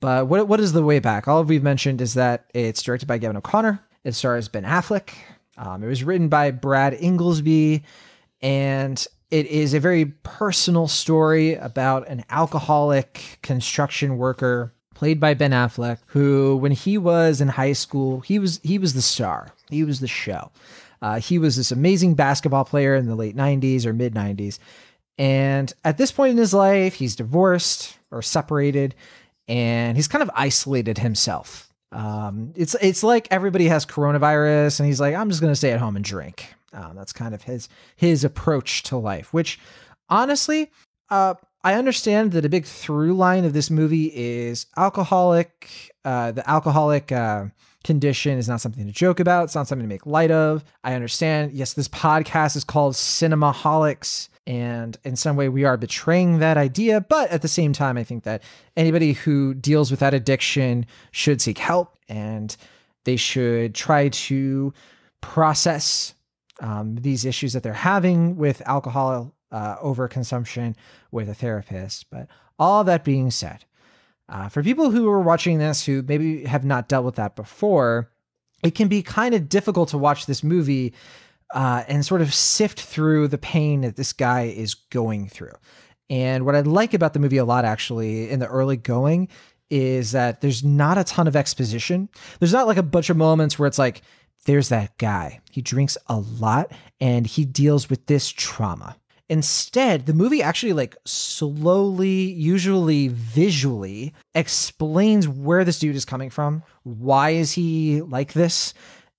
but 0.00 0.26
what 0.26 0.48
what 0.48 0.60
is 0.60 0.72
the 0.72 0.82
way 0.82 0.98
back? 0.98 1.28
All 1.28 1.44
we've 1.44 1.62
mentioned 1.62 2.00
is 2.00 2.14
that 2.14 2.46
it's 2.54 2.82
directed 2.82 3.06
by 3.06 3.18
Gavin 3.18 3.36
O'Connor. 3.36 3.80
It 4.04 4.14
stars 4.14 4.48
Ben 4.48 4.64
Affleck. 4.64 5.10
Um, 5.58 5.82
it 5.82 5.86
was 5.86 6.04
written 6.04 6.28
by 6.28 6.50
Brad 6.50 6.94
Ingelsby, 6.94 7.82
and 8.40 9.06
it 9.30 9.46
is 9.46 9.74
a 9.74 9.80
very 9.80 10.06
personal 10.06 10.88
story 10.88 11.54
about 11.54 12.08
an 12.08 12.24
alcoholic 12.30 13.38
construction 13.42 14.16
worker 14.16 14.72
played 14.94 15.20
by 15.20 15.34
Ben 15.34 15.50
Affleck 15.50 15.98
who 16.06 16.56
when 16.56 16.72
he 16.72 16.96
was 16.96 17.42
in 17.42 17.48
high 17.48 17.74
school 17.74 18.20
he 18.20 18.38
was 18.38 18.60
he 18.62 18.78
was 18.78 18.94
the 18.94 19.02
star 19.02 19.52
he 19.68 19.84
was 19.84 20.00
the 20.00 20.08
show 20.08 20.50
uh, 21.02 21.20
he 21.20 21.38
was 21.38 21.56
this 21.56 21.72
amazing 21.72 22.14
basketball 22.14 22.64
player 22.64 22.94
in 22.94 23.06
the 23.06 23.14
late 23.14 23.36
90s 23.36 23.84
or 23.86 23.92
mid 23.92 24.14
90s 24.14 24.58
and 25.18 25.72
at 25.84 25.98
this 25.98 26.12
point 26.12 26.32
in 26.32 26.36
his 26.36 26.54
life 26.54 26.94
he's 26.94 27.16
divorced 27.16 27.98
or 28.10 28.22
separated 28.22 28.94
and 29.48 29.96
he's 29.96 30.08
kind 30.08 30.22
of 30.22 30.30
isolated 30.34 30.98
himself. 30.98 31.72
Um, 31.92 32.52
it's 32.56 32.74
it's 32.82 33.02
like 33.02 33.28
everybody 33.30 33.68
has 33.68 33.86
coronavirus 33.86 34.80
and 34.80 34.88
he's 34.88 35.00
like 35.00 35.14
i'm 35.14 35.28
just 35.30 35.40
going 35.40 35.52
to 35.52 35.56
stay 35.56 35.72
at 35.72 35.80
home 35.80 35.96
and 35.96 36.04
drink. 36.04 36.52
Um, 36.72 36.96
that's 36.96 37.12
kind 37.12 37.34
of 37.34 37.42
his 37.42 37.68
his 37.94 38.24
approach 38.24 38.82
to 38.84 38.96
life 38.96 39.32
which 39.32 39.58
honestly 40.08 40.70
uh, 41.10 41.34
I 41.62 41.74
understand 41.74 42.32
that 42.32 42.44
a 42.44 42.48
big 42.48 42.64
through 42.64 43.14
line 43.14 43.44
of 43.44 43.52
this 43.52 43.70
movie 43.70 44.12
is 44.14 44.66
alcoholic, 44.76 45.92
uh, 46.04 46.32
the 46.32 46.48
alcoholic 46.48 47.10
uh, 47.10 47.46
condition 47.86 48.36
is 48.36 48.48
not 48.48 48.60
something 48.60 48.84
to 48.84 48.92
joke 48.92 49.20
about. 49.20 49.44
It's 49.44 49.54
not 49.54 49.68
something 49.68 49.84
to 49.84 49.88
make 49.88 50.04
light 50.04 50.32
of. 50.32 50.64
I 50.82 50.94
understand. 50.94 51.52
Yes, 51.52 51.72
this 51.72 51.88
podcast 51.88 52.56
is 52.56 52.64
called 52.64 52.94
Cinemaholics. 52.94 54.28
And 54.46 54.98
in 55.04 55.16
some 55.16 55.36
way, 55.36 55.48
we 55.48 55.64
are 55.64 55.76
betraying 55.76 56.40
that 56.40 56.56
idea. 56.56 57.00
But 57.00 57.30
at 57.30 57.42
the 57.42 57.48
same 57.48 57.72
time, 57.72 57.96
I 57.96 58.04
think 58.04 58.24
that 58.24 58.42
anybody 58.76 59.12
who 59.12 59.54
deals 59.54 59.90
with 59.90 60.00
that 60.00 60.14
addiction 60.14 60.84
should 61.12 61.40
seek 61.40 61.58
help 61.58 61.96
and 62.08 62.56
they 63.04 63.16
should 63.16 63.74
try 63.74 64.08
to 64.08 64.74
process 65.20 66.14
um, 66.60 66.96
these 66.96 67.24
issues 67.24 67.52
that 67.52 67.62
they're 67.62 67.72
having 67.72 68.36
with 68.36 68.62
alcohol 68.66 69.32
uh, 69.52 69.76
overconsumption 69.76 70.74
with 71.12 71.28
a 71.28 71.34
therapist. 71.34 72.06
But 72.10 72.26
all 72.58 72.82
that 72.84 73.04
being 73.04 73.30
said, 73.30 73.64
uh, 74.28 74.48
for 74.48 74.62
people 74.62 74.90
who 74.90 75.08
are 75.08 75.20
watching 75.20 75.58
this 75.58 75.84
who 75.84 76.02
maybe 76.02 76.44
have 76.44 76.64
not 76.64 76.88
dealt 76.88 77.04
with 77.04 77.16
that 77.16 77.36
before, 77.36 78.10
it 78.62 78.74
can 78.74 78.88
be 78.88 79.02
kind 79.02 79.34
of 79.34 79.48
difficult 79.48 79.90
to 79.90 79.98
watch 79.98 80.26
this 80.26 80.42
movie 80.42 80.94
uh, 81.54 81.84
and 81.86 82.04
sort 82.04 82.22
of 82.22 82.34
sift 82.34 82.80
through 82.80 83.28
the 83.28 83.38
pain 83.38 83.82
that 83.82 83.96
this 83.96 84.12
guy 84.12 84.42
is 84.42 84.74
going 84.74 85.28
through. 85.28 85.52
And 86.10 86.44
what 86.44 86.56
I 86.56 86.60
like 86.60 86.94
about 86.94 87.12
the 87.12 87.18
movie 87.18 87.36
a 87.36 87.44
lot, 87.44 87.64
actually, 87.64 88.30
in 88.30 88.40
the 88.40 88.46
early 88.46 88.76
going, 88.76 89.28
is 89.70 90.12
that 90.12 90.40
there's 90.40 90.64
not 90.64 90.98
a 90.98 91.04
ton 91.04 91.26
of 91.26 91.36
exposition. 91.36 92.08
There's 92.38 92.52
not 92.52 92.66
like 92.66 92.76
a 92.76 92.82
bunch 92.82 93.10
of 93.10 93.16
moments 93.16 93.58
where 93.58 93.66
it's 93.66 93.78
like, 93.78 94.02
there's 94.44 94.68
that 94.68 94.96
guy. 94.98 95.40
He 95.50 95.60
drinks 95.60 95.98
a 96.06 96.18
lot 96.18 96.70
and 97.00 97.26
he 97.26 97.44
deals 97.44 97.90
with 97.90 98.06
this 98.06 98.28
trauma. 98.28 98.96
Instead, 99.28 100.06
the 100.06 100.14
movie 100.14 100.42
actually 100.42 100.72
like 100.72 100.96
slowly, 101.04 102.32
usually 102.32 103.08
visually 103.08 104.14
explains 104.34 105.26
where 105.26 105.64
this 105.64 105.80
dude 105.80 105.96
is 105.96 106.04
coming 106.04 106.30
from. 106.30 106.62
Why 106.84 107.30
is 107.30 107.52
he 107.52 108.02
like 108.02 108.34
this? 108.34 108.72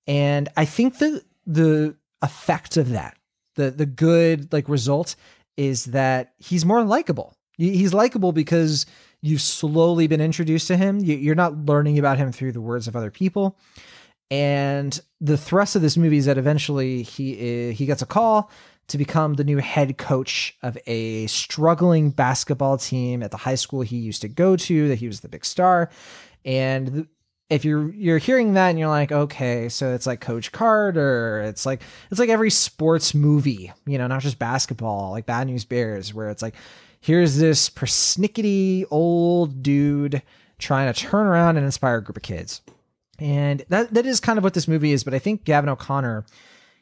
And 0.08 0.48
I 0.56 0.64
think 0.64 1.00
the 1.00 1.24
the 1.46 1.96
effect 2.22 2.78
of 2.78 2.90
that, 2.90 3.18
the 3.56 3.70
the 3.70 3.86
good 3.86 4.54
like 4.54 4.70
result 4.70 5.18
is 5.58 5.86
that 5.86 6.34
he's 6.38 6.66
more 6.66 6.84
likable. 6.84 7.34
He's 7.58 7.94
likable 7.94 8.32
because 8.32 8.86
you've 9.22 9.42
slowly 9.42 10.08
been 10.08 10.22
introduced 10.22 10.68
to 10.68 10.78
him. 10.78 11.00
You're 11.00 11.36
not 11.36 11.66
learning 11.66 12.00
about 12.00 12.18
him 12.18 12.32
through 12.32 12.52
the 12.52 12.62
words 12.62 12.88
of 12.88 12.96
other 12.96 13.12
people. 13.12 13.58
And 14.30 15.00
the 15.20 15.38
thrust 15.38 15.76
of 15.76 15.82
this 15.82 15.98
movie 15.98 16.18
is 16.18 16.26
that 16.26 16.38
eventually 16.38 17.02
he 17.02 17.40
eh, 17.40 17.72
he 17.72 17.86
gets 17.86 18.02
a 18.02 18.06
call 18.06 18.52
to 18.88 18.98
become 18.98 19.34
the 19.34 19.44
new 19.44 19.58
head 19.58 19.98
coach 19.98 20.56
of 20.64 20.78
a 20.88 21.28
struggling 21.28 22.10
basketball 22.10 22.78
team 22.78 23.22
at 23.22 23.32
the 23.32 23.38
high 23.38 23.56
school 23.56 23.82
he 23.82 23.98
used 23.98 24.22
to 24.22 24.28
go 24.28 24.56
to. 24.56 24.88
That 24.88 24.96
he 24.96 25.08
was 25.08 25.20
the 25.20 25.30
big 25.30 25.46
star, 25.46 25.90
and 26.46 27.08
if 27.50 27.64
you're 27.64 27.94
you're 27.94 28.18
hearing 28.18 28.54
that 28.54 28.70
and 28.70 28.80
you're 28.80 28.90
like, 28.90 29.12
okay, 29.12 29.70
so 29.70 29.94
it's 29.94 30.06
like 30.06 30.22
Coach 30.22 30.52
Carter. 30.52 31.42
It's 31.46 31.66
like 31.66 31.82
it's 32.12 32.20
like 32.20 32.30
every 32.30 32.50
sports 32.50 33.14
movie, 33.14 33.72
you 33.86 33.98
know, 33.98 34.08
not 34.08 34.22
just 34.22 34.40
basketball, 34.40 35.12
like 35.12 35.26
Bad 35.26 35.48
News 35.48 35.66
Bears, 35.66 36.14
where 36.14 36.30
it's 36.30 36.42
like 36.42 36.56
here's 37.00 37.38
this 37.38 37.70
persnickety 37.70 38.86
old 38.92 39.64
dude 39.64 40.22
trying 40.60 40.92
to 40.92 41.00
turn 41.00 41.28
around 41.28 41.58
and 41.58 41.66
inspire 41.66 41.98
a 41.98 42.04
group 42.04 42.18
of 42.18 42.24
kids. 42.24 42.62
And 43.20 43.64
that 43.70 43.94
that 43.94 44.06
is 44.06 44.20
kind 44.20 44.38
of 44.38 44.44
what 44.44 44.54
this 44.54 44.68
movie 44.68 44.92
is, 44.92 45.04
but 45.04 45.14
I 45.14 45.20
think 45.20 45.44
Gavin 45.44 45.70
O'Connor 45.70 46.26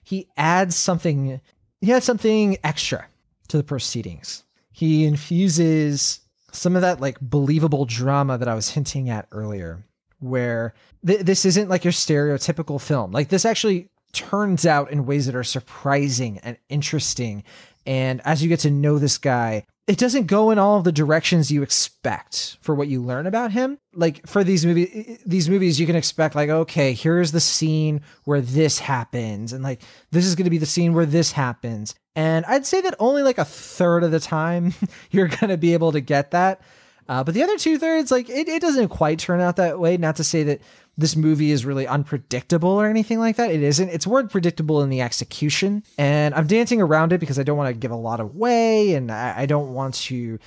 he 0.06 0.28
adds 0.38 0.76
something 0.76 1.42
he 1.86 1.94
adds 1.94 2.06
something 2.06 2.58
extra 2.64 3.06
to 3.48 3.58
the 3.58 3.64
proceedings. 3.64 4.44
He 4.72 5.06
infuses 5.06 6.20
some 6.52 6.76
of 6.76 6.82
that 6.82 7.00
like 7.00 7.20
believable 7.22 7.86
drama 7.86 8.38
that 8.40 8.48
I 8.48 8.56
was 8.56 8.72
hinting 8.72 9.10
at 9.10 9.28
earlier, 9.32 9.86
where 10.20 10.74
th- 11.06 11.22
this 11.22 11.46
isn't 11.46 11.70
like 11.70 11.84
your 11.84 11.94
stereotypical 11.94 12.82
film. 12.82 13.12
Like 13.12 13.30
this 13.30 13.46
actually 13.46 13.90
turns 14.14 14.66
out 14.66 14.90
in 14.90 15.06
ways 15.06 15.28
that 15.28 15.36
are 15.36 15.44
surprising 15.44 16.40
and 16.40 16.58
interesting. 16.70 17.44
And 17.86 18.20
as 18.26 18.42
you 18.42 18.50
get 18.50 18.62
to 18.62 18.72
know 18.72 18.98
this 18.98 19.20
guy, 19.20 19.66
it 19.88 20.00
doesn't 20.00 20.26
go 20.26 20.50
in 20.50 20.58
all 20.58 20.78
of 20.78 20.84
the 20.84 20.92
directions 20.92 21.52
you 21.52 21.62
expect 21.62 22.58
for 22.62 22.74
what 22.74 22.88
you 22.88 23.02
learn 23.02 23.28
about 23.28 23.52
him. 23.52 23.78
Like 23.94 24.26
for 24.26 24.44
these 24.44 24.66
movies, 24.66 25.20
these 25.26 25.48
movies 25.48 25.80
you 25.80 25.86
can 25.86 25.96
expect 25.96 26.36
like, 26.36 26.50
okay, 26.50 26.94
here's 26.94 27.32
the 27.32 27.40
scene 27.40 28.02
where 28.24 28.42
this 28.42 28.80
happens, 28.80 29.54
and 29.54 29.64
like 29.64 29.82
this 30.12 30.26
is 30.26 30.36
going 30.36 30.46
to 30.46 30.50
be 30.50 30.58
the 30.58 30.66
scene 30.66 30.94
where 30.94 31.06
this 31.06 31.32
happens. 31.32 31.94
And 32.16 32.46
I'd 32.46 32.66
say 32.66 32.82
that 32.82 32.96
only 33.00 33.22
like 33.22 33.38
a 33.38 33.46
third 33.46 34.04
of 34.04 34.12
the 34.12 34.20
time 34.20 34.74
you're 35.12 35.28
going 35.28 35.50
to 35.50 35.58
be 35.58 35.74
able 35.74 35.92
to 35.92 36.02
get 36.02 36.32
that. 36.32 36.62
Uh, 37.08 37.24
but 37.24 37.36
the 37.36 37.44
other 37.44 37.58
two 37.58 37.78
thirds, 37.78 38.12
like 38.12 38.30
it, 38.30 38.48
it 38.48 38.62
doesn't 38.62 38.88
quite 38.88 39.20
turn 39.20 39.40
out 39.40 39.58
that 39.58 39.80
way. 39.80 39.98
Not 39.98 40.16
to 40.16 40.24
say 40.24 40.44
that 40.44 40.62
this 40.98 41.16
movie 41.16 41.52
is 41.52 41.66
really 41.66 41.88
unpredictable 41.88 42.70
or 42.70 42.88
anything 42.88 43.20
like 43.20 43.36
that. 43.36 43.52
It 43.52 43.62
isn't. 43.62 43.90
It's 43.90 44.08
word 44.08 44.30
predictable 44.30 44.82
in 44.82 44.90
the 44.90 45.02
execution. 45.02 45.84
And 45.98 46.34
I'm 46.34 46.48
dancing 46.48 46.82
around 46.82 47.14
it 47.14 47.20
because 47.20 47.38
I 47.38 47.44
don't 47.44 47.58
want 47.58 47.74
to 47.74 47.80
give 47.80 47.92
a 47.92 47.96
lot 47.96 48.20
away 48.20 48.94
and 48.94 49.12
I, 49.12 49.42
I 49.42 49.46
don't 49.46 49.74
want 49.74 49.96
to 49.96 50.40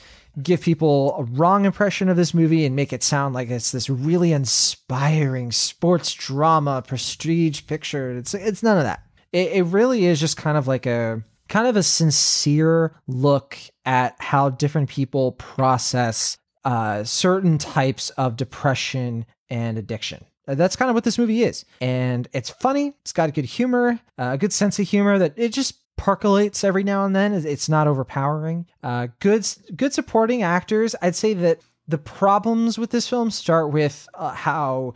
give 0.42 0.60
people 0.60 1.16
a 1.18 1.24
wrong 1.24 1.64
impression 1.64 2.08
of 2.08 2.16
this 2.16 2.32
movie 2.32 2.64
and 2.64 2.76
make 2.76 2.92
it 2.92 3.02
sound 3.02 3.34
like 3.34 3.50
it's 3.50 3.72
this 3.72 3.90
really 3.90 4.32
inspiring 4.32 5.52
sports 5.52 6.14
drama 6.14 6.82
prestige 6.86 7.66
picture. 7.66 8.16
It's 8.16 8.34
it's 8.34 8.62
none 8.62 8.78
of 8.78 8.84
that. 8.84 9.02
It, 9.32 9.52
it 9.52 9.62
really 9.64 10.06
is 10.06 10.20
just 10.20 10.36
kind 10.36 10.56
of 10.56 10.66
like 10.66 10.86
a 10.86 11.22
kind 11.48 11.66
of 11.66 11.76
a 11.76 11.82
sincere 11.82 12.94
look 13.06 13.58
at 13.84 14.14
how 14.18 14.50
different 14.50 14.88
people 14.88 15.32
process 15.32 16.36
uh, 16.64 17.04
certain 17.04 17.58
types 17.58 18.10
of 18.10 18.36
depression 18.36 19.24
and 19.48 19.78
addiction. 19.78 20.24
Uh, 20.48 20.54
That's 20.54 20.74
kind 20.74 20.88
of 20.88 20.94
what 20.94 21.04
this 21.04 21.18
movie 21.18 21.42
is. 21.44 21.64
And 21.80 22.26
it's 22.32 22.50
funny. 22.50 22.94
It's 23.02 23.12
got 23.12 23.28
a 23.28 23.32
good 23.32 23.44
humor, 23.44 24.00
uh, 24.18 24.30
a 24.32 24.38
good 24.38 24.52
sense 24.52 24.78
of 24.78 24.88
humor 24.88 25.18
that 25.18 25.34
it 25.36 25.52
just 25.52 25.74
percolates 25.96 26.64
every 26.64 26.84
now 26.84 27.04
and 27.04 27.14
then. 27.14 27.34
It's- 27.34 27.68
not 27.68 27.86
overpowering. 27.86 28.66
Uh, 28.82 29.08
good, 29.20 29.46
good 29.76 29.92
supporting 29.92 30.42
actors. 30.42 30.94
I'd 31.02 31.14
say 31.16 31.34
that 31.34 31.60
the 31.86 31.98
problems 31.98 32.78
with 32.78 32.90
this 32.90 33.08
film 33.08 33.30
start 33.30 33.70
with 33.70 34.08
uh, 34.14 34.32
how 34.32 34.94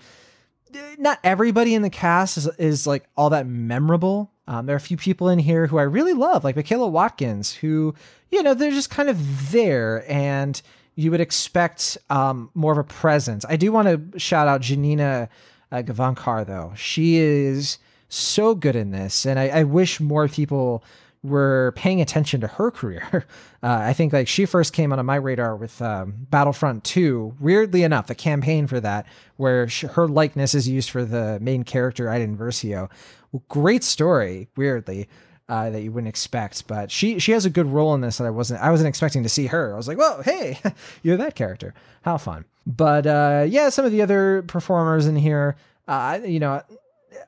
not 0.99 1.19
everybody 1.23 1.75
in 1.75 1.83
the 1.83 1.91
cast 1.91 2.39
is, 2.39 2.47
is 2.59 2.87
like 2.87 3.05
all 3.17 3.31
that 3.31 3.47
memorable. 3.47 4.31
Um, 4.49 4.67
there 4.67 4.75
are 4.75 4.79
a 4.79 4.81
few 4.81 4.97
people 4.97 5.29
in 5.29 5.39
here 5.39 5.67
who 5.67 5.79
I 5.79 5.83
really 5.83 6.15
love, 6.15 6.45
like 6.45 6.57
Michaela 6.57 6.89
Watkins, 6.89 7.53
who, 7.53 7.95
you 8.31 8.43
know, 8.43 8.55
they're 8.55 8.71
just 8.71 8.91
kind 8.91 9.09
of 9.09 9.53
there 9.53 10.05
and 10.11 10.61
you 10.95 11.11
would 11.11 11.21
expect 11.21 11.99
um, 12.11 12.51
more 12.55 12.73
of 12.73 12.79
a 12.79 12.85
presence. 12.85 13.45
I 13.49 13.57
do 13.57 13.73
want 13.73 14.13
to 14.13 14.19
shout 14.19 14.49
out 14.49 14.61
Janina 14.61 15.29
uh, 15.71 15.77
Gavankar, 15.83 16.47
though. 16.47 16.73
She 16.77 17.17
is 17.17 17.79
so 18.09 18.55
good 18.55 18.77
in 18.77 18.91
this, 18.91 19.25
and 19.25 19.39
I, 19.39 19.49
I 19.49 19.63
wish 19.65 20.01
more 20.01 20.29
people 20.29 20.85
were 21.23 21.73
paying 21.77 22.01
attention 22.01 22.41
to 22.41 22.47
her 22.47 22.71
career. 22.71 23.27
Uh, 23.63 23.79
I 23.81 23.93
think 23.93 24.13
like 24.13 24.29
she 24.29 24.45
first 24.45 24.73
came 24.73 24.93
onto 24.93 25.05
my 25.05 25.17
radar 25.17 25.57
with 25.57 25.81
um, 25.81 26.15
Battlefront 26.31 26.85
2. 26.85 27.37
Weirdly 27.41 27.85
enough, 27.85 28.09
the 28.09 28.15
campaign 28.15 28.67
for 28.67 28.81
that, 28.81 29.07
where 29.37 29.69
sh- 29.69 29.83
her 29.83 30.09
likeness 30.09 30.55
is 30.55 30.69
used 30.69 30.91
for 30.91 31.05
the 31.05 31.39
main 31.41 31.63
character 31.63 32.11
Iden 32.11 32.37
Versio. 32.37 32.91
Great 33.49 33.85
story, 33.85 34.49
weirdly. 34.57 35.09
Uh, 35.49 35.69
that 35.71 35.83
you 35.83 35.93
wouldn't 35.93 36.09
expect, 36.09 36.67
but 36.67 36.91
she 36.91 37.19
she 37.19 37.33
has 37.33 37.45
a 37.45 37.51
good 37.51 37.67
role 37.67 37.95
in 37.95 38.01
this 38.01 38.19
that 38.19 38.27
I 38.27 38.31
wasn't 38.31 38.63
I 38.63 38.71
wasn't 38.71 38.89
expecting 38.89 39.23
to 39.25 39.29
see 39.29 39.47
her. 39.47 39.75
I 39.75 39.77
was 39.77 39.89
like, 39.89 39.99
whoa, 39.99 40.23
hey, 40.23 40.59
you're 41.03 41.17
that 41.19 41.35
character. 41.35 41.75
How 42.03 42.17
fun! 42.17 42.45
But 42.67 43.07
uh, 43.07 43.45
yeah, 43.49 43.69
some 43.69 43.85
of 43.85 43.93
the 43.93 44.03
other 44.03 44.43
performers 44.43 45.07
in 45.07 45.17
here, 45.17 45.57
uh, 45.89 46.21
you 46.25 46.41
know, 46.41 46.63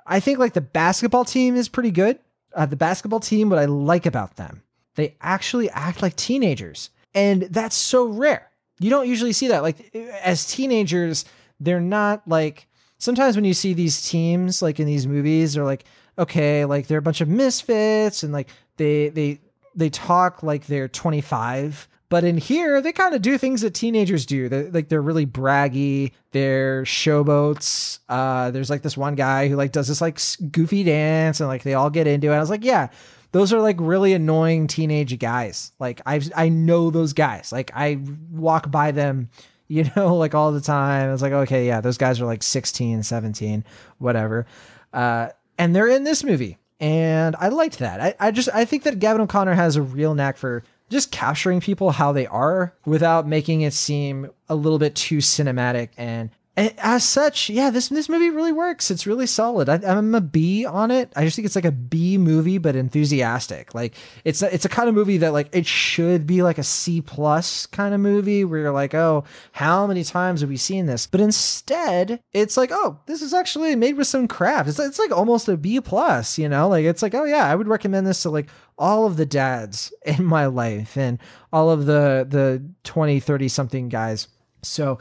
I 0.07 0.21
think 0.21 0.39
like 0.39 0.55
the 0.55 0.61
basketball 0.61 1.25
team 1.25 1.57
is 1.57 1.69
pretty 1.69 1.91
good. 1.91 2.19
Uh, 2.55 2.67
the 2.67 2.77
basketball 2.77 3.21
team, 3.21 3.51
what 3.51 3.59
I 3.59 3.65
like 3.65 4.07
about 4.07 4.37
them, 4.37 4.63
they 4.95 5.17
actually 5.21 5.69
act 5.71 6.01
like 6.01 6.15
teenagers, 6.17 6.91
and 7.15 7.43
that's 7.43 7.77
so 7.77 8.07
rare. 8.07 8.49
You 8.79 8.91
don't 8.91 9.09
usually 9.09 9.33
see 9.33 9.49
that. 9.49 9.63
Like 9.63 9.95
as 10.23 10.47
teenagers, 10.47 11.25
they're 11.61 11.81
not 11.81 12.27
like 12.27 12.69
sometimes 12.99 13.37
when 13.37 13.45
you 13.45 13.55
see 13.55 13.75
these 13.75 14.09
teams 14.09 14.63
like 14.63 14.81
in 14.81 14.87
these 14.87 15.07
movies, 15.07 15.55
they're 15.55 15.65
like 15.65 15.85
okay, 16.19 16.65
like 16.65 16.87
they're 16.87 16.99
a 16.99 17.03
bunch 17.03 17.21
of 17.21 17.29
misfits, 17.29 18.23
and 18.23 18.33
like 18.33 18.49
they 18.77 19.09
they 19.09 19.41
they 19.75 19.91
talk 19.91 20.43
like 20.43 20.67
they're 20.67 20.89
25 20.89 21.89
but 22.15 22.23
in 22.23 22.37
here 22.37 22.81
they 22.81 22.93
kind 22.93 23.13
of 23.13 23.23
do 23.23 23.37
things 23.39 23.63
that 23.63 23.75
teenagers 23.75 24.25
do. 24.25 24.49
They're, 24.49 24.71
like 24.71 24.89
they're 24.89 25.03
really 25.03 25.27
braggy. 25.27 26.13
They're 26.31 26.85
showboats. 26.85 27.99
Uh 28.09 28.53
there's 28.53 28.71
like 28.71 28.83
this 28.83 28.97
one 28.97 29.17
guy 29.17 29.49
who 29.49 29.57
like 29.57 29.73
does 29.73 29.89
this 29.89 30.01
like 30.01 30.21
goofy 30.53 30.85
dance 30.85 31.41
and 31.41 31.49
like 31.49 31.65
they 31.65 31.75
all 31.75 31.91
get 31.91 32.07
into 32.07 32.31
it. 32.31 32.37
I 32.37 32.39
was 32.39 32.51
like 32.51 32.65
yeah 32.65 32.89
those 33.33 33.53
are 33.53 33.61
like 33.61 33.79
really 33.81 34.13
annoying 34.13 34.69
teenage 34.69 35.19
guys. 35.19 35.73
Like 35.81 36.03
i 36.07 36.21
i 36.37 36.49
know 36.49 36.91
those 36.91 37.15
guys. 37.15 37.51
Like 37.51 37.73
i 37.75 37.99
walk 38.31 38.71
by 38.71 38.93
them 38.93 39.29
you 39.67 39.91
know 39.97 40.15
like 40.15 40.37
all 40.37 40.53
the 40.53 40.61
time. 40.61 41.13
It's 41.13 41.23
like 41.23 41.33
okay 41.33 41.67
yeah 41.67 41.81
those 41.81 41.99
guys 41.99 42.21
are 42.21 42.27
like 42.27 42.45
16 42.45 43.03
17 43.03 43.65
whatever. 43.99 44.47
Uh 44.93 45.31
and 45.59 45.75
they're 45.75 45.89
in 45.89 46.05
this 46.05 46.25
movie 46.25 46.59
and 46.81 47.37
i 47.37 47.49
liked 47.49 47.79
that. 47.79 48.01
I, 48.01 48.15
I 48.29 48.31
just 48.31 48.49
i 48.55 48.65
think 48.65 48.83
that 48.85 48.99
gavin 48.99 49.23
o'connor 49.23 49.55
has 49.55 49.77
a 49.77 49.83
real 49.83 50.15
knack 50.15 50.37
for 50.37 50.63
just 50.91 51.11
capturing 51.11 51.61
people 51.61 51.91
how 51.91 52.13
they 52.13 52.27
are 52.27 52.75
without 52.85 53.27
making 53.27 53.63
it 53.63 53.73
seem 53.73 54.31
a 54.49 54.55
little 54.55 54.79
bit 54.79 54.95
too 54.95 55.19
cinematic 55.19 55.91
and 55.97 56.31
And 56.31 56.31
as 56.57 57.03
such, 57.03 57.51
yeah, 57.51 57.71
this 57.71 57.89
this 57.89 58.09
movie 58.09 58.31
really 58.31 58.53
works. 58.53 58.91
It's 58.91 59.09
really 59.09 59.27
solid. 59.27 59.69
I, 59.69 59.81
I'm 59.85 60.15
a 60.15 60.21
B 60.21 60.65
on 60.65 60.93
it. 60.93 61.13
I 61.17 61.25
just 61.25 61.35
think 61.35 61.47
it's 61.47 61.57
like 61.57 61.65
a 61.65 61.73
B 61.73 62.17
movie, 62.17 62.59
but 62.59 62.77
enthusiastic. 62.77 63.75
Like 63.75 63.95
it's 64.25 64.41
a, 64.41 64.55
it's 64.55 64.65
a 64.65 64.69
kind 64.69 64.89
of 64.89 64.95
movie 64.95 65.19
that 65.19 65.33
like 65.33 65.49
it 65.53 65.67
should 65.67 66.29
be 66.29 66.43
like 66.45 66.59
a 66.59 66.63
C 66.63 67.01
plus 67.01 67.67
kind 67.67 67.93
of 67.93 68.01
movie 68.01 68.45
where 68.45 68.61
you're 68.61 68.73
like, 68.73 68.95
oh, 68.95 69.25
how 69.51 69.87
many 69.89 70.05
times 70.05 70.43
have 70.43 70.51
we 70.51 70.57
seen 70.57 70.87
this? 70.87 71.09
But 71.09 71.21
instead, 71.21 72.21
it's 72.33 72.57
like, 72.57 72.71
oh, 72.73 73.01
this 73.07 73.21
is 73.21 73.35
actually 73.35 73.75
made 73.75 73.97
with 73.97 74.07
some 74.07 74.29
craft. 74.29 74.69
It's 74.69 74.79
it's 74.79 75.01
like 75.01 75.11
almost 75.11 75.49
a 75.49 75.57
B 75.57 75.81
plus. 75.81 76.39
You 76.39 76.49
know, 76.49 76.69
like 76.69 76.85
it's 76.85 77.03
like, 77.03 77.15
oh 77.15 77.25
yeah, 77.25 77.51
I 77.51 77.57
would 77.57 77.69
recommend 77.69 78.07
this 78.07 78.23
to 78.23 78.31
like 78.31 78.49
all 78.79 79.07
of 79.07 79.17
the 79.17 79.27
dads 79.27 79.93
in 80.07 80.25
my 80.25 80.47
life 80.47 80.97
and 80.97 81.19
all 81.53 81.71
of 81.71 81.87
the 81.87 82.25
the 82.29 82.65
20 82.85 83.19
30 83.21 83.49
something 83.49 83.89
guys 83.89 84.27
so 84.65 84.99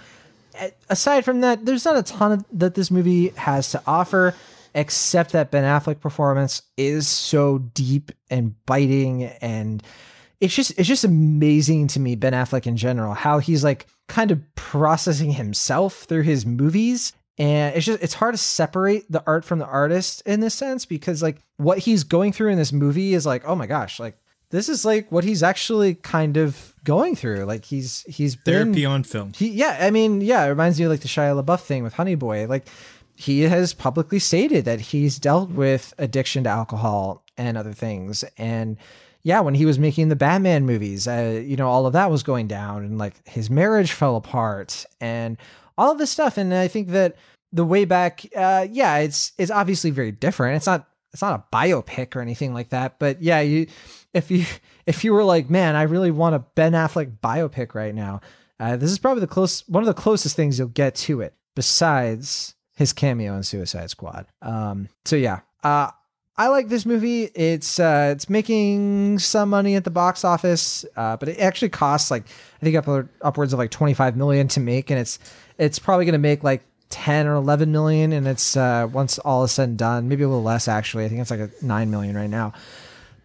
aside 0.89 1.26
from 1.26 1.41
that, 1.41 1.66
there's 1.66 1.86
not 1.86 1.97
a 1.97 2.04
ton 2.04 2.32
of, 2.34 2.45
that 2.54 2.76
this 2.76 2.91
movie 2.91 3.30
has 3.30 3.72
to 3.72 3.82
offer, 3.88 4.36
except 4.76 5.32
that 5.34 5.51
Ben 5.51 5.64
Affleck 5.64 5.99
performance 5.99 6.62
is 6.78 7.08
so 7.08 7.60
deep 7.60 8.12
and 8.30 8.56
biting, 8.66 9.24
and 9.24 9.84
it's 10.39 10.54
just 10.54 10.78
it's 10.78 10.88
just 10.88 11.04
amazing 11.04 11.88
to 11.88 11.99
me 11.99 12.16
Ben 12.16 12.34
Affleck 12.34 12.68
in 12.68 12.76
general 12.76 13.14
how 13.14 13.39
he's 13.39 13.64
like 13.64 13.88
kind 14.08 14.32
of 14.32 14.41
processing 14.56 15.32
himself 15.32 16.04
through 16.04 16.24
his 16.24 16.45
movies. 16.45 17.14
And 17.38 17.76
it's 17.76 17.86
just 17.86 18.04
it's 18.04 18.14
hard 18.14 18.34
to 18.34 18.38
separate 18.38 19.12
the 19.12 19.24
art 19.26 19.45
from 19.45 19.60
the 19.60 19.66
artist 19.66 20.22
in 20.26 20.39
this 20.39 20.54
sense 20.54 20.86
because 20.86 21.24
like 21.24 21.38
what 21.58 21.80
he's 21.80 22.04
going 22.04 22.32
through 22.32 22.49
in 22.49 22.58
this 22.58 22.72
movie 22.72 23.14
is 23.14 23.26
like 23.26 23.43
oh 23.47 23.56
my 23.56 23.66
gosh 23.66 23.99
like 23.99 24.18
this 24.54 24.70
is 24.70 24.86
like 24.86 25.12
what 25.12 25.24
he's 25.24 25.41
actually 25.41 25.95
kind 25.95 26.38
of 26.38 26.76
going 26.84 27.16
through. 27.16 27.43
Like 27.45 27.66
he's 27.66 28.04
he's 28.08 28.36
been, 28.36 28.66
Therapy 28.66 28.86
on 28.86 29.04
film. 29.04 29.34
He 29.36 29.49
yeah, 29.49 29.78
I 29.82 29.89
mean 29.89 30.22
yeah, 30.22 30.45
it 30.45 30.49
reminds 30.49 30.78
me 30.78 30.86
of 30.86 30.91
like 30.91 30.99
the 30.99 31.08
Shia 31.08 31.43
LaBeouf 31.43 31.62
thing 31.62 31.82
with 31.82 31.93
Honey 31.93 32.14
Boy. 32.14 32.45
Like 32.45 32.68
he 33.16 33.41
has 33.41 33.74
publicly 33.74 34.20
stated 34.20 34.66
that 34.66 34.80
he's 34.80 35.18
dealt 35.18 35.49
with 35.49 35.95
addiction 35.97 36.43
to 36.43 36.51
alcohol 36.51 37.24
and 37.36 37.58
other 37.58 37.74
things. 37.74 38.24
And 38.38 38.78
yeah, 39.24 39.39
when 39.39 39.56
he 39.56 39.66
was 39.66 39.80
making 39.80 40.10
the 40.10 40.16
Batman 40.16 40.68
movies, 40.68 41.08
uh, 41.08 41.41
you 41.43 41.56
know, 41.56 41.68
all 41.68 41.88
of 41.88 41.93
that 41.93 42.12
was 42.12 42.22
going 42.22 42.47
down, 42.47 42.84
and 42.84 42.99
like 42.99 43.28
his 43.28 43.49
marriage 43.49 43.91
fell 43.91 44.18
apart, 44.18 44.86
and 45.01 45.36
all 45.80 45.91
of 45.91 45.97
this 45.97 46.12
stuff. 46.12 46.38
And 46.38 46.54
I 46.54 46.68
think 46.68 46.89
that 46.89 47.16
the 47.51 47.66
way 47.66 47.86
back, 47.86 48.24
uh, 48.36 48.68
yeah, 48.70 48.97
it's 48.97 49.32
it's 49.39 49.49
obviously 49.49 49.89
very 49.89 50.12
different. 50.12 50.58
It's 50.58 50.68
not 50.68 50.88
it's 51.14 51.22
not 51.22 51.39
a 51.39 51.55
biopic 51.55 52.16
or 52.16 52.22
anything 52.22 52.53
like 52.53 52.70
that, 52.70 52.99
but 52.99 53.22
yeah, 53.22 53.39
you 53.39 53.68
if 54.14 54.32
you 54.32 54.45
if 54.86 55.03
you 55.03 55.14
were 55.14 55.24
like, 55.24 55.49
man, 55.49 55.76
I 55.76 55.84
really 55.84 56.11
want 56.11 56.36
a 56.36 56.39
Ben 56.39 56.74
Affleck 56.74 57.18
biopic 57.24 57.76
right 57.76 57.95
now, 57.95 58.22
uh, 58.59 58.76
this 58.76 58.91
is 58.91 58.99
probably 58.99 59.22
the 59.22 59.28
close 59.28 59.68
one 59.68 59.84
of 59.84 59.88
the 59.88 59.93
closest 59.93 60.36
things 60.36 60.57
you'll 60.57 60.68
get 60.70 60.95
to 60.95 61.22
it. 61.22 61.34
Besides 61.55 62.55
his 62.76 62.93
cameo 62.93 63.36
in 63.36 63.43
Suicide 63.43 63.91
Squad. 63.91 64.26
Um, 64.41 64.89
so 65.05 65.16
yeah, 65.16 65.41
uh, 65.64 65.91
I 66.36 66.47
like 66.47 66.68
this 66.68 66.86
movie. 66.86 67.26
It's 67.36 67.80
uh, 67.80 68.09
it's 68.11 68.30
making 68.30 69.20
some 69.20 69.49
money 69.49 69.76
at 69.76 69.84
the 69.84 69.91
box 69.91 70.26
office, 70.26 70.84
uh, 70.95 71.16
but 71.18 71.30
it 71.30 71.39
actually 71.39 71.70
costs 71.70 72.09
like 72.09 72.24
I 72.59 72.66
think 72.66 72.76
upward, 72.76 73.09
upwards 73.22 73.53
of 73.53 73.59
like 73.59 73.70
twenty 73.70 73.93
five 73.93 74.18
million 74.18 74.47
to 74.49 74.59
make, 74.59 74.89
and 74.89 74.99
it's 74.99 75.20
it's 75.59 75.78
probably 75.78 76.05
going 76.05 76.14
to 76.14 76.20
make 76.20 76.43
like 76.43 76.64
10 76.94 77.28
or 77.28 77.34
11 77.36 77.72
million 77.72 78.14
and 78.14 78.28
it's 78.28 78.56
uh 78.56 78.88
once 78.91 79.18
all 79.20 79.44
is 79.44 79.52
said 79.52 79.70
and 79.70 79.78
done 79.78 80.08
maybe 80.08 80.24
a 80.24 80.28
little 80.28 80.44
less 80.44 80.68
actually 80.68 81.04
i 81.06 81.10
think 81.10 81.20
it's 81.20 81.32
like 81.32 81.39
a 81.39 81.50
9 81.62 81.89
million 81.89 82.16
right 82.16 82.30
now 82.30 82.54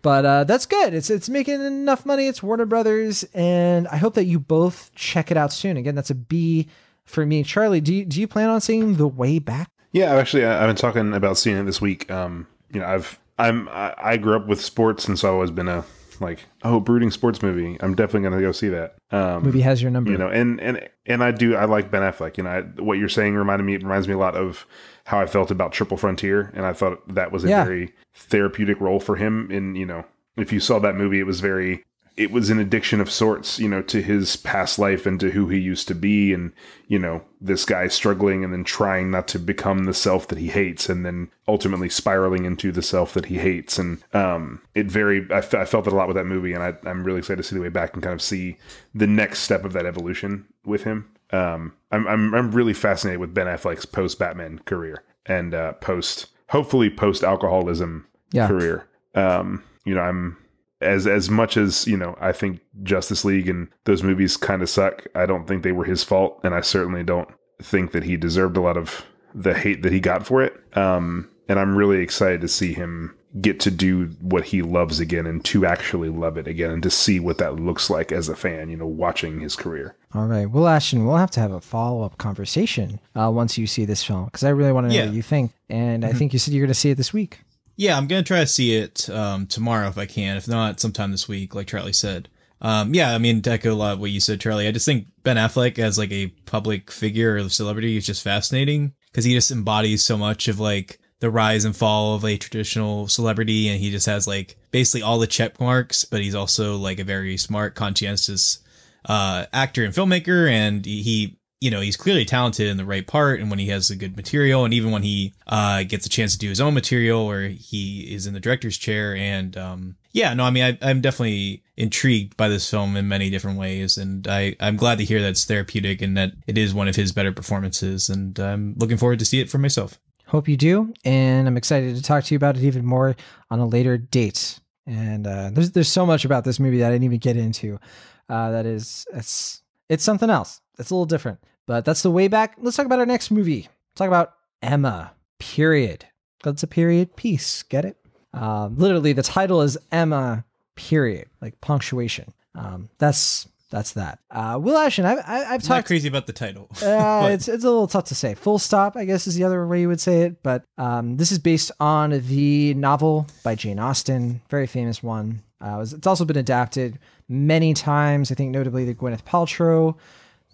but 0.01 0.25
uh, 0.25 0.45
that's 0.45 0.65
good. 0.65 0.95
It's 0.95 1.11
it's 1.11 1.29
making 1.29 1.61
enough 1.61 2.07
money. 2.07 2.29
It's 2.29 2.41
Warner 2.41 2.67
Brothers, 2.67 3.25
and 3.35 3.89
I 3.89 3.97
hope 3.97 4.15
that 4.15 4.27
you 4.27 4.39
both 4.39 4.93
check 4.95 5.33
it 5.33 5.37
out 5.37 5.53
soon. 5.53 5.77
Again, 5.77 5.97
that's 5.97 6.09
a 6.09 6.15
B 6.15 6.69
for 7.05 7.27
me. 7.27 7.43
Charlie, 7.43 7.81
do 7.81 7.93
you, 7.93 8.05
do 8.05 8.21
you 8.21 8.29
plan 8.29 8.49
on 8.49 8.61
seeing 8.61 8.95
The 8.95 9.09
Way 9.09 9.41
Back? 9.41 9.69
Yeah, 9.91 10.15
actually, 10.15 10.45
I- 10.47 10.63
I've 10.63 10.69
been 10.69 10.77
talking 10.77 11.13
about 11.15 11.37
seeing 11.37 11.57
it 11.59 11.65
this 11.65 11.81
week. 11.81 12.09
Um, 12.13 12.47
you 12.73 12.79
know, 12.79 12.87
I've 12.87 13.19
I'm 13.41 13.69
I, 13.71 13.93
I 13.99 14.17
grew 14.19 14.37
up 14.37 14.47
with 14.47 14.61
sports, 14.65 15.09
and 15.09 15.19
so 15.19 15.29
I've 15.29 15.35
always 15.35 15.51
been 15.51 15.69
a 15.69 15.85
like 16.21 16.47
oh 16.63 16.81
brooding 16.81 17.11
sports 17.11 17.43
movie. 17.43 17.77
I'm 17.81 17.95
definitely 17.95 18.29
gonna 18.29 18.41
go 18.43 18.53
see 18.53 18.69
that. 18.69 18.97
Um, 19.11 19.43
Movie 19.43 19.61
has 19.63 19.81
your 19.83 19.91
number. 19.91 20.11
you 20.11 20.19
know, 20.19 20.29
and 20.29 20.61
and 20.61 20.89
and 21.07 21.23
I 21.25 21.31
do 21.31 21.55
I 21.57 21.65
like 21.65 21.91
Ben 21.91 22.03
Affleck. 22.03 22.37
You 22.37 22.45
know, 22.45 22.51
I, 22.51 22.61
what 22.83 22.99
you're 22.99 23.09
saying 23.09 23.35
reminded 23.35 23.65
me 23.65 23.75
it 23.75 23.83
reminds 23.83 24.09
me 24.09 24.15
a 24.15 24.19
lot 24.19 24.35
of 24.37 24.67
how 25.05 25.19
I 25.21 25.27
felt 25.27 25.51
about 25.51 25.73
Triple 25.73 25.97
Frontier, 25.97 26.53
and 26.55 26.67
I 26.67 26.73
thought 26.73 27.15
that 27.15 27.33
was 27.33 27.45
a 27.45 27.49
Yeah. 27.49 27.65
very 27.65 27.95
therapeutic 28.15 28.81
role 28.81 29.01
for 29.01 29.17
him. 29.17 29.51
In 29.51 29.75
you 29.75 29.87
know, 29.87 30.05
if 30.37 30.53
you 30.53 30.61
saw 30.61 30.79
that 30.81 30.97
movie, 30.97 31.19
it 31.21 31.27
was 31.27 31.41
very 31.41 31.85
it 32.19 32.33
was 32.33 32.51
an 32.51 32.59
addiction 32.59 33.01
of 33.01 33.11
sorts, 33.11 33.61
you 33.61 33.69
know, 33.69 33.81
to 33.83 34.03
his 34.03 34.37
past 34.37 34.79
life 34.79 35.07
and 35.07 35.21
to 35.21 35.31
who 35.31 35.49
he 35.49 35.59
used 35.59 35.87
to 35.89 35.95
be, 35.95 36.33
and 36.33 36.53
you 36.89 36.99
know, 36.99 37.23
this 37.41 37.65
guy 37.65 37.87
struggling 37.87 38.43
and 38.43 38.53
then 38.53 38.65
trying 38.65 39.11
not 39.11 39.29
to 39.29 39.39
become 39.39 39.85
the 39.85 39.95
self 39.95 40.27
that 40.29 40.39
he 40.39 40.49
hates, 40.49 40.89
and 40.89 41.07
then 41.07 41.31
ultimately 41.47 41.89
spiraling 41.89 42.45
into 42.45 42.73
the 42.73 42.83
self 42.83 43.15
that 43.15 43.27
he 43.27 43.39
hates. 43.39 43.79
And 43.79 44.03
um, 44.13 44.61
it 44.75 44.87
very, 44.87 45.27
I, 45.33 45.41
felt 45.41 45.87
it 45.87 45.93
a 45.93 45.97
lot 45.97 46.09
with 46.09 46.17
that 46.17 46.27
movie, 46.27 46.53
and 46.53 46.63
I, 46.63 46.75
I'm 46.85 47.05
really 47.05 47.19
excited 47.21 47.37
to 47.37 47.43
see 47.49 47.55
the 47.55 47.63
way 47.63 47.69
back 47.69 47.95
and 47.95 48.03
kind 48.03 48.15
of 48.15 48.21
see 48.21 48.57
the 48.95 49.07
next 49.07 49.39
step 49.41 49.65
of 49.65 49.73
that 49.75 49.87
evolution 49.87 50.47
with 50.65 50.83
him. 50.83 51.09
Um, 51.31 51.75
I'm, 51.93 52.07
I'm, 52.09 52.35
I'm 52.35 52.51
really 52.51 52.75
fascinated 52.75 53.21
with 53.21 53.33
Ben 53.33 53.47
Affleck's 53.47 53.87
post 53.87 54.19
Batman 54.19 54.59
career 54.61 55.05
and 55.25 55.55
uh, 55.55 55.75
post, 55.75 56.27
hopefully 56.49 56.91
post 56.91 57.23
alcoholism 57.23 58.07
Yeah. 58.33 58.49
career. 58.49 58.89
Um, 59.15 59.63
you 59.85 59.95
know, 59.95 60.01
I'm 60.01 60.37
as 60.81 61.07
as 61.07 61.29
much 61.29 61.57
as 61.57 61.87
you 61.87 61.97
know 61.97 62.17
i 62.21 62.31
think 62.33 62.61
justice 62.83 63.25
league 63.25 63.49
and 63.49 63.69
those 63.85 64.03
movies 64.03 64.37
kind 64.37 64.63
of 64.63 64.69
suck 64.71 65.05
i 65.15 65.27
don't 65.27 65.47
think 65.49 65.63
they 65.63 65.73
were 65.73 65.85
his 65.85 66.05
fault 66.05 66.39
and 66.45 66.55
i 66.55 66.61
certainly 66.61 67.03
don't 67.03 67.29
think 67.61 67.91
that 67.93 68.05
he 68.05 68.17
deserved 68.17 68.57
a 68.57 68.61
lot 68.61 68.77
of 68.77 69.05
the 69.35 69.55
hate 69.55 69.83
that 69.83 69.93
he 69.93 69.99
got 70.01 70.25
for 70.27 70.41
it 70.43 70.55
um 70.77 71.29
and 71.49 71.59
i'm 71.59 71.75
really 71.77 71.99
excited 72.01 72.41
to 72.41 72.49
see 72.49 72.73
him 72.73 73.15
get 73.43 73.61
to 73.61 73.71
do 73.71 74.07
what 74.21 74.45
he 74.47 74.63
loves 74.63 75.01
again 75.01 75.27
and 75.27 75.45
to 75.45 75.67
actually 75.67 76.09
love 76.09 76.39
it 76.39 76.47
again 76.49 76.71
and 76.71 76.83
to 76.83 76.89
see 76.91 77.21
what 77.21 77.37
that 77.39 77.57
looks 77.57 77.91
like 77.91 78.11
as 78.11 78.29
a 78.29 78.35
fan 78.37 78.71
you 78.71 78.77
know 78.77 78.87
watching 78.87 79.41
his 79.41 79.55
career 79.55 79.95
All 80.15 80.27
right. 80.27 80.47
Well, 80.51 80.67
Ashton, 80.67 81.05
we'll 81.05 81.19
have 81.19 81.31
to 81.33 81.41
have 81.41 81.53
a 81.53 81.61
follow 81.61 82.03
up 82.03 82.17
conversation 82.17 82.99
uh, 83.15 83.31
once 83.31 83.59
you 83.59 83.67
see 83.67 83.85
this 83.85 84.03
film 84.03 84.25
because 84.25 84.43
I 84.45 84.49
really 84.49 84.73
want 84.73 84.87
to 84.87 84.89
know 84.89 84.95
Yeah. 84.95 85.05
what 85.07 85.15
you 85.15 85.21
think. 85.23 85.53
And 85.69 86.03
I 86.07 86.15
think 86.15 86.33
you 86.33 86.39
said 86.39 86.55
you're 86.55 86.65
going 86.65 86.73
to 86.73 86.81
see 86.81 86.89
it 86.89 86.95
this 86.97 87.13
week. 87.13 87.41
Yeah, 87.79 87.97
I'm 87.97 88.09
gonna 88.09 88.25
try 88.25 88.41
to 88.41 88.47
see 88.47 88.75
it 88.75 89.09
um, 89.09 89.47
tomorrow 89.47 89.87
if 89.87 89.97
I 89.97 90.05
can. 90.05 90.37
If 90.37 90.49
not, 90.49 90.81
sometime 90.81 91.13
this 91.13 91.29
week, 91.29 91.55
like 91.55 91.69
Charlie 91.69 91.93
said. 91.93 92.29
Um, 92.61 92.93
yeah, 92.93 93.15
I 93.15 93.19
mean, 93.19 93.41
to 93.43 93.53
echo 93.53 93.73
a 93.73 93.77
lot 93.77 93.93
of 93.93 94.01
what 94.01 94.11
you 94.11 94.19
said, 94.19 94.41
Charlie. 94.41 94.67
I 94.67 94.73
just 94.73 94.85
think 94.85 95.07
Ben 95.23 95.37
Affleck 95.37 95.79
as 95.79 95.97
like 95.97 96.11
a 96.11 96.27
public 96.45 96.91
figure 96.91 97.37
or 97.37 97.49
celebrity 97.49 97.97
is 97.97 98.05
just 98.05 98.25
fascinating 98.25 98.95
because 99.07 99.25
he 99.25 99.33
just 99.33 99.53
embodies 99.53 100.05
so 100.05 100.19
much 100.19 100.49
of 100.49 100.59
like 100.59 100.99
the 101.21 101.31
rise 101.31 101.65
and 101.65 101.77
fall 101.77 102.17
of 102.17 102.25
a 102.25 102.37
traditional 102.37 103.07
celebrity, 103.07 103.69
and 103.69 103.79
he 103.79 103.93
just 103.93 104.07
has 104.07 104.27
like 104.27 104.57
basically 104.73 105.03
all 105.03 105.21
the 105.21 105.29
check 105.29 105.61
marks. 105.61 106.05
But 106.05 106.21
he's 106.21 106.35
also 106.35 106.77
like 106.77 106.99
a 106.99 107.05
very 107.05 107.37
smart, 107.37 107.77
conscientious 107.77 108.59
uh, 109.05 109.47
actor 109.53 109.85
and 109.85 109.95
filmmaker, 109.95 110.51
and 110.51 110.85
he, 110.85 111.03
he 111.03 111.39
you 111.61 111.71
know 111.71 111.81
he's 111.81 111.97
clearly 111.97 112.25
talented 112.25 112.67
in 112.67 112.77
the 112.77 112.85
right 112.85 113.07
part 113.07 113.41
and 113.41 113.51
when 113.51 113.59
he 113.59 113.69
has 113.69 113.91
a 113.91 113.97
good 113.97 114.17
material 114.17 114.65
and 114.65 114.73
even 114.75 114.91
when 114.91 115.03
he 115.03 115.33
uh 115.47 115.83
gets 115.83 116.07
a 116.07 116.09
chance 116.09 116.33
to 116.33 116.39
do 116.39 116.49
his 116.49 116.61
own 116.61 116.75
material 116.75 117.21
or 117.21 117.43
he 117.43 118.13
is 118.13 118.27
in 118.27 118.35
the 118.35 118.41
director's 118.41 118.79
chair 118.79 119.15
and 119.17 119.57
um 119.57 119.97
yeah 120.13 120.35
no 120.35 120.45
i 120.45 120.51
mean 120.51 120.65
I, 120.65 120.91
i'm 120.91 121.01
definitely 121.01 121.63
intrigued 121.77 122.37
by 122.37 122.49
this 122.49 122.69
film 122.69 122.97
in 122.97 123.09
many 123.09 123.31
different 123.31 123.59
ways 123.59 123.99
and 123.99 124.27
i 124.29 124.55
i'm 124.61 124.77
glad 124.77 124.99
to 124.99 125.05
hear 125.05 125.21
that 125.21 125.31
it's 125.31 125.45
therapeutic 125.45 126.01
and 126.03 126.17
that 126.17 126.33
it 126.47 126.57
is 126.57 126.75
one 126.75 126.89
of 126.89 126.97
his 126.97 127.13
better 127.13 127.33
performances 127.33 128.09
and 128.09 128.39
i'm 128.39 128.75
looking 128.77 128.97
forward 128.97 129.19
to 129.19 129.25
see 129.25 129.41
it 129.41 129.51
for 129.51 129.59
myself 129.59 129.99
Hope 130.29 130.47
you 130.47 130.59
do, 130.59 130.93
and 131.07 131.49
I'm 131.49 131.57
excited 131.57 131.97
to 131.97 132.03
talk 132.03 132.23
to 132.25 132.35
you 132.35 132.37
about 132.37 132.59
it 132.59 132.63
even 132.63 132.85
more 132.85 133.17
on 133.51 133.61
a 133.61 133.67
later 133.67 133.97
date. 133.97 134.61
And 134.87 135.27
uh, 135.27 135.49
there's 135.55 135.71
there's 135.71 135.89
so 135.89 136.05
much 136.05 136.27
about 136.27 136.45
this 136.45 136.61
movie 136.61 136.81
that 136.81 136.89
I 136.89 136.91
didn't 136.91 137.05
even 137.05 137.19
get 137.19 137.39
into. 137.39 137.81
Uh, 138.29 138.51
that 138.51 138.67
is 138.67 139.07
it's 139.15 139.63
it's 139.89 140.05
something 140.05 140.29
else. 140.29 140.61
It's 140.79 140.91
a 140.91 140.95
little 140.95 141.07
different, 141.07 141.41
but 141.67 141.85
that's 141.85 142.03
the 142.03 142.11
way 142.11 142.29
back. 142.29 142.57
Let's 142.59 142.77
talk 142.77 142.87
about 142.87 142.99
our 142.99 143.07
next 143.07 143.31
movie. 143.31 143.69
Talk 143.97 144.09
about 144.09 144.35
Emma. 144.63 145.13
period. 145.39 146.07
That's 146.45 146.63
a 146.63 146.69
period 146.69 147.17
piece. 147.17 147.63
Get 147.65 147.85
it? 147.85 147.97
Um, 148.33 148.77
literally, 148.77 149.13
the 149.13 149.23
title 149.23 149.63
is 149.63 149.77
Emma. 149.91 150.45
Period. 150.77 151.27
Like 151.41 151.61
punctuation. 151.61 152.33
Um, 152.55 152.89
that's 152.99 153.49
that's 153.71 153.93
that. 153.93 154.21
Uh, 154.31 154.59
Will 154.61 154.77
Ashton, 154.77 155.05
I've 155.05 155.19
I, 155.19 155.23
I've 155.23 155.45
i'm 155.45 155.51
not 155.53 155.63
talked 155.63 155.87
crazy 155.89 156.09
about 156.09 156.27
the 156.27 156.33
title 156.33 156.69
uh, 156.83 157.29
it's 157.33 157.49
it's 157.49 157.65
a 157.65 157.69
little 157.69 157.89
tough 157.89 158.05
to 158.07 158.15
say. 158.15 158.35
Full 158.35 158.59
stop, 158.59 158.97
I 158.97 159.05
guess, 159.05 159.27
is 159.27 159.35
the 159.35 159.45
other 159.45 159.67
way 159.67 159.81
you 159.81 159.89
would 159.89 160.01
say 160.01 160.23
it. 160.23 160.43
But 160.43 160.65
um, 160.79 161.17
this 161.17 161.33
is 161.33 161.39
based 161.39 161.73
on 161.81 162.11
the 162.11 162.75
novel 162.75 163.27
by 163.43 163.55
Jane 163.55 163.79
Austen, 163.79 164.41
very 164.49 164.67
famous 164.67 165.03
one. 165.03 165.43
Uh, 165.61 165.85
it's 165.93 166.07
also 166.07 166.25
been 166.25 166.37
adapted 166.37 166.99
many 167.29 167.75
times. 167.75 168.31
I 168.31 168.37
think 168.37 168.53
notably 168.53 168.85
the 168.85 168.95
Gwyneth 168.95 169.25
Paltrow 169.25 169.97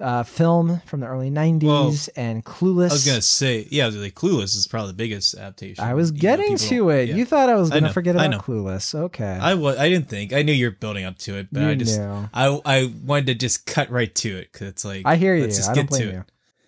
uh, 0.01 0.23
film 0.25 0.81
from 0.87 1.01
the 1.01 1.07
early 1.07 1.31
'90s 1.31 2.09
and 2.17 2.45
Clueless. 2.45 2.91
i 2.91 2.93
was 2.95 3.07
gonna 3.07 3.23
say 3.23 3.67
yeah 3.71 3.87
like 3.87 4.15
clueless 4.15 4.57
is 4.57 4.67
probably 4.67 4.91
the 4.91 4.97
biggest 4.97 5.35
adaptation 5.35 5.85
I 5.85 5.95
was 5.95 6.11
You 6.11 6.15
know, 6.17 6.21
getting 6.21 6.57
people- 6.59 6.69
to 6.69 6.89
it. 6.91 7.09
yeah. 7.11 7.15
You 7.15 7.25
thought 7.25 7.49
I 7.49 7.55
was 7.55 7.71
going 7.71 7.85
to 7.85 7.93
forget 7.93 8.17
I 8.17 8.25
about 8.27 8.31
know. 8.49 8.55
Clueless. 8.55 8.95
Okay. 8.95 9.39
I 9.41 9.55
was. 9.55 9.77
I 9.79 9.89
didn't 9.89 10.09
think. 10.09 10.33
I 10.33 10.43
knew 10.43 10.53
you 10.53 10.67
were 10.67 10.71
building 10.73 11.05
up 11.05 11.17
to 11.19 11.37
it, 11.37 11.49
but 11.53 11.61
You 11.63 11.69
I 11.69 11.75
just. 11.77 11.99
knew. 11.99 12.29
I 12.35 12.61
I 12.65 12.93
wanted 13.05 13.27
to 13.29 13.35
just 13.37 13.67
cut 13.67 13.89
right 13.91 14.13
to 14.17 14.37
it 14.37 14.51
because 14.53 14.69
it's 14.69 14.85
like 14.85 15.03
I 15.05 15.17
hear 15.17 15.35
you. 15.37 15.43
Let's 15.43 15.57
just 15.59 15.71
I 15.71 15.75
get 15.75 15.91
to 15.93 16.03
you. 16.05 16.25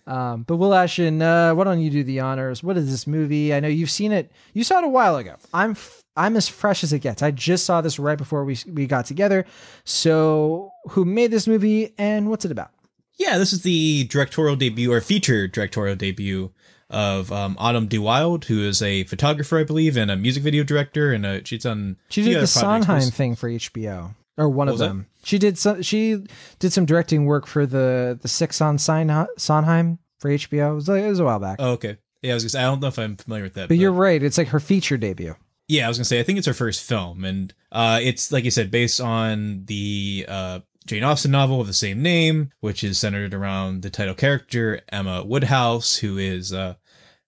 it. 0.07 0.11
Um, 0.11 0.43
but 0.43 0.55
Will 0.55 0.73
Ashton, 0.73 1.21
uh, 1.21 1.53
why 1.53 1.65
don't 1.65 1.81
you 1.81 1.89
do 1.89 2.01
the 2.05 2.21
honors? 2.21 2.63
What 2.63 2.77
is 2.77 2.89
this 2.89 3.07
movie? 3.07 3.53
I 3.53 3.59
know 3.59 3.67
you've 3.67 3.91
seen 3.91 4.13
it. 4.13 4.31
You 4.53 4.63
saw 4.63 4.77
it 4.77 4.85
a 4.85 4.87
while 4.87 5.17
ago. 5.17 5.35
I'm 5.53 5.71
f- 5.71 6.01
I'm 6.15 6.37
as 6.37 6.47
fresh 6.47 6.81
as 6.83 6.93
it 6.93 6.99
gets. 6.99 7.21
I 7.21 7.31
just 7.31 7.65
saw 7.65 7.81
this 7.81 7.99
right 7.99 8.17
before 8.17 8.45
we 8.45 8.57
we 8.73 8.87
got 8.87 9.05
together. 9.05 9.45
So, 9.83 10.71
who 10.89 11.05
made 11.05 11.31
this 11.31 11.47
movie 11.47 11.93
and 11.97 12.29
what's 12.29 12.45
it 12.45 12.51
about? 12.51 12.71
Yeah, 13.17 13.37
this 13.37 13.53
is 13.53 13.63
the 13.63 14.05
directorial 14.05 14.55
debut 14.55 14.91
or 14.91 15.01
feature 15.01 15.47
directorial 15.47 15.95
debut 15.95 16.51
of 16.89 17.31
um, 17.31 17.55
Autumn 17.59 17.87
De 17.87 17.97
Wilde, 17.97 18.45
who 18.45 18.61
is 18.61 18.81
a 18.81 19.03
photographer, 19.05 19.57
I 19.57 19.63
believe, 19.63 19.97
and 19.97 20.09
a 20.09 20.15
music 20.15 20.43
video 20.43 20.63
director, 20.63 21.11
and 21.11 21.25
a, 21.25 21.43
she's 21.45 21.63
done. 21.63 21.97
She 22.09 22.21
did 22.21 22.41
the. 22.41 22.47
Sondheim 22.47 23.11
thing 23.11 23.35
for 23.35 23.49
HBO, 23.49 24.15
or 24.37 24.49
one 24.49 24.67
of 24.67 24.73
was 24.73 24.79
that? 24.79 24.87
them. 24.87 25.07
She 25.23 25.37
did 25.37 25.57
some. 25.57 25.81
She 25.81 26.23
did 26.59 26.71
some 26.71 26.85
directing 26.85 27.25
work 27.25 27.47
for 27.47 27.65
the 27.65 28.17
the 28.21 28.27
six 28.27 28.61
on 28.61 28.77
Sondheim 28.77 29.99
for 30.19 30.29
HBO. 30.29 30.71
It 30.71 30.75
was, 30.75 30.87
like, 30.87 31.03
it 31.03 31.09
was 31.09 31.19
a 31.19 31.25
while 31.25 31.39
back. 31.39 31.57
Oh, 31.59 31.71
okay. 31.71 31.97
Yeah, 32.21 32.31
I 32.31 32.33
was 32.35 32.43
gonna 32.43 32.49
say 32.49 32.59
I 32.59 32.63
don't 32.63 32.79
know 32.79 32.87
if 32.87 32.97
I'm 32.97 33.15
familiar 33.15 33.43
with 33.43 33.53
that, 33.55 33.67
but 33.67 33.77
you're 33.77 33.91
right. 33.91 34.21
It's 34.21 34.37
like 34.37 34.49
her 34.49 34.59
feature 34.59 34.97
debut. 34.97 35.35
Yeah, 35.67 35.85
I 35.85 35.89
was 35.89 35.97
gonna 35.97 36.05
say 36.05 36.19
I 36.19 36.23
think 36.23 36.37
it's 36.37 36.47
her 36.47 36.53
first 36.53 36.83
film, 36.83 37.25
and 37.25 37.53
uh, 37.71 37.99
it's 38.01 38.31
like 38.31 38.43
you 38.43 38.51
said, 38.51 38.71
based 38.71 39.01
on 39.01 39.65
the 39.65 40.25
uh, 40.27 40.59
Jane 40.87 41.03
Austen 41.03 41.31
novel 41.31 41.61
of 41.61 41.67
the 41.67 41.73
same 41.73 42.01
name, 42.01 42.51
which 42.61 42.83
is 42.83 42.97
centered 42.97 43.33
around 43.33 43.81
the 43.81 43.89
title 43.89 44.15
character 44.15 44.81
Emma 44.89 45.23
Woodhouse, 45.23 45.97
who 45.97 46.17
is 46.17 46.53
uh, 46.53 46.75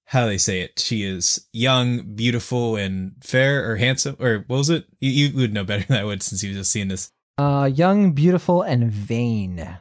how 0.06 0.24
do 0.24 0.30
they 0.30 0.38
say 0.38 0.62
it? 0.62 0.80
She 0.80 1.04
is 1.04 1.46
young, 1.54 2.16
beautiful, 2.16 2.78
and 2.78 3.14
fair 3.22 3.70
or 3.70 3.76
handsome, 3.76 4.16
or 4.20 4.46
what 4.48 4.58
was 4.58 4.70
it? 4.70 4.86
You, 5.00 5.12
you 5.12 5.38
would 5.38 5.54
know 5.54 5.66
better 5.66 5.84
than 5.88 5.98
I 5.98 6.06
would 6.06 6.24
since 6.24 6.42
you 6.42 6.54
just 6.54 6.72
seen 6.72 6.88
this. 6.88 7.12
Uh, 7.38 7.70
young, 7.72 8.14
beautiful, 8.14 8.64
and 8.64 8.92
vain. 8.92 9.78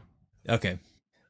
Okay, 0.49 0.79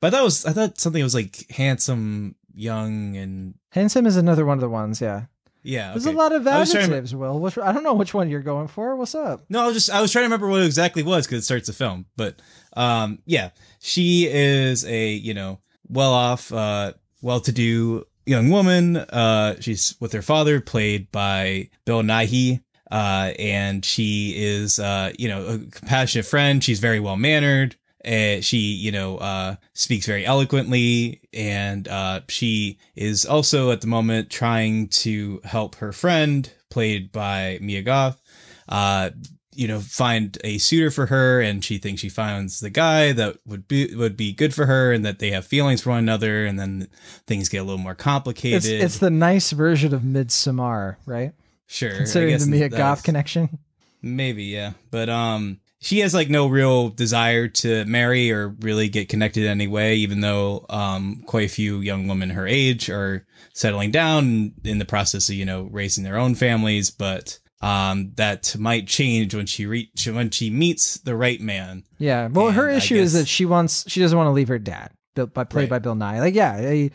but 0.00 0.10
that 0.10 0.22
was 0.22 0.44
I 0.46 0.52
thought 0.52 0.80
something 0.80 1.02
was 1.02 1.14
like 1.14 1.50
handsome, 1.50 2.34
young, 2.54 3.16
and 3.16 3.54
Handsome 3.70 4.06
is 4.06 4.16
another 4.16 4.46
one 4.46 4.56
of 4.56 4.62
the 4.62 4.68
ones. 4.68 5.00
Yeah, 5.00 5.26
yeah. 5.68 5.90
there's 5.90 6.06
okay. 6.06 6.14
a 6.14 6.18
lot 6.18 6.32
of 6.32 6.44
to- 6.44 6.50
adjectives. 6.50 7.14
Will, 7.14 7.38
which, 7.38 7.58
I 7.58 7.72
don't 7.72 7.82
know 7.82 7.94
which 7.94 8.14
one 8.14 8.28
you're 8.28 8.40
going 8.40 8.68
for. 8.68 8.96
What's 8.96 9.14
up? 9.14 9.44
No, 9.48 9.62
I 9.62 9.66
was 9.66 9.74
just 9.74 9.90
I 9.90 10.00
was 10.00 10.10
trying 10.10 10.22
to 10.22 10.26
remember 10.26 10.48
what 10.48 10.62
it 10.62 10.66
exactly 10.66 11.02
was 11.02 11.26
because 11.26 11.42
it 11.42 11.46
starts 11.46 11.66
the 11.66 11.72
film. 11.72 12.06
But 12.16 12.40
um, 12.76 13.18
yeah, 13.26 13.50
she 13.80 14.26
is 14.26 14.84
a 14.84 15.12
you 15.12 15.34
know 15.34 15.60
well 15.88 16.12
off, 16.12 16.52
uh, 16.52 16.94
well 17.22 17.40
to 17.40 17.52
do 17.52 18.06
young 18.26 18.50
woman. 18.50 18.96
Uh, 18.96 19.60
she's 19.60 19.96
with 20.00 20.12
her 20.12 20.22
father, 20.22 20.60
played 20.60 21.10
by 21.12 21.70
Bill 21.84 22.02
Nighy. 22.02 22.62
Uh, 22.90 23.34
and 23.38 23.84
she 23.84 24.32
is 24.34 24.78
uh, 24.78 25.12
you 25.18 25.28
know 25.28 25.46
a 25.46 25.58
compassionate 25.58 26.24
friend. 26.24 26.64
She's 26.64 26.80
very 26.80 27.00
well 27.00 27.16
mannered. 27.16 27.76
Uh, 28.04 28.40
she, 28.40 28.58
you 28.58 28.92
know, 28.92 29.18
uh, 29.18 29.56
speaks 29.72 30.06
very 30.06 30.24
eloquently, 30.24 31.20
and 31.32 31.88
uh, 31.88 32.20
she 32.28 32.78
is 32.94 33.26
also 33.26 33.70
at 33.72 33.80
the 33.80 33.86
moment 33.86 34.30
trying 34.30 34.88
to 34.88 35.40
help 35.44 35.76
her 35.76 35.92
friend, 35.92 36.52
played 36.70 37.10
by 37.10 37.58
Mia 37.60 37.82
Goth, 37.82 38.20
uh, 38.68 39.10
you 39.52 39.66
know, 39.66 39.80
find 39.80 40.38
a 40.44 40.58
suitor 40.58 40.92
for 40.92 41.06
her, 41.06 41.40
and 41.40 41.64
she 41.64 41.78
thinks 41.78 42.00
she 42.00 42.08
finds 42.08 42.60
the 42.60 42.70
guy 42.70 43.10
that 43.12 43.38
would 43.44 43.66
be 43.66 43.92
would 43.96 44.16
be 44.16 44.32
good 44.32 44.54
for 44.54 44.66
her, 44.66 44.92
and 44.92 45.04
that 45.04 45.18
they 45.18 45.32
have 45.32 45.44
feelings 45.44 45.82
for 45.82 45.90
one 45.90 45.98
another, 45.98 46.46
and 46.46 46.58
then 46.58 46.86
things 47.26 47.48
get 47.48 47.58
a 47.58 47.64
little 47.64 47.78
more 47.78 47.96
complicated. 47.96 48.64
It's 48.64 48.68
it's 48.68 48.98
the 48.98 49.10
nice 49.10 49.50
version 49.50 49.92
of 49.92 50.02
Midsommar, 50.02 50.96
right? 51.04 51.32
sure, 51.66 51.96
Considering 51.96 52.38
the 52.38 52.46
Mia 52.46 52.68
Goth 52.68 53.02
connection. 53.02 53.58
Maybe, 54.00 54.44
yeah. 54.44 54.74
But 54.90 55.08
um 55.08 55.58
she 55.80 56.00
has 56.00 56.12
like 56.14 56.28
no 56.28 56.46
real 56.48 56.88
desire 56.88 57.48
to 57.48 57.84
marry 57.84 58.30
or 58.32 58.48
really 58.60 58.88
get 58.88 59.08
connected 59.08 59.44
in 59.44 59.50
any 59.50 59.66
way, 59.68 59.96
even 59.96 60.20
though 60.20 60.66
um 60.68 61.22
quite 61.26 61.46
a 61.46 61.52
few 61.52 61.78
young 61.80 62.08
women 62.08 62.30
her 62.30 62.46
age 62.46 62.90
are 62.90 63.26
settling 63.54 63.90
down 63.90 64.52
in 64.64 64.78
the 64.78 64.84
process 64.84 65.28
of, 65.28 65.34
you 65.34 65.44
know, 65.44 65.68
raising 65.70 66.04
their 66.04 66.18
own 66.18 66.34
families, 66.34 66.90
but 66.90 67.38
um 67.60 68.12
that 68.16 68.54
might 68.58 68.86
change 68.86 69.34
when 69.34 69.46
she 69.46 69.66
reach 69.66 70.06
when 70.06 70.30
she 70.30 70.48
meets 70.50 70.94
the 71.00 71.16
right 71.16 71.40
man. 71.40 71.82
Yeah. 71.98 72.28
Well, 72.28 72.50
her 72.52 72.66
And 72.68 72.74
I 72.74 72.76
issue 72.78 72.96
is 72.96 73.12
that 73.14 73.26
she 73.28 73.44
wants 73.44 73.84
she 73.90 74.00
doesn't 74.00 74.16
want 74.16 74.28
to 74.28 74.32
leave 74.32 74.48
her 74.48 74.58
dad, 74.60 74.90
Bill, 75.14 75.26
by 75.26 75.44
played 75.44 75.62
Right. 75.62 75.70
by 75.70 75.78
Bill 75.80 75.94
Nye. 75.96 76.20
Like, 76.20 76.34
yeah, 76.34 76.70
he- 76.70 76.92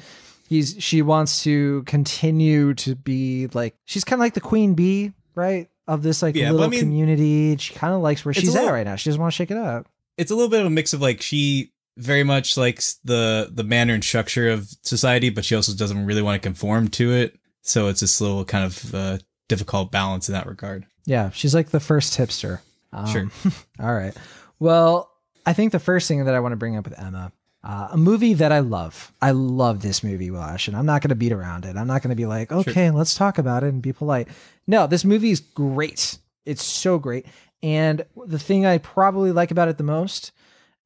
he's 0.47 0.75
she 0.79 1.01
wants 1.01 1.43
to 1.43 1.83
continue 1.83 2.73
to 2.75 2.95
be 2.95 3.47
like 3.53 3.75
she's 3.85 4.03
kind 4.03 4.19
of 4.19 4.23
like 4.25 4.33
the 4.35 4.41
queen 4.41 4.73
bee, 4.73 5.11
right? 5.35 5.67
Of 5.87 6.01
this 6.03 6.21
like 6.21 6.35
Yeah, 6.35 6.51
little 6.51 6.67
I 6.67 6.69
mean- 6.69 6.79
community. 6.79 7.57
She 7.57 7.73
kind 7.73 7.93
of 7.93 8.01
likes 8.01 8.23
where 8.23 8.33
she's 8.33 8.55
at 8.55 8.71
right 8.71 8.85
now. 8.85 8.95
She 8.95 9.09
doesn't 9.09 9.19
want 9.21 9.33
to 9.33 9.35
shake 9.35 9.51
it 9.51 9.57
up. 9.57 9.87
It's 10.17 10.31
a 10.31 10.35
little 10.35 10.49
bit 10.49 10.61
of 10.61 10.67
a 10.67 10.69
mix 10.69 10.93
of 10.93 11.01
like 11.01 11.21
she 11.21 11.71
very 11.97 12.23
much 12.23 12.55
likes 12.57 12.95
the 13.03 13.49
the 13.51 13.63
manner 13.63 13.93
and 13.93 14.03
structure 14.03 14.49
of 14.49 14.69
society, 14.83 15.29
but 15.29 15.43
she 15.45 15.55
also 15.55 15.73
doesn't 15.73 16.05
really 16.05 16.21
want 16.21 16.41
to 16.41 16.47
conform 16.47 16.87
to 16.89 17.11
it. 17.11 17.37
So 17.61 17.87
it's 17.87 17.99
this 17.99 18.21
little 18.21 18.45
kind 18.45 18.65
of 18.65 18.95
uh, 18.95 19.17
difficult 19.49 19.91
balance 19.91 20.29
in 20.29 20.33
that 20.33 20.47
regard. 20.47 20.85
Yeah, 21.05 21.29
she's 21.31 21.53
like 21.53 21.69
the 21.69 21.79
first 21.79 22.17
hipster. 22.17 22.59
Um, 22.93 23.07
Sure. 23.07 23.27
all 23.79 23.93
right. 23.93 24.13
Well, 24.59 25.09
I 25.45 25.53
think 25.53 25.71
the 25.73 25.79
first 25.79 26.07
thing 26.07 26.23
that 26.25 26.33
I 26.35 26.39
want 26.39 26.53
to 26.53 26.57
bring 26.57 26.77
up 26.77 26.85
with 26.85 26.97
Emma, 26.97 27.31
uh, 27.63 27.89
a 27.91 27.97
movie 27.97 28.33
that 28.33 28.51
I 28.51 28.59
love. 28.59 29.13
I 29.21 29.31
love 29.31 29.81
this 29.81 30.03
movie, 30.03 30.29
Will 30.29 30.41
and 30.41 30.75
I'm 30.75 30.85
not 30.85 31.01
going 31.01 31.09
to 31.09 31.15
beat 31.15 31.31
around 31.31 31.65
it. 31.65 31.77
I'm 31.77 31.87
not 31.87 32.01
going 32.01 32.09
to 32.09 32.15
be 32.15 32.25
like, 32.25 32.51
okay, 32.51 32.91
let's 32.91 33.15
talk 33.15 33.37
about 33.37 33.63
it 33.63 33.67
and 33.67 33.81
be 33.81 33.93
polite. 33.93 34.27
No, 34.67 34.85
this 34.85 35.05
movie 35.05 35.31
is 35.31 35.39
great. 35.39 36.17
It's 36.45 36.63
so 36.63 36.99
great. 36.99 37.25
And 37.61 38.05
the 38.25 38.39
thing 38.39 38.65
I 38.65 38.79
probably 38.79 39.31
like 39.31 39.51
about 39.51 39.69
it 39.69 39.77
the 39.77 39.83
most, 39.83 40.33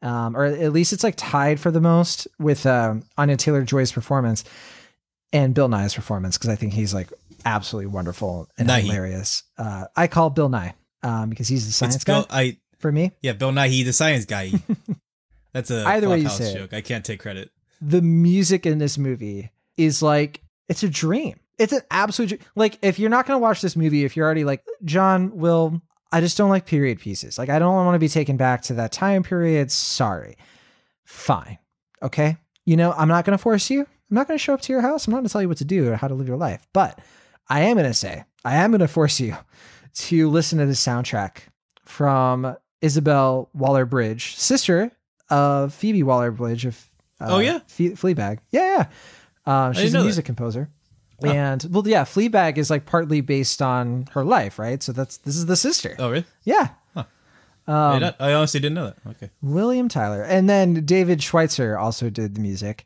um, 0.04 0.38
or 0.38 0.46
at 0.46 0.72
least 0.72 0.94
it's 0.94 1.04
like 1.04 1.16
tied 1.18 1.60
for 1.60 1.72
the 1.72 1.82
most 1.82 2.28
with 2.38 2.68
um, 2.68 3.04
Anya 3.18 3.38
Taylor 3.38 3.64
Joy's 3.64 3.92
performance 3.92 4.44
and 5.34 5.56
Bill 5.56 5.68
Nye's 5.70 5.96
performance 5.96 6.38
because 6.38 6.52
I 6.52 6.56
think 6.56 6.74
he's 6.74 6.94
like 6.94 7.12
absolutely 7.44 7.88
wonderful 7.88 8.48
and 8.60 8.70
Nighy. 8.70 8.82
hilarious. 8.82 9.44
Uh, 9.58 9.86
I 9.96 10.06
call 10.06 10.30
Bill 10.30 10.50
Nye 10.50 10.76
um, 11.02 11.32
because 11.32 11.48
he's 11.48 11.66
the 11.66 11.74
science 11.74 11.96
It's 11.96 12.04
guy 12.04 12.14
Bill, 12.14 12.28
I 12.30 12.58
for 12.78 12.92
me. 12.92 13.12
Yeah, 13.24 13.34
Bill 13.34 13.52
Nighy, 13.52 13.84
the 13.84 13.94
science 13.94 14.26
guy. 14.26 14.52
That's 15.54 15.72
a 15.72 15.86
Either 15.88 16.10
way 16.10 16.20
you 16.20 16.30
say 16.30 16.52
it. 16.52 16.56
joke. 16.58 16.74
I 16.74 16.82
can't 16.82 17.04
take 17.06 17.20
credit. 17.20 17.50
The 17.82 18.02
music 18.02 18.66
in 18.66 18.78
this 18.80 18.98
movie 18.98 19.52
is 19.78 20.02
like 20.02 20.42
it's 20.70 20.84
a 20.84 20.90
dream. 20.90 21.40
It's 21.58 21.74
an 21.74 21.82
absolute 21.92 22.30
dr- 22.30 22.42
like 22.56 22.78
if 22.82 23.00
you're 23.00 23.10
not 23.10 23.26
gonna 23.26 23.40
watch 23.40 23.62
this 23.62 23.76
movie, 23.76 24.04
if 24.06 24.16
you're 24.16 24.26
already 24.26 24.44
like 24.44 24.64
Jon, 24.86 25.36
Will, 25.38 25.82
I 26.12 26.22
just 26.22 26.38
don't 26.38 26.50
like 26.50 26.66
period 26.66 27.00
pieces. 27.00 27.38
Like 27.38 27.50
I 27.50 27.60
don't 27.60 27.74
want 27.76 27.96
to 27.96 28.00
be 28.00 28.10
taken 28.10 28.38
back 28.38 28.62
to 28.64 28.74
that 28.76 28.92
time 28.92 29.24
period. 29.24 29.72
Sorry. 29.72 30.38
Fine. 31.06 31.58
Okay. 32.02 32.38
You 32.66 32.76
know, 32.78 32.92
I'm 32.94 33.08
not 33.08 33.26
gonna 33.26 33.38
force 33.38 33.70
you. 33.70 33.82
I'm 33.82 34.16
not 34.16 34.28
gonna 34.28 34.38
show 34.38 34.54
up 34.54 34.62
to 34.62 34.74
your 34.74 34.82
house. 34.82 35.08
I'm 35.08 35.12
not 35.12 35.18
gonna 35.20 35.30
tell 35.30 35.42
you 35.42 35.48
what 35.50 35.58
to 35.58 35.66
do 35.66 35.90
or 35.92 35.96
how 35.96 36.08
to 36.08 36.14
live 36.14 36.28
your 36.28 36.38
life. 36.38 36.68
But 36.74 37.00
I 37.50 37.62
am 37.62 37.78
gonna 37.78 37.94
say, 37.94 38.24
I 38.46 38.58
am 38.58 38.72
gonna 38.72 38.88
force 38.88 39.20
you 39.20 39.36
to 39.96 40.30
listen 40.30 40.60
to 40.60 40.66
the 40.66 40.74
soundtrack 40.74 41.38
from 41.86 42.56
Isobel 42.82 43.48
Waller 43.54 43.86
Bridge, 43.86 44.36
sister 44.36 44.92
of 45.30 45.74
Phoebe 45.74 46.04
Waller 46.04 46.32
Bridge 46.32 46.66
of 46.66 46.90
uh, 47.20 47.28
Oh, 47.30 47.40
yeah? 47.40 47.60
Fe- 47.68 47.92
Fleabag. 47.92 48.40
Yeah, 48.52 48.86
yeah. 49.48 49.66
Um, 49.68 49.74
she's 49.74 49.94
a 49.94 50.02
music 50.02 50.26
composer. 50.26 50.70
And 51.24 51.66
well, 51.72 51.88
yeah, 51.88 52.04
Fleabag 52.04 52.58
is 52.58 52.70
like 52.70 52.86
partly 52.86 53.22
based 53.22 53.62
on 53.62 54.08
her 54.12 54.24
life, 54.24 54.60
right? 54.60 54.84
So 54.84 54.92
that's 54.92 55.18
this 55.18 55.36
is 55.36 55.48
the 55.48 55.56
sister. 55.56 55.96
Oh, 55.98 56.12
really? 56.12 56.26
Yeah, 56.44 56.70
I, 56.96 57.00
Um, 57.66 58.00
not- 58.02 58.16
I 58.20 58.34
honestly 58.34 58.60
didn't 58.60 58.76
know 58.76 58.86
that. 58.86 58.98
Okay. 59.12 59.30
William 59.42 59.90
Tyler, 59.90 60.22
and 60.22 60.48
then 60.48 60.86
David 60.86 61.24
Schweitzer 61.24 61.76
also 61.78 62.10
did 62.12 62.36
the 62.36 62.42
music, 62.42 62.86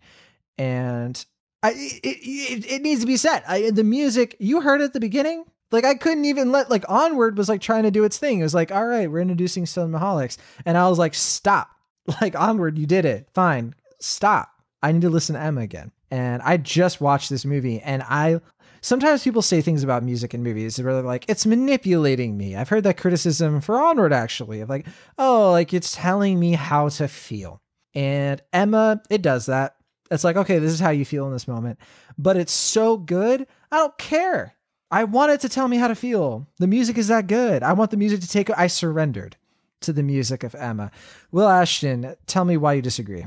and 0.57 1.23
I 1.61 1.71
it, 1.71 2.01
it, 2.03 2.71
it 2.71 2.81
needs 2.81 3.01
to 3.01 3.07
be 3.07 3.17
said. 3.17 3.43
I, 3.47 3.69
the 3.71 3.83
music 3.83 4.35
you 4.39 4.61
heard 4.61 4.79
at 4.81 4.93
the 4.93 4.99
beginning, 5.01 5.43
like 5.71 5.83
I 5.83 5.95
couldn't 5.95 6.23
even 6.25 6.51
let 6.53 6.69
like 6.69 6.85
Onward 6.89 7.37
was 7.37 7.49
like 7.49 7.59
trying 7.61 7.83
to 7.83 7.91
do 7.91 8.05
its 8.05 8.17
thing. 8.17 8.39
It 8.39 8.43
was 8.43 8.53
like, 8.55 8.71
all 8.71 8.85
right, 8.87 9.11
we're 9.11 9.19
introducing 9.19 9.65
Cinemaholics, 9.65 10.37
and 10.65 10.77
I 10.77 10.87
was 10.89 10.97
like, 10.97 11.15
stop, 11.15 11.69
like 12.21 12.35
Onward, 12.35 12.77
you 12.77 12.85
did 12.85 13.05
it, 13.05 13.29
fine, 13.33 13.75
stop. 13.99 14.49
I 14.83 14.91
need 14.91 15.01
to 15.01 15.09
listen 15.09 15.35
to 15.35 15.41
Emma 15.41 15.61
again, 15.61 15.91
and 16.09 16.41
I 16.41 16.57
just 16.57 17.01
watched 17.01 17.29
this 17.29 17.45
movie, 17.45 17.79
and 17.81 18.03
I. 18.03 18.39
Sometimes 18.83 19.23
people 19.23 19.43
say 19.43 19.61
things 19.61 19.83
about 19.83 20.01
music 20.01 20.33
and 20.33 20.43
movies 20.43 20.81
where 20.81 20.95
they're 20.95 21.03
like, 21.03 21.25
it's 21.27 21.45
manipulating 21.45 22.35
me. 22.35 22.55
I've 22.55 22.69
heard 22.69 22.83
that 22.85 22.97
criticism 22.97 23.61
for 23.61 23.79
Onward 23.79 24.11
actually, 24.11 24.59
of 24.61 24.69
like, 24.69 24.87
oh, 25.19 25.51
like 25.51 25.71
it's 25.71 25.95
telling 25.95 26.39
me 26.39 26.53
how 26.53 26.89
to 26.89 27.07
feel. 27.07 27.61
And 27.93 28.41
Emma, 28.51 29.03
it 29.11 29.21
does 29.21 29.45
that. 29.45 29.75
It's 30.09 30.23
like, 30.23 30.35
okay, 30.35 30.57
this 30.57 30.71
is 30.71 30.79
how 30.79 30.89
you 30.89 31.05
feel 31.05 31.27
in 31.27 31.31
this 31.31 31.47
moment. 31.47 31.77
But 32.17 32.37
it's 32.37 32.51
so 32.51 32.97
good, 32.97 33.45
I 33.71 33.77
don't 33.77 33.95
care. 33.99 34.55
I 34.89 35.05
want 35.05 35.31
it 35.31 35.41
to 35.41 35.49
tell 35.49 35.67
me 35.67 35.77
how 35.77 35.87
to 35.87 35.95
feel. 35.95 36.47
The 36.57 36.67
music 36.67 36.97
is 36.97 37.07
that 37.07 37.27
good. 37.27 37.63
I 37.63 37.73
want 37.73 37.91
the 37.91 37.97
music 37.97 38.19
to 38.21 38.27
take 38.27 38.49
I 38.49 38.67
surrendered 38.67 39.37
to 39.81 39.93
the 39.93 40.03
music 40.03 40.43
of 40.43 40.55
Emma. 40.55 40.91
Will 41.31 41.47
Ashton, 41.49 42.15
tell 42.27 42.45
me 42.45 42.57
why 42.57 42.73
you 42.73 42.81
disagree. 42.81 43.25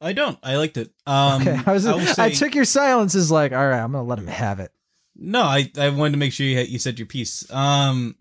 I 0.00 0.12
don't. 0.12 0.38
I 0.42 0.56
liked 0.56 0.76
it. 0.76 0.90
Um, 1.06 1.42
Okay. 1.42 1.60
I 1.66 1.72
was 1.72 1.86
I 1.86 2.30
say- 2.30 2.34
took 2.34 2.54
your 2.54 2.64
silence 2.64 3.14
as 3.14 3.30
like, 3.30 3.52
all 3.52 3.66
right, 3.68 3.80
I'm 3.82 3.92
gonna 3.92 4.04
let 4.04 4.18
him 4.18 4.26
have 4.28 4.60
it. 4.60 4.70
No, 5.16 5.42
I, 5.42 5.70
I 5.76 5.88
wanted 5.90 6.12
to 6.12 6.18
make 6.18 6.32
sure 6.32 6.46
you 6.46 6.56
had, 6.58 6.68
you 6.68 6.78
said 6.78 6.98
your 6.98 7.06
piece. 7.06 7.50
Um, 7.52 8.14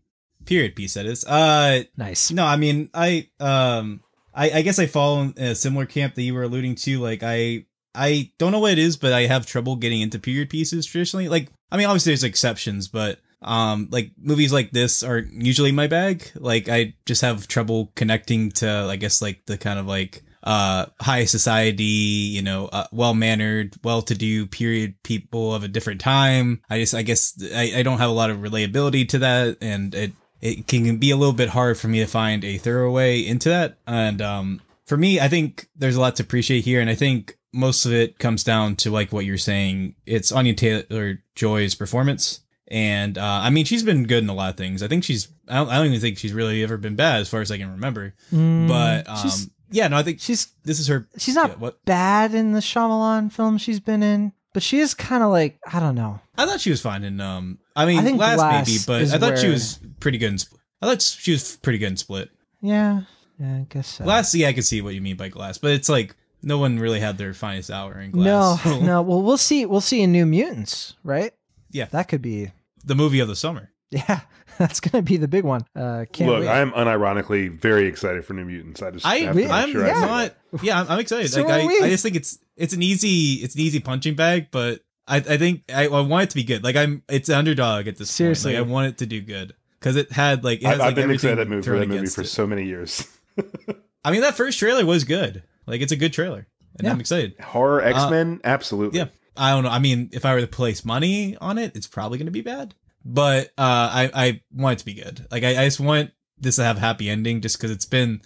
period 0.46 0.76
piece 0.76 0.96
that 0.96 1.06
is. 1.06 1.24
Uh, 1.26 1.84
Nice. 1.96 2.32
no, 2.32 2.44
I 2.46 2.56
mean, 2.58 2.90
I 2.94 3.30
um, 3.40 4.02
I, 4.34 4.50
I 4.50 4.62
guess 4.64 4.80
I 4.80 4.88
fall 4.88 5.22
in 5.22 5.34
a 5.38 5.54
similar 5.54 5.86
camp 5.86 6.16
that 6.16 6.24
you 6.24 6.34
were 6.34 6.44
alluding 6.44 6.74
to. 6.76 7.00
Like, 7.00 7.22
I 7.22 7.66
I 7.94 8.32
don't 8.40 8.52
know 8.52 8.60
what 8.60 8.72
it 8.72 8.80
is, 8.80 8.98
but 8.98 9.14
I 9.14 9.28
have 9.28 9.46
trouble 9.46 9.76
getting 9.76 10.02
into 10.02 10.18
period 10.18 10.50
pieces 10.50 10.88
traditionally. 10.88 11.30
Like, 11.30 11.50
I 11.72 11.78
mean, 11.78 11.86
obviously 11.86 12.12
there's 12.12 12.24
exceptions, 12.24 12.88
but 12.88 13.20
um, 13.42 13.88
like 13.92 14.12
movies 14.18 14.52
like 14.52 14.72
this 14.72 15.04
aren't 15.04 15.32
usually 15.34 15.72
my 15.72 15.88
bag. 15.88 16.32
Like, 16.36 16.70
I 16.70 16.96
just 17.06 17.22
have 17.22 17.48
trouble 17.48 17.92
connecting 17.96 18.52
to, 18.54 18.88
I 18.90 18.96
guess, 18.96 19.22
like 19.22 19.46
the 19.46 19.58
kind 19.58 19.80
of 19.80 19.88
like 19.88 20.24
uh 20.44 20.86
high 21.02 21.26
society 21.26 21.84
you 21.84 22.42
know 22.42 22.68
uh, 22.68 22.86
well 22.92 23.14
mannered 23.14 23.76
well 23.84 24.02
to 24.04 24.16
do 24.16 24.46
period 24.46 24.94
people 25.04 25.54
of 25.54 25.64
a 25.64 25.68
different 25.68 26.00
time. 26.00 26.62
I 26.70 26.80
just 26.80 26.94
i 26.94 27.02
guess 27.02 27.34
I, 27.54 27.74
I 27.78 27.84
don't 27.84 27.98
have 27.98 28.10
a 28.10 28.14
lot 28.14 28.30
of 28.30 28.38
relatability 28.38 29.10
to 29.10 29.20
that 29.20 29.58
and 29.62 29.94
it 29.94 30.14
it 30.40 30.68
can 30.68 30.98
be 31.00 31.12
a 31.12 31.18
little 31.18 31.34
bit 31.34 31.50
hard 31.50 31.78
for 31.78 31.88
me 31.88 32.00
to 32.00 32.06
find 32.06 32.46
a 32.46 32.60
thorough 32.60 32.92
way 32.92 33.26
into 33.26 33.50
that. 33.50 33.78
And 33.88 34.22
um 34.22 34.62
for 34.86 34.96
me 34.96 35.20
i 35.20 35.28
think 35.28 35.68
there's 35.76 35.98
a 35.98 36.02
lot 36.02 36.16
to 36.18 36.24
appreciate 36.24 36.64
here 36.64 36.80
and 36.80 36.90
i 36.90 36.96
think 36.96 37.38
most 37.52 37.86
of 37.86 37.92
it 37.92 38.20
comes 38.20 38.44
down 38.44 38.76
to 38.76 38.92
like 38.92 39.12
what 39.12 39.26
you're 39.26 39.38
saying. 39.38 39.96
It's 40.06 40.32
anya 40.32 40.54
taylor 40.54 41.24
joy's 41.36 41.76
performance 41.76 42.42
and 42.68 43.18
uh, 43.18 43.24
I 43.44 43.50
mean, 43.50 43.66
she's 43.66 43.84
been 43.84 44.06
good 44.06 44.24
in 44.24 44.30
a 44.30 44.34
lot 44.34 44.50
of 44.50 44.58
things. 44.58 44.84
I 44.84 44.88
think 44.88 45.04
she's. 45.04 45.28
I 45.48 45.56
don't, 45.56 45.70
I 45.70 45.78
don't 45.78 45.88
even 45.88 46.00
think 46.02 46.18
she's 46.18 46.34
really 46.34 46.64
ever 46.64 46.78
been 46.78 46.96
bad, 46.96 47.22
as 47.22 47.30
far 47.30 47.42
as 47.42 47.52
I 47.52 47.58
can 47.58 47.72
remember. 47.72 48.14
but 48.32 49.08
um, 49.08 49.30
yeah, 49.70 49.88
no, 49.88 49.98
I 49.98 50.04
think 50.04 50.20
She's 50.20 50.48
this 50.64 50.80
is 50.80 50.88
her. 50.88 51.08
she's 51.18 51.36
not 51.36 51.52
yeah, 51.52 51.56
what 51.56 51.84
bad 51.86 52.34
in 52.34 52.54
the 52.54 52.60
Shyamalan 52.60 53.32
film 53.32 53.58
she's 53.58 53.80
been 53.80 54.04
in, 54.04 54.32
but 54.54 54.64
she 54.64 54.80
is 54.80 54.94
kind 54.94 55.24
of 55.24 55.30
like 55.30 55.60
I 55.72 55.80
don't 55.80 55.96
know. 55.96 56.20
I 56.38 56.46
thought 56.46 56.62
she 56.62 56.70
was 56.70 56.82
fine 56.82 57.04
in. 57.04 57.20
Um, 57.20 57.60
I 57.76 57.86
mean, 57.86 58.00
I 58.00 58.04
think 58.04 58.18
Glass, 58.18 58.38
Glass 58.38 58.68
maybe, 58.68 58.80
but 58.86 59.14
I 59.14 59.18
thought 59.18 59.40
she 59.40 59.50
was 59.50 59.80
pretty 60.00 60.18
good 60.18 60.32
in. 60.32 60.38
Split. 60.38 60.62
I 60.82 60.86
thought 60.88 61.02
she 61.02 61.32
was 61.32 61.58
pretty 61.58 61.80
good 61.80 61.88
in 61.88 61.98
Split. 61.98 62.30
Yeah, 62.62 63.02
yeah, 63.40 63.56
I 63.58 63.66
guess 63.70 63.88
so. 63.88 64.04
Glass, 64.04 64.34
yeah, 64.36 64.48
I 64.48 64.54
can 64.54 64.64
see 64.64 64.82
what 64.82 64.94
you 64.94 65.02
mean 65.02 65.18
by 65.18 65.30
Glass, 65.30 65.58
but 65.58 65.72
it's 65.72 65.90
like 65.90 66.16
no 66.42 66.58
one 66.58 66.80
really 66.80 67.00
had 67.00 67.18
their 67.18 67.34
finest 67.34 67.72
hour 67.72 68.00
in 68.00 68.12
glass. 68.12 68.26
no, 68.26 68.72
Glass. 68.72 68.82
no. 68.82 69.02
Well, 69.02 69.22
we'll 69.22 69.38
see. 69.38 69.66
We'll 69.66 69.82
see 69.82 70.02
in 70.02 70.12
New 70.12 70.26
Mutants, 70.26 70.96
right? 71.04 71.34
Yeah. 71.72 71.86
that 71.92 72.08
could 72.08 72.22
be. 72.22 72.52
The 72.88 72.96
movie 72.96 73.20
of 73.20 73.28
the 73.28 73.36
summer. 73.36 73.72
Yeah, 73.92 74.22
that's 74.58 74.80
gonna 74.80 75.02
be 75.02 75.18
the 75.18 75.28
big 75.28 75.44
one. 75.44 75.62
Uh, 75.76 76.06
can't 76.12 76.30
Look, 76.30 76.40
wait. 76.42 76.48
I 76.48 76.60
am 76.60 76.72
unironically 76.72 77.50
very 77.50 77.88
excited 77.88 78.26
for 78.26 78.34
New 78.34 78.46
Mutants. 78.46 78.82
I 78.82 78.92
just 78.92 79.06
I, 79.06 79.16
have 79.18 79.36
to 79.36 79.42
make 79.42 79.50
I'm 79.50 79.72
sure 79.72 79.86
I 79.86 80.06
not. 80.06 80.36
Yeah, 80.62 80.82
I'm, 80.82 80.90
I'm 80.90 81.00
excited. 81.00 81.30
So 81.30 81.44
like, 81.44 81.50
are 81.50 81.60
I, 81.62 81.66
we. 81.66 81.82
I 81.82 81.90
just 81.90 82.04
think 82.04 82.16
it's 82.16 82.40
it's 82.56 82.74
an 82.74 82.82
easy 82.82 83.44
it's 83.44 83.56
an 83.56 83.62
easy 83.62 83.80
punching 83.80 84.16
bag, 84.16 84.48
but 84.52 84.82
I 85.08 85.18
I 85.18 85.38
think 85.38 85.64
I, 85.74 85.88
I 85.88 86.02
want 86.02 86.24
it 86.24 86.30
to 86.32 86.36
be 86.36 86.44
good. 86.44 86.64
Like 86.64 86.76
I'm 86.76 87.04
it's 87.08 87.30
underdog 87.30 87.88
at 87.88 87.98
this 87.98 88.12
Seriously. 88.12 88.54
point. 88.54 88.62
Like 88.64 88.70
I 88.70 88.72
want 88.74 88.88
it 88.88 88.98
to 89.00 89.06
do 89.06 89.22
good 89.22 89.54
because 89.80 89.96
it 89.96 90.12
had 90.12 90.44
like 90.44 90.62
it 90.62 90.66
has, 90.66 90.74
I've, 90.74 90.80
like, 90.80 90.88
I've 90.90 90.96
been 90.96 91.12
excited 91.12 91.38
that 91.38 91.48
movie 91.48 91.62
for 91.62 91.80
that 91.80 91.88
movie 91.88 92.08
for 92.08 92.22
it. 92.22 92.28
so 92.28 92.48
many 92.48 92.66
years. 92.66 93.08
I 94.04 94.12
mean, 94.12 94.22
that 94.22 94.36
first 94.36 94.60
trailer 94.60 94.86
was 94.86 95.04
good. 95.04 95.44
Like 95.66 95.82
it's 95.82 95.92
a 95.92 95.98
good 95.98 96.14
trailer, 96.14 96.48
and 96.78 96.86
Yeah. 96.86 96.92
I'm 96.92 97.00
excited. 97.00 97.40
Horror 97.40 97.82
X 97.82 98.10
Men, 98.10 98.42
absolutely. 98.44 99.00
Uh, 99.00 99.06
Yeah. 99.06 99.12
I 99.38 99.52
don't 99.52 99.64
know. 99.64 99.70
I 99.70 99.80
mean, 99.80 100.10
if 100.12 100.26
I 100.26 100.34
were 100.34 100.42
to 100.42 100.48
place 100.48 100.84
money 100.84 101.38
on 101.40 101.58
it, 101.58 101.76
it's 101.76 101.88
probably 101.88 102.18
going 102.18 102.26
to 102.28 102.32
be 102.32 102.42
bad. 102.42 102.74
But 103.06 103.48
uh, 103.58 103.90
I 103.94 104.12
I 104.14 104.42
want 104.54 104.74
it 104.74 104.80
to 104.80 104.86
be 104.86 104.96
good. 104.96 105.26
Like 105.32 105.44
I, 105.44 105.62
I 105.62 105.66
just 105.66 105.80
want 105.80 106.12
this 106.38 106.58
to 106.58 106.64
have 106.64 106.78
a 106.78 106.82
happy 106.82 107.10
ending, 107.10 107.42
just 107.42 107.58
because 107.58 107.72
it's 107.72 107.86
been 107.86 108.22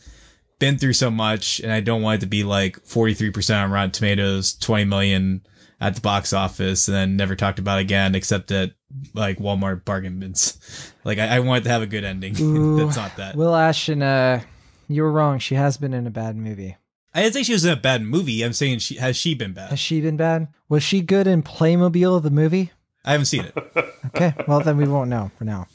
been 0.60 0.78
through 0.78 0.94
so 0.94 1.12
much, 1.12 1.60
and 1.60 1.72
I 1.72 1.82
don't 1.82 2.02
want 2.02 2.20
it 2.20 2.22
to 2.22 2.28
be 2.28 2.44
like 2.44 2.80
43 2.86 3.30
percent 3.32 3.64
on 3.64 3.72
Rotten 3.72 3.92
Tomatoes, 3.92 4.54
20 4.54 4.86
million 4.86 5.46
at 5.80 5.96
the 5.96 6.02
box 6.02 6.32
office, 6.34 6.88
and 6.88 6.96
then 6.96 7.18
never 7.18 7.36
talked 7.36 7.60
about 7.60 7.80
again, 7.80 8.16
except 8.16 8.52
at 8.52 8.72
like 9.14 9.40
Walmart 9.40 9.84
bargain 9.86 10.20
bins. 10.20 10.58
Like 11.04 11.18
I, 11.18 11.38
I 11.38 11.40
want 11.40 11.62
it 11.62 11.64
to 11.64 11.72
have 11.72 11.82
a 11.82 11.88
good 11.88 12.04
ending. 12.04 12.36
Ooh, 12.40 12.78
That's 12.78 12.96
not 12.96 13.16
that. 13.18 13.36
Will 13.36 13.56
Ashton, 13.56 14.04
uh, 14.04 14.42
you 14.88 15.02
were 15.02 15.12
wrong. 15.12 15.40
She 15.40 15.56
has 15.56 15.78
been 15.78 15.96
in 15.96 16.06
a 16.06 16.12
bad 16.12 16.36
movie. 16.36 16.78
I 17.14 17.22
didn't 17.24 17.34
say 17.34 17.44
she 17.44 17.54
was 17.54 17.66
in 17.66 17.72
a 17.74 17.76
bad 17.76 18.04
movie. 18.04 18.42
I'm 18.44 18.54
saying 18.54 18.80
she 18.80 18.96
has 18.96 19.18
she 19.18 19.34
been 19.34 19.54
bad. 19.54 19.70
Has 19.70 19.80
she 19.80 20.00
been 20.02 20.18
bad? 20.18 20.48
Was 20.70 20.82
she 20.84 21.02
good 21.02 21.28
in 21.28 21.44
Playmobil, 21.44 22.22
the 22.24 22.30
movie? 22.32 22.72
I 23.04 23.12
haven't 23.14 23.26
seen 23.26 23.46
it. 23.46 23.54
Uh, 23.76 23.82
Okay, 24.08 24.34
well 24.48 24.60
then 24.62 24.78
we 24.78 24.88
won't 24.88 25.10
know 25.10 25.32
for 25.38 25.46
now. 25.46 25.68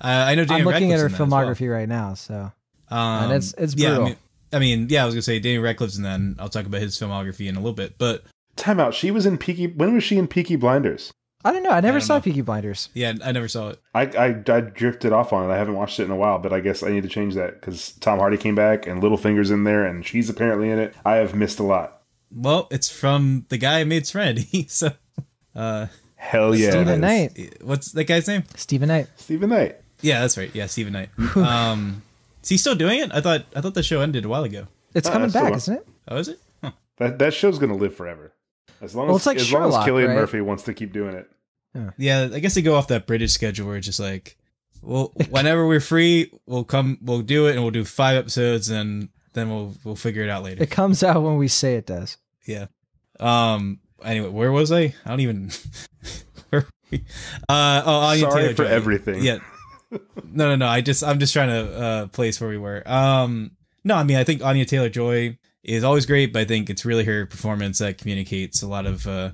I 0.00 0.34
know. 0.34 0.42
I'm 0.42 0.46
Daniel 0.48 0.70
looking 0.70 0.92
at 0.92 0.98
her 0.98 1.06
Radcliffe's 1.06 1.20
in 1.20 1.30
that 1.30 1.36
as 1.36 1.46
well. 1.46 1.54
filmography 1.54 1.72
right 1.72 1.88
now, 1.88 2.14
so 2.14 2.52
Um, 2.90 2.98
And 3.24 3.32
it's- 3.32 3.54
it's 3.58 3.74
yeah, 3.74 3.88
I 3.88 3.90
brutal. 3.94 4.04
mean, 4.06 4.16
I 4.52 4.58
mean, 4.58 4.86
yeah, 4.90 5.02
I 5.02 5.06
was 5.06 5.14
gonna 5.14 5.22
say 5.22 5.38
Daniel 5.38 5.62
Radcliffe's, 5.62 5.96
and 5.96 6.04
then 6.04 6.36
I'll 6.38 6.48
talk 6.48 6.66
about 6.66 6.80
his 6.80 6.96
filmography 6.98 7.48
in 7.48 7.56
a 7.56 7.60
little 7.60 7.72
bit. 7.74 7.96
But 7.98 8.24
Time 8.56 8.78
out. 8.78 8.94
She 8.94 9.10
was 9.10 9.26
in 9.26 9.36
Peaky. 9.38 9.66
When 9.66 9.94
was 9.94 10.04
she 10.04 10.16
in 10.16 10.28
Peaky 10.28 10.56
Blinders? 10.56 11.12
I 11.44 11.52
don't 11.52 11.62
know. 11.62 11.70
I 11.70 11.80
never 11.80 11.98
don't 11.98 12.06
saw 12.06 12.14
know. 12.14 12.20
Peaky 12.22 12.40
Blinders. 12.40 12.88
yeah, 12.94 13.12
I 13.22 13.32
never 13.32 13.48
saw 13.48 13.68
it. 13.70 13.80
I, 13.94 14.02
I 14.06 14.26
I 14.48 14.60
drifted 14.62 15.12
off 15.12 15.32
on 15.32 15.48
it. 15.48 15.52
I 15.52 15.58
haven't 15.58 15.74
watched 15.74 16.00
it 16.00 16.04
in 16.04 16.10
a 16.10 16.16
while, 16.16 16.38
but 16.38 16.52
I 16.52 16.60
guess 16.60 16.82
I 16.82 16.90
need 16.90 17.02
to 17.02 17.08
change 17.08 17.34
that 17.34 17.60
because 17.60 17.92
Tom 18.00 18.18
Hardy 18.18 18.36
came 18.38 18.54
back 18.54 18.86
and 18.86 19.02
Littlefinger's 19.02 19.50
in 19.50 19.64
there, 19.64 19.84
and 19.84 20.04
she's 20.06 20.30
apparently 20.30 20.70
in 20.70 20.78
it. 20.78 20.94
I 21.04 21.16
have 21.16 21.34
missed 21.34 21.58
a 21.58 21.62
lot. 21.64 22.00
Well, 22.34 22.66
it's 22.70 22.88
from 22.90 23.44
the 23.50 23.58
guy 23.58 23.80
who 23.80 23.84
made 23.86 24.06
Serenity. 24.06 24.66
so, 24.68 24.92
uh, 25.54 25.88
Hell 26.16 26.54
yeah, 26.54 26.70
Steven. 26.70 27.00
Knight. 27.00 27.56
what's 27.62 27.92
that 27.92 28.04
guy's 28.04 28.26
name? 28.26 28.44
Steven 28.56 28.88
Knight. 28.88 29.08
Steven 29.16 29.50
Knight. 29.50 29.76
Yeah, 30.00 30.20
that's 30.20 30.38
right. 30.38 30.50
Yeah, 30.54 30.66
Steven 30.66 30.92
Knight. 30.94 31.10
um, 31.36 32.02
is 32.42 32.48
he 32.48 32.56
still 32.56 32.74
doing 32.74 33.00
it? 33.00 33.12
I 33.12 33.20
thought 33.20 33.44
I 33.54 33.60
thought 33.60 33.74
the 33.74 33.82
show 33.82 34.00
ended 34.00 34.24
a 34.24 34.28
while 34.28 34.44
ago. 34.44 34.66
It's 34.94 35.08
Uh, 35.08 35.12
coming 35.12 35.28
so 35.30 35.42
back, 35.42 35.54
isn't 35.54 35.74
it? 35.76 35.86
Oh, 36.08 36.16
is 36.16 36.28
it? 36.28 36.40
Huh. 36.62 36.70
That 36.96 37.18
that 37.18 37.34
show's 37.34 37.58
gonna 37.58 37.76
live 37.76 37.94
forever. 37.94 38.32
As 38.80 38.94
long 38.94 39.06
Well, 39.06 39.16
as 39.16 39.20
it's 39.20 39.26
like 39.26 39.36
as 39.38 39.52
long 39.52 39.68
as 39.68 39.74
Cillian 39.86 40.08
right? 40.08 40.14
Murphy 40.16 40.40
wants 40.40 40.64
to 40.64 40.74
keep 40.74 40.92
doing 40.92 41.14
it. 41.14 41.30
Yeah, 41.98 42.28
I 42.32 42.38
guess 42.40 42.54
they 42.54 42.62
go 42.62 42.74
off 42.76 42.88
that 42.88 43.06
British 43.06 43.32
schedule 43.32 43.66
where 43.66 43.76
it's 43.76 43.86
just 43.86 44.00
like, 44.00 44.36
well, 44.82 45.12
whenever 45.30 45.66
we're 45.66 45.80
free, 45.80 46.30
we'll 46.46 46.64
come, 46.64 46.98
we'll 47.02 47.22
do 47.22 47.46
it, 47.46 47.52
and 47.52 47.62
we'll 47.62 47.70
do 47.70 47.84
five 47.84 48.16
episodes, 48.16 48.70
and 48.70 49.08
then 49.32 49.50
we'll 49.50 49.74
we'll 49.84 49.96
figure 49.96 50.22
it 50.22 50.30
out 50.30 50.42
later. 50.44 50.62
It 50.62 50.70
comes 50.70 51.02
out 51.02 51.22
when 51.22 51.36
we 51.36 51.48
say 51.48 51.74
it 51.74 51.86
does. 51.86 52.16
Yeah. 52.46 52.66
Um. 53.20 53.80
Anyway, 54.02 54.28
where 54.28 54.52
was 54.52 54.70
I? 54.70 54.94
I 55.04 55.08
don't 55.10 55.20
even. 55.20 55.50
where 56.50 56.60
were 56.62 56.66
we? 56.90 57.04
Uh. 57.48 57.82
Oh, 57.84 57.98
Anya 58.00 58.20
Sorry 58.20 58.42
Taylor 58.42 58.54
for 58.54 58.64
Joy. 58.64 58.70
everything. 58.70 59.22
Yeah. 59.22 59.38
No, 59.90 60.48
no, 60.48 60.56
no. 60.56 60.66
I 60.66 60.80
just, 60.80 61.04
I'm 61.04 61.20
just 61.20 61.32
trying 61.32 61.50
to 61.50 61.76
uh 61.76 62.06
place 62.08 62.40
where 62.40 62.50
we 62.50 62.58
were. 62.58 62.82
Um. 62.86 63.52
No, 63.84 63.96
I 63.96 64.02
mean, 64.04 64.16
I 64.16 64.24
think 64.24 64.42
Anya 64.42 64.64
Taylor 64.64 64.88
Joy 64.88 65.38
is 65.62 65.84
always 65.84 66.06
great, 66.06 66.32
but 66.32 66.40
I 66.40 66.44
think 66.44 66.68
it's 66.70 66.84
really 66.84 67.04
her 67.04 67.26
performance 67.26 67.78
that 67.78 67.98
communicates 67.98 68.62
a 68.62 68.66
lot 68.66 68.86
of 68.86 69.06
uh, 69.06 69.30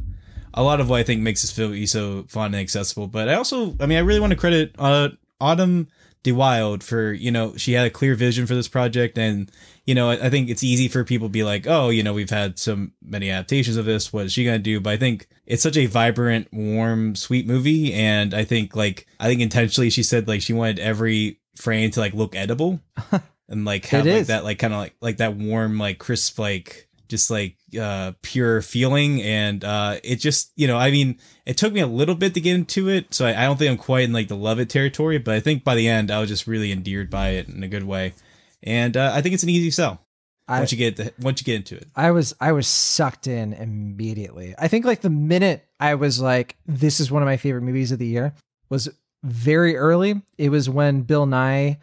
a 0.55 0.63
lot 0.63 0.81
of 0.81 0.89
what 0.89 1.01
I 1.01 1.03
think 1.03 1.21
makes 1.23 1.43
this 1.43 1.51
film 1.53 1.87
so 1.87 2.25
fun 2.29 2.47
and 2.55 2.57
accessible. 2.57 3.07
But 3.07 3.29
I 3.29 3.35
also, 3.35 3.77
I 3.81 3.87
mean, 3.87 3.99
I 3.99 4.03
really 4.03 4.21
want 4.21 4.33
to 4.33 4.37
credit 4.39 4.75
uh 4.79 5.11
Autumn 5.41 5.89
De 6.23 6.33
Wilde 6.33 6.85
for 6.85 7.13
you 7.13 7.31
know 7.31 7.57
she 7.57 7.73
had 7.73 7.87
a 7.87 7.91
clear 7.91 8.15
vision 8.15 8.47
for 8.47 8.55
this 8.55 8.69
project 8.69 9.17
and 9.17 9.51
you 9.87 9.95
know 9.95 10.11
I, 10.11 10.27
I 10.27 10.31
think 10.31 10.51
it's 10.51 10.63
easy 10.63 10.87
for 10.87 11.03
people 11.03 11.29
to 11.29 11.33
be 11.33 11.45
like 11.45 11.67
oh 11.67 11.89
you 11.89 12.03
know 12.03 12.13
we've 12.13 12.29
had 12.29 12.59
so 12.59 12.89
many 13.03 13.31
adaptations 13.31 13.79
of 13.79 13.87
this 13.87 14.13
what 14.13 14.27
is 14.27 14.33
she 14.35 14.45
gonna 14.45 14.59
do 14.59 14.81
but 14.81 14.91
I 14.91 14.97
think 14.99 15.29
it's 15.47 15.63
such 15.63 15.79
a 15.79 15.87
vibrant 15.87 16.49
warm 16.53 17.17
sweet 17.17 17.47
movie 17.47 17.95
and 17.95 18.35
I 18.35 18.45
think 18.45 18.77
like 18.77 19.07
I 19.19 19.29
think 19.29 19.41
intentionally 19.41 19.89
she 19.89 20.03
said 20.03 20.29
like 20.29 20.43
she 20.43 20.53
wanted 20.53 20.79
every 20.79 21.41
frame 21.57 21.91
to 21.93 22.01
like 22.01 22.13
look 22.13 22.37
edible 22.37 22.81
and 23.49 23.65
like 23.65 23.87
have 23.87 24.07
It 24.07 24.11
like 24.13 24.21
is. 24.21 24.27
that 24.27 24.45
like 24.45 24.59
kind 24.59 24.75
of 24.75 24.81
like 24.81 24.97
like 25.01 25.17
that 25.17 25.37
warm 25.37 25.79
like 25.79 25.99
crisp 25.99 26.39
like 26.39 26.87
just 27.11 27.31
like 27.31 27.57
uh 27.79 28.13
pure 28.23 28.63
feeling 28.63 29.21
and 29.23 29.65
uh 29.65 29.97
it 30.03 30.17
just 30.17 30.53
you 30.57 30.67
know 30.67 30.79
i 30.79 30.91
mean 30.91 31.19
it 31.45 31.57
took 31.59 31.73
me 31.73 31.81
a 31.81 31.87
little 31.87 32.15
bit 32.15 32.33
to 32.35 32.41
get 32.41 32.55
into 32.55 32.89
it 32.89 33.13
so 33.13 33.27
I, 33.27 33.31
I 33.43 33.45
don't 33.45 33.59
think 33.59 33.71
i'm 33.71 33.77
quite 33.77 34.05
in 34.05 34.13
like 34.13 34.29
the 34.29 34.37
love 34.37 34.59
it 34.59 34.71
territory 34.71 35.19
but 35.19 35.35
i 35.35 35.41
think 35.41 35.65
by 35.65 35.75
the 35.75 35.89
end 35.89 36.11
i 36.11 36.21
was 36.21 36.29
just 36.29 36.47
really 36.47 36.73
endeared 36.73 37.11
by 37.11 37.31
it 37.31 37.49
in 37.49 37.63
a 37.63 37.69
good 37.69 37.85
way 37.85 38.15
and 38.63 38.97
uh, 38.97 39.13
i 39.15 39.21
think 39.21 39.35
it's 39.35 39.43
an 39.43 39.51
easy 39.51 39.71
sell 39.71 40.01
I, 40.49 40.59
once 40.59 40.73
you 40.73 40.79
get 40.79 40.97
the, 40.97 41.13
once 41.21 41.41
you 41.41 41.45
get 41.45 41.57
into 41.57 41.77
it 41.77 41.87
I 41.95 42.11
was 42.11 42.35
I 42.41 42.51
was 42.53 42.67
sucked 42.67 43.29
in 43.29 43.53
immediately. 43.53 44.55
I 44.59 44.67
think 44.67 44.85
like 44.85 45.01
the 45.01 45.09
minute 45.11 45.65
I 45.79 45.95
was 45.95 46.21
like, 46.21 46.57
this 46.67 46.99
is 46.99 47.09
one 47.09 47.23
of 47.23 47.27
my 47.27 47.37
favorite 47.37 47.63
movies 47.63 47.93
of 47.93 48.01
the 48.01 48.07
year 48.07 48.35
was 48.69 48.89
very 49.23 49.77
early. 49.77 50.21
It 50.39 50.49
was 50.49 50.69
when 50.69 51.03
Bill 51.03 51.27
Nye 51.27 51.79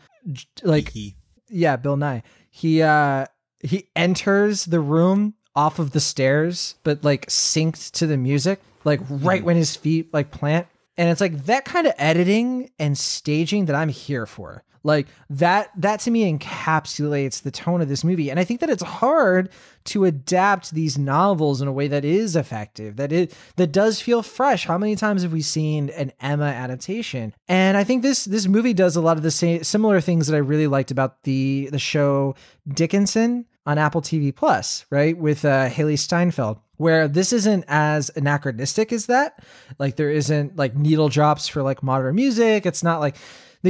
like 0.63 0.89
He- 0.89 1.15
yeah, 1.49 1.77
Bill 1.77 1.95
Nye. 1.95 2.23
He 2.49 2.81
uh 2.81 3.27
he 3.59 3.89
enters 3.95 4.65
the 4.65 4.79
room 4.79 5.33
off 5.55 5.79
of 5.79 5.91
the 5.91 5.99
stairs, 5.99 6.75
but 6.83 7.03
like 7.03 7.25
synced 7.27 7.91
to 7.91 8.07
the 8.07 8.17
music, 8.17 8.61
like 8.83 8.99
right 9.09 9.41
hmm. 9.41 9.47
when 9.47 9.55
his 9.55 9.75
feet 9.75 10.13
like 10.13 10.31
plant. 10.31 10.67
And 10.97 11.09
it's 11.09 11.21
like 11.21 11.45
that 11.45 11.65
kind 11.65 11.85
of 11.85 11.93
editing 11.97 12.71
and 12.79 12.97
staging 12.97 13.65
that 13.65 13.75
I'm 13.75 13.89
here 13.89 14.25
for. 14.25 14.63
Like 14.87 15.07
that 15.29 15.69
that 15.75 15.99
to 16.01 16.11
me 16.11 16.31
encapsulates 16.31 17.41
the 17.41 17.51
tone 17.51 17.81
of 17.81 17.89
this 17.89 18.05
movie. 18.05 18.31
And 18.31 18.39
I 18.39 18.45
think 18.45 18.61
that 18.61 18.69
it's 18.69 18.81
hard 18.81 19.49
to 19.85 20.05
adapt 20.05 20.71
these 20.71 20.97
novels 20.97 21.61
in 21.61 21.67
a 21.67 21.73
way 21.73 21.89
that 21.89 22.05
is 22.05 22.37
effective, 22.37 22.95
that 22.95 23.11
it 23.11 23.35
that 23.57 23.73
does 23.73 23.99
feel 23.99 24.23
fresh. 24.23 24.65
How 24.65 24.77
many 24.77 24.95
times 24.95 25.23
have 25.23 25.33
we 25.33 25.41
seen 25.41 25.89
an 25.89 26.13
Emma 26.21 26.45
adaptation? 26.45 27.33
And 27.49 27.75
I 27.75 27.83
think 27.83 28.01
this 28.01 28.23
this 28.23 28.47
movie 28.47 28.73
does 28.73 28.95
a 28.95 29.01
lot 29.01 29.17
of 29.17 29.23
the 29.23 29.31
same 29.31 29.61
similar 29.65 29.99
things 29.99 30.27
that 30.27 30.35
I 30.37 30.39
really 30.39 30.67
liked 30.67 30.89
about 30.89 31.23
the 31.23 31.67
the 31.69 31.79
show 31.79 32.35
Dickinson 32.65 33.45
on 33.65 33.77
Apple 33.77 34.01
TV 34.01 34.33
Plus, 34.33 34.85
right? 34.89 35.17
With 35.17 35.43
uh, 35.43 35.67
Hailee 35.67 35.99
Steinfeld, 35.99 36.61
where 36.77 37.09
this 37.09 37.33
isn't 37.33 37.65
as 37.67 38.09
anachronistic 38.15 38.93
as 38.93 39.07
that. 39.07 39.43
Like 39.79 39.97
there 39.97 40.11
isn't 40.11 40.55
like 40.55 40.77
needle 40.77 41.09
drops 41.09 41.49
for 41.49 41.61
like 41.61 41.83
modern 41.83 42.15
music. 42.15 42.65
It's 42.65 42.83
not 42.83 43.01
like 43.01 43.17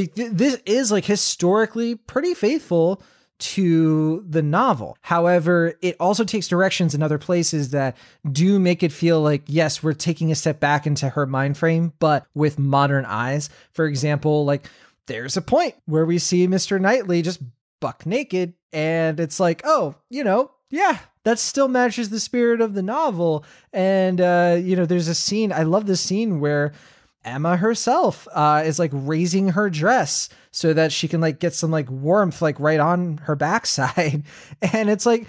this 0.05 0.61
is 0.65 0.91
like 0.91 1.05
historically 1.05 1.95
pretty 1.95 2.33
faithful 2.33 3.01
to 3.39 4.25
the 4.27 4.41
novel. 4.41 4.97
However, 5.01 5.73
it 5.81 5.95
also 5.99 6.23
takes 6.23 6.47
directions 6.47 6.95
in 6.95 7.03
other 7.03 7.19
places 7.19 7.69
that 7.71 7.95
do 8.31 8.57
make 8.59 8.81
it 8.81 8.91
feel 8.91 9.21
like, 9.21 9.43
yes, 9.45 9.83
we're 9.83 9.93
taking 9.93 10.31
a 10.31 10.35
step 10.35 10.59
back 10.59 10.87
into 10.87 11.09
her 11.09 11.25
mind 11.25 11.57
frame, 11.57 11.93
but 11.99 12.25
with 12.33 12.57
modern 12.57 13.05
eyes. 13.05 13.49
For 13.73 13.85
example, 13.85 14.43
like 14.45 14.67
there's 15.05 15.37
a 15.37 15.41
point 15.41 15.75
where 15.85 16.05
we 16.05 16.17
see 16.17 16.47
Mr. 16.47 16.81
Knightley 16.81 17.21
just 17.21 17.41
buck 17.79 18.05
naked, 18.05 18.53
and 18.73 19.19
it's 19.19 19.39
like, 19.39 19.61
oh, 19.63 19.95
you 20.09 20.23
know, 20.23 20.51
yeah, 20.69 20.99
that 21.23 21.39
still 21.39 21.67
matches 21.67 22.09
the 22.09 22.19
spirit 22.19 22.59
of 22.59 22.73
the 22.73 22.81
novel. 22.81 23.45
And, 23.71 24.19
uh, 24.19 24.57
you 24.59 24.75
know, 24.75 24.85
there's 24.85 25.07
a 25.07 25.15
scene, 25.15 25.51
I 25.51 25.63
love 25.63 25.85
this 25.85 26.01
scene 26.01 26.39
where 26.39 26.73
Emma 27.27 27.57
herself 27.57 28.27
uh, 28.33 28.63
is 28.65 28.79
like 28.79 28.91
raising 28.93 29.49
her 29.49 29.69
dress 29.69 30.29
so 30.51 30.73
that 30.73 30.91
she 30.91 31.07
can 31.07 31.21
like 31.21 31.39
get 31.39 31.53
some 31.53 31.71
like 31.71 31.89
warmth 31.91 32.41
like 32.41 32.59
right 32.59 32.79
on 32.79 33.17
her 33.19 33.35
backside. 33.35 34.23
and 34.73 34.89
it's 34.89 35.05
like, 35.05 35.27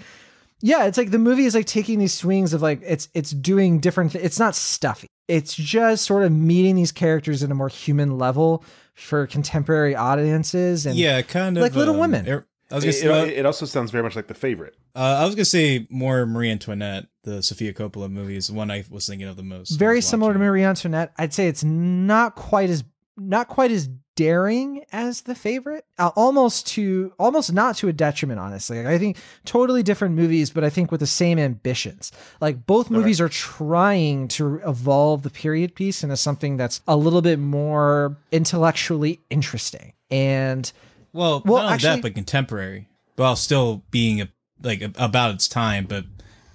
yeah, 0.61 0.85
it's 0.85 0.97
like 0.97 1.11
the 1.11 1.19
movie 1.19 1.45
is 1.45 1.55
like 1.55 1.65
taking 1.65 1.99
these 1.99 2.13
swings 2.13 2.53
of 2.53 2.61
like 2.61 2.81
it's 2.83 3.07
it's 3.13 3.31
doing 3.31 3.79
different. 3.79 4.13
Th- 4.13 4.23
it's 4.23 4.39
not 4.39 4.55
stuffy. 4.55 5.07
It's 5.27 5.53
just 5.53 6.05
sort 6.05 6.23
of 6.23 6.31
meeting 6.31 6.75
these 6.75 6.91
characters 6.91 7.43
at 7.43 7.51
a 7.51 7.55
more 7.55 7.69
human 7.69 8.17
level 8.17 8.63
for 8.95 9.27
contemporary 9.27 9.95
audiences 9.95 10.85
and 10.85 10.97
Yeah, 10.97 11.21
kind 11.21 11.55
of 11.57 11.61
Like 11.61 11.75
Little 11.75 11.93
um, 11.93 11.99
Women. 12.01 12.27
er- 12.27 12.45
I 12.71 12.75
was 12.75 12.83
gonna 12.83 12.89
It, 12.95 12.99
say, 12.99 13.29
it, 13.33 13.39
it 13.39 13.45
also 13.45 13.65
sounds 13.65 13.91
very 13.91 14.03
much 14.03 14.15
like 14.15 14.27
the 14.27 14.33
favorite. 14.33 14.75
uh, 14.95 15.19
I 15.21 15.25
was 15.25 15.35
gonna 15.35 15.45
say 15.45 15.87
more 15.89 16.25
Marie 16.25 16.51
Antoinette, 16.51 17.07
the 17.23 17.41
Sofia 17.43 17.73
Coppola 17.73 18.09
movie 18.11 18.35
is 18.35 18.47
the 18.47 18.53
one 18.53 18.69
I 18.71 18.83
was 18.89 19.07
thinking 19.07 19.27
of 19.27 19.35
the 19.37 19.43
most. 19.43 19.71
very 19.71 20.01
similar 20.01 20.33
to 20.33 20.39
watching 20.39 20.45
it. 20.45 20.49
Marie 20.49 20.63
Antoinette. 20.63 21.13
I'd 21.17 21.33
say 21.33 21.47
it's 21.47 21.63
not 21.63 22.35
quite 22.35 22.69
as 22.69 22.83
not 23.17 23.47
quite 23.47 23.71
as 23.71 23.89
daring 24.15 24.83
as 24.91 25.21
the 25.21 25.35
favorite. 25.35 25.85
Uh, 25.97 26.11
almost 26.15 26.67
to 26.67 27.11
almost 27.17 27.51
not 27.53 27.75
to 27.77 27.87
a 27.87 27.93
detriment, 27.93 28.39
honestly. 28.39 28.77
Like, 28.77 28.87
I 28.87 28.97
think 28.97 29.17
totally 29.45 29.81
different 29.81 30.15
movies, 30.15 30.49
but 30.51 30.63
I 30.63 30.69
think 30.69 30.91
with 30.91 30.99
the 30.99 31.07
same 31.07 31.39
ambitions. 31.39 32.11
Like 32.41 32.65
both 32.65 32.89
movies 32.89 33.19
are 33.21 33.29
trying 33.29 34.27
to 34.29 34.61
evolve 34.65 35.23
the 35.23 35.29
period 35.29 35.73
piece 35.75 36.03
into 36.03 36.17
something 36.17 36.57
that's 36.57 36.81
a 36.87 36.95
little 36.97 37.21
bit 37.21 37.39
more 37.39 38.17
intellectually 38.31 39.19
interesting. 39.29 39.93
And 40.11 40.71
Well, 41.13 41.41
Well, 41.45 41.55
not 41.57 41.63
only 41.63 41.73
actually- 41.75 41.89
that, 41.95 42.01
but 42.01 42.13
contemporary, 42.15 42.87
while 43.15 43.35
still 43.35 43.83
being 43.91 44.21
a, 44.21 44.29
like 44.61 44.81
a, 44.81 44.91
about 44.97 45.33
its 45.35 45.47
time, 45.47 45.85
but 45.87 46.05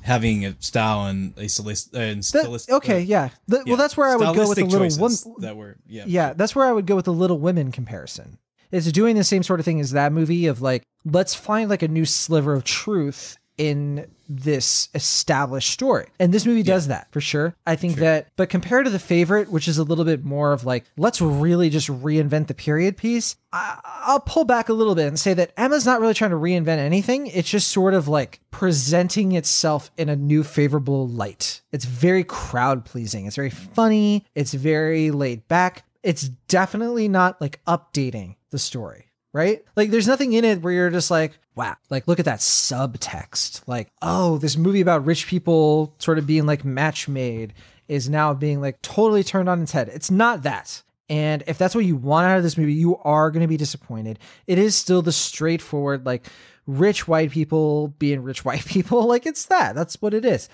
having 0.02 0.44
a 0.44 0.54
style 0.60 1.06
and 1.06 1.32
a 1.38 1.48
stylist 1.48 1.94
and 1.94 2.18
that, 2.18 2.24
stylist. 2.24 2.70
okay, 2.70 2.96
uh, 2.96 2.98
yeah. 2.98 3.28
Th- 3.50 3.62
yeah, 3.64 3.72
Well, 3.72 3.76
that's 3.76 3.96
where 3.96 4.08
I 4.10 4.16
would 4.16 4.36
go 4.36 4.48
with 4.48 4.58
the 4.58 4.64
little 4.66 4.98
woman. 4.98 5.18
that 5.40 5.56
were 5.56 5.76
yeah 5.86 6.04
yeah, 6.06 6.32
that's 6.34 6.54
where 6.54 6.66
I 6.66 6.72
would 6.72 6.86
go 6.86 6.94
with 6.96 7.06
the 7.06 7.12
Little 7.12 7.38
Women 7.38 7.72
comparison. 7.72 8.38
It's 8.70 8.90
doing 8.92 9.16
the 9.16 9.24
same 9.24 9.42
sort 9.42 9.60
of 9.60 9.64
thing 9.66 9.80
as 9.80 9.92
that 9.92 10.12
movie 10.12 10.46
of 10.46 10.60
like, 10.60 10.82
let's 11.04 11.34
find 11.34 11.70
like 11.70 11.82
a 11.82 11.88
new 11.88 12.04
sliver 12.04 12.52
of 12.54 12.64
truth 12.64 13.38
in 13.56 14.06
this 14.28 14.88
established 14.94 15.70
story. 15.70 16.06
And 16.18 16.32
this 16.32 16.46
movie 16.46 16.62
does 16.62 16.88
that 16.88 17.08
for 17.10 17.20
sure. 17.20 17.54
I 17.66 17.76
think 17.76 17.96
that, 17.96 18.28
but 18.36 18.48
compared 18.48 18.86
to 18.86 18.90
the 18.90 18.98
favorite, 18.98 19.50
which 19.50 19.68
is 19.68 19.78
a 19.78 19.84
little 19.84 20.04
bit 20.04 20.24
more 20.24 20.52
of 20.52 20.64
like, 20.64 20.84
let's 20.96 21.20
really 21.20 21.70
just 21.70 21.88
reinvent 21.88 22.46
the 22.46 22.54
period 22.54 22.96
piece, 22.96 23.36
I, 23.52 23.80
I'll 23.84 24.20
pull 24.20 24.44
back 24.44 24.68
a 24.68 24.72
little 24.72 24.94
bit 24.94 25.06
and 25.06 25.18
say 25.18 25.34
that 25.34 25.52
Emma's 25.56 25.86
not 25.86 26.00
really 26.00 26.14
trying 26.14 26.30
to 26.30 26.36
reinvent 26.36 26.78
anything. 26.78 27.26
It's 27.28 27.50
just 27.50 27.70
sort 27.70 27.94
of 27.94 28.08
like 28.08 28.40
presenting 28.50 29.32
itself 29.32 29.90
in 29.96 30.08
a 30.08 30.16
new 30.16 30.42
favorable 30.42 31.06
light. 31.06 31.62
It's 31.72 31.84
very 31.84 32.24
crowd 32.24 32.84
pleasing. 32.84 33.26
It's 33.26 33.36
very 33.36 33.50
funny. 33.50 34.24
It's 34.34 34.54
very 34.54 35.10
laid 35.10 35.46
back. 35.48 35.84
It's 36.02 36.28
definitely 36.48 37.08
not 37.08 37.40
like 37.40 37.62
updating 37.66 38.36
the 38.50 38.58
story 38.58 39.10
right? 39.34 39.64
Like 39.76 39.90
there's 39.90 40.06
nothing 40.06 40.32
in 40.32 40.44
it 40.44 40.62
where 40.62 40.72
you're 40.72 40.90
just 40.90 41.10
like, 41.10 41.38
wow, 41.56 41.76
like 41.90 42.08
look 42.08 42.18
at 42.18 42.24
that 42.24 42.40
subtext. 42.40 43.62
Like, 43.66 43.90
oh, 44.02 44.38
this 44.38 44.56
movie 44.56 44.80
about 44.80 45.04
rich 45.06 45.26
people 45.26 45.94
sort 45.98 46.18
of 46.18 46.26
being 46.26 46.46
like 46.46 46.64
match 46.64 47.08
made 47.08 47.54
is 47.88 48.08
now 48.08 48.34
being 48.34 48.60
like 48.60 48.80
totally 48.82 49.22
turned 49.22 49.48
on 49.48 49.62
its 49.62 49.72
head. 49.72 49.88
It's 49.88 50.10
not 50.10 50.42
that. 50.42 50.82
And 51.08 51.44
if 51.46 51.58
that's 51.58 51.74
what 51.74 51.84
you 51.84 51.96
want 51.96 52.26
out 52.26 52.38
of 52.38 52.42
this 52.42 52.56
movie, 52.56 52.72
you 52.72 52.96
are 52.98 53.30
going 53.30 53.42
to 53.42 53.48
be 53.48 53.58
disappointed. 53.58 54.18
It 54.46 54.58
is 54.58 54.74
still 54.74 55.02
the 55.02 55.12
straightforward, 55.12 56.06
like 56.06 56.26
rich 56.66 57.06
white 57.06 57.30
people 57.30 57.88
being 57.98 58.22
rich 58.22 58.44
white 58.44 58.64
people. 58.64 59.06
Like 59.06 59.26
it's 59.26 59.46
that. 59.46 59.74
That's 59.74 60.00
what 60.00 60.14
it 60.14 60.24
is. 60.24 60.48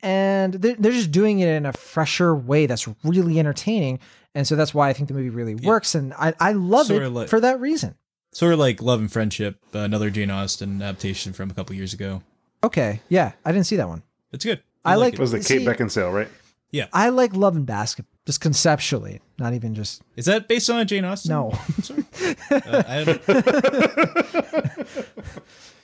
And 0.00 0.54
they're, 0.54 0.74
they're 0.74 0.92
just 0.92 1.10
doing 1.10 1.38
it 1.38 1.48
in 1.48 1.64
a 1.64 1.72
fresher 1.72 2.34
way 2.34 2.66
that's 2.66 2.86
really 3.02 3.38
entertaining. 3.38 4.00
And 4.34 4.46
so 4.46 4.56
that's 4.56 4.74
why 4.74 4.90
I 4.90 4.92
think 4.92 5.08
the 5.08 5.14
movie 5.14 5.30
really 5.30 5.54
works. 5.54 5.94
And 5.94 6.12
I, 6.14 6.34
I 6.38 6.52
love 6.52 6.90
it 6.90 7.08
like- 7.08 7.28
for 7.28 7.40
that 7.40 7.60
reason. 7.60 7.94
Sort 8.34 8.52
of 8.52 8.58
like 8.58 8.82
Love 8.82 9.00
and 9.00 9.10
Friendship, 9.10 9.56
uh, 9.74 9.78
another 9.78 10.10
Jane 10.10 10.30
Austen 10.30 10.82
adaptation 10.82 11.32
from 11.32 11.50
a 11.50 11.54
couple 11.54 11.74
years 11.74 11.94
ago. 11.94 12.22
Okay. 12.62 13.00
Yeah. 13.08 13.32
I 13.44 13.52
didn't 13.52 13.66
see 13.66 13.76
that 13.76 13.88
one. 13.88 14.02
It's 14.32 14.44
good. 14.44 14.60
I 14.84 14.96
like- 14.96 15.14
it. 15.14 15.20
Was 15.20 15.32
it 15.32 15.38
Kate 15.46 15.60
See- 15.60 15.64
Beckinsale, 15.66 16.12
right? 16.12 16.28
Yeah, 16.70 16.88
I 16.92 17.10
like 17.10 17.36
Love 17.36 17.54
and 17.54 17.64
Basket 17.64 18.04
just 18.26 18.40
conceptually, 18.40 19.20
not 19.38 19.52
even 19.54 19.76
just 19.76 20.02
Is 20.16 20.24
that 20.24 20.48
based 20.48 20.68
on 20.68 20.80
a 20.80 20.84
Jane 20.84 21.04
Austen? 21.04 21.30
no. 21.30 21.52
Uh, 22.50 22.82
I 22.88 23.20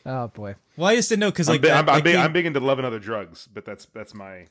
oh 0.07 0.27
boy. 0.29 0.57
well, 0.77 0.89
I 0.89 0.97
just 0.97 1.09
didn't 1.11 1.21
know 1.21 1.31
because 1.31 1.49
I'm, 1.49 1.53
like 1.55 1.61
big, 1.63 1.71
that- 1.71 1.79
I'm, 1.85 1.89
I'm, 1.89 1.95
that 1.99 2.05
big, 2.05 2.17
I'm 2.17 2.33
big 2.33 2.47
into 2.47 2.59
love 2.59 2.79
and 2.81 2.87
other 2.87 2.99
drugs, 2.99 3.49
but 3.55 3.65
that's 3.65 3.85
that's 3.95 4.15
my 4.15 4.47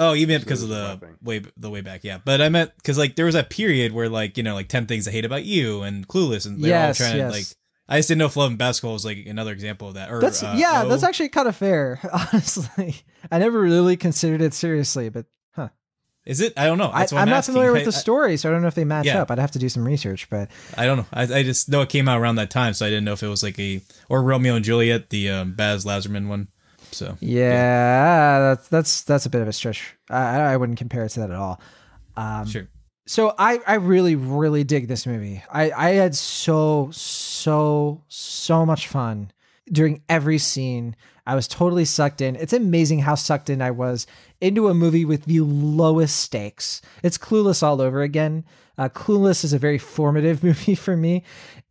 Oh, 0.00 0.14
you 0.14 0.26
meant 0.26 0.42
because 0.42 0.62
of 0.62 0.70
the 0.70 0.98
way 1.22 1.42
the 1.58 1.68
way 1.70 1.82
back, 1.82 2.02
yeah. 2.04 2.18
But 2.24 2.40
I 2.40 2.48
meant 2.48 2.72
because 2.76 2.96
like 2.98 3.14
there 3.16 3.26
was 3.26 3.34
that 3.34 3.50
period 3.50 3.92
where 3.92 4.08
like 4.08 4.36
you 4.38 4.42
know 4.42 4.54
like 4.54 4.68
ten 4.68 4.86
things 4.86 5.06
I 5.06 5.10
hate 5.10 5.24
about 5.26 5.44
you 5.44 5.82
and 5.82 6.08
Clueless, 6.08 6.46
and 6.46 6.60
they're 6.62 6.70
Yes, 6.70 7.00
all 7.00 7.06
trying 7.06 7.18
yes. 7.18 7.32
to 7.32 7.38
like. 7.38 7.46
I 7.88 7.98
just 7.98 8.08
didn't 8.08 8.20
know 8.20 8.26
if 8.26 8.36
Love 8.36 8.50
and 8.50 8.58
Basketball 8.58 8.92
was 8.94 9.04
like 9.04 9.26
another 9.26 9.52
example 9.52 9.88
of 9.88 9.94
that. 9.94 10.10
Or 10.10 10.20
That's 10.20 10.42
uh, 10.42 10.54
yeah, 10.56 10.84
O. 10.84 10.88
that's 10.88 11.02
actually 11.02 11.28
kind 11.28 11.48
of 11.48 11.56
fair, 11.56 12.00
honestly. 12.32 12.94
I 13.30 13.38
never 13.40 13.60
really 13.60 13.96
considered 13.96 14.40
it 14.40 14.54
seriously, 14.54 15.08
but 15.10 15.26
huh. 15.54 15.68
Is 16.24 16.40
it? 16.40 16.52
I 16.56 16.66
don't 16.66 16.78
know. 16.78 16.84
I, 16.88 17.00
what 17.02 17.12
I'm, 17.12 17.18
I'm, 17.18 17.28
not 17.28 17.36
asking. 17.38 17.54
familiar 17.54 17.70
I- 17.70 17.74
with 17.74 17.84
the 17.84 17.92
story, 17.92 18.36
so 18.36 18.48
I 18.48 18.52
don't 18.52 18.62
know 18.62 18.68
if 18.68 18.74
they 18.76 18.84
match 18.84 19.06
Yeah. 19.06 19.20
up. 19.22 19.30
I'd 19.30 19.38
have 19.40 19.50
to 19.52 19.58
do 19.58 19.68
some 19.68 19.84
research, 19.84 20.30
but 20.30 20.48
I, 20.76 20.84
I 20.84 20.86
don't 20.86 20.98
know. 20.98 21.06
I, 21.12 21.22
I 21.22 21.42
just 21.42 21.68
know 21.68 21.82
it 21.82 21.88
came 21.88 22.08
out 22.08 22.20
around 22.20 22.36
that 22.36 22.48
time, 22.50 22.74
so 22.74 22.86
I 22.86 22.90
didn't 22.90 23.04
know 23.04 23.12
if 23.12 23.22
it 23.24 23.28
was 23.28 23.42
like 23.42 23.58
a 23.58 23.80
or 24.08 24.22
Romeo 24.22 24.54
and 24.54 24.64
Juliet, 24.64 25.10
the 25.10 25.28
um, 25.30 25.52
Baz 25.54 25.84
Luhrmann 25.84 26.28
one. 26.28 26.48
So 26.92 27.16
yeah, 27.20 28.38
that's 28.40 28.68
that's 28.68 29.02
that's 29.02 29.26
a 29.26 29.30
bit 29.30 29.42
of 29.42 29.48
a 29.48 29.52
stretch. 29.52 29.96
I, 30.08 30.52
I 30.52 30.56
wouldn't 30.56 30.78
compare 30.78 31.04
it 31.04 31.10
to 31.10 31.20
that 31.20 31.30
at 31.30 31.36
all. 31.36 31.60
Um, 32.16 32.46
sure. 32.46 32.68
So 33.10 33.34
I, 33.36 33.58
I 33.66 33.74
really, 33.74 34.14
really 34.14 34.62
dig 34.62 34.86
this 34.86 35.04
movie. 35.04 35.42
I, 35.50 35.72
I 35.72 35.90
had 35.94 36.14
so, 36.14 36.90
so, 36.92 38.04
so 38.06 38.64
much 38.64 38.86
fun 38.86 39.32
during 39.72 40.02
every 40.08 40.38
scene. 40.38 40.94
I 41.26 41.34
was 41.34 41.48
totally 41.48 41.84
sucked 41.84 42.20
in. 42.20 42.36
It's 42.36 42.52
amazing 42.52 43.00
how 43.00 43.16
sucked 43.16 43.50
in 43.50 43.62
I 43.62 43.72
was 43.72 44.06
into 44.40 44.68
a 44.68 44.74
movie 44.74 45.04
with 45.04 45.24
the 45.24 45.40
lowest 45.40 46.20
stakes. 46.20 46.82
It's 47.02 47.18
Clueless 47.18 47.64
all 47.64 47.80
over 47.80 48.02
again. 48.02 48.44
Uh, 48.78 48.88
Clueless 48.88 49.42
is 49.42 49.52
a 49.52 49.58
very 49.58 49.78
formative 49.78 50.44
movie 50.44 50.76
for 50.76 50.96
me, 50.96 51.24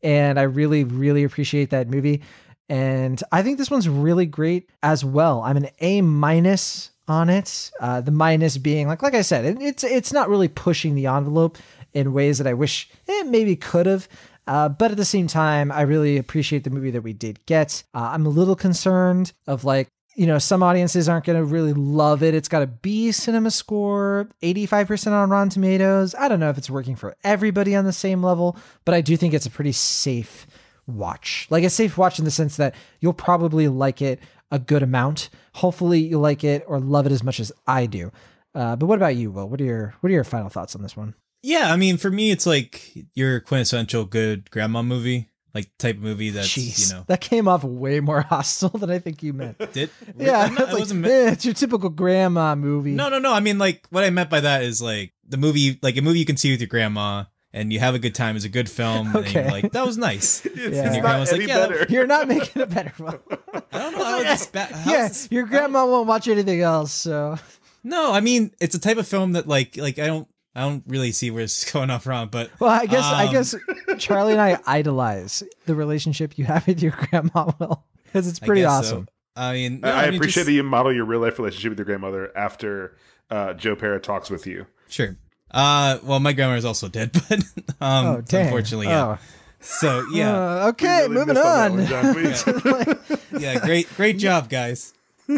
and 0.03 0.37
I 0.37 0.43
really, 0.43 0.83
really 0.83 1.23
appreciate 1.23 1.69
that 1.69 1.87
movie. 1.87 2.21
And 2.69 3.21
I 3.31 3.41
think 3.41 3.57
this 3.57 3.71
one's 3.71 3.89
really 3.89 4.27
great 4.27 4.69
as 4.83 5.03
well. 5.03 5.41
I'm 5.41 5.57
an 5.57 5.69
A 5.79 6.01
minus 6.01 6.91
on 7.07 7.29
it. 7.29 7.71
Uh, 7.79 8.01
the 8.01 8.11
minus 8.11 8.57
being 8.57 8.87
like, 8.87 9.01
like 9.01 9.15
I 9.15 9.23
said, 9.23 9.43
it, 9.43 9.61
it's 9.61 9.83
it's 9.83 10.13
not 10.13 10.29
really 10.29 10.47
pushing 10.47 10.93
the 10.93 11.07
envelope 11.07 11.57
in 11.93 12.13
ways 12.13 12.37
that 12.37 12.47
I 12.47 12.53
wish 12.53 12.89
it 13.07 13.27
maybe 13.27 13.55
could 13.55 13.87
have. 13.87 14.07
Uh, 14.45 14.69
but 14.69 14.91
at 14.91 14.97
the 14.97 15.05
same 15.05 15.27
time, 15.27 15.71
I 15.71 15.81
really 15.81 16.17
appreciate 16.17 16.63
the 16.63 16.69
movie 16.69 16.91
that 16.91 17.01
we 17.01 17.13
did 17.13 17.43
get. 17.45 17.83
Uh, 17.93 18.09
I'm 18.13 18.25
a 18.25 18.29
little 18.29 18.55
concerned 18.55 19.33
of 19.47 19.63
like, 19.63 19.89
you 20.15 20.25
know, 20.25 20.39
some 20.39 20.63
audiences 20.63 21.07
aren't 21.07 21.25
going 21.25 21.37
to 21.37 21.45
really 21.45 21.73
love 21.73 22.23
it. 22.23 22.33
It's 22.33 22.47
got 22.47 22.63
a 22.63 22.67
B 22.67 23.11
cinema 23.11 23.51
score, 23.51 24.27
85% 24.41 25.11
on 25.11 25.29
Rotten 25.29 25.49
Tomatoes. 25.49 26.15
I 26.15 26.27
don't 26.27 26.39
know 26.39 26.49
if 26.49 26.57
it's 26.57 26.69
working 26.69 26.95
for 26.95 27.15
everybody 27.23 27.75
on 27.75 27.85
the 27.85 27.93
same 27.93 28.23
level, 28.23 28.57
but 28.85 28.95
I 28.95 29.01
do 29.01 29.15
think 29.17 29.33
it's 29.33 29.45
a 29.45 29.51
pretty 29.51 29.71
safe 29.71 30.47
watch. 30.89 31.47
Like 31.49 31.63
a 31.63 31.69
safe 31.69 31.97
watch 31.97 32.19
in 32.19 32.25
the 32.25 32.31
sense 32.31 32.57
that 32.57 32.75
you'll 32.99 33.13
probably 33.13 33.67
like 33.67 34.01
it 34.01 34.19
a 34.51 34.59
good 34.59 34.83
amount. 34.83 35.29
Hopefully 35.55 35.99
you 35.99 36.19
like 36.19 36.43
it 36.43 36.63
or 36.67 36.79
love 36.79 37.05
it 37.05 37.11
as 37.11 37.23
much 37.23 37.39
as 37.39 37.51
I 37.67 37.85
do. 37.85 38.11
Uh, 38.55 38.75
but 38.75 38.87
what 38.87 38.97
about 38.97 39.15
you, 39.15 39.31
Will? 39.31 39.47
What 39.47 39.61
are 39.61 39.65
your 39.65 39.93
what 40.01 40.09
are 40.09 40.13
your 40.13 40.23
final 40.23 40.49
thoughts 40.49 40.75
on 40.75 40.81
this 40.81 40.97
one? 40.97 41.13
Yeah, 41.43 41.71
I 41.71 41.77
mean, 41.77 41.97
for 41.97 42.09
me, 42.11 42.31
it's 42.31 42.45
like 42.45 42.91
your 43.13 43.39
quintessential 43.39 44.05
good 44.05 44.49
grandma 44.51 44.81
movie, 44.81 45.29
like 45.53 45.69
type 45.77 45.95
of 45.97 46.01
movie 46.01 46.31
that's 46.31 46.47
Jeez, 46.49 46.89
you 46.89 46.95
know 46.95 47.03
that 47.07 47.21
came 47.21 47.47
off 47.47 47.63
way 47.63 47.99
more 47.99 48.21
hostile 48.29 48.69
than 48.69 48.89
I 48.89 48.99
think 48.99 49.21
you 49.23 49.33
meant. 49.33 49.57
did 49.73 49.89
yeah, 50.17 50.47
not- 50.47 50.61
it's, 50.63 50.71
like, 50.71 50.79
wasn't 50.79 51.05
eh, 51.05 51.31
it's 51.31 51.45
your 51.45 51.53
typical 51.53 51.89
grandma 51.89 52.55
movie. 52.55 52.91
No, 52.91 53.09
no, 53.09 53.19
no. 53.19 53.31
I 53.31 53.39
mean, 53.39 53.57
like, 53.59 53.85
what 53.91 54.03
I 54.03 54.09
meant 54.09 54.29
by 54.29 54.41
that 54.41 54.63
is 54.63 54.81
like 54.81 55.13
the 55.27 55.37
movie, 55.37 55.79
like 55.81 55.95
a 55.95 56.01
movie 56.01 56.19
you 56.19 56.25
can 56.25 56.37
see 56.37 56.51
with 56.51 56.59
your 56.59 56.67
grandma 56.67 57.25
and 57.53 57.71
you 57.73 57.79
have 57.79 57.95
a 57.95 57.99
good 57.99 58.13
time. 58.15 58.35
It's 58.35 58.45
a 58.45 58.49
good 58.49 58.69
film. 58.69 59.07
And 59.07 59.15
Okay. 59.17 59.41
you're 59.41 59.51
like, 59.51 59.71
that 59.71 59.85
was 59.85 59.97
nice. 59.97 60.45
It's, 60.45 60.55
Yeah. 60.57 60.63
And 60.65 60.75
your 60.75 60.85
not 60.95 61.01
grandma's 61.01 61.31
like, 61.31 61.47
yeah, 61.47 61.67
that- 61.67 61.89
You're 61.89 62.07
not 62.07 62.27
making 62.27 62.61
it 62.61 62.69
better. 62.69 62.93
Will. 62.99 63.19
I 63.71 63.79
don't 63.79 63.91
know. 63.97 64.03
How 64.03 64.19
this 64.23 64.47
ba- 64.47 64.67
yeah, 64.85 65.07
this- 65.07 65.27
your 65.31 65.45
grandma 65.45 65.85
won't 65.85 66.07
watch 66.07 66.27
anything 66.27 66.61
else. 66.61 66.91
So 66.93 67.37
No, 67.83 68.11
I 68.13 68.19
mean, 68.21 68.51
it's 68.59 68.75
a 68.75 68.79
type 68.79 68.97
of 68.97 69.07
film 69.07 69.33
that 69.33 69.47
like, 69.47 69.77
like 69.77 69.99
I 69.99 70.07
don't, 70.07 70.27
I 70.55 70.61
don't 70.61 70.83
really 70.87 71.11
see 71.11 71.31
where 71.31 71.43
this 71.43 71.63
is 71.65 71.71
going 71.71 71.89
off 71.89 72.05
wrong, 72.07 72.27
but 72.31 72.49
Well, 72.59 72.69
I 72.71 72.85
guess 72.85 73.03
I 73.05 73.25
Um, 73.25 73.31
guess 73.33 73.55
Charlie 73.97 74.33
and 74.33 74.41
I 74.41 74.59
idolize 74.65 75.43
the 75.65 75.75
relationship 75.75 76.37
you 76.37 76.45
have 76.45 76.65
with 76.67 76.81
your 76.81 76.91
grandma, 76.91 77.51
Will, 77.59 77.83
because 78.05 78.27
it's 78.27 78.41
I 78.41 78.45
pretty 78.45 78.61
guess 78.61 78.89
so. 78.89 78.95
awesome. 78.95 79.07
I 79.35 79.53
mean, 79.53 79.79
I, 79.85 79.87
no, 79.87 79.93
I 79.95 80.05
mean, 80.09 80.15
appreciate 80.15 80.33
just- 80.41 80.45
that 80.47 80.51
you 80.53 80.63
model 80.63 80.93
your 80.93 81.05
real 81.05 81.19
life 81.21 81.37
relationship 81.39 81.69
with 81.69 81.79
your 81.79 81.85
grandmother 81.85 82.35
after 82.35 82.97
uh, 83.29 83.53
Joe 83.53 83.75
Pera 83.75 83.99
talks 83.99 84.29
with 84.29 84.45
you. 84.47 84.65
Sure. 84.89 85.15
Uh, 85.51 85.97
well, 86.03 86.19
my 86.19 86.33
grandma 86.33 86.55
is 86.55 86.65
also 86.65 86.87
dead, 86.87 87.11
but 87.29 87.39
um, 87.81 88.05
Oh, 88.05 88.15
unfortunately, 88.31 88.87
yeah. 88.87 89.05
Oh. 89.05 89.17
So 89.61 90.05
yeah, 90.13 90.37
Uh, 90.37 90.67
okay, 90.69 91.07
Really 91.07 91.13
moving 91.15 91.33
missed 91.33 91.45
on. 91.45 91.77
that 91.77 92.45
one, 92.45 92.63
Jon. 92.63 93.19
We- 93.33 93.39
yeah, 93.41 93.59
great, 93.65 93.87
great 93.95 94.17
job, 94.17 94.47
guys. 94.49 94.93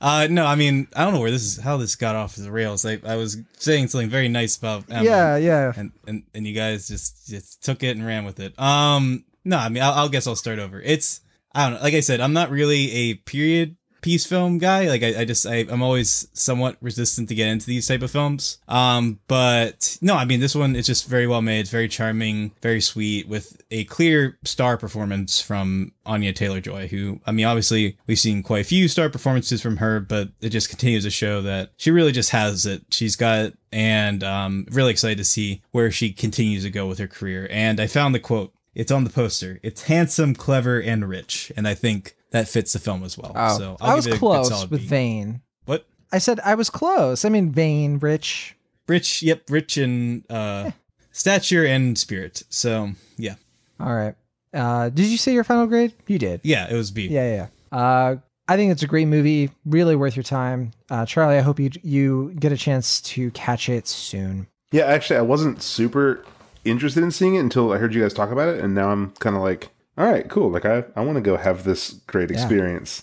uh, 0.00 0.28
no, 0.30 0.44
I 0.46 0.54
mean, 0.54 0.86
I 0.94 1.04
don't 1.04 1.14
know 1.14 1.20
where 1.20 1.30
this 1.30 1.42
is, 1.42 1.56
how 1.58 1.76
this 1.78 1.96
got 1.96 2.16
off 2.16 2.36
the 2.36 2.50
rails. 2.50 2.84
I, 2.84 3.00
I 3.04 3.16
was 3.16 3.38
saying 3.58 3.88
something 3.88 4.10
very 4.10 4.28
nice 4.28 4.56
about 4.56 4.84
Emma, 4.90 5.04
yeah, 5.04 5.36
yeah. 5.36 5.72
and, 5.76 5.92
and 6.06 6.22
and 6.34 6.46
you 6.46 6.54
guys 6.54 6.86
just 6.88 7.26
just 7.26 7.62
took 7.64 7.82
it 7.82 7.96
and 7.96 8.06
ran 8.06 8.24
with 8.24 8.38
it. 8.40 8.58
Um, 8.60 9.24
no, 9.44 9.56
I 9.56 9.68
mean, 9.68 9.82
I'll, 9.82 9.92
I'll 9.92 10.08
guess 10.08 10.26
I'll 10.26 10.36
start 10.36 10.58
over. 10.58 10.80
It's 10.80 11.20
I 11.54 11.64
don't 11.64 11.78
know. 11.78 11.82
Like 11.82 11.94
I 11.94 12.00
said, 12.00 12.20
I'm 12.20 12.32
not 12.34 12.50
really 12.50 12.92
a 12.92 13.14
period 13.14 13.76
piece 14.00 14.26
film 14.26 14.58
guy. 14.58 14.88
Like 14.88 15.02
I, 15.02 15.20
I 15.20 15.24
just 15.24 15.46
I, 15.46 15.66
I'm 15.68 15.82
always 15.82 16.28
somewhat 16.32 16.76
resistant 16.80 17.28
to 17.28 17.34
get 17.34 17.48
into 17.48 17.66
these 17.66 17.86
type 17.86 18.02
of 18.02 18.10
films. 18.10 18.58
Um, 18.68 19.20
but 19.28 19.98
no, 20.00 20.14
I 20.16 20.24
mean 20.24 20.40
this 20.40 20.54
one 20.54 20.76
is 20.76 20.86
just 20.86 21.06
very 21.06 21.26
well 21.26 21.42
made. 21.42 21.68
Very 21.68 21.88
charming, 21.88 22.52
very 22.62 22.80
sweet, 22.80 23.28
with 23.28 23.62
a 23.70 23.84
clear 23.84 24.38
star 24.44 24.76
performance 24.76 25.40
from 25.40 25.92
Anya 26.04 26.32
Taylor 26.32 26.60
Joy. 26.60 26.88
Who 26.88 27.20
I 27.26 27.32
mean, 27.32 27.46
obviously 27.46 27.98
we've 28.06 28.18
seen 28.18 28.42
quite 28.42 28.60
a 28.60 28.68
few 28.68 28.88
star 28.88 29.08
performances 29.08 29.60
from 29.60 29.78
her, 29.78 30.00
but 30.00 30.30
it 30.40 30.50
just 30.50 30.70
continues 30.70 31.04
to 31.04 31.10
show 31.10 31.42
that 31.42 31.70
she 31.76 31.90
really 31.90 32.12
just 32.12 32.30
has 32.30 32.66
it. 32.66 32.84
She's 32.90 33.16
got 33.16 33.52
and 33.72 34.24
um, 34.24 34.66
really 34.70 34.90
excited 34.90 35.18
to 35.18 35.24
see 35.24 35.62
where 35.72 35.90
she 35.90 36.12
continues 36.12 36.62
to 36.62 36.70
go 36.70 36.86
with 36.86 36.98
her 36.98 37.08
career. 37.08 37.46
And 37.50 37.80
I 37.80 37.86
found 37.86 38.14
the 38.14 38.20
quote. 38.20 38.52
It's 38.74 38.92
on 38.92 39.04
the 39.04 39.10
poster. 39.10 39.58
It's 39.62 39.84
handsome, 39.84 40.34
clever, 40.34 40.82
and 40.82 41.08
rich, 41.08 41.50
and 41.56 41.66
I 41.66 41.72
think 41.72 42.14
that 42.36 42.48
fits 42.48 42.72
the 42.72 42.78
film 42.78 43.02
as 43.04 43.16
well. 43.18 43.32
Oh, 43.34 43.58
So 43.58 43.76
I'll 43.80 43.90
I 43.92 43.94
was 43.94 44.04
give 44.06 44.14
it 44.14 44.16
a 44.16 44.20
good 44.20 44.26
close 44.26 44.68
with 44.70 44.80
B. 44.82 44.86
vain. 44.86 45.40
What? 45.64 45.86
I 46.12 46.18
said 46.18 46.38
I 46.44 46.54
was 46.54 46.70
close. 46.70 47.24
I 47.24 47.28
mean, 47.28 47.50
vain, 47.50 47.98
rich. 47.98 48.54
Rich, 48.88 49.22
yep, 49.22 49.42
rich 49.50 49.76
in 49.78 50.24
uh, 50.30 50.70
stature 51.12 51.64
and 51.66 51.98
spirit. 51.98 52.42
So 52.50 52.90
yeah, 53.16 53.34
All 53.80 53.94
right. 53.94 54.14
Uh, 54.54 54.88
did 54.88 55.06
you 55.06 55.16
say 55.18 55.32
your 55.34 55.44
final 55.44 55.66
grade? 55.66 55.92
You 56.06 56.18
did. 56.18 56.40
yeah, 56.44 56.70
it 56.70 56.74
was 56.74 56.90
B. 56.90 57.08
Yeah, 57.08 57.28
yeah. 57.28 57.46
yeah. 57.72 57.78
Uh, 57.78 58.16
I 58.48 58.56
think 58.56 58.70
it's 58.70 58.82
a 58.82 58.86
great 58.86 59.08
movie. 59.08 59.50
Really 59.64 59.96
worth 59.96 60.14
your 60.14 60.22
time. 60.22 60.70
Uh, 60.88 61.04
Charlie, 61.04 61.36
I 61.36 61.40
hope 61.40 61.58
you 61.58 61.70
you 61.82 62.32
get 62.38 62.52
a 62.52 62.56
chance 62.56 63.00
to 63.02 63.30
catch 63.32 63.68
it 63.68 63.88
soon. 63.88 64.46
Yeah, 64.70 64.84
actually, 64.84 65.16
I 65.18 65.22
wasn't 65.22 65.62
super 65.62 66.24
interested 66.64 67.02
in 67.02 67.10
seeing 67.10 67.34
it 67.34 67.40
until 67.40 67.72
I 67.72 67.78
heard 67.78 67.92
you 67.92 68.02
guys 68.02 68.14
talk 68.14 68.30
about 68.30 68.48
it, 68.48 68.62
and 68.62 68.74
now 68.74 68.90
I'm 68.90 69.10
kind 69.18 69.34
of 69.36 69.42
like, 69.42 69.68
all 69.98 70.06
right, 70.06 70.28
cool. 70.28 70.50
Like 70.50 70.64
I, 70.64 70.84
I 70.94 71.00
want 71.04 71.16
to 71.16 71.20
go 71.22 71.36
have 71.36 71.64
this 71.64 71.92
great 72.06 72.30
experience 72.30 73.02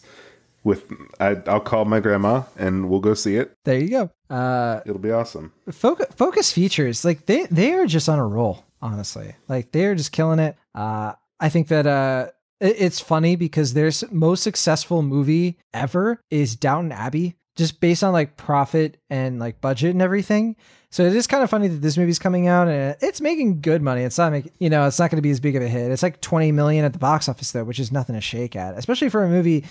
with. 0.63 0.85
I, 1.19 1.37
I'll 1.47 1.59
call 1.59 1.85
my 1.85 1.99
grandma 1.99 2.43
and 2.57 2.89
we'll 2.89 2.99
go 2.99 3.13
see 3.13 3.35
it. 3.37 3.51
There 3.65 3.79
you 3.79 3.89
go. 3.89 4.11
Uh, 4.29 4.81
It'll 4.85 4.99
be 4.99 5.11
awesome. 5.11 5.53
Focus, 5.71 6.07
Focus 6.15 6.51
Features, 6.51 7.03
like 7.05 7.25
they 7.25 7.45
they 7.47 7.73
are 7.73 7.85
just 7.85 8.09
on 8.09 8.19
a 8.19 8.25
roll, 8.27 8.63
honestly. 8.81 9.35
Like 9.47 9.71
they 9.71 9.85
are 9.85 9.95
just 9.95 10.11
killing 10.11 10.39
it. 10.39 10.55
Uh, 10.75 11.13
I 11.39 11.49
think 11.49 11.67
that 11.69 11.85
uh, 11.87 12.27
it- 12.59 12.75
it's 12.79 12.99
funny 12.99 13.35
because 13.35 13.73
their 13.73 13.91
most 14.11 14.43
successful 14.43 15.01
movie 15.01 15.57
ever 15.73 16.19
is 16.31 16.55
Downton 16.55 16.91
Abbey, 16.91 17.35
just 17.55 17.79
based 17.79 18.03
on 18.03 18.13
like 18.13 18.37
profit 18.37 18.97
and 19.09 19.39
like 19.39 19.61
budget 19.61 19.91
and 19.91 20.01
everything. 20.01 20.55
So 20.93 21.03
it 21.03 21.15
is 21.15 21.25
kind 21.25 21.43
of 21.43 21.49
funny 21.49 21.69
that 21.69 21.81
this 21.81 21.97
movie's 21.97 22.19
coming 22.19 22.47
out 22.47 22.67
and 22.67 22.95
it's 23.01 23.19
making 23.19 23.61
good 23.61 23.81
money. 23.81 24.03
It's 24.03 24.19
not 24.19 24.31
making, 24.31 24.51
you 24.59 24.69
know, 24.69 24.85
it's 24.85 24.99
not 24.99 25.09
going 25.09 25.17
to 25.17 25.23
be 25.23 25.31
as 25.31 25.39
big 25.39 25.55
of 25.55 25.63
a 25.63 25.67
hit. 25.67 25.89
It's 25.89 26.03
like 26.03 26.21
20 26.21 26.51
million 26.51 26.85
at 26.85 26.93
the 26.93 26.99
box 26.99 27.27
office 27.27 27.51
though, 27.51 27.63
which 27.63 27.79
is 27.79 27.91
nothing 27.91 28.13
to 28.13 28.21
shake 28.21 28.55
at, 28.55 28.77
especially 28.77 29.09
for 29.09 29.23
a 29.23 29.27
movie 29.27 29.65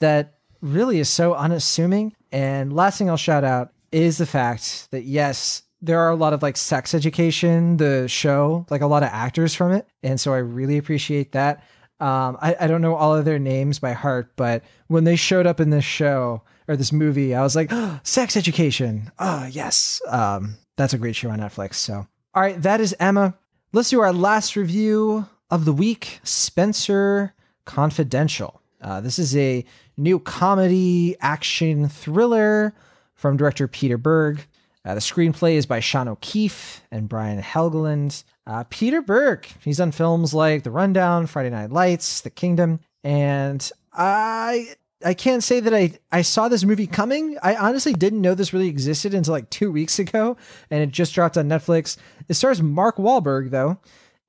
that 0.00 0.34
really 0.62 0.98
is 0.98 1.08
so 1.08 1.32
unassuming. 1.34 2.12
And 2.32 2.72
last 2.72 2.98
thing 2.98 3.08
I'll 3.08 3.16
shout 3.16 3.44
out 3.44 3.70
is 3.92 4.18
the 4.18 4.26
fact 4.26 4.90
that 4.90 5.04
yes, 5.04 5.62
there 5.80 6.00
are 6.00 6.10
a 6.10 6.16
lot 6.16 6.32
of 6.32 6.42
like 6.42 6.56
sex 6.56 6.92
education, 6.92 7.76
the 7.76 8.08
show, 8.08 8.66
like 8.68 8.80
a 8.80 8.88
lot 8.88 9.04
of 9.04 9.10
actors 9.12 9.54
from 9.54 9.70
it. 9.70 9.86
And 10.02 10.20
so 10.20 10.34
I 10.34 10.38
really 10.38 10.76
appreciate 10.76 11.30
that. 11.32 11.62
Um, 12.00 12.36
I, 12.42 12.56
I 12.58 12.66
don't 12.66 12.82
know 12.82 12.96
all 12.96 13.14
of 13.14 13.24
their 13.24 13.38
names 13.38 13.78
by 13.78 13.92
heart, 13.92 14.32
but 14.34 14.64
when 14.88 15.04
they 15.04 15.14
showed 15.14 15.46
up 15.46 15.60
in 15.60 15.70
this 15.70 15.84
show 15.84 16.42
or 16.66 16.76
this 16.76 16.90
movie, 16.90 17.32
I 17.32 17.42
was 17.42 17.54
like, 17.54 17.70
sex 18.02 18.36
education. 18.36 19.12
Oh, 19.20 19.46
yes. 19.46 20.02
Um, 20.08 20.56
that's 20.76 20.94
a 20.94 20.98
great 20.98 21.16
show 21.16 21.30
on 21.30 21.40
Netflix. 21.40 21.74
So, 21.74 22.06
all 22.34 22.42
right, 22.42 22.60
that 22.62 22.80
is 22.80 22.94
Emma. 22.98 23.34
Let's 23.72 23.90
do 23.90 24.00
our 24.00 24.12
last 24.12 24.56
review 24.56 25.26
of 25.50 25.64
the 25.64 25.72
week 25.72 26.20
Spenser 26.24 27.32
Confidential. 27.64 28.60
Uh, 28.80 29.00
this 29.00 29.18
is 29.18 29.36
a 29.36 29.64
new 29.96 30.18
comedy 30.18 31.16
action 31.20 31.88
thriller 31.88 32.74
from 33.14 33.36
director 33.36 33.66
Peter 33.66 33.96
Berg. 33.96 34.46
Uh, 34.84 34.94
the 34.94 35.00
screenplay 35.00 35.54
is 35.54 35.64
by 35.64 35.80
Sean 35.80 36.08
O'Keefe 36.08 36.82
and 36.90 37.08
Brian 37.08 37.40
Helgeland. 37.40 38.22
Uh, 38.46 38.64
Peter 38.68 39.00
Berg, 39.00 39.46
he's 39.60 39.78
done 39.78 39.92
films 39.92 40.34
like 40.34 40.62
The 40.62 40.70
Rundown, 40.70 41.26
Friday 41.26 41.48
Night 41.48 41.70
Lights, 41.70 42.20
The 42.20 42.28
Kingdom, 42.28 42.80
and 43.02 43.70
I 43.94 44.74
I 45.04 45.14
can't 45.14 45.42
say 45.42 45.60
that 45.60 45.74
I 45.74 45.98
I 46.12 46.22
saw 46.22 46.48
this 46.48 46.64
movie 46.64 46.86
coming. 46.86 47.36
I 47.42 47.56
honestly 47.56 47.92
didn't 47.92 48.20
know 48.20 48.34
this 48.34 48.52
really 48.52 48.68
existed 48.68 49.14
until 49.14 49.32
like 49.32 49.50
two 49.50 49.70
weeks 49.70 49.98
ago, 49.98 50.36
and 50.70 50.82
it 50.82 50.90
just 50.90 51.14
dropped 51.14 51.36
on 51.36 51.48
Netflix. 51.48 51.96
It 52.28 52.34
stars 52.34 52.62
Mark 52.62 52.96
Wahlberg 52.96 53.50
though, 53.50 53.78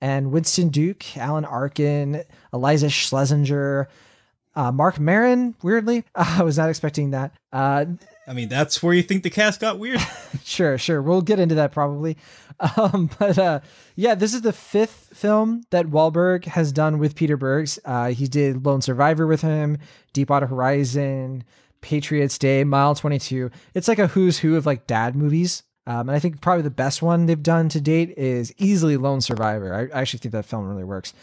and 0.02 0.32
Winston 0.32 0.70
Duke, 0.70 1.18
Alan 1.18 1.46
Arkin, 1.46 2.24
Eliza 2.54 2.90
Schlesinger, 2.90 3.88
uh, 4.56 4.72
Marc 4.72 5.00
Maron. 5.00 5.56
Weirdly, 5.62 6.04
I 6.16 6.44
was 6.44 6.58
not 6.58 6.70
expecting 6.70 7.12
that. 7.12 7.34
Uh, 7.52 7.86
I 8.28 8.34
mean, 8.34 8.50
that's 8.50 8.82
where 8.82 8.94
you 8.94 9.04
think 9.04 9.24
the 9.24 9.30
cast 9.30 9.60
got 9.60 9.78
weird. 9.78 10.02
sure, 10.44 10.78
sure. 10.78 11.02
We'll 11.02 11.22
get 11.22 11.40
into 11.40 11.56
that 11.56 11.72
probably. 11.72 12.18
Um, 12.78 13.10
but 13.20 13.38
uh, 13.38 13.60
yeah, 13.98 14.16
this 14.16 14.34
is 14.34 14.42
the 14.42 14.54
fifth 14.54 15.10
film 15.14 15.66
that 15.72 15.88
Wahlberg 15.88 16.46
has 16.46 16.72
done 16.72 17.00
with 17.00 17.14
Peter 17.14 17.36
Bergs. 17.36 17.80
Uh, 17.84 18.12
he 18.12 18.30
did 18.30 18.66
Lone 18.66 18.82
Survivor 18.82 19.28
with 19.28 19.42
him, 19.42 19.78
Deepwater 20.14 20.48
Horizon, 20.48 21.44
Patriots 21.82 22.38
Day, 22.38 22.64
Mile 22.64 22.96
22. 22.96 23.52
It's 23.74 23.90
like 23.90 24.00
a 24.00 24.08
who's 24.08 24.40
who 24.40 24.56
of 24.56 24.66
like 24.66 24.88
dad 24.88 25.18
movies. 25.18 25.64
Um, 25.86 26.08
and 26.08 26.12
I 26.12 26.20
think 26.20 26.40
probably 26.40 26.64
the 26.64 26.70
best 26.72 27.02
one 27.02 27.26
they've 27.26 27.44
done 27.44 27.68
to 27.70 27.82
date 27.82 28.18
is 28.18 28.54
easily 28.58 28.96
Lone 28.98 29.20
Survivor. 29.22 29.74
I, 29.74 29.98
I 29.98 30.02
actually 30.02 30.20
think 30.20 30.32
that 30.32 30.46
film 30.46 30.66
really 30.66 30.86
works. 30.86 31.14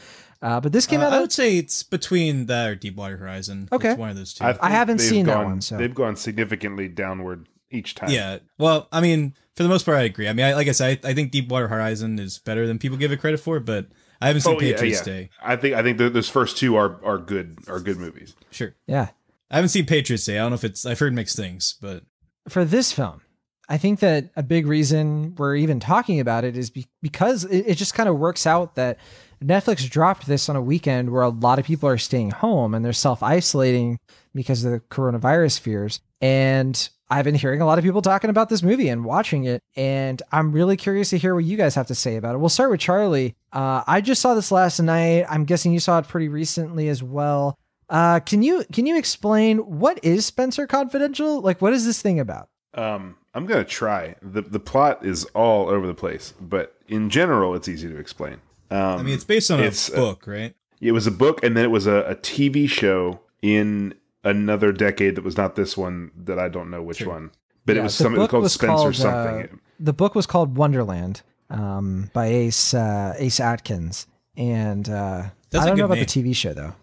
Uh, 0.43 0.61
but 0.61 0.73
this 0.73 0.87
came 0.87 1.01
Uh, 1.01 1.05
out. 1.05 1.13
I 1.13 1.21
would 1.21 1.33
say 1.33 1.57
it's 1.57 1.83
between 1.85 2.47
that 2.47 2.69
or 2.69 2.75
Deepwater 2.75 3.17
Horizon. 3.17 3.69
Okay. 3.73 3.91
it's 3.91 3.99
one 3.99 4.11
of 4.11 4.17
those 4.17 4.35
two. 4.35 4.45
I 4.45 4.71
haven't 4.71 4.97
they've 4.99 5.07
seen 5.07 5.27
that 5.27 5.45
one, 5.45 5.61
so- 5.61 5.77
they've 5.79 5.95
gone 5.95 6.17
significantly 6.17 6.89
downward 6.89 7.47
each 7.71 7.95
time. 7.95 8.11
yeah. 8.11 8.39
Well, 8.59 8.89
I 8.93 9.01
mean, 9.01 9.35
for 9.55 9.63
the 9.63 9.69
most 9.69 9.85
part, 9.87 9.97
I 9.99 10.03
agree. 10.03 10.29
I 10.29 10.33
mean, 10.33 10.45
I, 10.47 10.55
like 10.55 10.69
I 10.69 10.73
said, 10.73 11.01
I, 11.05 11.11
I 11.11 11.15
think 11.15 11.31
Deepwater 11.31 11.69
Horizon 11.69 12.19
is 12.19 12.39
better 12.39 12.67
than 12.67 12.79
people 12.79 12.99
give 12.99 13.13
it 13.13 13.21
credit 13.21 13.39
for, 13.41 13.61
but 13.61 13.87
I 14.21 14.27
haven't 14.27 14.43
seen 14.43 14.57
Oh, 14.57 14.59
Patriots 14.59 14.99
yeah. 14.99 15.05
Day. 15.13 15.31
I 15.43 15.57
think 15.57 15.75
I 15.75 15.83
think 15.83 15.99
th- 15.99 16.13
those 16.13 16.29
first 16.29 16.57
two 16.59 16.77
are 16.77 16.99
are 17.05 17.19
good 17.19 17.59
are 17.69 17.81
good 17.81 17.97
movies. 17.99 18.35
Sure. 18.51 18.75
yeah. 18.87 19.09
I 19.51 19.57
haven't 19.57 19.69
seen 19.71 19.85
Patriots 19.87 20.25
Day. 20.25 20.39
I 20.39 20.43
don't 20.43 20.51
know 20.51 20.55
if 20.57 20.65
it's. 20.65 20.85
I've 20.87 20.99
heard 20.99 21.13
mixed 21.13 21.37
things, 21.37 21.77
but 21.81 22.05
for 22.49 22.65
this 22.65 22.91
film, 22.93 23.21
I 23.69 23.77
think 23.79 24.01
that 24.01 24.31
a 24.37 24.43
big 24.43 24.67
reason 24.67 25.35
we're 25.37 25.57
even 25.57 25.79
talking 25.79 26.21
about 26.21 26.45
it 26.45 26.57
is 26.57 26.71
be- 26.71 26.87
because 27.03 27.45
it, 27.45 27.65
it 27.69 27.75
just 27.77 27.95
kind 27.95 28.09
of 28.09 28.19
works 28.19 28.47
out 28.47 28.75
that 28.77 28.99
Netflix 29.43 29.89
dropped 29.89 30.27
this 30.27 30.49
on 30.49 30.57
a 30.57 30.63
weekend 30.63 31.11
where 31.11 31.23
a 31.23 31.29
lot 31.29 31.59
of 31.59 31.65
people 31.65 31.89
are 31.89 31.99
staying 31.99 32.31
home 32.31 32.75
and 32.75 32.85
they're 32.85 32.93
self 32.93 33.23
isolating 33.23 33.99
because 34.35 34.65
of 34.65 34.73
the 34.73 34.81
coronavirus 34.81 35.61
fears. 35.61 36.01
And 36.21 36.89
I've 37.11 37.25
been 37.25 37.35
hearing 37.35 37.61
a 37.61 37.67
lot 37.67 37.79
of 37.79 37.85
people 37.85 38.01
talking 38.01 38.31
about 38.31 38.49
this 38.49 38.63
movie 38.63 38.89
and 38.89 39.05
watching 39.05 39.45
it. 39.45 39.63
And 39.77 40.23
I'm 40.33 40.53
really 40.53 40.77
curious 40.77 41.11
to 41.11 41.19
hear 41.19 41.35
what 41.35 41.45
you 41.45 41.57
guys 41.57 41.75
have 41.75 41.89
to 41.89 41.95
say 41.95 42.17
about 42.17 42.35
it. 42.35 42.39
We'll 42.39 42.49
start 42.49 42.71
with 42.71 42.81
Charlie. 42.81 43.35
Uh, 43.53 43.83
I 43.87 44.01
just 44.01 44.23
saw 44.23 44.35
this 44.35 44.51
last 44.51 44.81
night. 44.81 45.27
I'm 45.29 45.45
guessing 45.45 45.73
you 45.73 45.81
saw 45.81 45.99
it 45.99 46.09
pretty 46.09 46.29
recently 46.29 46.89
as 46.89 47.03
well. 47.03 47.59
Uh, 47.91 48.21
can 48.21 48.43
you 48.43 48.65
can 48.73 48.87
you 48.87 48.97
explain 48.97 49.59
what 49.59 50.03
is 50.03 50.25
Spenser 50.31 50.67
Confidential? 50.67 51.43
Like, 51.43 51.61
what 51.61 51.75
is 51.75 51.85
this 51.85 52.01
thing 52.01 52.19
about? 52.19 52.49
Um, 52.73 53.17
I'm 53.35 53.45
gonna 53.45 53.65
try. 53.65 54.15
the 54.23 54.41
The 54.41 54.61
plot 54.61 55.05
is 55.05 55.27
all 55.35 55.69
over 55.69 55.87
the 55.87 55.95
place, 55.95 56.33
but 56.41 56.75
in 56.89 57.11
general, 57.11 57.55
it's 57.55 57.69
easy 57.69 57.89
to 57.89 57.99
explain. 57.99 58.41
Um, 58.73 59.01
I 59.01 59.03
mean, 59.03 59.15
it's 59.15 59.25
based 59.25 59.51
on 59.51 59.61
a 59.61 59.65
it's, 59.65 59.91
uh, 59.93 59.97
book, 59.97 60.27
right? 60.27 60.55
It 60.81 60.93
was 60.93 61.07
a 61.07 61.11
book, 61.13 61.43
and 61.45 61.57
then 61.57 61.65
it 61.65 61.71
was 61.71 61.87
a, 61.87 62.03
a 62.09 62.15
TV 62.17 62.69
show 62.69 63.21
in 63.43 63.95
another 64.25 64.73
decade 64.73 65.15
that 65.17 65.25
was 65.25 65.37
not 65.37 65.55
this 65.57 65.77
one 65.77 66.11
that 66.17 66.39
I 66.39 66.49
don't 66.49 66.71
know 66.71 66.83
which 66.83 66.99
Sure. 66.99 67.09
one, 67.09 67.31
but 67.67 67.77
it 67.77 67.81
Yeah, 67.81 67.83
was 67.85 67.99
the 67.99 68.05
something 68.05 68.17
it 68.17 68.19
was 68.21 68.25
book 68.27 68.31
called 68.31 68.43
was 68.45 68.53
Spenser 68.55 68.67
called, 68.83 68.97
something. 68.97 69.45
uh, 69.53 69.57
the 69.81 69.93
book 69.93 70.15
was 70.15 70.27
called 70.27 70.57
Wonderland 70.57 71.23
um, 71.51 72.11
by 72.13 72.27
Ace 72.27 72.73
uh, 72.75 73.15
Ace 73.19 73.41
Atkins, 73.41 74.07
and 74.37 74.89
uh, 74.89 75.25
That's 75.51 75.63
I 75.63 75.67
a 75.67 75.69
don't 75.71 75.79
know 75.79 75.87
good 75.89 75.99
about 75.99 76.09
the 76.09 76.23
TV 76.23 76.35
show 76.35 76.53
though. 76.55 76.75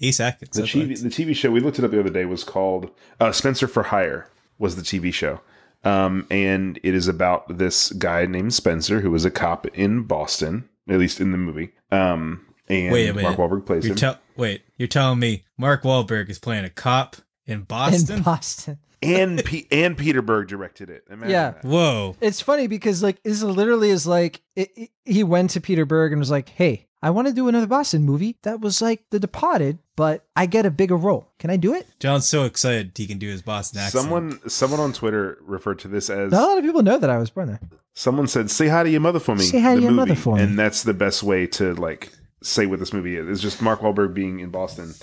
Ace 0.00 0.20
Atkins. 0.20 0.50
the 0.56 0.62
TV 0.62 0.88
right. 0.88 0.98
the 0.98 1.08
TV 1.08 1.34
show 1.34 1.50
we 1.50 1.60
looked 1.60 1.78
it 1.78 1.84
up 1.84 1.90
the 1.90 1.98
other 2.00 2.10
day 2.10 2.24
was 2.24 2.44
called 2.44 2.90
uh, 3.20 3.32
Spenser 3.32 3.68
for 3.68 3.84
Hire 3.84 4.28
was 4.58 4.76
the 4.76 4.82
TV 4.82 5.12
show. 5.14 5.40
Um, 5.84 6.26
and 6.30 6.78
it 6.82 6.94
is 6.94 7.06
about 7.08 7.58
this 7.58 7.90
guy 7.92 8.26
named 8.26 8.50
Spenser 8.52 9.00
who 9.00 9.10
was 9.12 9.24
a 9.24 9.30
cop 9.30 9.66
in 9.68 10.02
Boston, 10.02 10.68
at 10.88 10.98
least 10.98 11.20
in 11.20 11.32
the 11.32 11.38
movie. 11.38 11.70
Um, 11.90 12.46
and 12.68 12.92
Wait 12.92 13.08
a 13.08 13.14
minute. 13.14 13.36
Mark 13.36 13.50
Wahlberg 13.50 13.66
plays 13.66 13.84
You're 13.84 13.92
him. 13.92 13.96
tell- 13.98 14.18
wait, 14.36 14.62
you're 14.76 14.88
telling 14.88 15.18
me 15.18 15.44
Mark 15.56 15.82
Wahlberg 15.82 16.28
is 16.28 16.38
playing 16.38 16.64
a 16.64 16.70
cop 16.70 17.16
in 17.46 17.62
Boston? 17.62 18.18
in 18.18 18.22
Boston. 18.22 18.78
and 19.02 19.44
P- 19.44 19.66
and 19.70 19.96
Peter 19.96 20.20
Berg 20.22 20.48
directed 20.48 20.90
it. 20.90 21.04
Imagine 21.08 21.30
Yeah. 21.30 21.50
that. 21.52 21.64
Whoa. 21.64 22.16
It's 22.20 22.40
funny 22.40 22.66
because 22.66 23.02
like 23.02 23.22
this 23.22 23.42
literally 23.42 23.90
is 23.90 24.06
like 24.06 24.42
it, 24.56 24.70
it- 24.76 24.90
he 25.04 25.22
went 25.22 25.50
to 25.50 25.60
Peter 25.60 25.86
Berg 25.86 26.12
and 26.12 26.18
was 26.18 26.30
like, 26.32 26.48
"Hey, 26.48 26.87
I 27.02 27.10
want 27.10 27.28
to 27.28 27.34
do 27.34 27.48
another 27.48 27.66
Boston 27.66 28.02
movie 28.04 28.36
that 28.42 28.60
was 28.60 28.82
like 28.82 29.04
The 29.10 29.20
Departed, 29.20 29.78
but 29.96 30.24
I 30.34 30.46
get 30.46 30.66
a 30.66 30.70
bigger 30.70 30.96
role. 30.96 31.28
Can 31.38 31.50
I 31.50 31.56
do 31.56 31.74
it?" 31.74 31.86
Jon's 32.00 32.28
so 32.28 32.44
excited 32.44 32.92
he 32.96 33.06
can 33.06 33.18
do 33.18 33.28
his 33.28 33.42
Boston 33.42 33.80
accent. 33.80 34.02
Someone 34.02 34.48
someone 34.50 34.80
on 34.80 34.92
Twitter 34.92 35.38
referred 35.42 35.78
to 35.80 35.88
this 35.88 36.10
as 36.10 36.32
Not 36.32 36.42
a 36.42 36.46
lot 36.46 36.58
of 36.58 36.64
people 36.64 36.82
know 36.82 36.98
that 36.98 37.10
I 37.10 37.18
was 37.18 37.30
born 37.30 37.48
there. 37.48 37.60
someone 37.94 38.26
said, 38.26 38.50
"Say 38.50 38.68
hi 38.68 38.82
to 38.82 38.90
your 38.90 39.00
mother 39.00 39.20
for 39.20 39.34
me." 39.36 39.42
Say 39.44 39.60
hi 39.60 39.74
to 39.76 39.80
your 39.80 39.90
movie. 39.92 40.10
mother 40.10 40.14
for 40.20 40.36
me. 40.36 40.42
and 40.42 40.58
that's 40.58 40.82
the 40.82 40.94
best 40.94 41.22
way 41.22 41.46
to 41.48 41.74
like 41.74 42.10
say 42.42 42.66
what 42.66 42.78
this 42.80 42.92
movie 42.92 43.16
is. 43.16 43.28
It's 43.28 43.40
just 43.40 43.60
Mark 43.62 43.80
Wahlberg 43.80 44.14
being 44.14 44.40
in 44.40 44.50
Boston. 44.50 44.94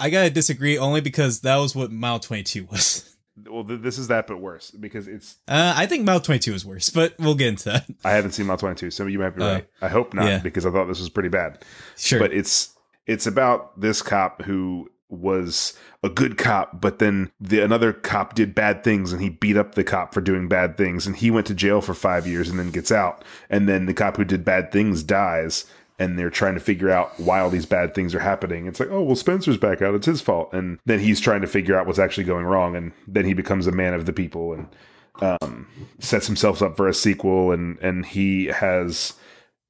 I 0.00 0.10
gotta 0.10 0.30
disagree 0.30 0.78
only 0.78 1.00
because 1.00 1.40
that 1.40 1.56
was 1.56 1.74
what 1.74 1.90
Mile 1.90 2.20
22 2.20 2.66
was. 2.70 3.16
Well, 3.48 3.64
th- 3.64 3.80
this 3.80 3.98
is 3.98 4.08
that, 4.08 4.26
but 4.26 4.38
worse 4.40 4.70
because 4.70 5.06
it's. 5.08 5.36
Uh, 5.46 5.74
I 5.76 5.86
think 5.86 6.04
Mile 6.04 6.20
22 6.20 6.54
is 6.54 6.64
worse, 6.66 6.90
but 6.90 7.14
we'll 7.18 7.34
get 7.34 7.48
into 7.48 7.64
that. 7.66 7.86
I 8.04 8.10
haven't 8.12 8.32
seen 8.32 8.46
Mile 8.46 8.56
Twenty 8.56 8.76
Two, 8.76 8.90
so 8.90 9.06
you 9.06 9.18
might 9.18 9.30
be 9.36 9.42
Uh, 9.42 9.52
right. 9.54 9.68
I 9.82 9.88
hope 9.88 10.14
not 10.14 10.26
yeah. 10.26 10.38
because 10.38 10.64
I 10.66 10.70
thought 10.70 10.86
this 10.86 11.00
was 11.00 11.08
pretty 11.08 11.28
bad. 11.28 11.64
Sure. 11.96 12.18
But 12.18 12.32
it's 12.32 12.74
it's 13.06 13.26
about 13.26 13.80
this 13.80 14.02
cop 14.02 14.42
who 14.42 14.90
was 15.10 15.72
a 16.02 16.08
good 16.10 16.36
cop, 16.36 16.80
but 16.82 16.98
then 16.98 17.30
the 17.40 17.60
another 17.60 17.92
cop 17.94 18.34
did 18.34 18.54
bad 18.54 18.84
things 18.84 19.10
and 19.12 19.22
he 19.22 19.30
beat 19.30 19.56
up 19.56 19.74
the 19.74 19.82
cop 19.82 20.12
for 20.12 20.20
doing 20.20 20.48
bad 20.48 20.76
things 20.76 21.06
and 21.06 21.16
he 21.16 21.30
went 21.30 21.46
to 21.46 21.54
jail 21.54 21.80
for 21.80 21.94
five 21.94 22.26
years 22.26 22.48
and 22.50 22.58
then 22.58 22.70
gets 22.70 22.92
out. 22.92 23.24
And 23.48 23.66
then 23.68 23.86
the 23.86 23.94
cop 23.94 24.18
who 24.18 24.24
did 24.24 24.44
bad 24.44 24.70
things 24.70 25.02
dies 25.02 25.64
and 25.98 26.18
they're 26.18 26.30
trying 26.30 26.54
to 26.54 26.60
figure 26.60 26.90
out 26.90 27.18
why 27.18 27.40
all 27.40 27.50
these 27.50 27.66
bad 27.66 27.94
things 27.94 28.14
are 28.14 28.20
happening. 28.20 28.66
It's 28.66 28.80
like, 28.80 28.90
oh 28.90 29.02
well 29.02 29.16
Spenser's 29.16 29.56
back 29.56 29.82
out, 29.82 29.94
it's 29.94 30.06
his 30.06 30.20
fault. 30.20 30.52
And 30.52 30.78
then 30.86 31.00
he's 31.00 31.20
trying 31.20 31.40
to 31.40 31.46
figure 31.46 31.78
out 31.78 31.86
what's 31.86 31.98
actually 31.98 32.24
going 32.24 32.46
wrong 32.46 32.76
and 32.76 32.92
then 33.06 33.24
he 33.24 33.34
becomes 33.34 33.66
a 33.66 33.72
man 33.72 33.94
of 33.94 34.06
the 34.06 34.12
people 34.12 34.52
and 34.52 34.68
um 35.20 35.66
sets 35.98 36.28
himself 36.28 36.62
up 36.62 36.76
for 36.76 36.86
a 36.86 36.94
sequel 36.94 37.50
and 37.50 37.76
and 37.80 38.06
he 38.06 38.46
has 38.46 39.14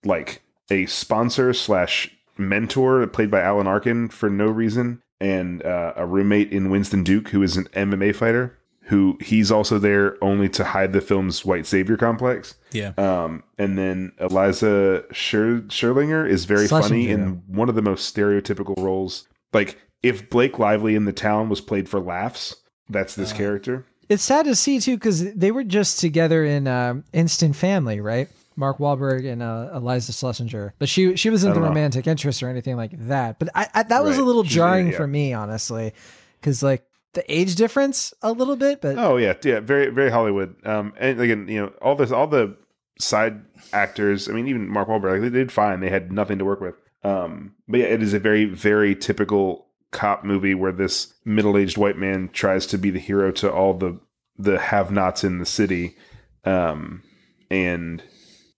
like 0.05 0.43
a 0.71 0.87
sponsor 0.87 1.53
slash 1.53 2.11
mentor 2.37 3.07
played 3.07 3.31
by 3.31 3.41
Alan 3.41 3.67
Arkin 3.67 4.09
for 4.09 4.31
no 4.31 4.47
reason, 4.47 5.03
and 5.21 5.63
uh, 5.65 5.93
a 5.97 6.07
roommate 6.07 6.53
in 6.53 6.71
Winston 6.71 7.03
Duke 7.03 7.29
who 7.29 7.43
is 7.43 7.57
an 7.57 7.65
MMA 7.75 8.15
fighter. 8.15 8.58
Who 8.89 9.19
he's 9.21 9.51
also 9.51 9.79
there 9.79 10.17
only 10.23 10.49
to 10.51 10.65
hide 10.65 10.93
the 10.93 11.01
film's 11.01 11.45
white 11.45 11.67
savior 11.67 11.97
complex. 11.97 12.55
yeah. 12.73 12.93
Um, 12.97 13.45
and 13.59 13.77
then 13.77 14.13
Eliza 14.19 15.05
Scher- 15.13 15.67
Scherlinger 15.69 16.27
is 16.29 16.47
very 16.47 16.67
funny 16.67 17.11
in 17.11 17.43
one 17.47 17.69
of 17.69 17.75
the 17.75 17.83
most 17.83 18.15
stereotypical 18.15 18.83
roles. 18.83 19.29
Like 19.53 19.79
if 20.03 20.31
Blake 20.31 20.59
Lively 20.59 20.95
in 20.95 21.05
the 21.05 21.13
town 21.13 21.49
was 21.51 21.61
played 21.61 21.89
for 21.89 22.01
laughs, 22.01 22.57
that's 22.89 23.15
this 23.15 23.33
character. 23.33 23.85
It's 24.09 24.23
sad 24.23 24.47
to 24.47 24.55
see 24.55 24.81
too 24.81 24.97
because 24.97 25.35
they 25.35 25.51
were 25.51 25.65
just 25.65 26.01
together 26.01 26.45
in 26.45 26.67
um, 26.67 27.05
Instant 27.13 27.57
Family, 27.57 28.01
right? 28.01 28.29
Mark 28.57 28.79
Wahlberg 28.79 29.31
and 29.31 29.41
uh, 29.41 29.71
Eliza 29.73 30.13
Schlesinger, 30.13 30.75
but 30.79 30.89
she 30.89 31.15
she 31.15 31.31
wasn't 31.31 31.55
the 31.55 31.61
know. 31.61 31.69
romantic 31.69 32.09
interest 32.09 32.43
or 32.43 32.49
anything 32.49 32.77
like 32.77 32.91
that. 33.07 33.39
But 33.39 33.51
I, 33.55 33.69
I 33.73 33.83
that 33.85 34.03
was 34.03 34.19
a 34.19 34.25
little 34.25 34.43
jarring 34.43 34.89
yeah. 34.89 34.97
for 34.97 35.07
me, 35.07 35.33
honestly, 35.33 35.93
because 36.41 36.61
like 36.63 36.85
the 37.15 37.33
age 37.33 37.55
difference 37.55 38.13
a 38.23 38.33
little 38.33 38.57
bit, 38.57 38.81
but 38.81 38.99
Oh 38.99 39.17
yeah, 39.17 39.35
yeah, 39.43 39.61
very 39.61 39.91
very 39.91 40.11
Hollywood. 40.11 40.57
Um, 40.67 40.93
and 40.99 41.21
again, 41.21 41.49
you 41.49 41.61
know, 41.61 41.73
all 41.81 41.95
this, 41.95 42.13
all 42.13 42.27
the 42.27 42.57
side 42.99 43.41
actors. 43.73 44.29
I 44.29 44.33
mean, 44.33 44.49
even 44.49 44.69
Mark 44.69 44.89
Wahlberg, 44.89 45.23
like, 45.23 45.33
they 45.33 45.39
did 45.39 45.53
fine. 45.53 45.81
They 45.81 45.91
had 45.91 46.13
nothing 46.13 46.39
to 46.39 46.45
work 46.45 46.61
with. 46.61 46.75
Um, 47.05 47.55
but 47.67 47.81
yeah, 47.81 47.87
it 47.87 48.03
is 48.03 48.15
a 48.15 48.19
very 48.19 48.45
very 48.45 48.95
typical 48.95 49.67
cop 49.91 50.25
movie 50.25 50.55
where 50.55 50.73
this 50.73 51.15
middle 51.25 51.57
aged 51.57 51.79
white 51.79 51.97
man 51.97 52.29
tries 52.33 52.67
to 52.67 52.79
be 52.79 52.91
the 52.91 52.99
hero 52.99 53.31
to 53.33 53.51
all 53.51 53.75
the 53.75 53.99
the 54.37 54.59
have 54.59 54.91
nots 54.91 55.25
in 55.25 55.39
the 55.39 55.47
city, 55.47 55.97
um, 56.45 57.03
and 57.51 58.03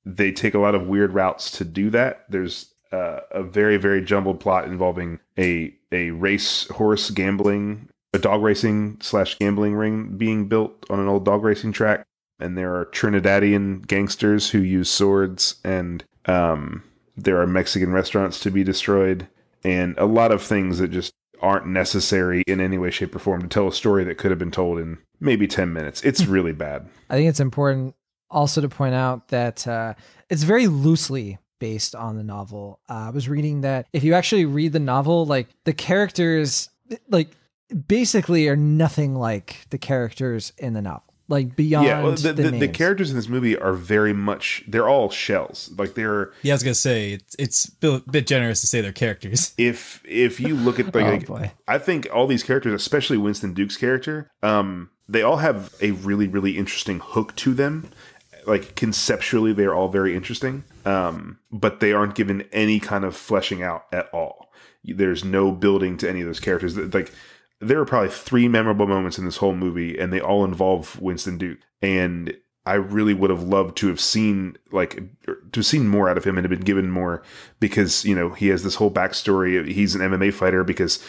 they 0.04 0.32
take 0.32 0.54
a 0.54 0.58
lot 0.58 0.74
of 0.74 0.86
weird 0.86 1.12
routes 1.12 1.50
to 1.52 1.64
do 1.64 1.90
that. 1.90 2.24
There's 2.28 2.72
uh, 2.92 3.20
a 3.30 3.42
very 3.42 3.76
very 3.76 4.02
jumbled 4.02 4.40
plot 4.40 4.64
involving 4.64 5.20
a 5.38 5.74
a 5.92 6.10
race 6.10 6.66
horse 6.68 7.10
gambling 7.10 7.89
a 8.12 8.18
dog 8.18 8.42
racing 8.42 8.98
slash 9.00 9.38
gambling 9.38 9.74
ring 9.74 10.16
being 10.16 10.48
built 10.48 10.84
on 10.90 10.98
an 11.00 11.08
old 11.08 11.24
dog 11.24 11.44
racing 11.44 11.72
track. 11.72 12.04
And 12.38 12.56
there 12.56 12.74
are 12.74 12.86
trinidadian 12.86 13.86
gangsters 13.86 14.50
who 14.50 14.60
use 14.60 14.90
swords 14.90 15.56
and 15.64 16.04
um, 16.26 16.82
there 17.16 17.40
are 17.40 17.46
mexican 17.46 17.92
restaurants 17.92 18.40
to 18.40 18.50
be 18.50 18.64
destroyed 18.64 19.26
and 19.62 19.96
a 19.98 20.06
lot 20.06 20.32
of 20.32 20.42
things 20.42 20.78
that 20.78 20.88
just 20.88 21.12
aren't 21.42 21.66
necessary 21.66 22.42
in 22.46 22.60
any 22.60 22.78
way 22.78 22.90
shape 22.90 23.14
or 23.14 23.18
form 23.18 23.42
to 23.42 23.48
tell 23.48 23.68
a 23.68 23.72
story 23.72 24.04
that 24.04 24.18
could 24.18 24.30
have 24.30 24.38
been 24.38 24.50
told 24.50 24.78
in 24.78 24.98
maybe 25.20 25.46
10 25.46 25.72
minutes. 25.72 26.02
It's 26.02 26.24
really 26.26 26.52
bad. 26.52 26.88
I 27.08 27.16
think 27.16 27.28
it's 27.28 27.40
important 27.40 27.94
also 28.30 28.60
to 28.60 28.68
point 28.68 28.94
out 28.94 29.28
that 29.28 29.66
uh, 29.66 29.94
it's 30.28 30.42
very 30.42 30.66
loosely 30.66 31.38
based 31.58 31.94
on 31.94 32.16
the 32.16 32.22
novel. 32.22 32.80
Uh, 32.88 33.08
I 33.08 33.10
was 33.10 33.28
reading 33.28 33.62
that 33.62 33.86
if 33.92 34.04
you 34.04 34.14
actually 34.14 34.44
read 34.44 34.72
the 34.72 34.80
novel, 34.80 35.26
like 35.26 35.48
the 35.64 35.72
characters, 35.72 36.70
like 37.08 37.28
basically 37.86 38.48
are 38.48 38.56
nothing 38.56 39.14
like 39.14 39.66
the 39.70 39.78
characters 39.78 40.52
in 40.58 40.72
the 40.74 40.82
novel. 40.82 41.04
Like 41.30 41.54
beyond 41.54 41.86
yeah 41.86 42.02
well, 42.02 42.10
the, 42.12 42.32
the, 42.32 42.42
the, 42.42 42.58
the 42.58 42.68
characters 42.68 43.10
in 43.10 43.16
this 43.16 43.28
movie 43.28 43.56
are 43.56 43.72
very 43.72 44.12
much 44.12 44.64
they're 44.66 44.88
all 44.88 45.10
shells 45.10 45.70
like 45.78 45.94
they're 45.94 46.32
Yeah, 46.42 46.54
I 46.54 46.56
was 46.56 46.64
gonna 46.64 46.74
say 46.74 47.12
it's 47.12 47.36
it's 47.38 47.70
a 47.82 48.02
bit 48.10 48.26
generous 48.26 48.60
to 48.62 48.66
say 48.66 48.80
they're 48.80 48.90
characters. 48.90 49.54
if 49.58 50.02
if 50.04 50.40
you 50.40 50.56
look 50.56 50.80
at 50.80 50.92
like, 50.92 50.94
Oh, 51.04 51.10
like, 51.10 51.26
boy. 51.26 51.52
I 51.68 51.78
think 51.78 52.08
all 52.12 52.26
these 52.26 52.42
characters, 52.42 52.74
especially 52.74 53.16
Winston 53.16 53.54
Duke's 53.54 53.76
character, 53.76 54.28
um, 54.42 54.90
they 55.08 55.22
all 55.22 55.36
have 55.36 55.72
a 55.80 55.92
really 55.92 56.26
really 56.26 56.58
interesting 56.58 56.98
hook 56.98 57.36
to 57.36 57.54
them. 57.54 57.90
Like 58.44 58.74
conceptually, 58.74 59.52
they're 59.52 59.74
all 59.74 59.88
very 59.88 60.16
interesting, 60.16 60.64
um, 60.84 61.38
but 61.52 61.78
they 61.78 61.92
aren't 61.92 62.16
given 62.16 62.42
any 62.50 62.80
kind 62.80 63.04
of 63.04 63.16
fleshing 63.16 63.62
out 63.62 63.86
at 63.92 64.12
all. 64.12 64.50
There's 64.82 65.24
no 65.24 65.52
building 65.52 65.96
to 65.98 66.08
any 66.08 66.22
of 66.22 66.26
those 66.26 66.40
characters. 66.40 66.76
Like 66.76 67.12
there 67.60 67.80
are 67.80 67.84
probably 67.84 68.10
three 68.10 68.48
memorable 68.48 68.86
moments 68.86 69.18
in 69.18 69.24
this 69.24 69.36
whole 69.36 69.54
movie, 69.54 69.98
and 69.98 70.12
they 70.12 70.20
all 70.20 70.44
involve 70.44 71.00
Winston 71.00 71.38
Duke. 71.38 71.58
And 71.82 72.34
I 72.66 72.74
really 72.74 73.14
would 73.14 73.30
have 73.30 73.42
loved 73.42 73.76
to 73.78 73.88
have 73.88 74.00
seen 74.00 74.56
like 74.70 75.02
er, 75.26 75.42
to 75.52 75.60
have 75.60 75.66
seen 75.66 75.88
more 75.88 76.08
out 76.08 76.18
of 76.18 76.24
him 76.24 76.36
and 76.36 76.44
have 76.44 76.50
been 76.50 76.64
given 76.64 76.90
more 76.90 77.22
because 77.58 78.04
you 78.04 78.14
know 78.14 78.30
he 78.30 78.48
has 78.48 78.62
this 78.62 78.76
whole 78.76 78.90
backstory. 78.90 79.66
He's 79.66 79.94
an 79.94 80.02
MMA 80.02 80.32
fighter 80.32 80.62
because 80.62 81.04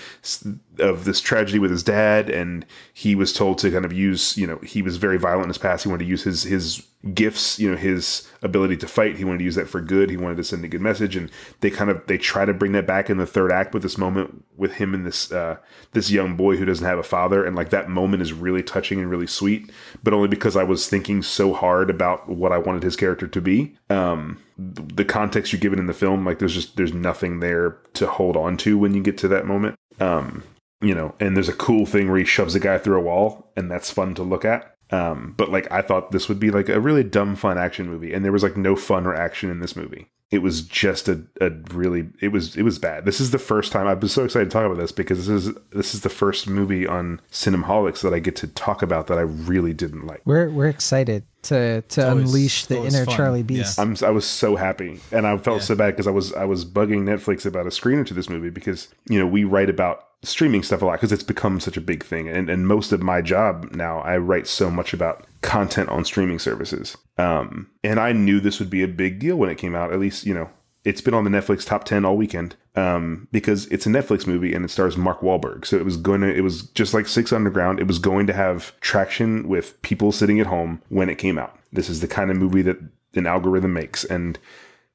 of 0.80 1.06
this 1.06 1.22
tragedy 1.22 1.60
with 1.60 1.72
his 1.72 1.84
dad, 1.84 2.30
and 2.30 2.66
he 2.94 3.16
was 3.16 3.34
told 3.34 3.58
to 3.60 3.72
kind 3.72 3.86
of 3.86 3.94
use 3.94 4.38
you 4.38 4.48
know 4.48 4.58
he 4.60 4.82
was 4.82 4.98
very 4.98 5.18
violent 5.18 5.44
in 5.44 5.50
his 5.50 5.58
past. 5.58 5.84
He 5.84 5.90
wanted 5.90 6.06
to 6.06 6.10
use 6.10 6.24
his 6.24 6.44
his 6.44 6.86
gifts, 7.14 7.60
you 7.60 7.70
know, 7.70 7.78
his 7.78 8.30
ability 8.44 8.78
to 8.78 8.88
fight. 8.88 9.18
He 9.18 9.24
wanted 9.24 9.40
to 9.40 9.44
use 9.44 9.56
that 9.56 9.68
for 9.68 9.82
good. 9.82 10.10
He 10.10 10.18
wanted 10.18 10.38
to 10.38 10.44
send 10.44 10.64
a 10.64 10.68
good 10.68 10.82
message, 10.82 11.16
and 11.16 11.30
they 11.62 11.70
kind 11.70 11.90
of 11.90 12.06
they 12.08 12.18
try 12.18 12.46
to 12.46 12.54
bring 12.54 12.72
that 12.74 12.88
back 12.88 13.10
in 13.10 13.18
the 13.18 13.26
third 13.26 13.52
act 13.52 13.74
with 13.74 13.84
this 13.84 13.98
moment 13.98 14.44
with 14.56 14.74
him 14.74 14.94
and 14.94 15.06
this 15.06 15.32
uh, 15.32 15.58
this 15.94 16.12
young 16.12 16.36
boy 16.36 16.58
who 16.58 16.66
doesn't 16.66 16.86
have 16.86 17.00
a 17.00 17.04
father, 17.04 17.44
and 17.44 17.56
like 17.56 17.70
that 17.72 17.90
moment 17.90 18.22
is 18.22 18.34
really 18.34 18.64
touching 18.64 19.00
and 19.00 19.10
really 19.10 19.28
sweet, 19.28 19.72
but 20.04 20.14
only 20.14 20.28
because 20.28 20.56
I 20.56 20.64
was 20.64 20.88
thinking 20.88 21.24
so 21.24 21.54
hard 21.54 21.90
about 21.90 22.30
what 22.30 22.52
I 22.52 22.58
wanted 22.58 22.84
his 22.84 22.96
character 22.96 23.28
to 23.28 23.42
be. 23.42 23.76
Um, 23.90 24.42
the 24.58 25.06
context 25.06 25.52
you're 25.52 25.60
given 25.60 25.80
in 25.80 25.88
the 25.88 25.94
film, 25.94 26.26
like 26.26 26.40
there's 26.40 26.54
just 26.54 26.78
there's 26.78 26.94
nothing 26.94 27.40
there 27.40 27.78
to 27.94 28.08
hold 28.08 28.38
on 28.38 28.58
to 28.58 28.78
when 28.78 28.94
you 28.94 29.02
get 29.02 29.18
to 29.20 29.28
that 29.30 29.48
moment. 29.48 29.76
Um, 30.00 30.44
you 30.82 30.96
know, 30.96 31.14
and 31.20 31.36
there's 31.36 31.50
a 31.50 31.54
cool 31.54 31.86
thing 31.86 32.10
where 32.10 32.18
he 32.18 32.26
shoves 32.26 32.56
a 32.56 32.60
guy 32.60 32.78
through 32.78 32.98
a 32.98 33.04
wall, 33.04 33.52
and 33.56 33.70
that's 33.70 33.92
fun 33.92 34.16
to 34.16 34.24
look 34.24 34.44
at. 34.44 34.71
Um, 34.92 35.34
but 35.38 35.50
like 35.50 35.72
I 35.72 35.82
thought 35.82 36.12
this 36.12 36.28
would 36.28 36.40
be 36.40 36.52
like 36.52 36.70
a 36.70 36.80
really 36.80 37.04
dumb 37.04 37.36
fun 37.36 37.58
action 37.58 37.88
movie, 37.90 38.14
and 38.14 38.24
there 38.26 38.32
was 38.32 38.44
like 38.44 38.58
no 38.58 38.76
fun 38.76 39.06
or 39.06 39.16
action 39.16 39.50
in 39.50 39.60
this 39.60 39.76
movie. 39.76 40.08
It 40.32 40.42
was 40.42 40.62
just 40.62 41.10
a, 41.10 41.22
a 41.42 41.50
really 41.74 42.08
it 42.22 42.30
was 42.30 42.56
it 42.56 42.64
was 42.64 42.80
bad. 42.80 43.04
This 43.06 43.20
is 43.20 43.32
the 43.32 43.40
first 43.40 43.72
time 43.74 43.86
I've 43.88 44.00
been 44.00 44.08
so 44.10 44.24
excited 44.24 44.46
to 44.46 44.52
talk 44.54 44.66
about 44.66 44.78
this 44.78 44.94
because 44.94 45.28
this 45.28 45.48
is 45.48 45.56
this 45.72 45.94
is 45.94 46.02
the 46.02 46.10
first 46.10 46.48
movie 46.48 46.88
on 46.88 47.20
Cinemaholics 47.32 48.02
that 48.02 48.14
I 48.14 48.20
get 48.20 48.36
to 48.38 48.48
talk 48.48 48.82
about 48.82 49.08
that 49.08 49.18
I 49.18 49.22
really 49.22 49.74
didn't 49.74 50.08
like. 50.08 50.22
we're 50.26 50.50
we're 50.50 50.70
excited 50.70 51.24
to 51.44 51.82
to 51.82 52.10
always- 52.10 52.30
unleash 52.30 52.66
the 52.68 52.78
inner 52.82 53.04
fun. 53.06 53.16
Charlie 53.16 53.40
Yeah. 53.40 53.46
Beast. 53.46 53.80
I'm 53.80 53.96
I 54.06 54.10
was 54.12 54.26
so 54.26 54.56
happy, 54.56 55.02
and 55.12 55.28
I 55.28 55.38
felt 55.38 55.58
Yeah. 55.58 55.64
so 55.64 55.76
bad 55.76 55.92
because 55.92 56.08
I 56.08 56.12
was 56.12 56.34
I 56.34 56.46
was 56.46 56.64
bugging 56.64 57.04
Netflix 57.04 57.46
about 57.46 57.66
a 57.66 57.70
screener 57.70 58.06
to 58.06 58.14
this 58.14 58.30
movie 58.30 58.50
because 58.52 58.88
you 59.10 59.20
know 59.20 59.28
we 59.28 59.44
write 59.44 59.70
about 59.70 60.06
streaming 60.24 60.64
stuff 60.64 60.82
a 60.82 60.86
lot 60.86 60.94
because 60.94 61.12
it's 61.12 61.24
become 61.24 61.60
such 61.60 61.78
a 61.78 61.82
big 61.82 62.04
thing, 62.04 62.28
and 62.30 62.50
and 62.50 62.68
most 62.68 62.92
of 62.92 63.02
my 63.02 63.22
job 63.22 63.72
now 63.74 64.00
I 64.02 64.18
write 64.18 64.48
so 64.48 64.70
much 64.70 64.94
about 64.94 65.26
content 65.42 65.90
on 65.90 66.06
streaming 66.06 66.40
services. 66.40 66.98
Um, 67.18 67.70
and 67.84 68.00
I 68.00 68.12
knew 68.12 68.40
this 68.40 68.60
would 68.60 68.70
be 68.70 68.84
a 68.84 68.88
big 68.88 69.20
deal 69.20 69.36
when 69.36 69.50
it 69.50 69.58
came 69.58 69.76
out. 69.76 69.92
At 69.94 70.00
least 70.00 70.26
you 70.26 70.34
know 70.34 70.50
it's 70.84 71.02
been 71.02 71.14
on 71.14 71.24
the 71.24 71.30
Netflix 71.30 71.66
top 71.66 71.84
ten 71.84 72.06
all 72.06 72.18
weekend. 72.18 72.56
um, 72.76 73.28
because 73.32 73.68
it's 73.68 73.86
a 73.86 73.90
Netflix 73.90 74.26
movie 74.26 74.54
and 74.54 74.64
it 74.64 74.70
stars 74.70 74.96
Mark 74.96 75.22
Wahlberg. 75.22 75.66
So 75.66 75.76
it 75.78 75.86
was 75.86 75.98
going 75.98 76.22
to, 76.22 76.34
it 76.34 76.42
was 76.42 76.64
just 76.70 76.94
like 76.94 77.08
Six 77.08 77.34
Underground. 77.34 77.80
It 77.80 77.88
was 77.88 78.00
going 78.00 78.28
to 78.28 78.34
have 78.34 78.80
traction 78.80 79.48
with 79.48 79.82
people 79.82 80.12
sitting 80.12 80.40
at 80.40 80.48
home 80.48 80.82
when 80.90 81.10
it 81.10 81.18
came 81.18 81.38
out. 81.38 81.58
This 81.74 81.90
is 81.90 82.00
the 82.00 82.08
kind 82.08 82.32
of 82.32 82.38
movie 82.38 82.62
that 82.62 82.80
an 83.14 83.28
algorithm 83.28 83.74
makes. 83.74 84.06
And 84.06 84.40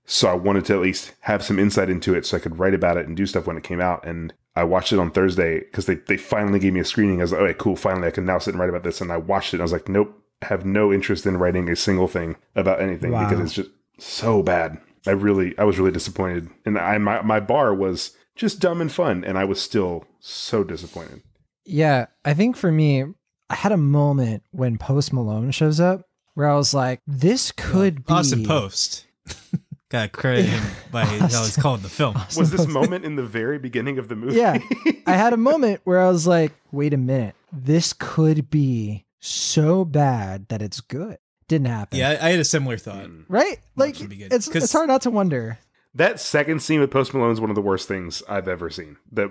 so 0.06 0.28
I 0.28 0.34
wanted 0.34 0.64
to 0.66 0.74
at 0.74 0.80
least 0.80 1.12
have 1.20 1.42
some 1.42 1.58
insight 1.58 1.90
into 1.90 2.14
it 2.14 2.24
so 2.24 2.36
I 2.36 2.40
could 2.40 2.58
write 2.58 2.74
about 2.74 2.96
it 2.96 3.06
and 3.06 3.16
do 3.16 3.26
stuff 3.26 3.46
when 3.46 3.58
it 3.58 3.64
came 3.64 3.80
out. 3.80 4.06
And 4.06 4.32
I 4.56 4.64
watched 4.64 4.92
it 4.92 4.98
on 4.98 5.10
Thursday 5.10 5.60
because 5.60 5.86
they, 5.86 5.94
they 5.96 6.16
finally 6.16 6.58
gave 6.58 6.72
me 6.72 6.80
a 6.80 6.84
screening. 6.84 7.20
I 7.20 7.24
was 7.24 7.32
like, 7.32 7.42
okay, 7.42 7.54
cool. 7.58 7.76
Finally, 7.76 8.08
I 8.08 8.10
can 8.10 8.24
now 8.24 8.38
sit 8.38 8.54
and 8.54 8.60
write 8.60 8.70
about 8.70 8.82
this. 8.82 9.00
And 9.00 9.12
I 9.12 9.18
watched 9.18 9.52
it 9.52 9.56
and 9.56 9.62
I 9.62 9.64
was 9.64 9.72
like, 9.72 9.88
nope, 9.88 10.18
have 10.42 10.64
no 10.64 10.92
interest 10.92 11.26
in 11.26 11.36
writing 11.36 11.68
a 11.68 11.76
single 11.76 12.08
thing 12.08 12.36
about 12.54 12.80
anything 12.80 13.12
Wow. 13.12 13.28
because 13.28 13.44
it's 13.44 13.52
just 13.54 13.70
so 13.98 14.42
bad. 14.42 14.78
I 15.06 15.10
really, 15.12 15.56
I 15.58 15.64
was 15.64 15.78
really 15.78 15.92
disappointed. 15.92 16.48
And 16.64 16.78
I, 16.78 16.98
my, 16.98 17.22
my 17.22 17.38
bar 17.38 17.74
was 17.74 18.16
just 18.34 18.58
dumb 18.58 18.80
and 18.80 18.90
fun. 18.90 19.24
And 19.24 19.38
I 19.38 19.44
was 19.44 19.60
still 19.60 20.04
so 20.20 20.64
disappointed. 20.64 21.22
Yeah, 21.64 22.06
I 22.24 22.32
think 22.34 22.56
for 22.56 22.72
me, 22.72 23.04
I 23.50 23.54
had 23.54 23.72
a 23.72 23.76
moment 23.76 24.42
when 24.52 24.78
Post 24.78 25.12
Malone 25.12 25.50
shows 25.50 25.78
up 25.80 26.02
where 26.34 26.48
I 26.48 26.56
was 26.56 26.72
like, 26.74 27.00
this 27.06 27.52
could 27.52 28.06
be 28.06 28.12
Austin 28.12 28.44
Post. 28.44 29.04
Got 29.88 30.12
credit 30.12 30.46
by 30.90 31.04
how 31.04 31.26
he's 31.44 31.56
called 31.56 31.82
the 31.82 31.88
film. 31.88 32.14
Was 32.36 32.50
this 32.50 32.66
moment 32.66 33.04
in 33.04 33.14
the 33.16 33.22
very 33.24 33.58
beginning 33.58 33.98
of 33.98 34.08
the 34.08 34.16
movie? 34.16 34.36
Yeah, 34.36 34.58
I 35.06 35.12
had 35.12 35.32
a 35.32 35.36
moment 35.36 35.80
where 35.84 36.00
I 36.00 36.08
was 36.08 36.26
like, 36.26 36.52
wait 36.72 36.92
a 36.92 36.96
minute, 36.96 37.34
this 37.52 37.92
could 37.92 38.50
be 38.50 39.04
so 39.20 39.84
bad 39.84 40.48
that 40.48 40.60
it's 40.62 40.80
good. 40.80 41.18
Didn't 41.48 41.68
happen. 41.68 41.98
Yeah, 42.00 42.10
I, 42.20 42.26
I 42.26 42.30
had 42.30 42.40
a 42.40 42.44
similar 42.44 42.76
thought. 42.76 43.08
right. 43.28 43.58
Like 43.76 43.98
would 44.00 44.08
be 44.10 44.16
good. 44.16 44.32
it's 44.32 44.48
'Cause- 44.48 44.64
it's 44.64 44.72
hard 44.72 44.88
not 44.88 45.02
to 45.02 45.10
wonder. 45.10 45.58
That 45.94 46.20
second 46.20 46.60
scene 46.62 46.80
with 46.80 46.90
Post 46.90 47.14
Malone 47.14 47.30
is 47.32 47.40
one 47.40 47.48
of 47.50 47.56
the 47.56 47.62
worst 47.62 47.88
things 47.88 48.22
I've 48.28 48.48
ever 48.48 48.68
seen. 48.68 48.96
That 49.12 49.30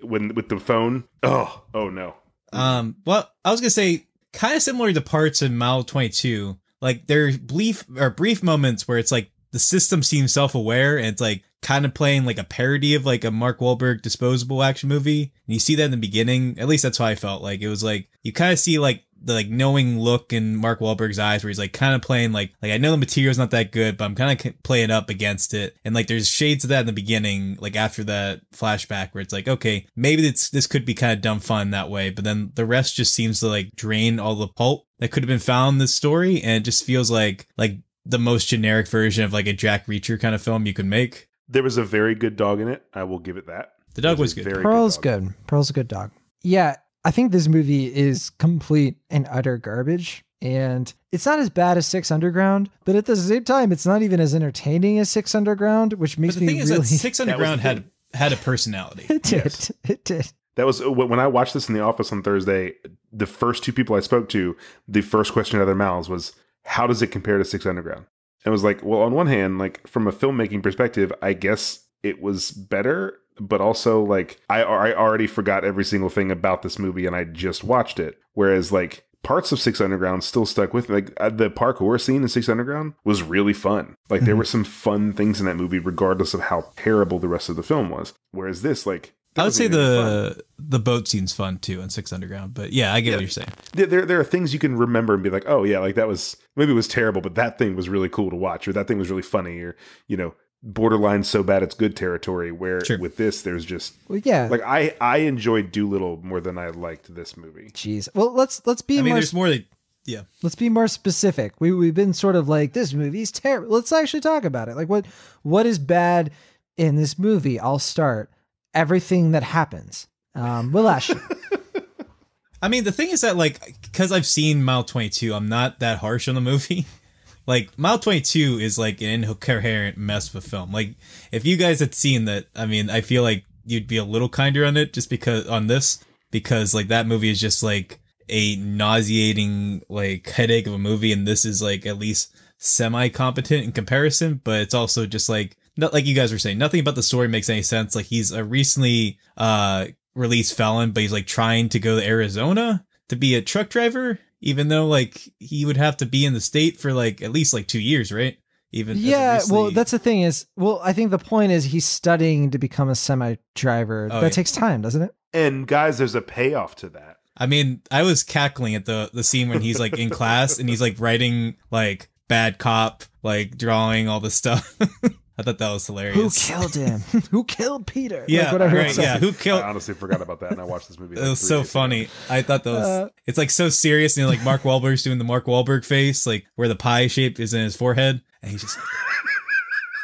when 0.00 0.34
with 0.34 0.48
the 0.48 0.60
phone. 0.60 1.04
Oh, 1.24 1.62
oh 1.74 1.88
no. 1.88 2.14
Um, 2.52 2.96
well, 3.04 3.28
I 3.44 3.50
was 3.50 3.60
gonna 3.60 3.70
say 3.70 4.06
kind 4.32 4.54
of 4.54 4.62
similar 4.62 4.92
to 4.92 5.00
parts 5.00 5.42
in 5.42 5.56
Mile 5.58 5.82
Twenty 5.82 6.10
Two. 6.10 6.58
Like 6.80 7.06
there 7.08 7.26
are 7.26 7.32
brief 7.36 7.84
or 7.96 8.10
brief 8.10 8.44
moments 8.44 8.86
where 8.86 8.98
it's 8.98 9.10
like 9.10 9.30
the 9.54 9.60
system 9.60 10.02
seems 10.02 10.34
self 10.34 10.56
aware 10.56 10.98
and 10.98 11.06
it's 11.06 11.20
like 11.20 11.44
kind 11.62 11.84
of 11.84 11.94
playing 11.94 12.24
like 12.24 12.38
a 12.38 12.44
parody 12.44 12.96
of 12.96 13.06
like 13.06 13.22
a 13.22 13.30
Mark 13.30 13.60
Wahlberg 13.60 14.02
disposable 14.02 14.64
action 14.64 14.88
movie. 14.88 15.32
And 15.46 15.54
you 15.54 15.60
see 15.60 15.76
that 15.76 15.84
in 15.84 15.92
the 15.92 15.96
beginning. 15.96 16.58
At 16.58 16.66
least 16.66 16.82
that's 16.82 16.98
how 16.98 17.04
I 17.04 17.14
felt. 17.14 17.40
Like 17.40 17.60
it 17.60 17.68
was 17.68 17.84
like 17.84 18.08
you 18.24 18.32
kind 18.32 18.52
of 18.52 18.58
see 18.58 18.80
like 18.80 19.04
the 19.22 19.32
like 19.32 19.48
knowing 19.48 20.00
look 20.00 20.32
in 20.32 20.56
Mark 20.56 20.80
Wahlberg's 20.80 21.20
eyes 21.20 21.44
where 21.44 21.50
he's 21.50 21.58
like 21.60 21.72
kind 21.72 21.94
of 21.94 22.02
playing 22.02 22.32
like 22.32 22.52
like 22.62 22.72
I 22.72 22.78
know 22.78 22.90
the 22.90 22.96
material's 22.96 23.38
not 23.38 23.52
that 23.52 23.70
good, 23.70 23.96
but 23.96 24.06
I'm 24.06 24.16
kind 24.16 24.44
of 24.44 24.62
playing 24.64 24.90
up 24.90 25.08
against 25.08 25.54
it. 25.54 25.76
And 25.84 25.94
like 25.94 26.08
there's 26.08 26.28
shades 26.28 26.64
of 26.64 26.70
that 26.70 26.80
in 26.80 26.86
the 26.86 26.92
beginning, 26.92 27.56
like 27.60 27.76
after 27.76 28.02
that 28.02 28.40
flashback 28.50 29.10
where 29.12 29.22
it's 29.22 29.32
like 29.32 29.46
okay, 29.46 29.86
maybe 29.94 30.26
it's 30.26 30.50
this 30.50 30.66
could 30.66 30.84
be 30.84 30.94
kind 30.94 31.12
of 31.12 31.22
dumb 31.22 31.38
fun 31.38 31.70
that 31.70 31.90
way, 31.90 32.10
but 32.10 32.24
then 32.24 32.50
the 32.56 32.66
rest 32.66 32.96
just 32.96 33.14
seems 33.14 33.38
to 33.38 33.46
like 33.46 33.76
drain 33.76 34.18
all 34.18 34.34
the 34.34 34.48
pulp 34.48 34.88
that 34.98 35.12
could 35.12 35.22
have 35.22 35.28
been 35.28 35.38
found 35.38 35.74
in 35.74 35.78
this 35.78 35.94
story, 35.94 36.42
and 36.42 36.56
it 36.56 36.64
just 36.64 36.84
feels 36.84 37.08
like 37.08 37.46
like 37.56 37.78
the 38.06 38.18
most 38.18 38.48
generic 38.48 38.88
version 38.88 39.24
of 39.24 39.32
like 39.32 39.46
a 39.46 39.52
Jack 39.52 39.86
Reacher 39.86 40.20
kind 40.20 40.34
of 40.34 40.42
film 40.42 40.66
you 40.66 40.74
can 40.74 40.88
make. 40.88 41.28
There 41.48 41.62
was 41.62 41.76
a 41.76 41.84
very 41.84 42.14
good 42.14 42.36
dog 42.36 42.60
in 42.60 42.68
it. 42.68 42.84
I 42.92 43.04
will 43.04 43.18
give 43.18 43.36
it 43.36 43.46
that. 43.46 43.72
The 43.94 44.02
dog 44.02 44.16
There's 44.18 44.20
was 44.20 44.34
good. 44.34 44.44
very 44.44 44.62
Pearl's 44.62 44.96
dog. 44.96 45.02
good. 45.02 45.34
Pearl's 45.46 45.70
a 45.70 45.72
good 45.72 45.88
dog. 45.88 46.10
Yeah, 46.42 46.76
I 47.04 47.10
think 47.10 47.32
this 47.32 47.48
movie 47.48 47.94
is 47.94 48.30
complete 48.30 48.96
and 49.10 49.26
utter 49.30 49.56
garbage. 49.58 50.24
And 50.42 50.92
it's 51.10 51.24
not 51.24 51.38
as 51.38 51.48
bad 51.48 51.78
as 51.78 51.86
Six 51.86 52.10
Underground, 52.10 52.68
but 52.84 52.96
at 52.96 53.06
the 53.06 53.16
same 53.16 53.44
time, 53.44 53.72
it's 53.72 53.86
not 53.86 54.02
even 54.02 54.20
as 54.20 54.34
entertaining 54.34 54.98
as 54.98 55.08
Six 55.10 55.34
Underground, 55.34 55.94
which 55.94 56.16
But 56.16 56.20
makes 56.22 56.34
the 56.34 56.40
me 56.42 56.46
thing 56.48 56.56
is 56.58 56.70
really. 56.70 56.80
that 56.82 56.86
Six 56.86 57.18
Underground 57.20 57.60
the 57.60 57.62
had 57.62 57.84
had 58.12 58.32
a 58.32 58.36
personality. 58.36 59.06
it 59.08 59.22
did. 59.22 59.44
Yes. 59.44 59.72
It 59.84 60.04
did. 60.04 60.30
That 60.56 60.66
was 60.66 60.80
when 60.84 61.08
when 61.08 61.18
I 61.20 61.26
watched 61.28 61.54
this 61.54 61.68
in 61.68 61.74
the 61.74 61.80
office 61.80 62.12
on 62.12 62.22
Thursday. 62.22 62.74
The 63.12 63.26
first 63.26 63.62
two 63.64 63.72
people 63.72 63.96
I 63.96 64.00
spoke 64.00 64.28
to, 64.30 64.56
the 64.88 65.00
first 65.00 65.32
question 65.32 65.58
out 65.58 65.62
of 65.62 65.66
their 65.68 65.74
mouths 65.76 66.08
was, 66.08 66.32
"How 66.64 66.86
does 66.86 67.02
it 67.02 67.08
compare 67.08 67.38
to 67.38 67.44
Six 67.44 67.66
Underground?" 67.66 68.06
And 68.44 68.50
it 68.50 68.50
was 68.50 68.64
like, 68.64 68.82
well, 68.82 69.00
on 69.00 69.14
one 69.14 69.26
hand, 69.26 69.58
like 69.58 69.86
from 69.86 70.06
a 70.06 70.12
filmmaking 70.12 70.62
perspective, 70.62 71.12
I 71.22 71.32
guess 71.32 71.86
it 72.02 72.20
was 72.20 72.50
better, 72.50 73.18
but 73.40 73.60
also 73.60 74.02
like 74.02 74.40
I 74.50 74.62
I 74.62 74.94
already 74.94 75.26
forgot 75.26 75.64
every 75.64 75.84
single 75.84 76.10
thing 76.10 76.30
about 76.30 76.62
this 76.62 76.78
movie 76.78 77.06
and 77.06 77.16
I 77.16 77.24
just 77.24 77.64
watched 77.64 77.98
it. 77.98 78.18
Whereas 78.34 78.70
like 78.70 79.04
parts 79.22 79.50
of 79.50 79.58
Six 79.58 79.80
Underground 79.80 80.22
still 80.22 80.46
stuck 80.46 80.74
with 80.74 80.88
me. 80.88 80.96
Like 80.96 81.12
uh, 81.18 81.30
the 81.30 81.50
parkour 81.50 82.00
scene 82.00 82.22
in 82.22 82.28
Six 82.28 82.48
Underground 82.48 82.94
was 83.04 83.22
really 83.22 83.54
fun. 83.54 83.96
Like 84.10 84.20
there 84.22 84.36
were 84.36 84.44
some 84.44 84.64
fun 84.64 85.12
things 85.14 85.40
in 85.40 85.46
that 85.46 85.56
movie, 85.56 85.78
regardless 85.78 86.34
of 86.34 86.42
how 86.42 86.72
terrible 86.76 87.18
the 87.18 87.28
rest 87.28 87.48
of 87.48 87.56
the 87.56 87.62
film 87.62 87.90
was. 87.90 88.12
Whereas 88.30 88.62
this, 88.62 88.86
like. 88.86 89.14
That 89.34 89.42
I 89.42 89.44
would 89.46 89.54
say 89.54 89.64
even 89.64 89.78
fun. 89.78 90.06
the 90.06 90.44
the 90.58 90.78
boat 90.78 91.08
scene's 91.08 91.32
fun 91.32 91.58
too 91.58 91.80
in 91.80 91.90
Six 91.90 92.12
Underground, 92.12 92.54
but 92.54 92.72
yeah, 92.72 92.94
I 92.94 93.00
get 93.00 93.12
what 93.12 93.20
you're 93.20 93.28
saying. 93.28 93.48
there, 93.72 93.86
there 93.86 94.06
there 94.06 94.20
are 94.20 94.24
things 94.24 94.52
you 94.52 94.58
can 94.60 94.76
remember 94.76 95.14
and 95.14 95.22
be 95.22 95.30
like, 95.30 95.44
oh 95.46 95.64
yeah, 95.64 95.80
like 95.80 95.96
that 95.96 96.06
was 96.08 96.36
maybe 96.56 96.70
it 96.72 96.76
was 96.76 96.88
terrible, 96.88 97.20
but 97.20 97.34
that 97.34 97.58
thing 97.58 97.74
was 97.74 97.88
really 97.88 98.08
cool 98.08 98.30
to 98.30 98.36
watch, 98.36 98.68
or 98.68 98.72
that 98.72 98.86
thing 98.86 98.98
was 98.98 99.10
really 99.10 99.22
funny, 99.22 99.58
or 99.60 99.76
you 100.06 100.16
know, 100.16 100.34
borderline 100.62 101.24
so 101.24 101.42
bad 101.42 101.62
it's 101.64 101.74
good 101.74 101.96
territory. 101.96 102.52
Where 102.52 102.84
Sure. 102.84 102.98
with 102.98 103.16
this, 103.16 103.42
there's 103.42 103.64
just 103.64 103.94
Well, 104.08 104.20
yeah. 104.24 104.46
like 104.50 104.62
I 104.62 104.94
I 105.00 105.18
enjoyed 105.18 105.72
Dolittle 105.72 106.20
more 106.22 106.40
than 106.40 106.56
I 106.56 106.68
liked 106.68 107.12
this 107.14 107.36
movie. 107.36 107.70
Jeez. 107.74 108.08
Well, 108.14 108.32
let's 108.32 108.64
let's 108.66 108.82
be 108.82 108.98
I 108.98 109.02
mean, 109.02 109.10
more 109.10 109.16
there's 109.16 109.34
more 109.34 109.48
that 109.48 109.64
yeah. 110.06 110.22
let's 110.42 110.54
be 110.54 110.68
more 110.68 110.86
specific. 110.86 111.60
We 111.60 111.72
we've 111.72 111.94
been 111.94 112.12
sort 112.12 112.36
of 112.36 112.48
like 112.48 112.72
this 112.72 112.92
movie's 112.92 113.32
terrible. 113.32 113.74
Let's 113.74 113.90
actually 113.90 114.20
talk 114.20 114.44
about 114.44 114.68
it. 114.68 114.76
Like 114.76 114.88
what 114.88 115.06
what 115.42 115.66
is 115.66 115.78
bad 115.80 116.30
in 116.76 116.94
this 116.96 117.18
movie? 117.18 117.58
I'll 117.58 117.78
start. 117.80 118.30
Everything 118.74 119.32
that 119.32 119.42
happens. 119.42 120.08
Um, 120.34 120.72
we'll 120.72 120.88
ask. 120.88 121.10
I 122.62 122.68
mean, 122.68 122.84
the 122.84 122.92
thing 122.92 123.10
is 123.10 123.20
that 123.20 123.36
like 123.36 123.60
because 123.82 124.10
I've 124.10 124.26
seen 124.26 124.64
Mile 124.64 124.84
22, 124.84 125.34
I'm 125.34 125.48
not 125.48 125.80
that 125.80 125.98
harsh 125.98 126.28
on 126.28 126.34
the 126.34 126.40
movie. 126.40 126.86
like 127.46 127.78
Mile 127.78 127.98
22 127.98 128.58
is 128.58 128.78
like 128.78 129.00
an 129.00 129.24
incoherent 129.24 129.96
mess 129.96 130.28
of 130.28 130.36
a 130.36 130.40
film. 130.40 130.72
Like 130.72 130.94
if 131.30 131.44
you 131.44 131.56
guys 131.56 131.80
had 131.80 131.94
seen 131.94 132.24
that, 132.24 132.46
I 132.56 132.66
mean, 132.66 132.90
I 132.90 133.00
feel 133.00 133.22
like 133.22 133.44
you'd 133.66 133.86
be 133.86 133.96
a 133.96 134.04
little 134.04 134.28
kinder 134.28 134.64
on 134.64 134.76
it 134.76 134.92
just 134.92 135.10
because 135.10 135.46
on 135.46 135.66
this 135.66 136.02
because 136.30 136.74
like 136.74 136.88
that 136.88 137.06
movie 137.06 137.30
is 137.30 137.40
just 137.40 137.62
like 137.62 138.00
a 138.28 138.56
nauseating 138.56 139.82
like 139.88 140.28
headache 140.30 140.66
of 140.66 140.72
a 140.72 140.78
movie 140.78 141.12
and 141.12 141.28
this 141.28 141.44
is 141.44 141.62
like 141.62 141.84
at 141.86 141.98
least 141.98 142.34
semi 142.58 143.08
competent 143.08 143.64
in 143.64 143.72
comparison, 143.72 144.40
but 144.42 144.60
it's 144.60 144.74
also 144.74 145.06
just 145.06 145.28
like 145.28 145.56
not 145.76 145.92
like 145.92 146.06
you 146.06 146.14
guys 146.14 146.32
were 146.32 146.38
saying, 146.38 146.58
nothing 146.58 146.80
about 146.80 146.94
the 146.94 147.02
story 147.02 147.28
makes 147.28 147.50
any 147.50 147.62
sense. 147.62 147.94
Like 147.94 148.06
he's 148.06 148.30
a 148.30 148.44
recently 148.44 149.18
uh 149.36 149.86
released 150.14 150.56
felon, 150.56 150.92
but 150.92 151.02
he's 151.02 151.12
like 151.12 151.26
trying 151.26 151.68
to 151.70 151.78
go 151.78 151.98
to 151.98 152.06
Arizona 152.06 152.84
to 153.08 153.16
be 153.16 153.34
a 153.34 153.42
truck 153.42 153.68
driver, 153.68 154.18
even 154.40 154.68
though 154.68 154.86
like 154.86 155.28
he 155.38 155.64
would 155.64 155.76
have 155.76 155.96
to 155.98 156.06
be 156.06 156.24
in 156.24 156.34
the 156.34 156.40
state 156.40 156.78
for 156.78 156.92
like 156.92 157.22
at 157.22 157.32
least 157.32 157.52
like 157.52 157.66
two 157.66 157.80
years, 157.80 158.12
right? 158.12 158.38
Even 158.72 158.96
as 158.96 159.04
a 159.04 159.06
yeah. 159.06 159.40
Well, 159.48 159.70
that's 159.70 159.92
the 159.92 159.98
thing 159.98 160.22
is. 160.22 160.46
Well, 160.56 160.80
I 160.82 160.92
think 160.92 161.10
the 161.10 161.18
point 161.18 161.52
is 161.52 161.64
he's 161.64 161.84
studying 161.84 162.50
to 162.50 162.58
become 162.58 162.88
a 162.88 162.96
semi 162.96 163.36
driver. 163.54 164.08
Oh, 164.10 164.20
that 164.20 164.26
yeah. 164.26 164.30
takes 164.30 164.50
time, 164.50 164.82
doesn't 164.82 165.02
it? 165.02 165.14
And 165.32 165.66
guys, 165.66 165.98
there's 165.98 166.14
a 166.14 166.20
payoff 166.20 166.74
to 166.76 166.88
that. 166.90 167.18
I 167.36 167.46
mean, 167.46 167.82
I 167.90 168.02
was 168.02 168.22
cackling 168.22 168.74
at 168.74 168.84
the 168.84 169.10
the 169.12 169.24
scene 169.24 169.48
when 169.48 169.60
he's 169.60 169.78
like 169.78 169.98
in 169.98 170.10
class 170.18 170.58
and 170.58 170.68
he's 170.68 170.80
like 170.80 170.98
writing 170.98 171.56
like 171.70 172.08
bad 172.26 172.58
cop, 172.58 173.04
like 173.22 173.56
drawing 173.56 174.08
all 174.08 174.20
this 174.20 174.34
stuff. 174.34 174.76
I 175.36 175.42
thought 175.42 175.58
that 175.58 175.72
was 175.72 175.86
hilarious. 175.86 176.46
Who 176.46 176.54
killed 176.54 176.74
him? 176.74 177.00
Who 177.30 177.44
killed 177.44 177.86
Peter? 177.86 178.24
Yeah, 178.28 178.44
like 178.44 178.52
whatever 178.52 178.76
right. 178.76 178.96
Yeah, 178.96 179.14
like. 179.14 179.20
who 179.20 179.28
I 179.30 179.32
killed? 179.32 179.62
honestly 179.62 179.94
forgot 179.94 180.22
about 180.22 180.40
that, 180.40 180.52
and 180.52 180.60
I 180.60 180.64
watched 180.64 180.88
this 180.88 180.98
movie. 180.98 181.16
It 181.16 181.20
was 181.20 181.40
so 181.40 181.58
days 181.58 181.70
ago. 181.70 181.80
funny. 181.80 182.08
I 182.30 182.42
thought 182.42 182.62
that 182.64 182.72
was. 182.72 182.86
Uh, 182.86 183.08
it's 183.26 183.36
like 183.36 183.50
so 183.50 183.68
serious, 183.68 184.16
and 184.16 184.28
like 184.28 184.42
Mark 184.44 184.62
Wahlberg's 184.64 185.02
doing 185.02 185.18
the 185.18 185.24
Mark 185.24 185.46
Wahlberg 185.46 185.84
face, 185.84 186.26
like 186.26 186.46
where 186.54 186.68
the 186.68 186.76
pie 186.76 187.08
shape 187.08 187.40
is 187.40 187.52
in 187.52 187.62
his 187.62 187.74
forehead, 187.76 188.22
and 188.42 188.50
he's 188.50 188.62
just. 188.62 188.78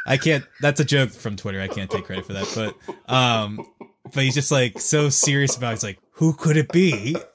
I 0.07 0.17
can't. 0.17 0.45
That's 0.61 0.81
a 0.81 0.85
joke 0.85 1.11
from 1.11 1.37
Twitter. 1.37 1.61
I 1.61 1.69
can't 1.69 1.91
take 1.91 2.07
credit 2.07 2.27
for 2.27 2.33
that, 2.33 2.51
but 2.55 3.13
um, 3.13 3.65
but 4.13 4.25
he's 4.25 4.35
just 4.35 4.51
like 4.51 4.81
so 4.81 5.11
serious 5.11 5.57
about. 5.57 5.69
It. 5.69 5.75
He's 5.75 5.85
like, 5.85 5.99
who 6.13 6.33
could 6.33 6.57
it 6.57 6.73
be? 6.73 7.17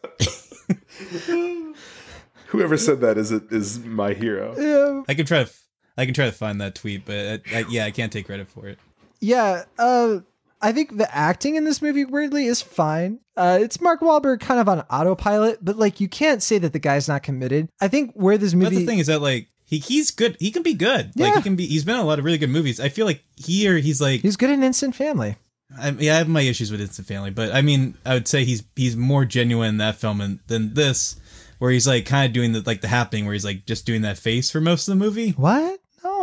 Whoever 2.47 2.77
said 2.77 3.01
that 3.01 3.17
is 3.17 3.31
it 3.31 3.43
is 3.51 3.79
my 3.79 4.13
hero. 4.13 4.55
Yeah. 4.57 5.03
I 5.07 5.13
can 5.13 5.25
try 5.25 5.43
to. 5.43 5.51
I 5.97 6.05
can 6.05 6.13
try 6.13 6.25
to 6.25 6.31
find 6.31 6.59
that 6.61 6.75
tweet, 6.75 7.05
but 7.05 7.41
I, 7.51 7.57
I, 7.59 7.65
yeah, 7.69 7.85
I 7.85 7.91
can't 7.91 8.11
take 8.11 8.25
credit 8.25 8.49
for 8.49 8.67
it. 8.67 8.79
Yeah, 9.21 9.63
uh, 9.79 10.19
I 10.61 10.71
think 10.71 10.97
the 10.97 11.13
acting 11.15 11.55
in 11.55 11.63
this 11.63 11.81
movie 11.81 12.05
weirdly 12.05 12.45
is 12.45 12.61
fine. 12.61 13.19
Uh, 13.37 13.59
it's 13.61 13.79
Mark 13.81 14.01
Wahlberg 14.01 14.39
kind 14.39 14.59
of 14.59 14.67
on 14.69 14.81
autopilot, 14.89 15.63
but 15.63 15.77
like 15.77 15.99
you 15.99 16.07
can't 16.09 16.43
say 16.43 16.57
that 16.57 16.73
the 16.73 16.79
guy's 16.79 17.07
not 17.07 17.23
committed. 17.23 17.69
I 17.81 17.87
think 17.87 18.13
where 18.13 18.37
this 18.37 18.53
But 18.53 18.59
movie, 18.59 18.77
the 18.77 18.85
thing 18.85 18.99
is 18.99 19.07
that 19.07 19.21
like 19.21 19.47
he 19.65 19.79
he's 19.79 20.11
good. 20.11 20.37
He 20.39 20.51
can 20.51 20.63
be 20.63 20.73
good. 20.73 21.11
Like 21.15 21.29
Yeah. 21.31 21.35
he 21.37 21.41
can 21.41 21.55
be. 21.55 21.65
He's 21.65 21.83
been 21.83 21.95
in 21.95 22.01
a 22.01 22.05
lot 22.05 22.19
of 22.19 22.25
really 22.25 22.37
good 22.37 22.49
movies. 22.49 22.79
I 22.79 22.89
feel 22.89 23.05
like 23.05 23.23
here 23.35 23.77
he's 23.77 24.01
like 24.01 24.21
he's 24.21 24.37
good 24.37 24.49
in 24.49 24.63
Instant 24.63 24.95
Family. 24.95 25.37
I, 25.77 25.89
yeah, 25.91 26.15
I 26.15 26.17
have 26.19 26.27
my 26.29 26.41
issues 26.41 26.71
with 26.71 26.79
Instant 26.79 27.07
Family, 27.07 27.31
but 27.31 27.51
I 27.53 27.61
mean, 27.61 27.95
I 28.05 28.13
would 28.13 28.27
say 28.27 28.45
he's 28.45 28.63
he's 28.75 28.95
more 28.95 29.25
genuine 29.25 29.69
in 29.69 29.77
that 29.77 29.95
film 29.95 30.21
and, 30.21 30.39
than 30.47 30.73
this, 30.75 31.15
where 31.59 31.71
he's 31.71 31.87
like 31.87 32.05
kind 32.05 32.27
of 32.27 32.33
doing 32.33 32.51
the 32.53 32.61
like 32.65 32.81
the 32.81 32.87
happening, 32.87 33.25
where 33.25 33.33
he's 33.33 33.45
like 33.45 33.65
just 33.65 33.85
doing 33.85 34.03
that 34.03 34.17
face 34.17 34.51
for 34.51 34.61
most 34.61 34.87
of 34.87 34.97
the 34.97 35.03
movie, 35.03 35.31
What? 35.31 35.79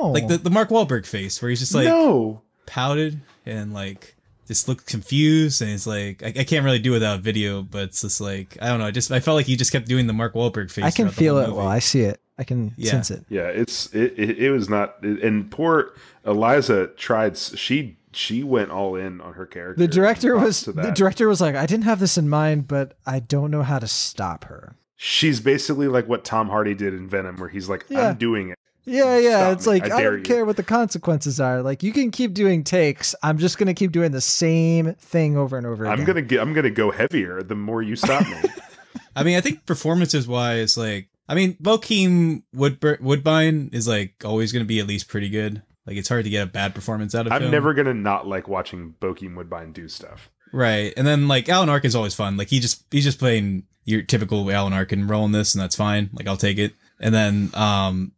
No, 0.06 0.10
like 0.12 0.28
the 0.28 0.38
the 0.38 0.50
Mark 0.50 0.68
Wahlberg 0.70 1.06
face, 1.06 1.40
where 1.42 1.48
he's 1.50 1.60
just 1.60 1.74
like 1.74 1.86
no, 1.86 2.42
pouted 2.66 3.20
and 3.46 3.72
like 3.72 4.16
just 4.48 4.68
looked 4.68 4.86
confused 4.86 5.62
and 5.62 5.70
it's 5.70 5.86
like 5.86 6.22
I, 6.22 6.28
I 6.28 6.44
can't 6.44 6.64
really 6.64 6.78
do 6.78 6.90
without 6.90 7.20
video, 7.20 7.62
but 7.62 7.84
it's 7.84 8.02
just 8.02 8.20
like 8.20 8.56
I 8.60 8.68
don't 8.68 8.78
know. 8.78 8.86
I 8.86 8.90
just 8.90 9.10
I 9.12 9.20
felt 9.20 9.36
like 9.36 9.46
he 9.46 9.56
just 9.56 9.72
kept 9.72 9.86
doing 9.86 10.06
the 10.06 10.12
Mark 10.12 10.34
Wahlberg 10.34 10.70
face. 10.70 10.84
I 10.84 10.90
can 10.90 11.08
feel 11.10 11.38
it 11.38 11.46
movie. 11.48 11.56
while 11.58 11.68
I 11.68 11.78
see 11.78 12.00
it. 12.02 12.20
I 12.38 12.44
can 12.44 12.72
Yeah. 12.76 12.90
sense 12.90 13.10
it. 13.10 13.24
Yeah, 13.28 13.46
it's 13.48 13.86
it, 13.94 14.14
it. 14.18 14.38
It 14.38 14.50
was 14.50 14.68
not, 14.68 15.00
and 15.02 15.50
poor 15.50 15.92
Eliza 16.24 16.88
tried. 16.96 17.36
She 17.36 17.98
she 18.12 18.42
went 18.42 18.70
all 18.70 18.94
in 18.96 19.20
on 19.20 19.34
her 19.34 19.46
character. 19.46 19.78
The 19.80 19.88
director 19.88 20.36
was 20.36 20.62
the 20.64 20.90
director 20.92 21.28
was 21.28 21.40
like, 21.40 21.54
I 21.54 21.66
didn't 21.66 21.84
have 21.84 22.00
this 22.00 22.18
in 22.18 22.28
mind, 22.28 22.68
but 22.68 22.96
I 23.06 23.20
don't 23.20 23.50
know 23.50 23.62
how 23.62 23.78
to 23.78 23.86
stop 23.86 24.44
her. 24.44 24.74
She's 24.96 25.40
basically 25.40 25.88
like 25.88 26.08
what 26.08 26.24
Tom 26.24 26.48
Hardy 26.48 26.74
did 26.74 26.94
in 26.94 27.08
Venom, 27.08 27.36
where 27.36 27.48
he's 27.48 27.68
like, 27.68 27.84
Yeah. 27.88 28.08
"I'm 28.10 28.16
doing 28.16 28.50
it." 28.50 28.58
Yeah, 28.84 29.18
yeah. 29.18 29.38
Stop 29.38 29.52
it's 29.52 29.66
me. 29.66 29.72
like 29.72 29.90
I 29.90 29.96
I, 29.98 30.02
don't 30.02 30.16
you. 30.18 30.22
care 30.22 30.44
what 30.44 30.56
the 30.56 30.62
consequences 30.62 31.38
are. 31.40 31.62
Like 31.62 31.82
you 31.82 31.92
can 31.92 32.10
keep 32.10 32.34
doing 32.34 32.64
takes. 32.64 33.14
I'm 33.22 33.38
just 33.38 33.58
gonna 33.58 33.74
keep 33.74 33.92
doing 33.92 34.10
the 34.12 34.20
same 34.20 34.94
thing 34.94 35.36
over 35.36 35.56
and 35.56 35.66
over 35.66 35.84
again. 35.84 35.98
I'm 35.98 36.04
gonna 36.04 36.22
get. 36.22 36.40
I'm 36.40 36.52
gonna 36.52 36.70
go 36.70 36.90
heavier 36.90 37.42
the 37.42 37.54
more 37.54 37.82
you 37.82 37.94
stop 37.96 38.26
me. 38.26 38.36
I 39.16 39.22
mean, 39.24 39.36
I 39.36 39.40
think 39.40 39.66
performances 39.66 40.26
wise, 40.26 40.76
like 40.76 41.08
I 41.28 41.34
mean, 41.34 41.54
Bokeem 41.62 42.42
Woodbur- 42.54 42.98
Woodbine 43.00 43.70
is 43.72 43.86
like 43.86 44.14
always 44.24 44.52
going 44.52 44.64
to 44.64 44.68
be 44.68 44.80
at 44.80 44.86
least 44.86 45.08
pretty 45.08 45.28
good. 45.28 45.62
Like 45.86 45.96
it's 45.96 46.08
hard 46.08 46.24
to 46.24 46.30
get 46.30 46.42
a 46.42 46.50
bad 46.50 46.74
performance 46.74 47.14
out 47.14 47.26
of 47.26 47.32
I'm 47.32 47.42
him. 47.44 47.50
never 47.50 47.74
gonna 47.74 47.94
not 47.94 48.26
like 48.26 48.48
watching 48.48 48.94
Bokeem 49.00 49.36
Woodbine 49.36 49.72
do 49.72 49.88
stuff. 49.88 50.30
right. 50.52 50.92
And 50.96 51.06
then 51.06 51.28
like 51.28 51.48
Alan 51.48 51.68
Ark 51.68 51.84
is 51.84 51.94
always 51.94 52.14
fun. 52.14 52.36
Like 52.36 52.48
he 52.48 52.58
just 52.60 52.84
he's 52.90 53.04
just 53.04 53.18
playing 53.18 53.64
your 53.84 54.02
typical 54.02 54.50
Alan 54.50 54.72
Arkin 54.72 55.06
role 55.08 55.24
in 55.24 55.32
this, 55.32 55.54
and 55.54 55.62
that's 55.62 55.76
fine. 55.76 56.10
Like 56.12 56.26
I'll 56.26 56.36
take 56.36 56.58
it. 56.58 56.72
And 57.00 57.12
then 57.14 57.50
um, 57.54 58.12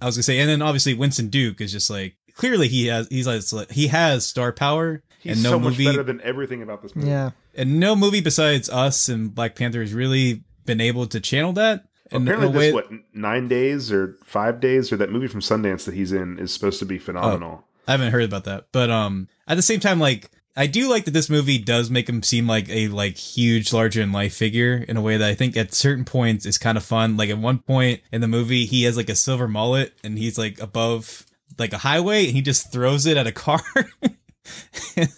I 0.00 0.06
was 0.06 0.16
gonna 0.16 0.22
say, 0.24 0.38
and 0.38 0.48
then 0.48 0.62
obviously 0.62 0.94
Winston 0.94 1.28
Duke 1.28 1.60
is 1.60 1.72
just 1.72 1.90
like 1.90 2.16
clearly 2.34 2.68
he 2.68 2.86
has 2.86 3.08
he's 3.08 3.26
like 3.26 3.70
he 3.70 3.88
has 3.88 4.26
star 4.26 4.52
power, 4.52 5.02
He's 5.20 5.34
and 5.34 5.42
no 5.42 5.50
so 5.50 5.58
much 5.58 5.70
movie 5.72 5.84
better 5.86 6.02
than 6.02 6.20
everything 6.22 6.62
about 6.62 6.82
this 6.82 6.94
movie. 6.94 7.08
yeah. 7.08 7.30
and 7.54 7.80
no 7.80 7.96
movie 7.96 8.20
besides 8.20 8.68
us 8.70 9.08
and 9.08 9.34
Black 9.34 9.54
Panther 9.56 9.80
has 9.80 9.92
really 9.92 10.42
been 10.66 10.80
able 10.80 11.06
to 11.08 11.20
channel 11.20 11.52
that. 11.54 11.84
And 12.10 12.26
Apparently, 12.28 12.48
in 12.48 12.54
a 12.54 12.58
way, 12.58 12.66
this 12.66 12.74
what 12.74 12.90
nine 13.12 13.48
days 13.48 13.92
or 13.92 14.16
five 14.24 14.60
days 14.60 14.90
or 14.92 14.96
that 14.96 15.10
movie 15.10 15.26
from 15.26 15.40
Sundance 15.40 15.84
that 15.84 15.94
he's 15.94 16.12
in 16.12 16.38
is 16.38 16.52
supposed 16.52 16.78
to 16.78 16.86
be 16.86 16.98
phenomenal. 16.98 17.64
I 17.86 17.92
haven't 17.92 18.12
heard 18.12 18.22
about 18.24 18.44
that, 18.44 18.66
but 18.72 18.90
um, 18.90 19.28
at 19.46 19.56
the 19.56 19.62
same 19.62 19.80
time, 19.80 19.98
like 19.98 20.30
I 20.58 20.66
do 20.66 20.90
like 20.90 21.04
that 21.04 21.12
this 21.12 21.30
movie 21.30 21.56
does 21.58 21.88
make 21.88 22.08
him 22.08 22.22
seem 22.22 22.46
like 22.46 22.68
a 22.68 22.88
like 22.88 23.16
huge, 23.16 23.72
larger 23.72 24.02
in 24.02 24.12
life 24.12 24.34
figure 24.34 24.84
in 24.88 24.96
a 24.96 25.00
way 25.00 25.16
that 25.16 25.28
I 25.28 25.34
think 25.34 25.56
at 25.56 25.72
certain 25.72 26.04
points 26.04 26.44
is 26.44 26.58
kind 26.58 26.76
of 26.76 26.84
fun. 26.84 27.16
Like 27.16 27.30
at 27.30 27.38
one 27.38 27.60
point 27.60 28.00
in 28.12 28.20
the 28.20 28.28
movie, 28.28 28.66
he 28.66 28.82
has 28.82 28.96
like 28.96 29.08
a 29.08 29.14
silver 29.14 29.46
mullet 29.48 29.94
and 30.02 30.18
he's 30.18 30.36
like 30.36 30.60
above 30.60 31.24
like 31.58 31.72
a 31.72 31.78
highway 31.78 32.26
and 32.26 32.34
he 32.34 32.42
just 32.42 32.72
throws 32.72 33.06
it 33.06 33.16
at 33.16 33.26
a 33.26 33.32
car. 33.32 33.60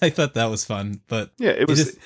I 0.03 0.11
thought 0.11 0.35
that 0.35 0.51
was 0.51 0.65
fun, 0.65 1.01
but 1.09 1.31
Yeah, 1.39 1.51
it 1.51 1.69
was. 1.69 1.85
just- 1.85 1.99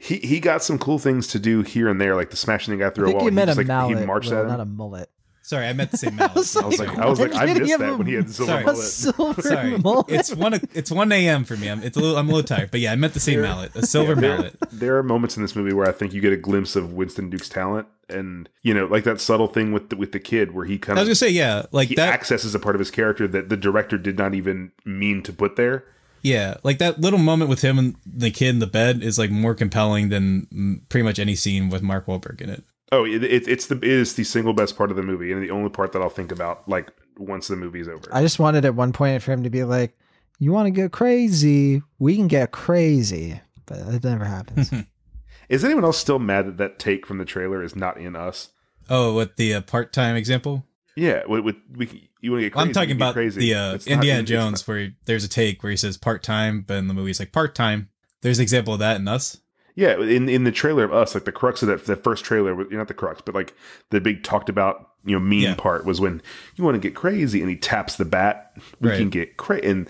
he 0.00 0.18
he 0.18 0.38
got 0.38 0.62
some 0.62 0.78
cool 0.78 1.00
things 1.00 1.26
to 1.28 1.40
do 1.40 1.62
here 1.62 1.88
and 1.88 2.00
there, 2.00 2.14
like 2.14 2.30
the 2.30 2.36
smashing 2.36 2.72
the 2.72 2.84
guy 2.84 2.86
I 2.88 2.90
through 2.90 3.04
a 3.04 3.06
think 3.08 3.16
wall. 3.16 3.24
you 3.24 3.30
He 3.30 3.34
meant 3.34 3.50
a 3.50 3.50
just, 3.50 3.58
like, 3.58 3.66
mallet, 3.66 3.98
He 3.98 4.06
marched 4.06 4.30
Will, 4.30 4.36
at 4.38 4.42
him. 4.42 4.48
not 4.48 4.60
a 4.60 4.64
mullet. 4.64 5.10
Sorry, 5.48 5.66
I 5.66 5.72
meant 5.72 5.90
the 5.90 5.96
same 5.96 6.16
mallet. 6.16 6.32
I 6.36 6.38
was 6.38 6.56
I 6.56 6.66
was 6.66 6.78
like, 6.78 6.98
I 6.98 7.06
was 7.08 7.18
like, 7.20 7.32
I 7.34 7.38
Why 7.38 7.46
did 7.46 7.56
he 7.56 7.60
missed 7.62 7.78
that 7.78 7.88
a- 7.92 7.96
when 7.96 8.06
he 8.06 8.14
had 8.14 8.28
the 8.28 8.32
silver 8.32 8.52
Sorry. 8.52 8.64
Mullet. 8.64 8.78
silver 8.84 9.42
Sorry, 9.48 9.78
mullet. 9.82 10.06
it's 10.10 10.34
one. 10.34 10.60
It's 10.74 10.90
one 10.90 11.10
a.m. 11.12 11.44
for 11.44 11.56
me. 11.56 11.68
I'm. 11.68 11.82
It's 11.82 11.96
a 11.96 12.00
little. 12.00 12.16
I'm 12.18 12.28
a 12.28 12.32
little 12.32 12.46
tired, 12.46 12.70
but 12.70 12.80
yeah, 12.80 12.92
I 12.92 12.96
meant 12.96 13.14
the 13.14 13.20
same 13.20 13.40
mallet, 13.40 13.74
a 13.74 13.86
silver 13.86 14.14
there, 14.14 14.36
mallet. 14.36 14.56
there 14.70 14.96
are 14.98 15.02
moments 15.02 15.36
in 15.36 15.42
this 15.42 15.56
movie 15.56 15.72
where 15.74 15.88
I 15.88 15.92
think 15.92 16.12
you 16.12 16.20
get 16.20 16.32
a 16.32 16.36
glimpse 16.36 16.76
of 16.76 16.92
Winston 16.92 17.30
Duke's 17.30 17.48
talent, 17.48 17.88
and 18.08 18.48
you 18.62 18.74
know, 18.74 18.86
like 18.86 19.04
that 19.04 19.20
subtle 19.20 19.46
thing 19.48 19.72
with 19.72 19.88
the, 19.90 19.96
with 19.96 20.12
the 20.12 20.20
kid 20.20 20.54
where 20.54 20.64
he 20.66 20.78
kind 20.78 20.98
of. 20.98 20.98
I 20.98 21.08
was 21.08 21.08
gonna 21.20 21.30
say, 21.30 21.30
yeah, 21.30 21.66
like 21.72 21.88
he 21.88 21.94
that. 21.96 22.12
accesses 22.12 22.54
a 22.54 22.58
part 22.58 22.76
of 22.76 22.80
his 22.80 22.90
character 22.90 23.26
that 23.28 23.48
the 23.48 23.56
director 23.56 23.96
did 23.98 24.18
not 24.18 24.34
even 24.34 24.72
mean 24.84 25.22
to 25.22 25.32
put 25.32 25.56
there. 25.56 25.84
Yeah, 26.20 26.56
like 26.64 26.78
that 26.78 27.00
little 27.00 27.20
moment 27.20 27.48
with 27.48 27.62
him 27.62 27.78
and 27.78 27.94
the 28.04 28.32
kid 28.32 28.48
in 28.48 28.58
the 28.58 28.66
bed 28.66 29.04
is 29.04 29.18
like 29.20 29.30
more 29.30 29.54
compelling 29.54 30.08
than 30.08 30.82
pretty 30.88 31.04
much 31.04 31.20
any 31.20 31.36
scene 31.36 31.68
with 31.70 31.80
Mark 31.80 32.06
Wahlberg 32.06 32.40
in 32.40 32.50
it. 32.50 32.64
Oh, 32.90 33.04
it, 33.04 33.22
it, 33.22 33.46
it's 33.48 33.66
the 33.66 33.76
it 33.76 33.84
is 33.84 34.14
the 34.14 34.24
single 34.24 34.52
best 34.54 34.76
part 34.76 34.90
of 34.90 34.96
the 34.96 35.02
movie, 35.02 35.32
and 35.32 35.42
the 35.42 35.50
only 35.50 35.68
part 35.70 35.92
that 35.92 36.00
I'll 36.02 36.08
think 36.08 36.32
about 36.32 36.68
like 36.68 36.90
once 37.18 37.48
the 37.48 37.56
movie's 37.56 37.88
over. 37.88 38.08
I 38.12 38.22
just 38.22 38.38
wanted 38.38 38.64
at 38.64 38.74
one 38.74 38.92
point 38.92 39.22
for 39.22 39.32
him 39.32 39.42
to 39.42 39.50
be 39.50 39.64
like, 39.64 39.96
"You 40.38 40.52
want 40.52 40.66
to 40.66 40.70
get 40.70 40.92
crazy? 40.92 41.82
We 41.98 42.16
can 42.16 42.28
get 42.28 42.50
crazy," 42.52 43.40
but 43.66 43.78
it 43.78 44.04
never 44.04 44.24
happens. 44.24 44.72
is 45.48 45.64
anyone 45.64 45.84
else 45.84 45.98
still 45.98 46.18
mad 46.18 46.46
that 46.46 46.56
that 46.58 46.78
take 46.78 47.04
from 47.06 47.18
the 47.18 47.24
trailer 47.26 47.62
is 47.62 47.76
not 47.76 47.98
in 47.98 48.16
us? 48.16 48.50
Oh, 48.88 49.14
with 49.14 49.36
the 49.36 49.52
uh, 49.54 49.60
part-time 49.60 50.16
example, 50.16 50.64
Yeah, 50.96 51.22
with, 51.26 51.44
with 51.44 51.56
we 51.76 52.08
you 52.22 52.32
want 52.32 52.40
to 52.40 52.46
get 52.46 52.52
crazy? 52.54 52.68
I'm 52.68 52.72
talking 52.72 52.88
we 52.88 52.92
can 52.94 52.98
get 52.98 53.04
about 53.04 53.12
crazy. 53.14 53.40
the 53.40 53.54
uh, 53.54 53.74
It's 53.74 53.86
not 53.86 53.92
Indiana 53.96 54.22
Jones, 54.22 54.66
not- 54.66 54.72
where 54.72 54.92
there's 55.04 55.24
a 55.24 55.28
take 55.28 55.62
where 55.62 55.70
he 55.70 55.76
says 55.76 55.98
part-time, 55.98 56.62
but 56.66 56.78
in 56.78 56.88
the 56.88 56.94
movie 56.94 57.10
it's 57.10 57.20
like 57.20 57.32
part-time. 57.32 57.90
There's 58.22 58.38
an 58.38 58.42
example 58.44 58.72
of 58.72 58.80
that 58.80 58.96
in 58.96 59.06
Us. 59.06 59.36
Yeah, 59.78 60.00
in 60.00 60.28
in 60.28 60.42
the 60.42 60.50
trailer 60.50 60.82
of 60.82 60.92
us, 60.92 61.14
like 61.14 61.24
the 61.24 61.30
crux 61.30 61.62
of 61.62 61.68
that 61.68 61.84
the 61.86 61.94
first 61.94 62.24
trailer, 62.24 62.52
was- 62.52 62.66
not 62.72 62.88
the 62.88 62.94
crux, 62.94 63.22
but 63.24 63.32
like 63.32 63.54
the 63.90 64.00
big 64.00 64.24
talked 64.24 64.48
about 64.48 64.88
you 65.04 65.12
know 65.14 65.20
mean 65.20 65.42
Yeah. 65.42 65.54
part 65.54 65.84
was 65.84 66.00
when 66.00 66.20
you 66.56 66.64
want 66.64 66.74
to 66.74 66.80
get 66.80 66.96
crazy, 66.96 67.40
and 67.40 67.48
he 67.48 67.54
taps 67.54 67.94
the 67.96 68.04
bat. 68.04 68.56
We 68.80 68.90
Right. 68.90 68.98
can 68.98 69.08
get 69.08 69.36
crazy, 69.36 69.66
and 69.68 69.88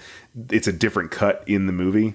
it's 0.51 0.67
a 0.69 0.73
different 0.73 1.11
cut 1.11 1.43
in 1.47 1.65
the 1.65 1.73
movie, 1.73 2.15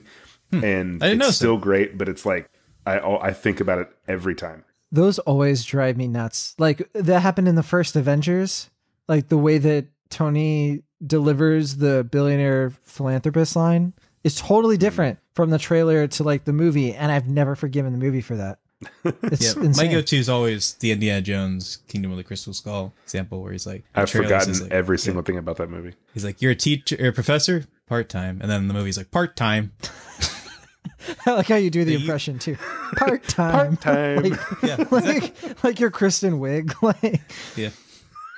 and 0.52 0.62
Hmm. 0.62 0.64
I 0.64 0.68
didn't 0.68 1.04
it's 1.04 1.20
notice 1.20 1.36
still 1.38 1.58
great, 1.58 1.98
but 1.98 2.08
it's 2.08 2.28
like 2.28 2.48
I 2.86 3.00
I 3.00 3.32
think 3.34 3.60
about 3.60 3.80
it 3.80 3.90
every 4.08 4.36
time. 4.36 4.66
Those 4.92 5.18
always 5.18 5.64
drive 5.64 5.98
me 5.98 6.08
nuts. 6.08 6.54
Like 6.60 6.88
that 6.94 7.22
happened 7.22 7.48
in 7.48 7.56
the 7.56 7.64
first 7.64 7.96
Avengers. 7.96 8.70
Like 9.08 9.30
the 9.30 9.38
way 9.38 9.58
that 9.58 9.88
Tony 10.12 10.84
delivers 11.04 11.78
the 11.78 12.08
billionaire 12.12 12.70
philanthropist 12.84 13.56
line 13.56 13.94
is 14.24 14.36
totally 14.36 14.78
different 14.78 15.18
from 15.34 15.50
the 15.50 15.58
trailer 15.60 16.08
to 16.08 16.24
like 16.24 16.46
the 16.46 16.54
movie, 16.54 16.94
and 16.94 17.12
I've 17.12 17.28
never 17.28 17.56
forgiven 17.56 17.92
the 17.92 18.00
movie 18.00 18.22
for 18.22 18.36
that. 18.38 18.60
It's 19.24 19.56
Yeah, 19.56 19.64
my 19.78 19.88
go-to 19.88 20.18
is 20.18 20.28
always 20.30 20.74
the 20.76 20.92
Indiana 20.92 21.22
Jones 21.22 21.78
Kingdom 21.88 22.12
of 22.12 22.18
the 22.18 22.24
Crystal 22.24 22.54
Skull 22.54 22.94
example, 23.04 23.42
where 23.42 23.52
he's 23.52 23.66
like, 23.66 23.84
I've 23.96 24.10
forgotten 24.10 24.60
like, 24.60 24.72
every 24.72 24.98
yeah. 24.98 25.02
single 25.04 25.24
thing 25.24 25.38
about 25.38 25.58
that 25.58 25.70
movie. 25.70 25.94
He's 26.14 26.26
like, 26.26 26.42
you're 26.42 26.52
a 26.52 26.56
teacher, 26.56 26.96
you're 27.00 27.10
a 27.10 27.14
professor, 27.14 27.66
part-time, 27.88 28.40
and 28.42 28.50
then 28.52 28.68
the 28.68 28.74
movie's 28.74 28.98
like 28.98 29.10
part-time. 29.12 29.72
I 31.26 31.32
like 31.32 31.48
how 31.48 31.56
you 31.56 31.70
do 31.70 31.84
the 31.86 31.94
you- 31.94 32.00
impression 32.00 32.40
too. 32.40 32.56
Part 32.98 33.24
time. 33.28 33.78
Part-time. 33.78 34.24
like, 34.32 34.40
Yeah, 34.64 34.86
like, 34.92 35.64
like 35.64 35.80
your 35.80 35.92
Kristen 35.92 36.40
Wiig. 36.40 36.74
Like, 36.82 37.22
Yeah, 37.56 37.70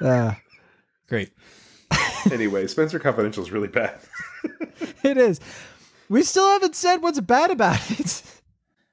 uh, 0.01 0.33
great. 1.07 1.31
anyway, 2.31 2.65
Spenser 2.67 2.99
Confidential 2.99 3.43
is 3.43 3.51
really 3.51 3.67
bad. 3.67 3.97
it 5.03 5.17
is. 5.17 5.39
We 6.09 6.23
still 6.23 6.47
haven't 6.47 6.75
said 6.75 6.97
what's 7.01 7.19
bad 7.19 7.51
about 7.51 7.79
it. 7.99 8.21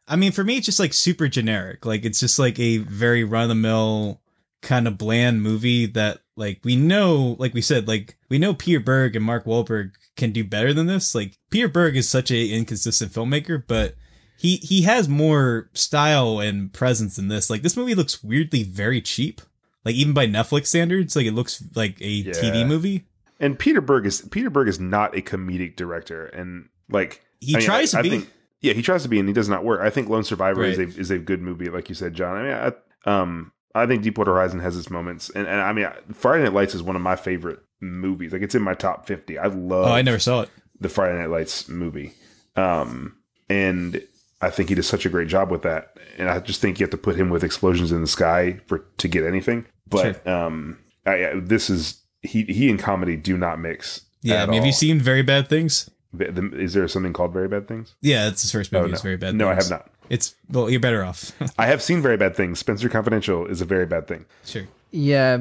I 0.09 0.17
mean, 0.17 0.33
for 0.33 0.45
me, 0.45 0.57
it's 0.57 0.67
just 0.67 0.81
like 0.81 0.93
super 0.93 1.29
generic. 1.29 1.87
Like 1.87 2.05
it's 2.05 2.21
just 2.21 2.39
like 2.39 2.59
a 2.59 2.79
very 2.79 3.25
run 3.25 3.45
of 3.45 3.49
the 3.51 3.55
mill 3.55 4.21
kind 4.63 4.87
of 4.87 4.97
bland 4.99 5.43
movie 5.43 5.87
that 5.87 6.21
like 6.37 6.61
we 6.65 6.77
know, 6.77 7.37
like 7.39 7.55
we 7.55 7.61
said, 7.63 7.89
like 7.89 8.17
we 8.29 8.39
know 8.39 8.55
Peter 8.55 8.81
Berg 8.81 9.17
and 9.17 9.25
Mark 9.25 9.45
Wahlberg 9.45 9.93
can 10.17 10.33
do 10.33 10.45
better 10.45 10.73
than 10.73 10.87
this. 10.87 11.15
Like 11.15 11.39
Peter 11.51 11.69
Berg 11.69 11.97
is 11.97 12.09
such 12.09 12.31
a 12.31 12.49
inconsistent 12.49 13.13
filmmaker, 13.13 13.63
but 13.67 13.95
he 14.37 14.57
he 14.57 14.83
has 14.83 15.09
more 15.09 15.71
style 15.73 16.41
and 16.41 16.73
presence 16.73 17.19
in 17.19 17.29
this. 17.29 17.49
Like 17.51 17.63
this 17.63 17.77
movie 17.77 17.95
looks 17.95 18.23
weirdly 18.25 18.63
very 18.65 19.01
cheap. 19.01 19.41
Like 19.85 19.95
even 19.95 20.15
by 20.15 20.27
Netflix 20.27 20.67
standards, 20.67 21.17
like 21.17 21.27
it 21.27 21.33
looks 21.35 21.63
like 21.75 22.01
a 22.01 22.09
Yeah. 22.09 22.33
TV 22.33 22.67
movie. 22.67 23.07
And 23.41 23.59
Peter 23.59 23.81
Berg 23.81 24.07
is 24.07 24.23
Peter 24.31 24.51
Berg 24.51 24.69
is 24.69 24.79
not 24.81 25.17
a 25.17 25.21
comedic 25.23 25.75
director, 25.77 26.27
and 26.27 26.69
like 26.91 27.23
He 27.41 27.55
tries 27.57 27.93
to 27.93 28.03
be. 28.03 28.27
yeah, 28.61 28.73
he 28.73 28.83
tries 28.83 29.03
to 29.03 29.09
be, 29.09 29.19
and 29.19 29.29
he 29.29 29.33
does 29.35 29.49
not 29.49 29.65
work. 29.65 29.81
I 29.81 29.91
think 29.91 30.09
Lone 30.09 30.25
Survivor 30.25 30.65
is 30.65 30.79
a 30.79 30.83
is 31.01 31.11
a 31.11 31.19
good 31.19 31.41
movie, 31.43 31.69
like 31.69 31.89
you 31.89 31.95
said, 31.95 32.15
Jon. 32.15 32.37
I 32.37 32.43
mean, 32.43 32.75
I, 33.07 33.11
um, 33.21 33.53
I 33.75 33.87
think 33.87 34.03
Deepwater 34.03 34.33
Horizon 34.33 34.61
has 34.61 34.77
its 34.77 34.91
moments, 34.91 35.31
and, 35.31 35.47
and 35.49 35.61
I 35.61 35.73
mean, 35.73 35.89
Friday 36.13 36.45
Night 36.45 36.53
Lights 36.53 36.75
is 36.75 36.83
one 36.83 36.95
of 36.97 37.03
my 37.03 37.17
favorite 37.17 37.61
movies. 37.81 38.33
Like 38.33 38.43
it's 38.43 38.55
in 38.55 38.63
my 38.63 38.75
top 38.75 39.07
fifty. 39.07 39.39
I 39.39 39.47
love. 39.47 39.87
Oh, 39.87 39.93
I 39.93 40.03
never 40.03 40.19
saw 40.19 40.43
it. 40.43 40.51
the 40.81 40.89
Friday 40.89 41.19
Night 41.19 41.31
Lights 41.31 41.69
movie, 41.69 42.13
um, 42.57 43.17
and 43.49 44.03
I 44.41 44.51
think 44.51 44.69
he 44.69 44.75
does 44.75 44.87
such 44.87 45.07
a 45.07 45.09
great 45.09 45.29
job 45.29 45.51
with 45.51 45.63
that. 45.63 45.97
And 46.19 46.29
I 46.29 46.39
just 46.41 46.61
think 46.61 46.79
you 46.79 46.85
have 46.85 46.91
to 46.91 46.97
put 46.99 47.17
him 47.17 47.31
with 47.31 47.43
explosions 47.43 47.91
in 47.93 48.01
the 48.03 48.07
sky 48.07 48.61
for 48.67 48.85
to 48.99 49.09
get 49.09 49.25
anything. 49.25 49.67
But 49.89 50.27
um, 50.27 50.79
I, 51.07 51.27
I- 51.27 51.41
this 51.41 51.71
is 51.71 52.03
he 52.21 52.43
he 52.45 52.69
and 52.71 52.79
comedy 52.79 53.17
do 53.17 53.37
not 53.39 53.59
mix. 53.59 54.03
Yeah, 54.21 54.43
I 54.43 54.47
mean, 54.47 54.57
have 54.57 54.67
you 54.67 54.73
seen 54.73 55.01
Very 55.01 55.23
Bad 55.23 55.49
Things? 55.49 55.91
The- 56.13 56.31
the- 56.31 56.59
Is 56.61 56.75
there 56.75 56.87
something 56.89 57.13
called 57.13 57.33
Very 57.33 57.49
Bad 57.49 57.67
Things? 57.69 57.95
Yeah, 58.01 58.29
it's 58.29 58.43
his 58.43 58.53
first 58.53 58.71
movie. 58.73 58.85
Oh, 58.85 58.87
no. 58.89 58.93
It's 58.93 59.03
Very 59.03 59.17
Bad 59.17 59.35
No, 59.35 59.49
I 59.49 59.55
have 59.55 59.71
not. 59.71 59.91
It's 60.11 60.35
well, 60.51 60.69
you're 60.69 60.81
better 60.81 61.03
off. 61.05 61.33
I 61.59 61.67
have 61.67 61.81
seen 61.83 62.03
Very 62.03 62.17
Bad 62.17 62.37
Things. 62.37 62.59
Spenser 62.63 62.91
Confidential 62.91 63.47
is 63.47 63.61
a 63.61 63.65
very 63.65 63.87
bad 63.87 64.07
thing. 64.07 64.27
sure. 64.45 64.65
Yeah, 64.95 65.39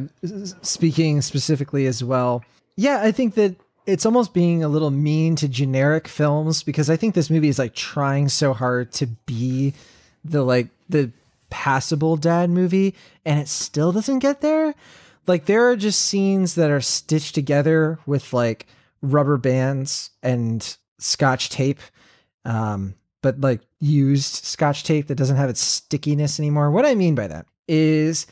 speaking 0.61 1.21
specifically 1.21 1.85
as 1.85 2.03
well. 2.03 2.43
Yeah, 2.77 3.01
I 3.03 3.11
think 3.11 3.35
that 3.35 3.55
it's 3.85 4.05
almost 4.05 4.33
being 4.33 4.63
a 4.63 4.69
little 4.69 4.91
mean 4.91 5.35
to 5.37 5.47
generic 5.47 6.07
films 6.07 6.63
because 6.63 6.89
I 6.89 6.95
think 6.95 7.15
this 7.15 7.29
movie 7.29 7.49
is 7.49 7.59
like 7.59 7.75
trying 7.75 8.29
so 8.29 8.53
hard 8.53 8.91
to 8.93 9.07
be 9.25 9.73
the 10.23 10.43
like 10.43 10.69
the 10.87 11.11
passable 11.49 12.15
dad 12.15 12.49
movie 12.49 12.95
and 13.25 13.39
it 13.39 13.47
still 13.49 13.91
doesn't 13.91 14.19
get 14.19 14.39
there. 14.41 14.73
Like 15.27 15.45
there 15.45 15.69
are 15.69 15.75
just 15.75 15.99
scenes 16.05 16.55
that 16.55 16.69
are 16.69 16.79
stitched 16.81 17.35
together 17.35 17.99
with 18.05 18.31
like 18.33 18.67
rubber 19.01 19.37
bands 19.37 20.11
and 20.23 20.77
scotch 20.99 21.49
tape. 21.49 21.79
Um 22.45 22.95
but 23.21 23.39
like 23.39 23.61
used 23.79 24.45
scotch 24.45 24.83
tape 24.83 25.07
that 25.07 25.15
doesn't 25.15 25.37
have 25.37 25.49
its 25.49 25.61
stickiness 25.61 26.39
anymore. 26.39 26.71
What 26.71 26.85
I 26.85 26.95
mean 26.95 27.15
by 27.15 27.27
that 27.27 27.45
is 27.67 28.25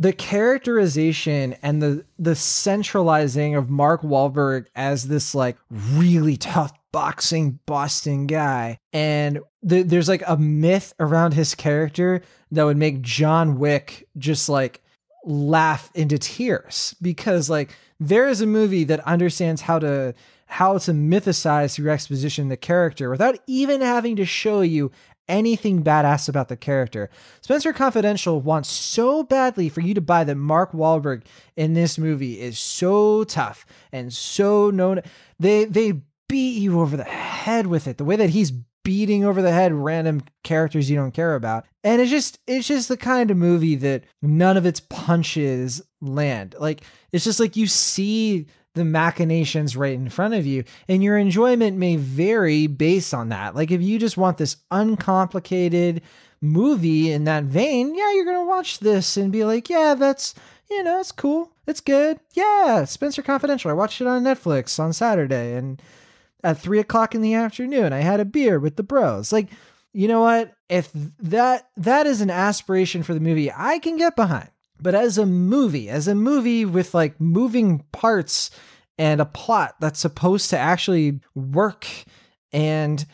the 0.00 0.12
characterization 0.14 1.54
and 1.62 1.82
the 1.82 2.04
the 2.18 2.34
centralizing 2.34 3.54
of 3.54 3.68
Mark 3.68 4.00
Wahlberg 4.00 4.66
as 4.74 5.08
this 5.08 5.34
like 5.34 5.58
really 5.70 6.38
tough 6.38 6.72
boxing 6.90 7.58
Boston 7.66 8.26
guy, 8.26 8.78
and 8.92 9.40
th- 9.68 9.86
there's 9.86 10.08
like 10.08 10.22
a 10.26 10.38
myth 10.38 10.94
around 10.98 11.34
his 11.34 11.54
character 11.54 12.22
that 12.50 12.64
would 12.64 12.78
make 12.78 13.02
John 13.02 13.58
Wick 13.58 14.08
just 14.16 14.48
like 14.48 14.82
laugh 15.24 15.90
into 15.94 16.18
tears 16.18 16.94
because 17.02 17.50
like 17.50 17.76
there 17.98 18.28
is 18.28 18.40
a 18.40 18.46
movie 18.46 18.84
that 18.84 19.00
understands 19.00 19.62
how 19.62 19.78
to 19.78 20.14
how 20.46 20.78
to 20.78 20.92
mythicize 20.92 21.74
through 21.74 21.90
exposition 21.90 22.48
the 22.48 22.56
character 22.56 23.10
without 23.10 23.38
even 23.46 23.80
having 23.80 24.16
to 24.16 24.24
show 24.24 24.62
you 24.62 24.90
anything 25.28 25.84
badass 25.84 26.28
about 26.28 26.48
the 26.48 26.56
character. 26.56 27.08
Spenser 27.40 27.72
Confidential 27.72 28.40
wants 28.40 28.68
so 28.68 29.22
badly 29.22 29.68
for 29.68 29.80
you 29.80 29.94
to 29.94 30.00
buy 30.00 30.24
that 30.24 30.34
Mark 30.34 30.72
Wahlberg 30.72 31.22
in 31.56 31.74
this 31.74 31.98
movie 31.98 32.40
is 32.40 32.58
so 32.58 33.24
tough 33.24 33.64
and 33.92 34.12
so 34.12 34.70
known. 34.70 35.00
They 35.38 35.66
they 35.66 36.00
beat 36.28 36.58
you 36.60 36.80
over 36.80 36.96
the 36.96 37.04
head 37.04 37.66
with 37.66 37.86
it. 37.86 37.96
The 37.98 38.04
way 38.04 38.16
that 38.16 38.30
he's 38.30 38.52
beating 38.82 39.24
over 39.24 39.42
the 39.42 39.52
head 39.52 39.72
random 39.72 40.22
characters 40.42 40.90
you 40.90 40.96
don't 40.96 41.14
care 41.14 41.34
about. 41.34 41.66
And 41.84 42.00
it's 42.00 42.10
just 42.10 42.38
it's 42.46 42.68
just 42.68 42.88
the 42.88 42.96
kind 42.96 43.30
of 43.30 43.36
movie 43.36 43.76
that 43.76 44.04
none 44.22 44.56
of 44.56 44.66
its 44.66 44.80
punches 44.80 45.82
land. 46.00 46.54
Like 46.58 46.82
it's 47.12 47.24
just 47.24 47.40
like 47.40 47.56
you 47.56 47.66
see 47.66 48.46
the 48.74 48.84
machinations 48.84 49.76
right 49.76 49.94
in 49.94 50.08
front 50.08 50.34
of 50.34 50.46
you 50.46 50.64
and 50.88 51.02
your 51.02 51.18
enjoyment 51.18 51.76
may 51.76 51.96
vary 51.96 52.66
based 52.66 53.12
on 53.12 53.30
that. 53.30 53.54
Like 53.54 53.70
if 53.70 53.82
you 53.82 53.98
just 53.98 54.16
want 54.16 54.38
this 54.38 54.56
uncomplicated 54.70 56.02
movie 56.40 57.10
in 57.10 57.24
that 57.24 57.44
vein, 57.44 57.94
yeah, 57.94 58.12
you're 58.12 58.24
going 58.24 58.38
to 58.38 58.48
watch 58.48 58.78
this 58.78 59.16
and 59.16 59.32
be 59.32 59.44
like, 59.44 59.68
yeah, 59.68 59.94
that's 59.94 60.34
you 60.70 60.84
know, 60.84 61.00
it's 61.00 61.10
cool. 61.12 61.52
It's 61.66 61.80
good. 61.80 62.20
Yeah, 62.32 62.84
Spenser 62.84 63.24
Confidential. 63.24 63.70
I 63.70 63.74
watched 63.74 64.00
it 64.00 64.06
on 64.06 64.22
Netflix 64.22 64.78
on 64.78 64.92
Saturday 64.92 65.54
and 65.56 65.82
at 66.42 66.58
three 66.58 66.78
o'clock 66.78 67.14
in 67.14 67.22
the 67.22 67.34
afternoon. 67.34 67.92
I 67.92 68.00
had 68.00 68.20
a 68.20 68.24
beer 68.24 68.58
with 68.58 68.76
the 68.76 68.82
bros. 68.82 69.32
Like, 69.32 69.48
you 69.92 70.08
know 70.08 70.20
what? 70.20 70.52
If 70.68 70.90
that 70.92 71.68
that 71.76 72.06
is 72.06 72.20
an 72.20 72.30
aspiration 72.30 73.02
for 73.02 73.14
the 73.14 73.20
movie, 73.20 73.52
I 73.52 73.78
can 73.78 73.96
get 73.96 74.16
behind. 74.16 74.50
But 74.80 74.94
as 74.94 75.18
a 75.18 75.26
movie, 75.26 75.88
as 75.88 76.08
a 76.08 76.14
movie 76.14 76.64
with 76.64 76.94
like 76.94 77.20
moving 77.20 77.84
parts 77.92 78.50
and 78.98 79.20
a 79.20 79.26
plot 79.26 79.76
that's 79.80 80.00
supposed 80.00 80.50
to 80.50 80.58
actually 80.58 81.20
work 81.34 81.86
and 82.52 83.04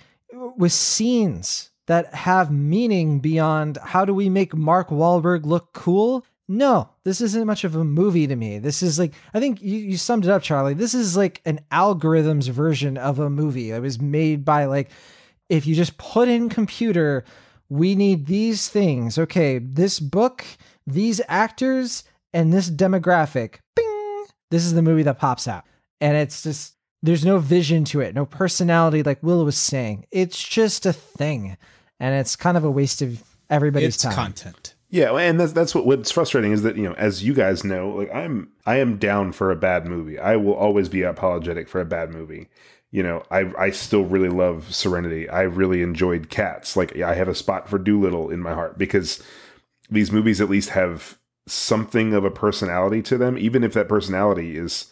with 0.56 0.72
scenes 0.72 1.70
that 1.86 2.14
have 2.14 2.50
meaning 2.50 3.20
beyond 3.20 3.78
how 3.82 4.04
do 4.04 4.12
we 4.12 4.28
make 4.28 4.54
Mark 4.54 4.88
Wahlberg 4.90 5.46
look 5.46 5.72
cool? 5.72 6.24
No, 6.48 6.90
this 7.02 7.20
isn't 7.20 7.46
much 7.46 7.64
of 7.64 7.74
a 7.74 7.82
movie 7.84 8.26
to 8.28 8.36
me. 8.36 8.58
This 8.60 8.82
is 8.82 8.98
like, 8.98 9.12
I 9.34 9.40
think 9.40 9.60
you, 9.60 9.78
you 9.78 9.96
summed 9.96 10.24
it 10.24 10.30
up, 10.30 10.42
Charlie. 10.42 10.74
This 10.74 10.94
is 10.94 11.16
like 11.16 11.42
an 11.44 11.60
algorithms 11.72 12.48
version 12.48 12.96
of 12.96 13.18
a 13.18 13.28
movie. 13.28 13.72
It 13.72 13.82
was 13.82 14.00
made 14.00 14.44
by 14.44 14.66
like, 14.66 14.90
if 15.48 15.66
you 15.66 15.74
just 15.74 15.98
put 15.98 16.28
in 16.28 16.48
computer, 16.48 17.24
we 17.68 17.96
need 17.96 18.26
these 18.26 18.68
things. 18.68 19.18
Okay, 19.18 19.58
this 19.58 19.98
book, 19.98 20.44
these 20.86 21.20
actors, 21.26 22.04
and 22.32 22.52
this 22.52 22.70
demographic. 22.70 23.56
Bing! 23.74 24.26
This 24.52 24.64
is 24.64 24.74
the 24.74 24.82
movie 24.82 25.02
that 25.02 25.18
pops 25.18 25.48
out. 25.48 25.64
And 26.00 26.16
it's 26.16 26.44
just, 26.44 26.74
there's 27.02 27.24
no 27.24 27.38
vision 27.38 27.84
to 27.86 28.00
it, 28.00 28.14
no 28.14 28.24
personality, 28.24 29.02
like 29.02 29.20
Will 29.20 29.44
was 29.44 29.58
saying. 29.58 30.06
It's 30.12 30.40
just 30.40 30.86
a 30.86 30.92
thing. 30.92 31.56
And 31.98 32.14
it's 32.14 32.36
kind 32.36 32.56
of 32.56 32.62
a 32.64 32.70
waste 32.70 33.02
of 33.02 33.20
everybody's 33.50 33.94
It's 33.96 34.04
time. 34.04 34.14
content. 34.14 34.74
Yeah, 34.96 35.12
and 35.12 35.38
that's 35.38 35.52
that's 35.52 35.74
what 35.74 35.84
what's 35.84 36.10
frustrating 36.10 36.52
is 36.52 36.62
that 36.62 36.76
you 36.78 36.84
know, 36.84 36.94
as 36.94 37.22
you 37.22 37.34
guys 37.34 37.64
know, 37.64 37.90
like 37.90 38.10
I'm 38.14 38.48
I 38.64 38.76
am 38.76 38.96
down 38.96 39.32
for 39.32 39.50
a 39.50 39.56
bad 39.56 39.84
movie. 39.84 40.18
I 40.18 40.36
will 40.36 40.54
always 40.54 40.88
be 40.88 41.02
apologetic 41.02 41.68
for 41.68 41.82
a 41.82 41.84
bad 41.84 42.10
movie. 42.10 42.48
You 42.90 43.02
know, 43.02 43.22
I 43.30 43.52
I 43.58 43.70
still 43.72 44.06
really 44.06 44.30
love 44.30 44.74
Serenity. 44.74 45.28
I 45.28 45.42
really 45.42 45.82
enjoyed 45.82 46.30
Cats. 46.30 46.78
Like 46.78 46.98
I 46.98 47.12
have 47.14 47.28
a 47.28 47.34
spot 47.34 47.68
for 47.68 47.78
Dolittle 47.78 48.30
in 48.30 48.40
my 48.40 48.54
heart 48.54 48.78
because 48.78 49.22
these 49.90 50.10
movies 50.10 50.40
at 50.40 50.48
least 50.48 50.70
have 50.70 51.18
something 51.46 52.14
of 52.14 52.24
a 52.24 52.30
personality 52.30 53.02
to 53.02 53.18
them, 53.18 53.36
even 53.36 53.64
if 53.64 53.74
that 53.74 53.90
personality 53.90 54.56
is 54.56 54.86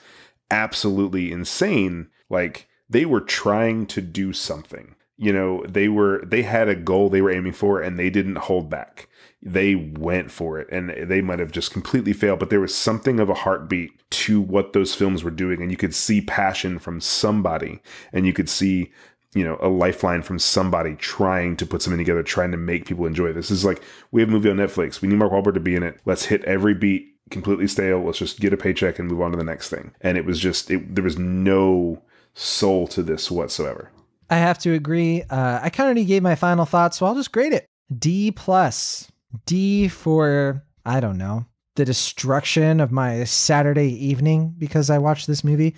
absolutely 0.51 1.33
insane. 1.33 2.09
Like 2.29 2.69
they 2.91 3.07
were 3.07 3.23
trying 3.23 3.87
to 3.87 4.03
do 4.03 4.35
something. 4.35 4.97
You 5.17 5.33
know, 5.33 5.65
they 5.67 5.89
were 5.89 6.23
they 6.27 6.43
had 6.43 6.69
a 6.69 6.77
goal 6.77 7.09
they 7.09 7.23
were 7.23 7.31
aiming 7.31 7.55
for 7.55 7.81
and 7.81 7.99
they 7.99 8.11
didn't 8.11 8.37
hold 8.37 8.69
back. 8.69 9.09
They 9.45 9.75
went 9.75 10.31
for 10.31 10.59
it 10.59 10.69
and 10.73 10.91
they 11.09 11.21
might 11.21 11.39
have 11.39 11.53
just 11.53 11.73
completely 11.73 12.13
failed, 12.15 12.39
but 12.39 12.51
there 12.51 12.61
was 12.61 12.75
something 12.75 13.21
of 13.21 13.29
a 13.29 13.35
heartbeat 13.35 13.93
to 14.11 14.41
what 14.41 14.73
those 14.73 14.95
films 14.95 15.23
were 15.23 15.31
doing 15.31 15.61
and 15.61 15.71
you 15.71 15.77
could 15.77 15.95
see 15.95 16.21
passion 16.23 16.79
from 16.79 17.01
somebody 17.01 17.81
and 18.13 18.27
you 18.27 18.33
could 18.33 18.49
see 18.49 18.91
you 19.35 19.43
know, 19.43 19.59
a 19.61 19.69
lifeline 19.69 20.23
from 20.23 20.39
somebody 20.39 20.95
trying 20.95 21.57
to 21.57 21.67
put 21.67 21.83
something 21.83 21.99
together, 21.99 22.23
trying 22.23 22.53
to 22.53 22.57
make 22.57 22.87
people 22.87 23.05
enjoy 23.05 23.33
this. 23.33 23.51
Is 23.51 23.65
like 23.65 23.83
we 24.13 24.21
have 24.21 24.29
a 24.29 24.33
movie 24.33 24.49
on 24.49 24.57
Netflix. 24.57 25.01
We 25.01 25.09
need 25.09 25.19
Mark 25.19 25.33
Wahlberg 25.33 25.55
to 25.55 25.61
be 25.61 25.75
in 25.75 25.83
it. 25.83 26.01
Let's 26.05 26.27
hit 26.27 26.45
every 26.45 26.73
beat 26.73 27.15
completely 27.31 27.67
stale. 27.67 28.03
Let's 28.03 28.19
just 28.19 28.41
get 28.41 28.53
a 28.53 28.57
paycheck 28.57 28.99
and 28.99 29.09
move 29.09 29.21
on 29.21 29.33
to 29.33 29.37
the 29.37 29.45
next 29.45 29.69
thing. 29.69 29.93
And 30.01 30.17
it 30.17 30.25
was 30.25 30.39
just 30.39 30.71
it, 30.71 30.95
there 30.95 31.05
was 31.05 31.19
no 31.19 32.03
soul 32.35 32.87
to 32.89 33.03
this 33.03 33.31
whatsoever. 33.31 33.91
I 34.31 34.37
have 34.37 34.59
to 34.61 34.73
agree. 34.73 35.23
Uh, 35.29 35.61
I 35.63 35.71
kind 35.71 35.99
of 35.99 36.07
gave 36.07 36.23
my 36.23 36.35
final 36.35 36.65
thoughts, 36.65 36.99
so 36.99 37.07
I'll 37.07 37.15
just 37.15 37.33
grade 37.33 37.53
it 37.53 37.67
D 37.97 38.31
plus. 38.31 39.11
D 39.47 39.89
for 39.89 40.65
I 40.85 41.01
don't 41.01 41.19
know 41.19 41.47
the 41.77 41.85
destruction 41.85 42.81
of 42.81 42.93
my 42.93 43.25
Saturday 43.25 43.89
evening 43.89 44.55
because 44.59 44.91
I 44.91 44.99
watched 44.99 45.27
this 45.27 45.43
movie. 45.45 45.75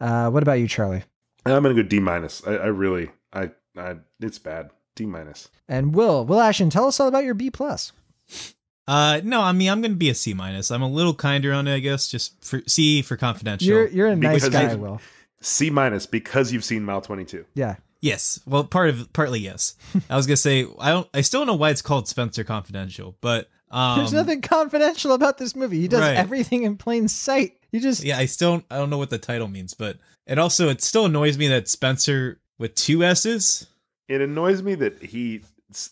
Uh, 0.00 0.30
what 0.30 0.42
about 0.42 0.54
you, 0.54 0.68
Charlie? 0.68 1.04
I'm 1.46 1.62
gonna 1.62 1.74
go 1.74 1.82
D 1.82 2.00
minus. 2.00 2.46
I, 2.46 2.52
I 2.54 2.66
really 2.66 3.10
I 3.32 3.50
I 3.76 3.96
it's 4.20 4.38
bad. 4.38 4.70
D 4.94 5.06
minus. 5.06 5.48
And 5.68 5.94
Will, 5.94 6.24
Will 6.26 6.40
Ashton, 6.40 6.70
tell 6.70 6.86
us 6.86 6.98
all 7.00 7.08
about 7.08 7.24
your 7.24 7.34
B 7.34 7.50
plus. 7.50 7.92
Uh, 8.86 9.20
no, 9.22 9.40
I 9.40 9.52
mean 9.52 9.70
I'm 9.70 9.80
gonna 9.80 9.94
be 9.94 10.10
a 10.10 10.14
C 10.14 10.34
minus. 10.34 10.70
I'm 10.70 10.82
a 10.82 10.88
little 10.88 11.14
kinder 11.14 11.52
on 11.52 11.68
it, 11.68 11.74
I 11.74 11.78
guess. 11.78 12.08
Just 12.08 12.44
for 12.44 12.62
C 12.66 13.02
for 13.02 13.16
confidential. 13.16 13.68
You're 13.68 13.88
you're 13.88 14.06
a 14.08 14.16
nice 14.16 14.44
Because 14.44 14.72
guy, 14.72 14.74
Will. 14.74 15.00
C 15.40 15.70
minus 15.70 16.06
because 16.06 16.52
you've 16.52 16.64
seen 16.64 16.84
Mile 16.84 17.00
22. 17.00 17.44
Yeah. 17.54 17.76
Yes. 18.00 18.40
Well, 18.46 18.64
part 18.64 18.90
of 18.90 19.12
partly 19.12 19.40
yes. 19.40 19.74
I 20.10 20.16
was 20.16 20.26
gonna 20.26 20.36
say 20.36 20.66
I 20.78 20.90
don't. 20.90 21.08
I 21.12 21.20
still 21.22 21.40
don't 21.40 21.46
know 21.48 21.54
why 21.54 21.70
it's 21.70 21.82
called 21.82 22.06
Spenser 22.06 22.44
Confidential, 22.44 23.16
but 23.20 23.48
um, 23.70 23.98
There's 23.98 24.12
nothing 24.12 24.40
confidential 24.40 25.12
about 25.12 25.38
this 25.38 25.54
movie. 25.56 25.80
He 25.80 25.88
does 25.88 26.00
right. 26.00 26.16
everything 26.16 26.62
in 26.62 26.76
plain 26.76 27.08
sight. 27.08 27.54
You 27.72 27.80
just 27.80 28.02
Yeah, 28.04 28.16
I 28.18 28.26
still 28.26 28.62
I 28.70 28.76
don't 28.78 28.88
know 28.90 28.98
what 28.98 29.10
the 29.10 29.18
title 29.18 29.48
means, 29.48 29.74
but 29.74 29.98
it 30.26 30.38
also 30.38 30.68
it 30.68 30.80
still 30.80 31.04
annoys 31.06 31.36
me 31.36 31.48
that 31.48 31.64
Spenser 31.68 32.38
with 32.58 32.74
two 32.74 33.02
S's. 33.04 33.66
It 34.08 34.20
annoys 34.20 34.62
me 34.62 34.74
that 34.76 35.02
he 35.02 35.42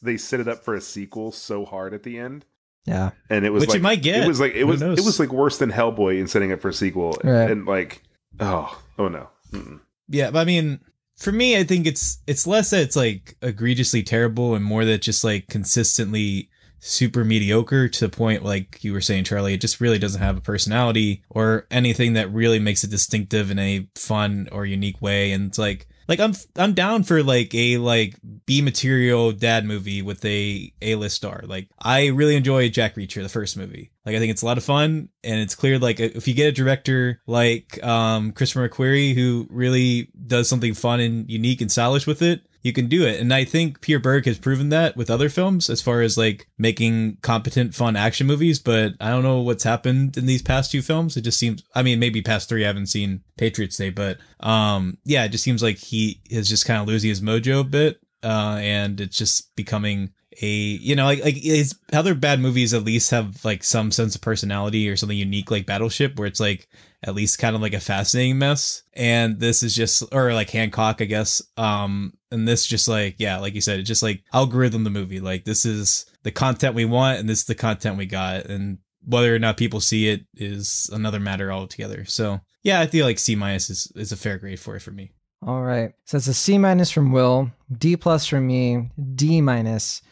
they 0.00 0.16
set 0.16 0.40
it 0.40 0.48
up 0.48 0.64
for 0.64 0.74
a 0.74 0.80
sequel 0.80 1.32
so 1.32 1.64
hard 1.66 1.92
at 1.92 2.02
the 2.02 2.18
end. 2.18 2.46
yeah. 2.86 3.10
and 3.28 3.44
it 3.44 3.50
was 3.50 3.60
Which 3.62 3.70
like 3.70 3.78
it 3.80 3.82
might 3.82 4.02
get. 4.02 4.22
It 4.24 4.26
was 4.28 4.40
like 4.40 4.54
it 4.54 4.60
Who 4.60 4.68
was 4.68 4.80
knows? 4.80 4.98
it 4.98 5.04
was 5.04 5.20
like 5.20 5.32
worse 5.32 5.58
than 5.58 5.70
Hellboy 5.70 6.18
in 6.18 6.28
setting 6.28 6.52
up 6.52 6.60
for 6.62 6.68
a 6.68 6.72
sequel, 6.72 7.18
Right. 7.22 7.50
and 7.50 7.66
like 7.66 8.02
oh 8.40 8.80
oh 8.98 9.08
no, 9.08 9.28
Mm-mm. 9.52 9.80
Yeah, 10.08 10.30
but 10.30 10.38
I 10.38 10.44
mean, 10.46 10.80
for 11.16 11.32
me, 11.32 11.58
I 11.58 11.64
think 11.64 11.86
it's 11.86 12.18
it's 12.26 12.46
less 12.46 12.70
that 12.70 12.82
it's 12.82 12.96
like 12.96 13.36
egregiously 13.42 14.02
terrible, 14.02 14.54
and 14.54 14.64
more 14.64 14.84
that 14.84 15.02
just 15.02 15.24
like 15.24 15.48
consistently 15.48 16.50
super 16.78 17.24
mediocre 17.24 17.88
to 17.88 18.00
the 18.06 18.16
point 18.16 18.44
like 18.44 18.84
you 18.84 18.92
were 18.92 19.00
saying 19.00 19.24
charlie 19.24 19.54
it 19.54 19.60
just 19.60 19.80
really 19.80 19.98
doesn't 19.98 20.20
have 20.20 20.36
a 20.36 20.42
personality 20.42 21.22
or 21.30 21.66
anything 21.70 22.12
that 22.12 22.30
really 22.32 22.58
makes 22.58 22.84
it 22.84 22.90
distinctive 22.90 23.50
in 23.50 23.58
a 23.58 23.88
fun 23.94 24.48
or 24.52 24.66
unique 24.66 25.00
way. 25.00 25.32
And 25.32 25.48
it's 25.48 25.58
like 25.58 25.88
like 26.08 26.20
i'm 26.20 26.34
i'm 26.56 26.74
down 26.74 27.02
for 27.02 27.22
like 27.22 27.54
a 27.54 27.78
like 27.78 28.16
b 28.46 28.62
material 28.62 29.32
dad 29.32 29.64
movie 29.64 30.02
with 30.02 30.24
a 30.24 30.72
a-list 30.82 31.16
star. 31.16 31.42
Like 31.46 31.68
i 31.80 32.06
really 32.06 32.36
enjoy 32.36 32.68
jack 32.68 32.94
reacher 32.94 33.22
the 33.22 33.28
first 33.28 33.56
movie. 33.56 33.90
Like 34.04 34.14
i 34.14 34.18
think 34.18 34.30
it's 34.30 34.42
a 34.42 34.46
lot 34.46 34.58
of 34.58 34.64
fun 34.64 35.08
and 35.24 35.40
it's 35.40 35.54
clear 35.54 35.78
like 35.78 36.00
if 36.00 36.28
you 36.28 36.34
get 36.34 36.48
a 36.48 36.52
director 36.52 37.20
like 37.26 37.82
um 37.84 38.32
christopher 38.32 38.68
mcquarrie 38.68 39.14
who 39.14 39.46
really 39.50 40.10
does 40.26 40.48
something 40.48 40.74
fun 40.74 41.00
and 41.00 41.28
unique 41.30 41.60
and 41.60 41.72
stylish 41.72 42.06
with 42.06 42.22
it 42.22 42.42
you 42.62 42.72
can 42.72 42.88
do 42.88 43.06
it. 43.06 43.20
And 43.20 43.32
I 43.32 43.44
think 43.44 43.80
Peter 43.80 43.98
Berg 43.98 44.26
has 44.26 44.38
proven 44.38 44.68
that 44.70 44.96
with 44.96 45.10
other 45.10 45.28
films 45.28 45.70
as 45.70 45.80
far 45.80 46.00
as 46.00 46.18
like 46.18 46.48
making 46.58 47.18
competent, 47.22 47.74
fun 47.74 47.96
action 47.96 48.26
movies. 48.26 48.58
But 48.58 48.94
I 49.00 49.10
don't 49.10 49.22
know 49.22 49.40
what's 49.40 49.64
happened 49.64 50.16
in 50.16 50.26
these 50.26 50.42
past 50.42 50.70
two 50.70 50.82
films. 50.82 51.16
It 51.16 51.22
just 51.22 51.38
seems, 51.38 51.62
I 51.74 51.82
mean, 51.82 51.98
maybe 51.98 52.22
past 52.22 52.48
three, 52.48 52.64
I 52.64 52.68
haven't 52.68 52.86
seen 52.86 53.22
Patriots 53.36 53.76
Day, 53.76 53.90
but, 53.90 54.18
um, 54.40 54.98
yeah, 55.04 55.24
it 55.24 55.30
just 55.30 55.44
seems 55.44 55.62
like 55.62 55.78
he 55.78 56.20
is 56.28 56.48
just 56.48 56.66
kind 56.66 56.80
of 56.80 56.88
losing 56.88 57.10
his 57.10 57.20
mojo 57.20 57.60
a 57.60 57.64
bit. 57.64 58.00
Uh, 58.22 58.58
and 58.60 59.00
it's 59.00 59.18
just 59.18 59.54
becoming 59.54 60.10
a, 60.42 60.46
you 60.46 60.96
know, 60.96 61.04
like, 61.04 61.22
like 61.22 61.36
his 61.36 61.78
other 61.92 62.14
bad 62.14 62.40
movies 62.40 62.74
at 62.74 62.84
least 62.84 63.10
have 63.10 63.44
like 63.44 63.62
some 63.62 63.92
sense 63.92 64.14
of 64.14 64.20
personality 64.20 64.88
or 64.88 64.96
something 64.96 65.16
unique 65.16 65.50
like 65.50 65.66
Battleship 65.66 66.18
where 66.18 66.26
it's 66.26 66.40
like, 66.40 66.68
at 67.02 67.14
least 67.14 67.38
kind 67.38 67.54
of 67.54 67.62
like 67.62 67.74
a 67.74 67.78
fascinating 67.78 68.38
mess. 68.38 68.82
And 68.94 69.38
this 69.38 69.62
is 69.62 69.76
just, 69.76 70.02
or 70.12 70.34
like 70.34 70.50
Hancock, 70.50 71.00
I 71.00 71.04
guess. 71.04 71.40
Um, 71.56 72.14
and 72.30 72.46
this 72.46 72.66
just 72.66 72.88
like 72.88 73.16
yeah, 73.18 73.38
like 73.38 73.54
you 73.54 73.60
said, 73.60 73.80
it 73.80 73.84
just 73.84 74.02
like 74.02 74.22
algorithm 74.32 74.84
the 74.84 74.90
movie. 74.90 75.20
Like 75.20 75.44
this 75.44 75.64
is 75.64 76.06
the 76.22 76.32
content 76.32 76.74
we 76.74 76.84
want, 76.84 77.18
and 77.18 77.28
this 77.28 77.40
is 77.40 77.46
the 77.46 77.54
content 77.54 77.96
we 77.96 78.06
got, 78.06 78.46
and 78.46 78.78
whether 79.04 79.34
or 79.34 79.38
not 79.38 79.56
people 79.56 79.80
see 79.80 80.08
it 80.08 80.26
is 80.34 80.90
another 80.92 81.20
matter 81.20 81.52
altogether. 81.52 82.04
So 82.04 82.40
yeah, 82.62 82.80
I 82.80 82.86
feel 82.86 83.06
like 83.06 83.18
C 83.18 83.34
minus 83.36 83.70
is 83.70 83.92
is 83.94 84.12
a 84.12 84.16
fair 84.16 84.38
grade 84.38 84.60
for 84.60 84.76
it 84.76 84.80
for 84.80 84.90
me. 84.90 85.12
All 85.46 85.62
right. 85.62 85.92
So 86.04 86.16
it's 86.16 86.26
a 86.26 86.34
C 86.34 86.58
minus 86.58 86.90
from 86.90 87.12
Will, 87.12 87.50
D 87.76 87.96
plus 87.96 88.26
from 88.26 88.46
me, 88.46 88.90
D 89.14 89.40
minus 89.40 90.02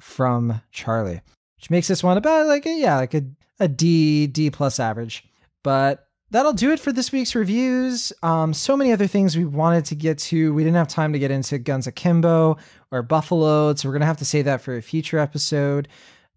from 0.00 0.60
Charlie, 0.72 1.22
which 1.56 1.70
makes 1.70 1.88
this 1.88 2.02
one 2.02 2.16
about 2.16 2.46
like 2.46 2.66
a, 2.66 2.76
yeah, 2.76 2.96
like 2.96 3.14
a, 3.14 3.24
a 3.60 3.68
D, 3.68 4.26
D 4.26 4.50
plus 4.50 4.80
average. 4.80 5.24
But 5.62 6.06
that'll 6.34 6.52
do 6.52 6.72
it 6.72 6.80
for 6.80 6.90
this 6.90 7.12
week's 7.12 7.36
reviews. 7.36 8.12
Um, 8.24 8.52
so 8.52 8.76
many 8.76 8.90
other 8.90 9.06
things 9.06 9.36
we 9.36 9.44
wanted 9.44 9.84
to 9.84 9.94
get 9.94 10.18
to. 10.18 10.52
We 10.52 10.64
didn't 10.64 10.74
have 10.74 10.88
time 10.88 11.12
to 11.12 11.18
get 11.20 11.30
into 11.30 11.58
Guns 11.58 11.86
Akimbo 11.86 12.56
or 12.90 13.02
Buffalo, 13.02 13.72
so 13.76 13.88
we're 13.88 13.92
gonna 13.92 14.06
have 14.06 14.16
to 14.16 14.24
save 14.24 14.44
that 14.46 14.60
for 14.60 14.76
a 14.76 14.82
future 14.82 15.20
episode. 15.20 15.86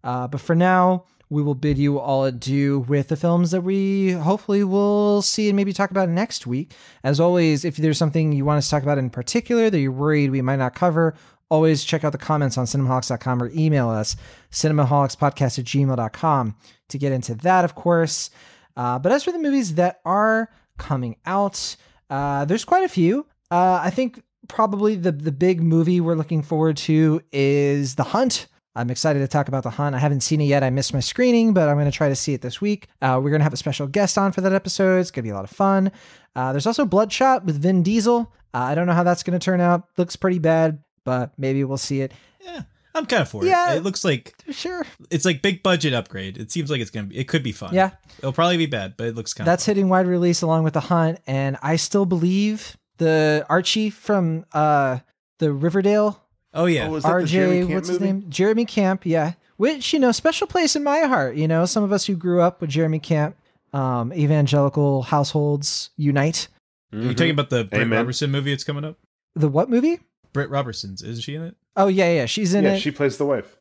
Uh, 0.04 0.28
but 0.28 0.40
for 0.40 0.54
now, 0.54 1.04
we 1.30 1.42
will 1.42 1.56
bid 1.56 1.78
you 1.78 1.98
all 1.98 2.24
adieu 2.24 2.78
with 2.86 3.08
the 3.08 3.16
films 3.16 3.50
that 3.50 3.62
we 3.62 4.12
hopefully 4.12 4.62
will 4.62 5.20
see 5.20 5.48
and 5.48 5.56
maybe 5.56 5.72
talk 5.72 5.90
about 5.90 6.08
next 6.08 6.46
week. 6.46 6.70
As 7.02 7.18
always, 7.18 7.64
if 7.64 7.76
there's 7.76 7.98
something 7.98 8.30
you 8.30 8.44
want 8.44 8.58
us 8.58 8.66
to 8.66 8.70
talk 8.70 8.84
about 8.84 8.98
in 8.98 9.10
particular 9.10 9.68
that 9.68 9.80
you're 9.80 9.90
worried 9.90 10.30
we 10.30 10.42
might 10.42 10.60
not 10.60 10.76
cover, 10.76 11.14
always 11.50 11.82
check 11.82 12.04
out 12.04 12.12
the 12.12 12.18
comments 12.18 12.56
on 12.56 12.66
cinemaholics.com 12.66 13.42
or 13.42 13.50
email 13.52 13.88
us, 13.88 14.14
cinemaholics.podcast 14.52 15.58
at 15.58 15.64
gmail.com 15.64 16.54
to 16.86 16.98
get 16.98 17.10
into 17.10 17.34
that, 17.34 17.64
of 17.64 17.74
course. 17.74 18.30
Uh, 18.78 18.98
but 18.98 19.12
as 19.12 19.24
for 19.24 19.32
the 19.32 19.38
movies 19.38 19.74
that 19.74 20.00
are 20.06 20.48
coming 20.78 21.16
out, 21.26 21.76
uh, 22.08 22.46
there's 22.46 22.64
quite 22.64 22.84
a 22.84 22.88
few. 22.88 23.26
Uh, 23.50 23.80
I 23.82 23.90
think 23.90 24.22
probably 24.46 24.94
the 24.96 25.12
the 25.12 25.32
big 25.32 25.60
movie 25.60 26.00
we're 26.00 26.14
looking 26.14 26.42
forward 26.42 26.76
to 26.78 27.20
is 27.32 27.96
The 27.96 28.04
Hunt. 28.04 28.46
I'm 28.76 28.90
excited 28.90 29.18
to 29.18 29.28
talk 29.28 29.48
about 29.48 29.64
The 29.64 29.70
Hunt. 29.70 29.96
I 29.96 29.98
haven't 29.98 30.20
seen 30.20 30.40
it 30.40 30.44
yet. 30.44 30.62
I 30.62 30.70
missed 30.70 30.94
my 30.94 31.00
screening, 31.00 31.52
but 31.52 31.68
I'm 31.68 31.74
going 31.74 31.90
to 31.90 31.96
try 31.96 32.08
to 32.08 32.14
see 32.14 32.32
it 32.34 32.42
this 32.42 32.60
week. 32.60 32.86
Uh, 33.02 33.20
we're 33.20 33.30
going 33.30 33.40
to 33.40 33.44
have 33.44 33.52
a 33.52 33.56
special 33.56 33.88
guest 33.88 34.16
on 34.16 34.30
for 34.30 34.40
that 34.42 34.52
episode. 34.52 35.00
It's 35.00 35.10
going 35.10 35.24
to 35.24 35.28
be 35.28 35.32
a 35.32 35.34
lot 35.34 35.44
of 35.44 35.50
fun. 35.50 35.90
Uh, 36.36 36.52
there's 36.52 36.66
also 36.66 36.84
Bloodshot 36.84 37.44
with 37.44 37.60
Vin 37.60 37.82
Diesel. 37.82 38.32
Uh, 38.54 38.58
I 38.58 38.76
don't 38.76 38.86
know 38.86 38.92
how 38.92 39.02
that's 39.02 39.24
going 39.24 39.38
to 39.38 39.44
turn 39.44 39.60
out. 39.60 39.88
Looks 39.96 40.14
pretty 40.14 40.38
bad, 40.38 40.78
but 41.04 41.32
maybe 41.36 41.64
we'll 41.64 41.76
see 41.76 42.02
it. 42.02 42.12
Yeah, 42.40 42.62
I'm 42.94 43.06
kind 43.06 43.22
of 43.22 43.28
for 43.28 43.44
it. 43.44 43.48
Yeah. 43.48 43.74
it. 43.74 43.78
It 43.78 43.82
looks 43.84 44.04
like 44.04 44.34
Sure. 44.50 44.84
it's 45.10 45.24
like 45.24 45.42
big 45.42 45.62
budget 45.62 45.92
upgrade. 45.94 46.36
It 46.38 46.50
seems 46.50 46.70
like 46.70 46.80
it's 46.80 46.90
gonna 46.90 47.06
be. 47.06 47.18
It 47.18 47.28
could 47.28 47.42
be 47.42 47.52
fun. 47.52 47.74
Yeah. 47.74 47.90
it'll 48.18 48.32
probably 48.32 48.56
be 48.56 48.66
bad, 48.66 48.94
but 48.96 49.06
it 49.08 49.14
looks 49.14 49.34
kind 49.34 49.46
of 49.46 49.52
That's 49.52 49.64
of. 49.64 49.76
hitting 49.76 49.88
wide 49.88 50.06
release 50.06 50.42
along 50.42 50.64
with 50.64 50.74
The 50.74 50.80
Hunt. 50.80 51.20
And 51.26 51.56
I 51.62 51.76
still 51.76 52.06
believe 52.06 52.76
the 52.96 53.46
Archie 53.48 53.90
from 53.90 54.44
uh, 54.52 54.98
the 55.38 55.52
Riverdale 55.52 56.22
Oh 56.54 56.64
yeah, 56.66 56.86
Oh, 56.88 56.92
was 56.92 57.04
that 57.04 57.10
the 57.18 57.24
RJ, 57.24 57.58
Camp 57.60 57.70
what's 57.74 57.88
his 57.88 58.00
movie? 58.00 58.12
name? 58.12 58.24
Jeremy 58.30 58.64
Camp, 58.64 59.04
yeah. 59.04 59.34
Which, 59.58 59.92
you 59.92 59.98
know, 59.98 60.12
special 60.12 60.46
place 60.46 60.74
in 60.76 60.82
my 60.82 61.00
heart. 61.00 61.36
You 61.36 61.46
know, 61.46 61.66
some 61.66 61.84
of 61.84 61.92
us 61.92 62.06
who 62.06 62.16
grew 62.16 62.40
up 62.40 62.60
with 62.60 62.70
Jeremy 62.70 62.98
Camp, 63.00 63.36
um, 63.72 64.12
evangelical 64.14 65.02
households 65.02 65.90
unite. 65.96 66.48
Are 66.92 66.98
you 67.00 67.12
talking 67.14 67.32
about 67.32 67.50
the 67.50 67.64
Britt 67.64 67.88
Robertson 67.90 68.30
movie 68.30 68.50
that's 68.50 68.64
coming 68.64 68.84
up? 68.84 68.96
The 69.34 69.48
what 69.48 69.68
movie? 69.68 70.00
Britt 70.32 70.48
Robertson's 70.48 71.02
isn't 71.02 71.22
she 71.22 71.34
in 71.34 71.42
it? 71.42 71.56
Oh 71.76 71.86
yeah, 71.88 72.12
yeah, 72.12 72.26
she's 72.26 72.54
in 72.54 72.64
yeah, 72.64 72.74
it. 72.74 72.80
she 72.80 72.90
plays 72.90 73.18
the 73.18 73.26
wife. 73.26 73.56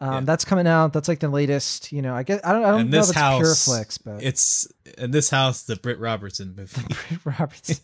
um, 0.00 0.12
yeah. 0.12 0.20
That's 0.20 0.44
coming 0.44 0.66
out. 0.66 0.92
That's 0.92 1.08
like 1.08 1.20
the 1.20 1.28
latest. 1.28 1.92
You 1.92 2.02
know, 2.02 2.14
I 2.14 2.22
guess 2.22 2.40
I 2.44 2.52
don't. 2.52 2.64
I 2.64 2.70
don't 2.70 2.80
and 2.82 2.90
know 2.90 2.98
if 2.98 3.02
this 3.02 3.10
it's 3.10 3.18
house, 3.18 3.68
Pureflix, 3.68 3.98
but 4.04 4.22
it's 4.22 4.68
in 4.98 5.10
this 5.10 5.30
house 5.30 5.62
the 5.62 5.76
Britt 5.76 5.98
Robertson 5.98 6.54
movie. 6.56 6.82
Roberts. 7.24 7.80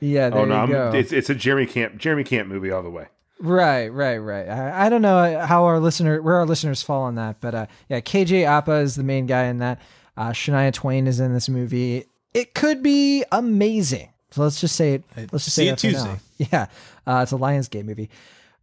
yeah, 0.00 0.30
there 0.30 0.40
Oh 0.40 0.44
no, 0.44 0.66
you 0.66 0.76
I'm, 0.76 0.94
it's 0.94 1.12
it's 1.12 1.30
a 1.30 1.34
Jeremy 1.34 1.66
Camp 1.66 1.96
Jeremy 1.98 2.24
Camp 2.24 2.48
movie 2.48 2.70
all 2.70 2.82
the 2.82 2.90
way. 2.90 3.06
Right, 3.38 3.88
right, 3.88 4.16
right. 4.16 4.48
I, 4.48 4.86
I 4.86 4.88
don't 4.88 5.02
know 5.02 5.44
how 5.44 5.64
our 5.64 5.78
listener, 5.78 6.22
where 6.22 6.36
our 6.36 6.46
listeners 6.46 6.82
fall 6.82 7.02
on 7.02 7.16
that, 7.16 7.38
but 7.40 7.54
uh, 7.54 7.66
yeah, 7.88 8.00
KJ 8.00 8.46
Apa 8.46 8.76
is 8.76 8.96
the 8.96 9.02
main 9.02 9.26
guy 9.26 9.44
in 9.44 9.58
that. 9.58 9.80
Uh, 10.16 10.30
Shania 10.30 10.72
Twain 10.72 11.06
is 11.06 11.20
in 11.20 11.34
this 11.34 11.46
movie. 11.50 12.06
It 12.32 12.54
could 12.54 12.82
be 12.82 13.24
amazing. 13.30 14.08
So 14.30 14.42
let's 14.42 14.58
just 14.58 14.74
say 14.74 14.94
it. 14.94 15.04
Let's 15.16 15.44
just 15.44 15.54
see 15.54 15.66
say 15.66 15.68
it 15.68 15.78
that 15.78 16.02
for 16.02 16.08
now. 16.08 16.18
Yeah, 16.38 16.66
uh, 17.06 17.20
it's 17.22 17.32
a 17.32 17.36
Lionsgate 17.36 17.84
movie. 17.84 18.08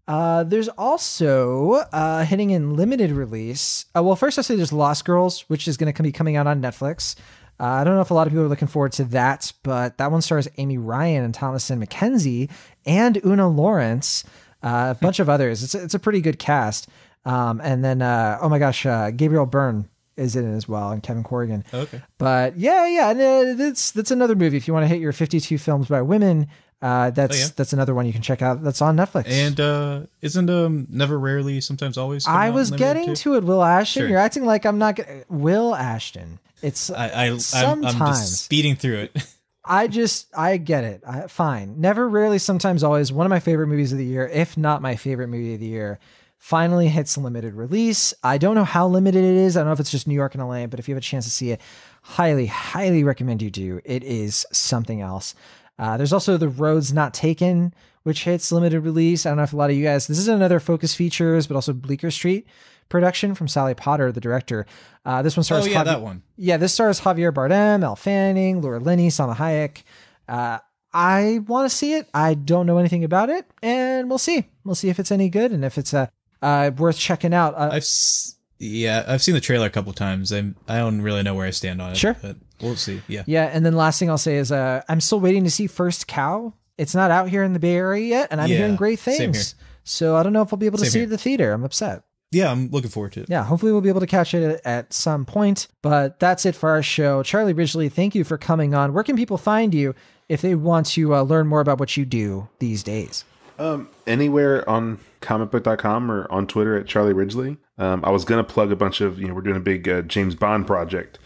Uh, 0.08 0.44
there's 0.44 0.68
also 0.70 1.74
uh, 1.94 2.26
hitting 2.26 2.50
in 2.50 2.76
limited 2.76 3.12
release. 3.12 3.86
Uh, 3.96 4.04
well, 4.04 4.16
first 4.16 4.38
I'll 4.38 4.44
say 4.44 4.56
there's 4.56 4.74
Lost 4.74 5.06
Girls, 5.06 5.42
which 5.48 5.68
is 5.68 5.78
going 5.78 5.94
to 5.94 6.04
be 6.04 6.12
coming 6.12 6.36
out 6.36 6.48
on 6.48 6.62
Netflix. 6.62 7.16
Uh, 7.60 7.66
I 7.66 7.84
don't 7.84 7.96
know 7.96 8.02
if 8.02 8.12
a 8.12 8.14
lot 8.14 8.28
of 8.28 8.34
people 8.34 8.46
are 8.46 8.50
looking 8.50 8.68
forward 8.68 8.92
to 8.94 9.06
that, 9.06 9.54
but 9.64 9.98
that 9.98 10.12
one 10.12 10.22
stars 10.22 10.48
Amy 10.58 10.78
Ryan 10.78 11.24
and 11.24 11.34
Thomasin 11.34 11.84
McKenzie 11.84 12.50
and 12.86 13.24
Oona 13.26 13.48
Laurence, 13.48 14.24
uh, 14.64 14.94
a 14.98 15.00
bunch 15.00 15.20
of 15.20 15.30
others. 15.30 15.64
It's 15.64 15.76
a, 15.76 15.84
it's 15.84 15.94
a 15.94 16.00
pretty 16.00 16.20
good 16.20 16.40
cast. 16.40 16.90
Um, 17.26 17.62
and 17.64 17.86
then, 17.86 18.02
uh, 18.02 18.40
oh 18.42 18.50
my 18.50 18.60
gosh, 18.60 18.86
uh, 18.86 19.12
Gabriel 19.12 19.46
Byrne 19.46 19.88
is 20.18 20.36
in 20.36 20.52
it 20.52 20.56
as 20.56 20.68
well, 20.68 20.92
and 20.92 21.02
Kevin 21.02 21.24
Corrigan. 21.24 21.64
Okay. 21.74 22.02
But 22.18 22.58
yeah, 22.58 22.86
yeah, 22.88 23.12
and, 23.12 23.22
uh, 23.22 23.54
that's 23.64 23.92
that's 23.92 24.12
another 24.12 24.36
movie. 24.36 24.58
If 24.58 24.68
you 24.68 24.74
want 24.74 24.84
to 24.84 24.88
hit 24.88 25.00
your 25.00 25.14
52 25.14 25.58
films 25.58 25.88
by 25.88 26.02
women, 26.02 26.48
uh, 26.84 27.10
that's 27.10 27.36
Oh, 27.36 27.40
yeah. 27.40 27.48
that's 27.56 27.74
another 27.74 27.96
one 27.96 28.06
you 28.06 28.14
can 28.14 28.22
check 28.22 28.42
out. 28.44 28.62
That's 28.62 28.82
on 28.82 28.96
Netflix. 28.98 29.24
And 29.28 29.60
uh 29.60 30.02
isn't 30.22 30.50
um 30.50 30.86
never 30.90 31.18
rarely 31.18 31.62
sometimes 31.62 31.98
always? 31.98 32.28
I 32.28 32.50
was 32.52 32.70
getting 32.70 33.08
too? 33.16 33.32
to 33.32 33.36
it, 33.38 33.44
Will 33.44 33.64
Ashton. 33.64 34.02
Sure. 34.02 34.10
You're 34.10 34.20
acting 34.20 34.46
like 34.46 34.66
I'm 34.66 34.78
not. 34.78 34.98
Get- 34.98 35.26
Will 35.30 35.74
Ashton. 35.74 36.40
It's 36.62 36.90
I, 36.92 37.08
I 37.08 37.26
I'm, 37.28 37.34
I'm 37.34 37.40
sometimes. 37.40 38.20
just 38.20 38.44
speeding 38.46 38.76
through 38.76 38.98
it. 39.10 39.28
I 39.66 39.88
just 39.88 40.28
I 40.38 40.58
get 40.58 40.84
it. 40.84 41.04
I, 41.08 41.28
fine. 41.28 41.80
Never, 41.80 42.08
rarely, 42.10 42.38
sometimes, 42.38 42.84
always. 42.84 43.14
One 43.14 43.26
of 43.26 43.30
my 43.30 43.40
favorite 43.40 43.68
movies 43.68 43.94
of 43.94 43.98
the 43.98 44.06
year, 44.06 44.28
if 44.28 44.58
not 44.58 44.82
my 44.82 44.98
favorite 44.98 45.28
movie 45.30 45.54
of 45.54 45.62
the 45.62 45.66
year, 45.68 46.00
finally 46.38 46.90
hits 46.90 47.18
limited 47.18 47.54
release. 47.54 48.14
I 48.24 48.38
don't 48.38 48.56
know 48.56 48.66
how 48.66 48.88
limited 48.90 49.24
it 49.24 49.38
is. 49.38 49.56
I 49.56 49.62
don't 49.62 49.68
know 49.68 49.74
if 49.74 49.80
it's 49.80 49.90
just 49.92 50.06
New 50.06 50.16
York 50.16 50.36
and 50.36 50.46
LA, 50.46 50.68
but 50.68 50.80
if 50.80 50.90
you 50.90 50.96
have 50.96 51.02
a 51.02 51.06
chance 51.06 51.24
to 51.24 51.32
see 51.32 51.52
it, 51.52 51.62
highly, 52.02 52.46
highly 52.48 53.06
recommend 53.06 53.42
you 53.42 53.50
do. 53.50 53.80
It 53.86 54.04
is 54.04 54.46
something 54.52 55.00
else. 55.00 55.34
Uh, 55.80 55.98
there's 55.98 56.14
also 56.14 56.38
The 56.38 56.50
Roads 56.50 56.94
Not 56.94 57.14
Taken, 57.14 57.74
which 58.04 58.24
hits 58.26 58.52
limited 58.52 58.82
release. 58.82 59.26
I 59.26 59.30
don't 59.30 59.38
know 59.38 59.44
if 59.44 59.54
a 59.54 59.58
lot 59.58 59.70
of 59.70 59.76
you 59.76 59.84
guys. 59.84 60.08
This 60.08 60.20
is 60.20 60.28
another 60.28 60.60
Focus 60.60 60.94
Features, 60.96 61.48
but 61.48 61.56
also 61.56 61.74
Bleecker 61.74 62.12
Street 62.12 62.48
production 62.90 63.34
from 63.34 63.48
Sally 63.48 63.74
Potter, 63.74 64.12
the 64.12 64.20
director. 64.22 64.66
Uh, 65.06 65.22
this 65.24 65.36
one 65.36 65.44
stars 65.44 65.64
oh 65.66 65.68
yeah, 65.68 65.82
Javi- 65.82 65.86
that 65.86 66.02
one. 66.02 66.22
yeah, 66.38 66.58
this 66.58 66.74
stars 66.74 67.00
Javier 67.02 67.34
Bardem, 67.34 67.82
Elle 67.84 67.96
Fanning, 67.96 68.62
Laura 68.62 68.80
Linney, 68.80 69.08
Salma 69.08 69.36
Hayek. 69.36 69.84
Uh, 70.28 70.60
I 70.94 71.40
want 71.48 71.70
to 71.70 71.76
see 71.76 71.94
it. 71.94 72.08
I 72.14 72.36
don't 72.36 72.68
know 72.68 72.78
anything 72.78 73.04
about 73.04 73.30
it, 73.30 73.50
and 73.64 74.10
we'll 74.10 74.20
see. 74.20 74.46
We'll 74.64 74.76
see 74.76 74.90
if 74.90 75.00
it's 75.00 75.12
any 75.12 75.28
good 75.30 75.52
and 75.52 75.66
if 75.66 75.78
it's 75.80 75.94
uh, 75.94 76.06
uh, 76.44 76.70
worth 76.78 76.98
checking 77.00 77.34
out. 77.34 77.56
Uh, 77.56 77.70
I've 77.72 77.78
s- 77.78 78.33
yeah, 78.60 79.04
I've 79.08 79.22
seen 79.22 79.34
the 79.36 79.42
trailer 79.42 79.68
a 79.68 79.70
couple 79.70 79.92
times. 79.94 80.32
I'm 80.32 80.56
I 80.68 80.78
don't 80.78 81.02
really 81.02 81.24
know 81.24 81.36
where 81.36 81.46
I 81.48 81.52
stand 81.52 81.82
on 81.82 81.92
it. 81.92 81.98
Sure. 81.98 82.16
but 82.22 82.38
we'll 82.62 82.76
see. 82.76 83.02
Yeah. 83.08 83.24
yeah, 83.28 83.50
and 83.52 83.66
then 83.66 83.76
last 83.76 84.00
thing 84.00 84.10
I'll 84.10 84.18
say 84.18 84.38
is 84.38 84.52
uh, 84.52 84.82
I'm 84.88 85.02
still 85.02 85.20
waiting 85.20 85.44
to 85.44 85.52
see 85.52 85.68
First 85.68 86.08
Cow. 86.08 86.54
It's 86.78 86.96
not 86.96 87.12
out 87.12 87.30
here 87.30 87.44
in 87.44 87.54
the 87.54 87.60
Bay 87.60 87.76
Area 87.76 88.06
yet, 88.06 88.28
and 88.32 88.42
I'm 88.42 88.50
Yeah, 88.50 88.58
hearing 88.58 88.76
great 88.76 89.00
same 89.00 89.18
things. 89.18 89.54
here. 89.54 89.66
So 89.84 90.16
I 90.16 90.24
don't 90.24 90.34
know 90.34 90.42
if 90.42 90.52
I'll 90.54 90.58
be 90.58 90.66
able 90.66 90.78
to 90.80 90.86
Same 90.86 90.92
see 90.92 91.00
it 91.02 91.04
at 91.04 91.10
the 91.10 91.18
theater. 91.18 91.52
I'm 91.52 91.64
upset. 91.64 92.04
Yeah, 92.32 92.50
I'm 92.52 92.70
looking 92.72 92.90
forward 92.90 93.12
to 93.14 93.22
it. 93.22 93.30
yeah, 93.30 93.44
hopefully 93.44 93.72
we'll 93.72 93.82
be 93.82 93.90
able 93.90 94.00
to 94.00 94.08
catch 94.08 94.34
it 94.34 94.60
at 94.66 94.92
some 94.92 95.24
point. 95.24 95.68
But 95.84 96.20
that's 96.20 96.48
it 96.48 96.56
for 96.56 96.70
our 96.70 96.82
show. 96.82 97.22
Charlie 97.22 97.54
Ridgely, 97.54 97.90
thank 97.90 98.16
you 98.16 98.24
for 98.24 98.40
coming 98.40 98.74
on. 98.74 98.92
Where 98.94 99.04
can 99.04 99.16
people 99.16 99.38
find 99.38 99.72
you 99.72 99.94
if 100.30 100.42
they 100.42 100.56
want 100.56 100.88
to 100.88 101.14
uh, 101.14 101.22
learn 101.22 101.46
more 101.46 101.60
about 101.62 101.80
what 101.80 101.96
you 101.96 102.06
do 102.06 102.48
these 102.58 102.82
days? 102.82 103.24
Um, 103.60 103.90
anywhere 104.08 104.68
on 104.70 105.00
comicbook.com 105.22 106.12
or 106.12 106.32
on 106.32 106.48
Twitter 106.48 106.78
at 106.78 106.88
Charlie 106.88 107.14
Ridgely. 107.14 107.58
Um, 107.78 108.04
I 108.06 108.12
was 108.12 108.26
gonna 108.26 108.44
plug 108.44 108.72
a 108.72 108.76
bunch 108.76 109.02
of 109.02 109.20
you 109.20 109.28
know 109.28 109.34
we're 109.34 109.42
doing 109.42 109.58
a 109.58 109.62
big 109.62 109.88
uh, 109.90 110.02
James 110.04 110.36
Bond 110.36 110.68
project 110.68 111.20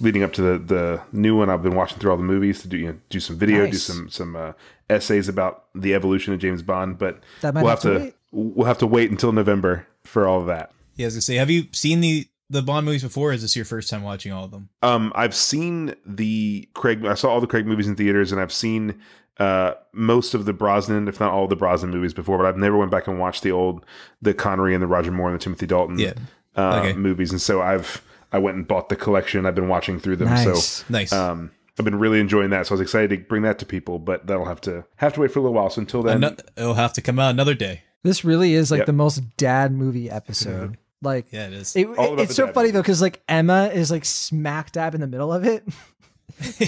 leading 0.00 0.22
up 0.22 0.32
to 0.34 0.42
the 0.42 0.58
the 0.58 1.02
new 1.12 1.36
one. 1.36 1.50
I've 1.50 1.62
been 1.62 1.74
watching 1.74 1.98
through 1.98 2.10
all 2.10 2.16
the 2.16 2.22
movies 2.22 2.62
to 2.62 2.68
do 2.68 2.76
you 2.76 2.86
know 2.88 2.98
do 3.10 3.20
some 3.20 3.36
video, 3.38 3.66
do 3.66 3.76
some 3.76 4.08
some 4.08 4.36
uh, 4.36 4.52
essays 4.90 5.28
about 5.28 5.64
the 5.74 5.94
evolution 5.94 6.32
of 6.34 6.40
James 6.40 6.62
Bond. 6.62 6.98
But 6.98 7.20
That 7.40 7.54
we'll 7.54 7.66
have 7.66 7.82
have 7.82 7.92
to 7.92 7.98
to 7.98 8.04
wait. 8.04 8.14
we'll 8.32 8.66
have 8.66 8.78
to 8.78 8.86
wait 8.86 9.10
until 9.10 9.32
November 9.32 9.86
for 10.04 10.26
all 10.26 10.40
of 10.40 10.46
that. 10.46 10.72
Yeah, 10.96 11.04
I 11.04 11.08
was 11.08 11.14
gonna 11.14 11.22
say, 11.22 11.36
have 11.36 11.50
you 11.50 11.64
seen 11.72 12.00
the 12.00 12.26
the 12.50 12.62
Bond 12.62 12.84
movies 12.84 13.02
before? 13.02 13.30
Or 13.30 13.32
is 13.32 13.42
this 13.42 13.56
your 13.56 13.64
first 13.64 13.88
time 13.88 14.02
watching 14.02 14.32
all 14.32 14.44
of 14.44 14.50
them? 14.50 14.68
Um, 14.82 15.12
I've 15.14 15.34
seen 15.34 15.94
the 16.04 16.68
Craig. 16.74 17.04
I 17.06 17.14
saw 17.14 17.30
all 17.30 17.40
the 17.40 17.46
Craig 17.46 17.66
movies 17.66 17.86
in 17.86 17.96
theaters, 17.96 18.30
and 18.32 18.40
I've 18.40 18.52
seen 18.52 19.00
uh 19.42 19.74
most 19.92 20.34
of 20.34 20.44
the 20.44 20.52
Brosnan, 20.52 21.08
if 21.08 21.18
not 21.20 21.32
all 21.32 21.46
the 21.48 21.56
Brosnan 21.56 21.90
movies 21.90 22.14
before. 22.14 22.38
But 22.38 22.46
I've 22.46 22.56
never 22.56 22.76
went 22.76 22.90
back 22.90 23.06
and 23.08 23.18
watched 23.18 23.42
the 23.42 23.52
old, 23.52 23.84
the 24.20 24.34
Connery 24.34 24.74
and 24.74 24.82
the 24.82 24.86
Roger 24.86 25.10
Moore 25.12 25.28
and 25.30 25.38
the 25.38 25.42
Timothy 25.42 25.66
Dalton 25.66 25.98
Yeah. 25.98 26.12
uh, 26.56 26.80
Okay. 26.80 26.92
movies. 26.94 27.30
And 27.30 27.40
so 27.40 27.60
I've 27.60 28.02
I 28.32 28.38
went 28.38 28.56
and 28.56 28.66
bought 28.66 28.88
the 28.88 28.96
collection. 28.96 29.44
I've 29.46 29.54
been 29.54 29.68
watching 29.68 29.98
through 29.98 30.16
them. 30.16 30.28
Nice. 30.28 30.44
So 30.68 30.84
Nice. 30.88 31.12
um, 31.12 31.50
I've 31.78 31.84
been 31.84 31.98
really 31.98 32.20
enjoying 32.20 32.50
that. 32.50 32.66
So 32.66 32.72
I 32.72 32.74
was 32.74 32.80
excited 32.80 33.10
to 33.10 33.16
bring 33.28 33.42
that 33.42 33.58
to 33.58 33.66
people, 33.66 33.98
but 33.98 34.26
that'll 34.26 34.46
have 34.46 34.60
to 34.62 34.84
have 34.96 35.12
to 35.14 35.20
wait 35.20 35.30
for 35.32 35.38
a 35.38 35.42
little 35.42 35.54
while. 35.54 35.68
So 35.70 35.80
until 35.80 36.02
then, 36.02 36.24
Ano- 36.24 36.36
it'll 36.56 36.74
have 36.74 36.92
to 36.94 37.02
come 37.02 37.18
out 37.18 37.30
another 37.30 37.54
day. 37.54 37.82
This 38.04 38.24
really 38.24 38.54
is 38.54 38.70
like 38.70 38.78
Yep. 38.78 38.86
the 38.86 38.92
most 38.94 39.36
dad 39.36 39.72
movie 39.72 40.10
episode. 40.10 40.76
Like, 41.04 41.26
Yeah, 41.32 41.48
it 41.48 41.54
is. 41.54 41.74
it, 41.74 41.86
All 41.98 42.20
it's 42.20 42.36
so 42.36 42.46
dad 42.46 42.54
funny 42.54 42.66
movie. 42.68 42.72
though 42.74 42.82
because 42.82 43.02
like 43.02 43.20
Emma 43.28 43.70
is 43.74 43.90
like 43.90 44.04
smack 44.04 44.70
dab 44.70 44.94
in 44.94 45.00
the 45.00 45.08
middle 45.08 45.32
of 45.32 45.44
it. 45.44 45.64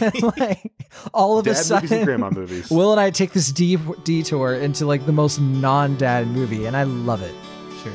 and 0.03 0.23
like 0.39 0.73
All 1.13 1.39
of 1.39 1.47
a 1.47 1.51
Dad 1.51 1.57
movies 1.57 1.71
and 1.71 1.89
sudden, 1.89 2.05
grandma 2.05 2.31
movies. 2.31 2.71
Will 2.71 2.93
and 2.93 3.01
I 3.01 3.11
take 3.11 3.33
this 3.33 3.51
deep 3.53 3.81
detour 4.05 4.55
into 4.55 4.87
like 4.87 5.07
the 5.07 5.13
most 5.13 5.41
non-dad 5.41 6.27
movie, 6.29 6.67
and 6.67 6.77
I 6.77 6.85
love 6.85 7.23
it. 7.23 7.35
Sure. 7.83 7.93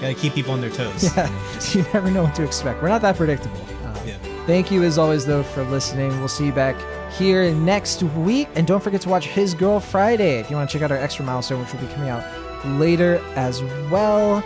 Gotta 0.00 0.14
keep 0.14 0.34
people 0.34 0.52
on 0.52 0.60
their 0.60 0.70
toes. 0.70 1.14
Yeah, 1.16 1.30
you 1.72 1.82
never 1.94 2.10
know 2.10 2.24
what 2.24 2.34
to 2.36 2.42
expect. 2.44 2.82
We're 2.82 2.88
not 2.88 3.02
that 3.02 3.16
predictable. 3.16 3.56
Um, 3.84 3.94
Yeah. 4.06 4.16
Thank 4.46 4.70
you, 4.72 4.82
as 4.82 4.98
always, 4.98 5.24
though, 5.26 5.42
for 5.44 5.62
listening. 5.64 6.10
We'll 6.18 6.28
see 6.28 6.46
you 6.46 6.52
back 6.52 6.76
here 7.12 7.52
next 7.54 8.02
week. 8.02 8.48
And 8.56 8.66
don't 8.66 8.82
forget 8.82 9.00
to 9.02 9.08
watch 9.08 9.26
His 9.26 9.54
Girl 9.54 9.78
Friday 9.78 10.40
if 10.40 10.50
you 10.50 10.56
want 10.56 10.68
to 10.68 10.72
check 10.76 10.82
out 10.82 10.90
our 10.90 10.98
extra 10.98 11.24
milestone, 11.24 11.60
which 11.60 11.72
will 11.72 11.80
be 11.80 11.86
coming 11.94 12.08
out 12.08 12.24
later 12.66 13.22
as 13.36 13.62
well. 13.90 14.42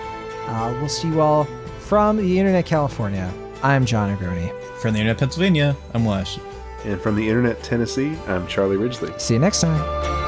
Uh, 0.47 0.75
we'll 0.79 0.89
see 0.89 1.09
you 1.09 1.21
all 1.23 1.45
from 1.81 2.19
the 2.19 2.39
Internet 2.39 2.67
California. 2.67 3.33
I'm 3.63 3.87
Jon 3.87 4.15
Negroni. 4.15 4.53
From 4.81 4.93
the 4.93 5.01
internet, 5.01 5.19
Pennsylvania, 5.19 5.75
I'm 5.95 6.05
Wash. 6.05 6.39
And 6.87 7.01
from 7.01 7.17
the 7.17 7.29
internet 7.29 7.63
Tennessee, 7.65 8.17
I'm 8.29 8.47
Charlie 8.47 8.77
Ridgely. 8.77 9.13
See 9.19 9.35
you 9.35 9.41
next 9.41 9.61
time. 9.61 10.26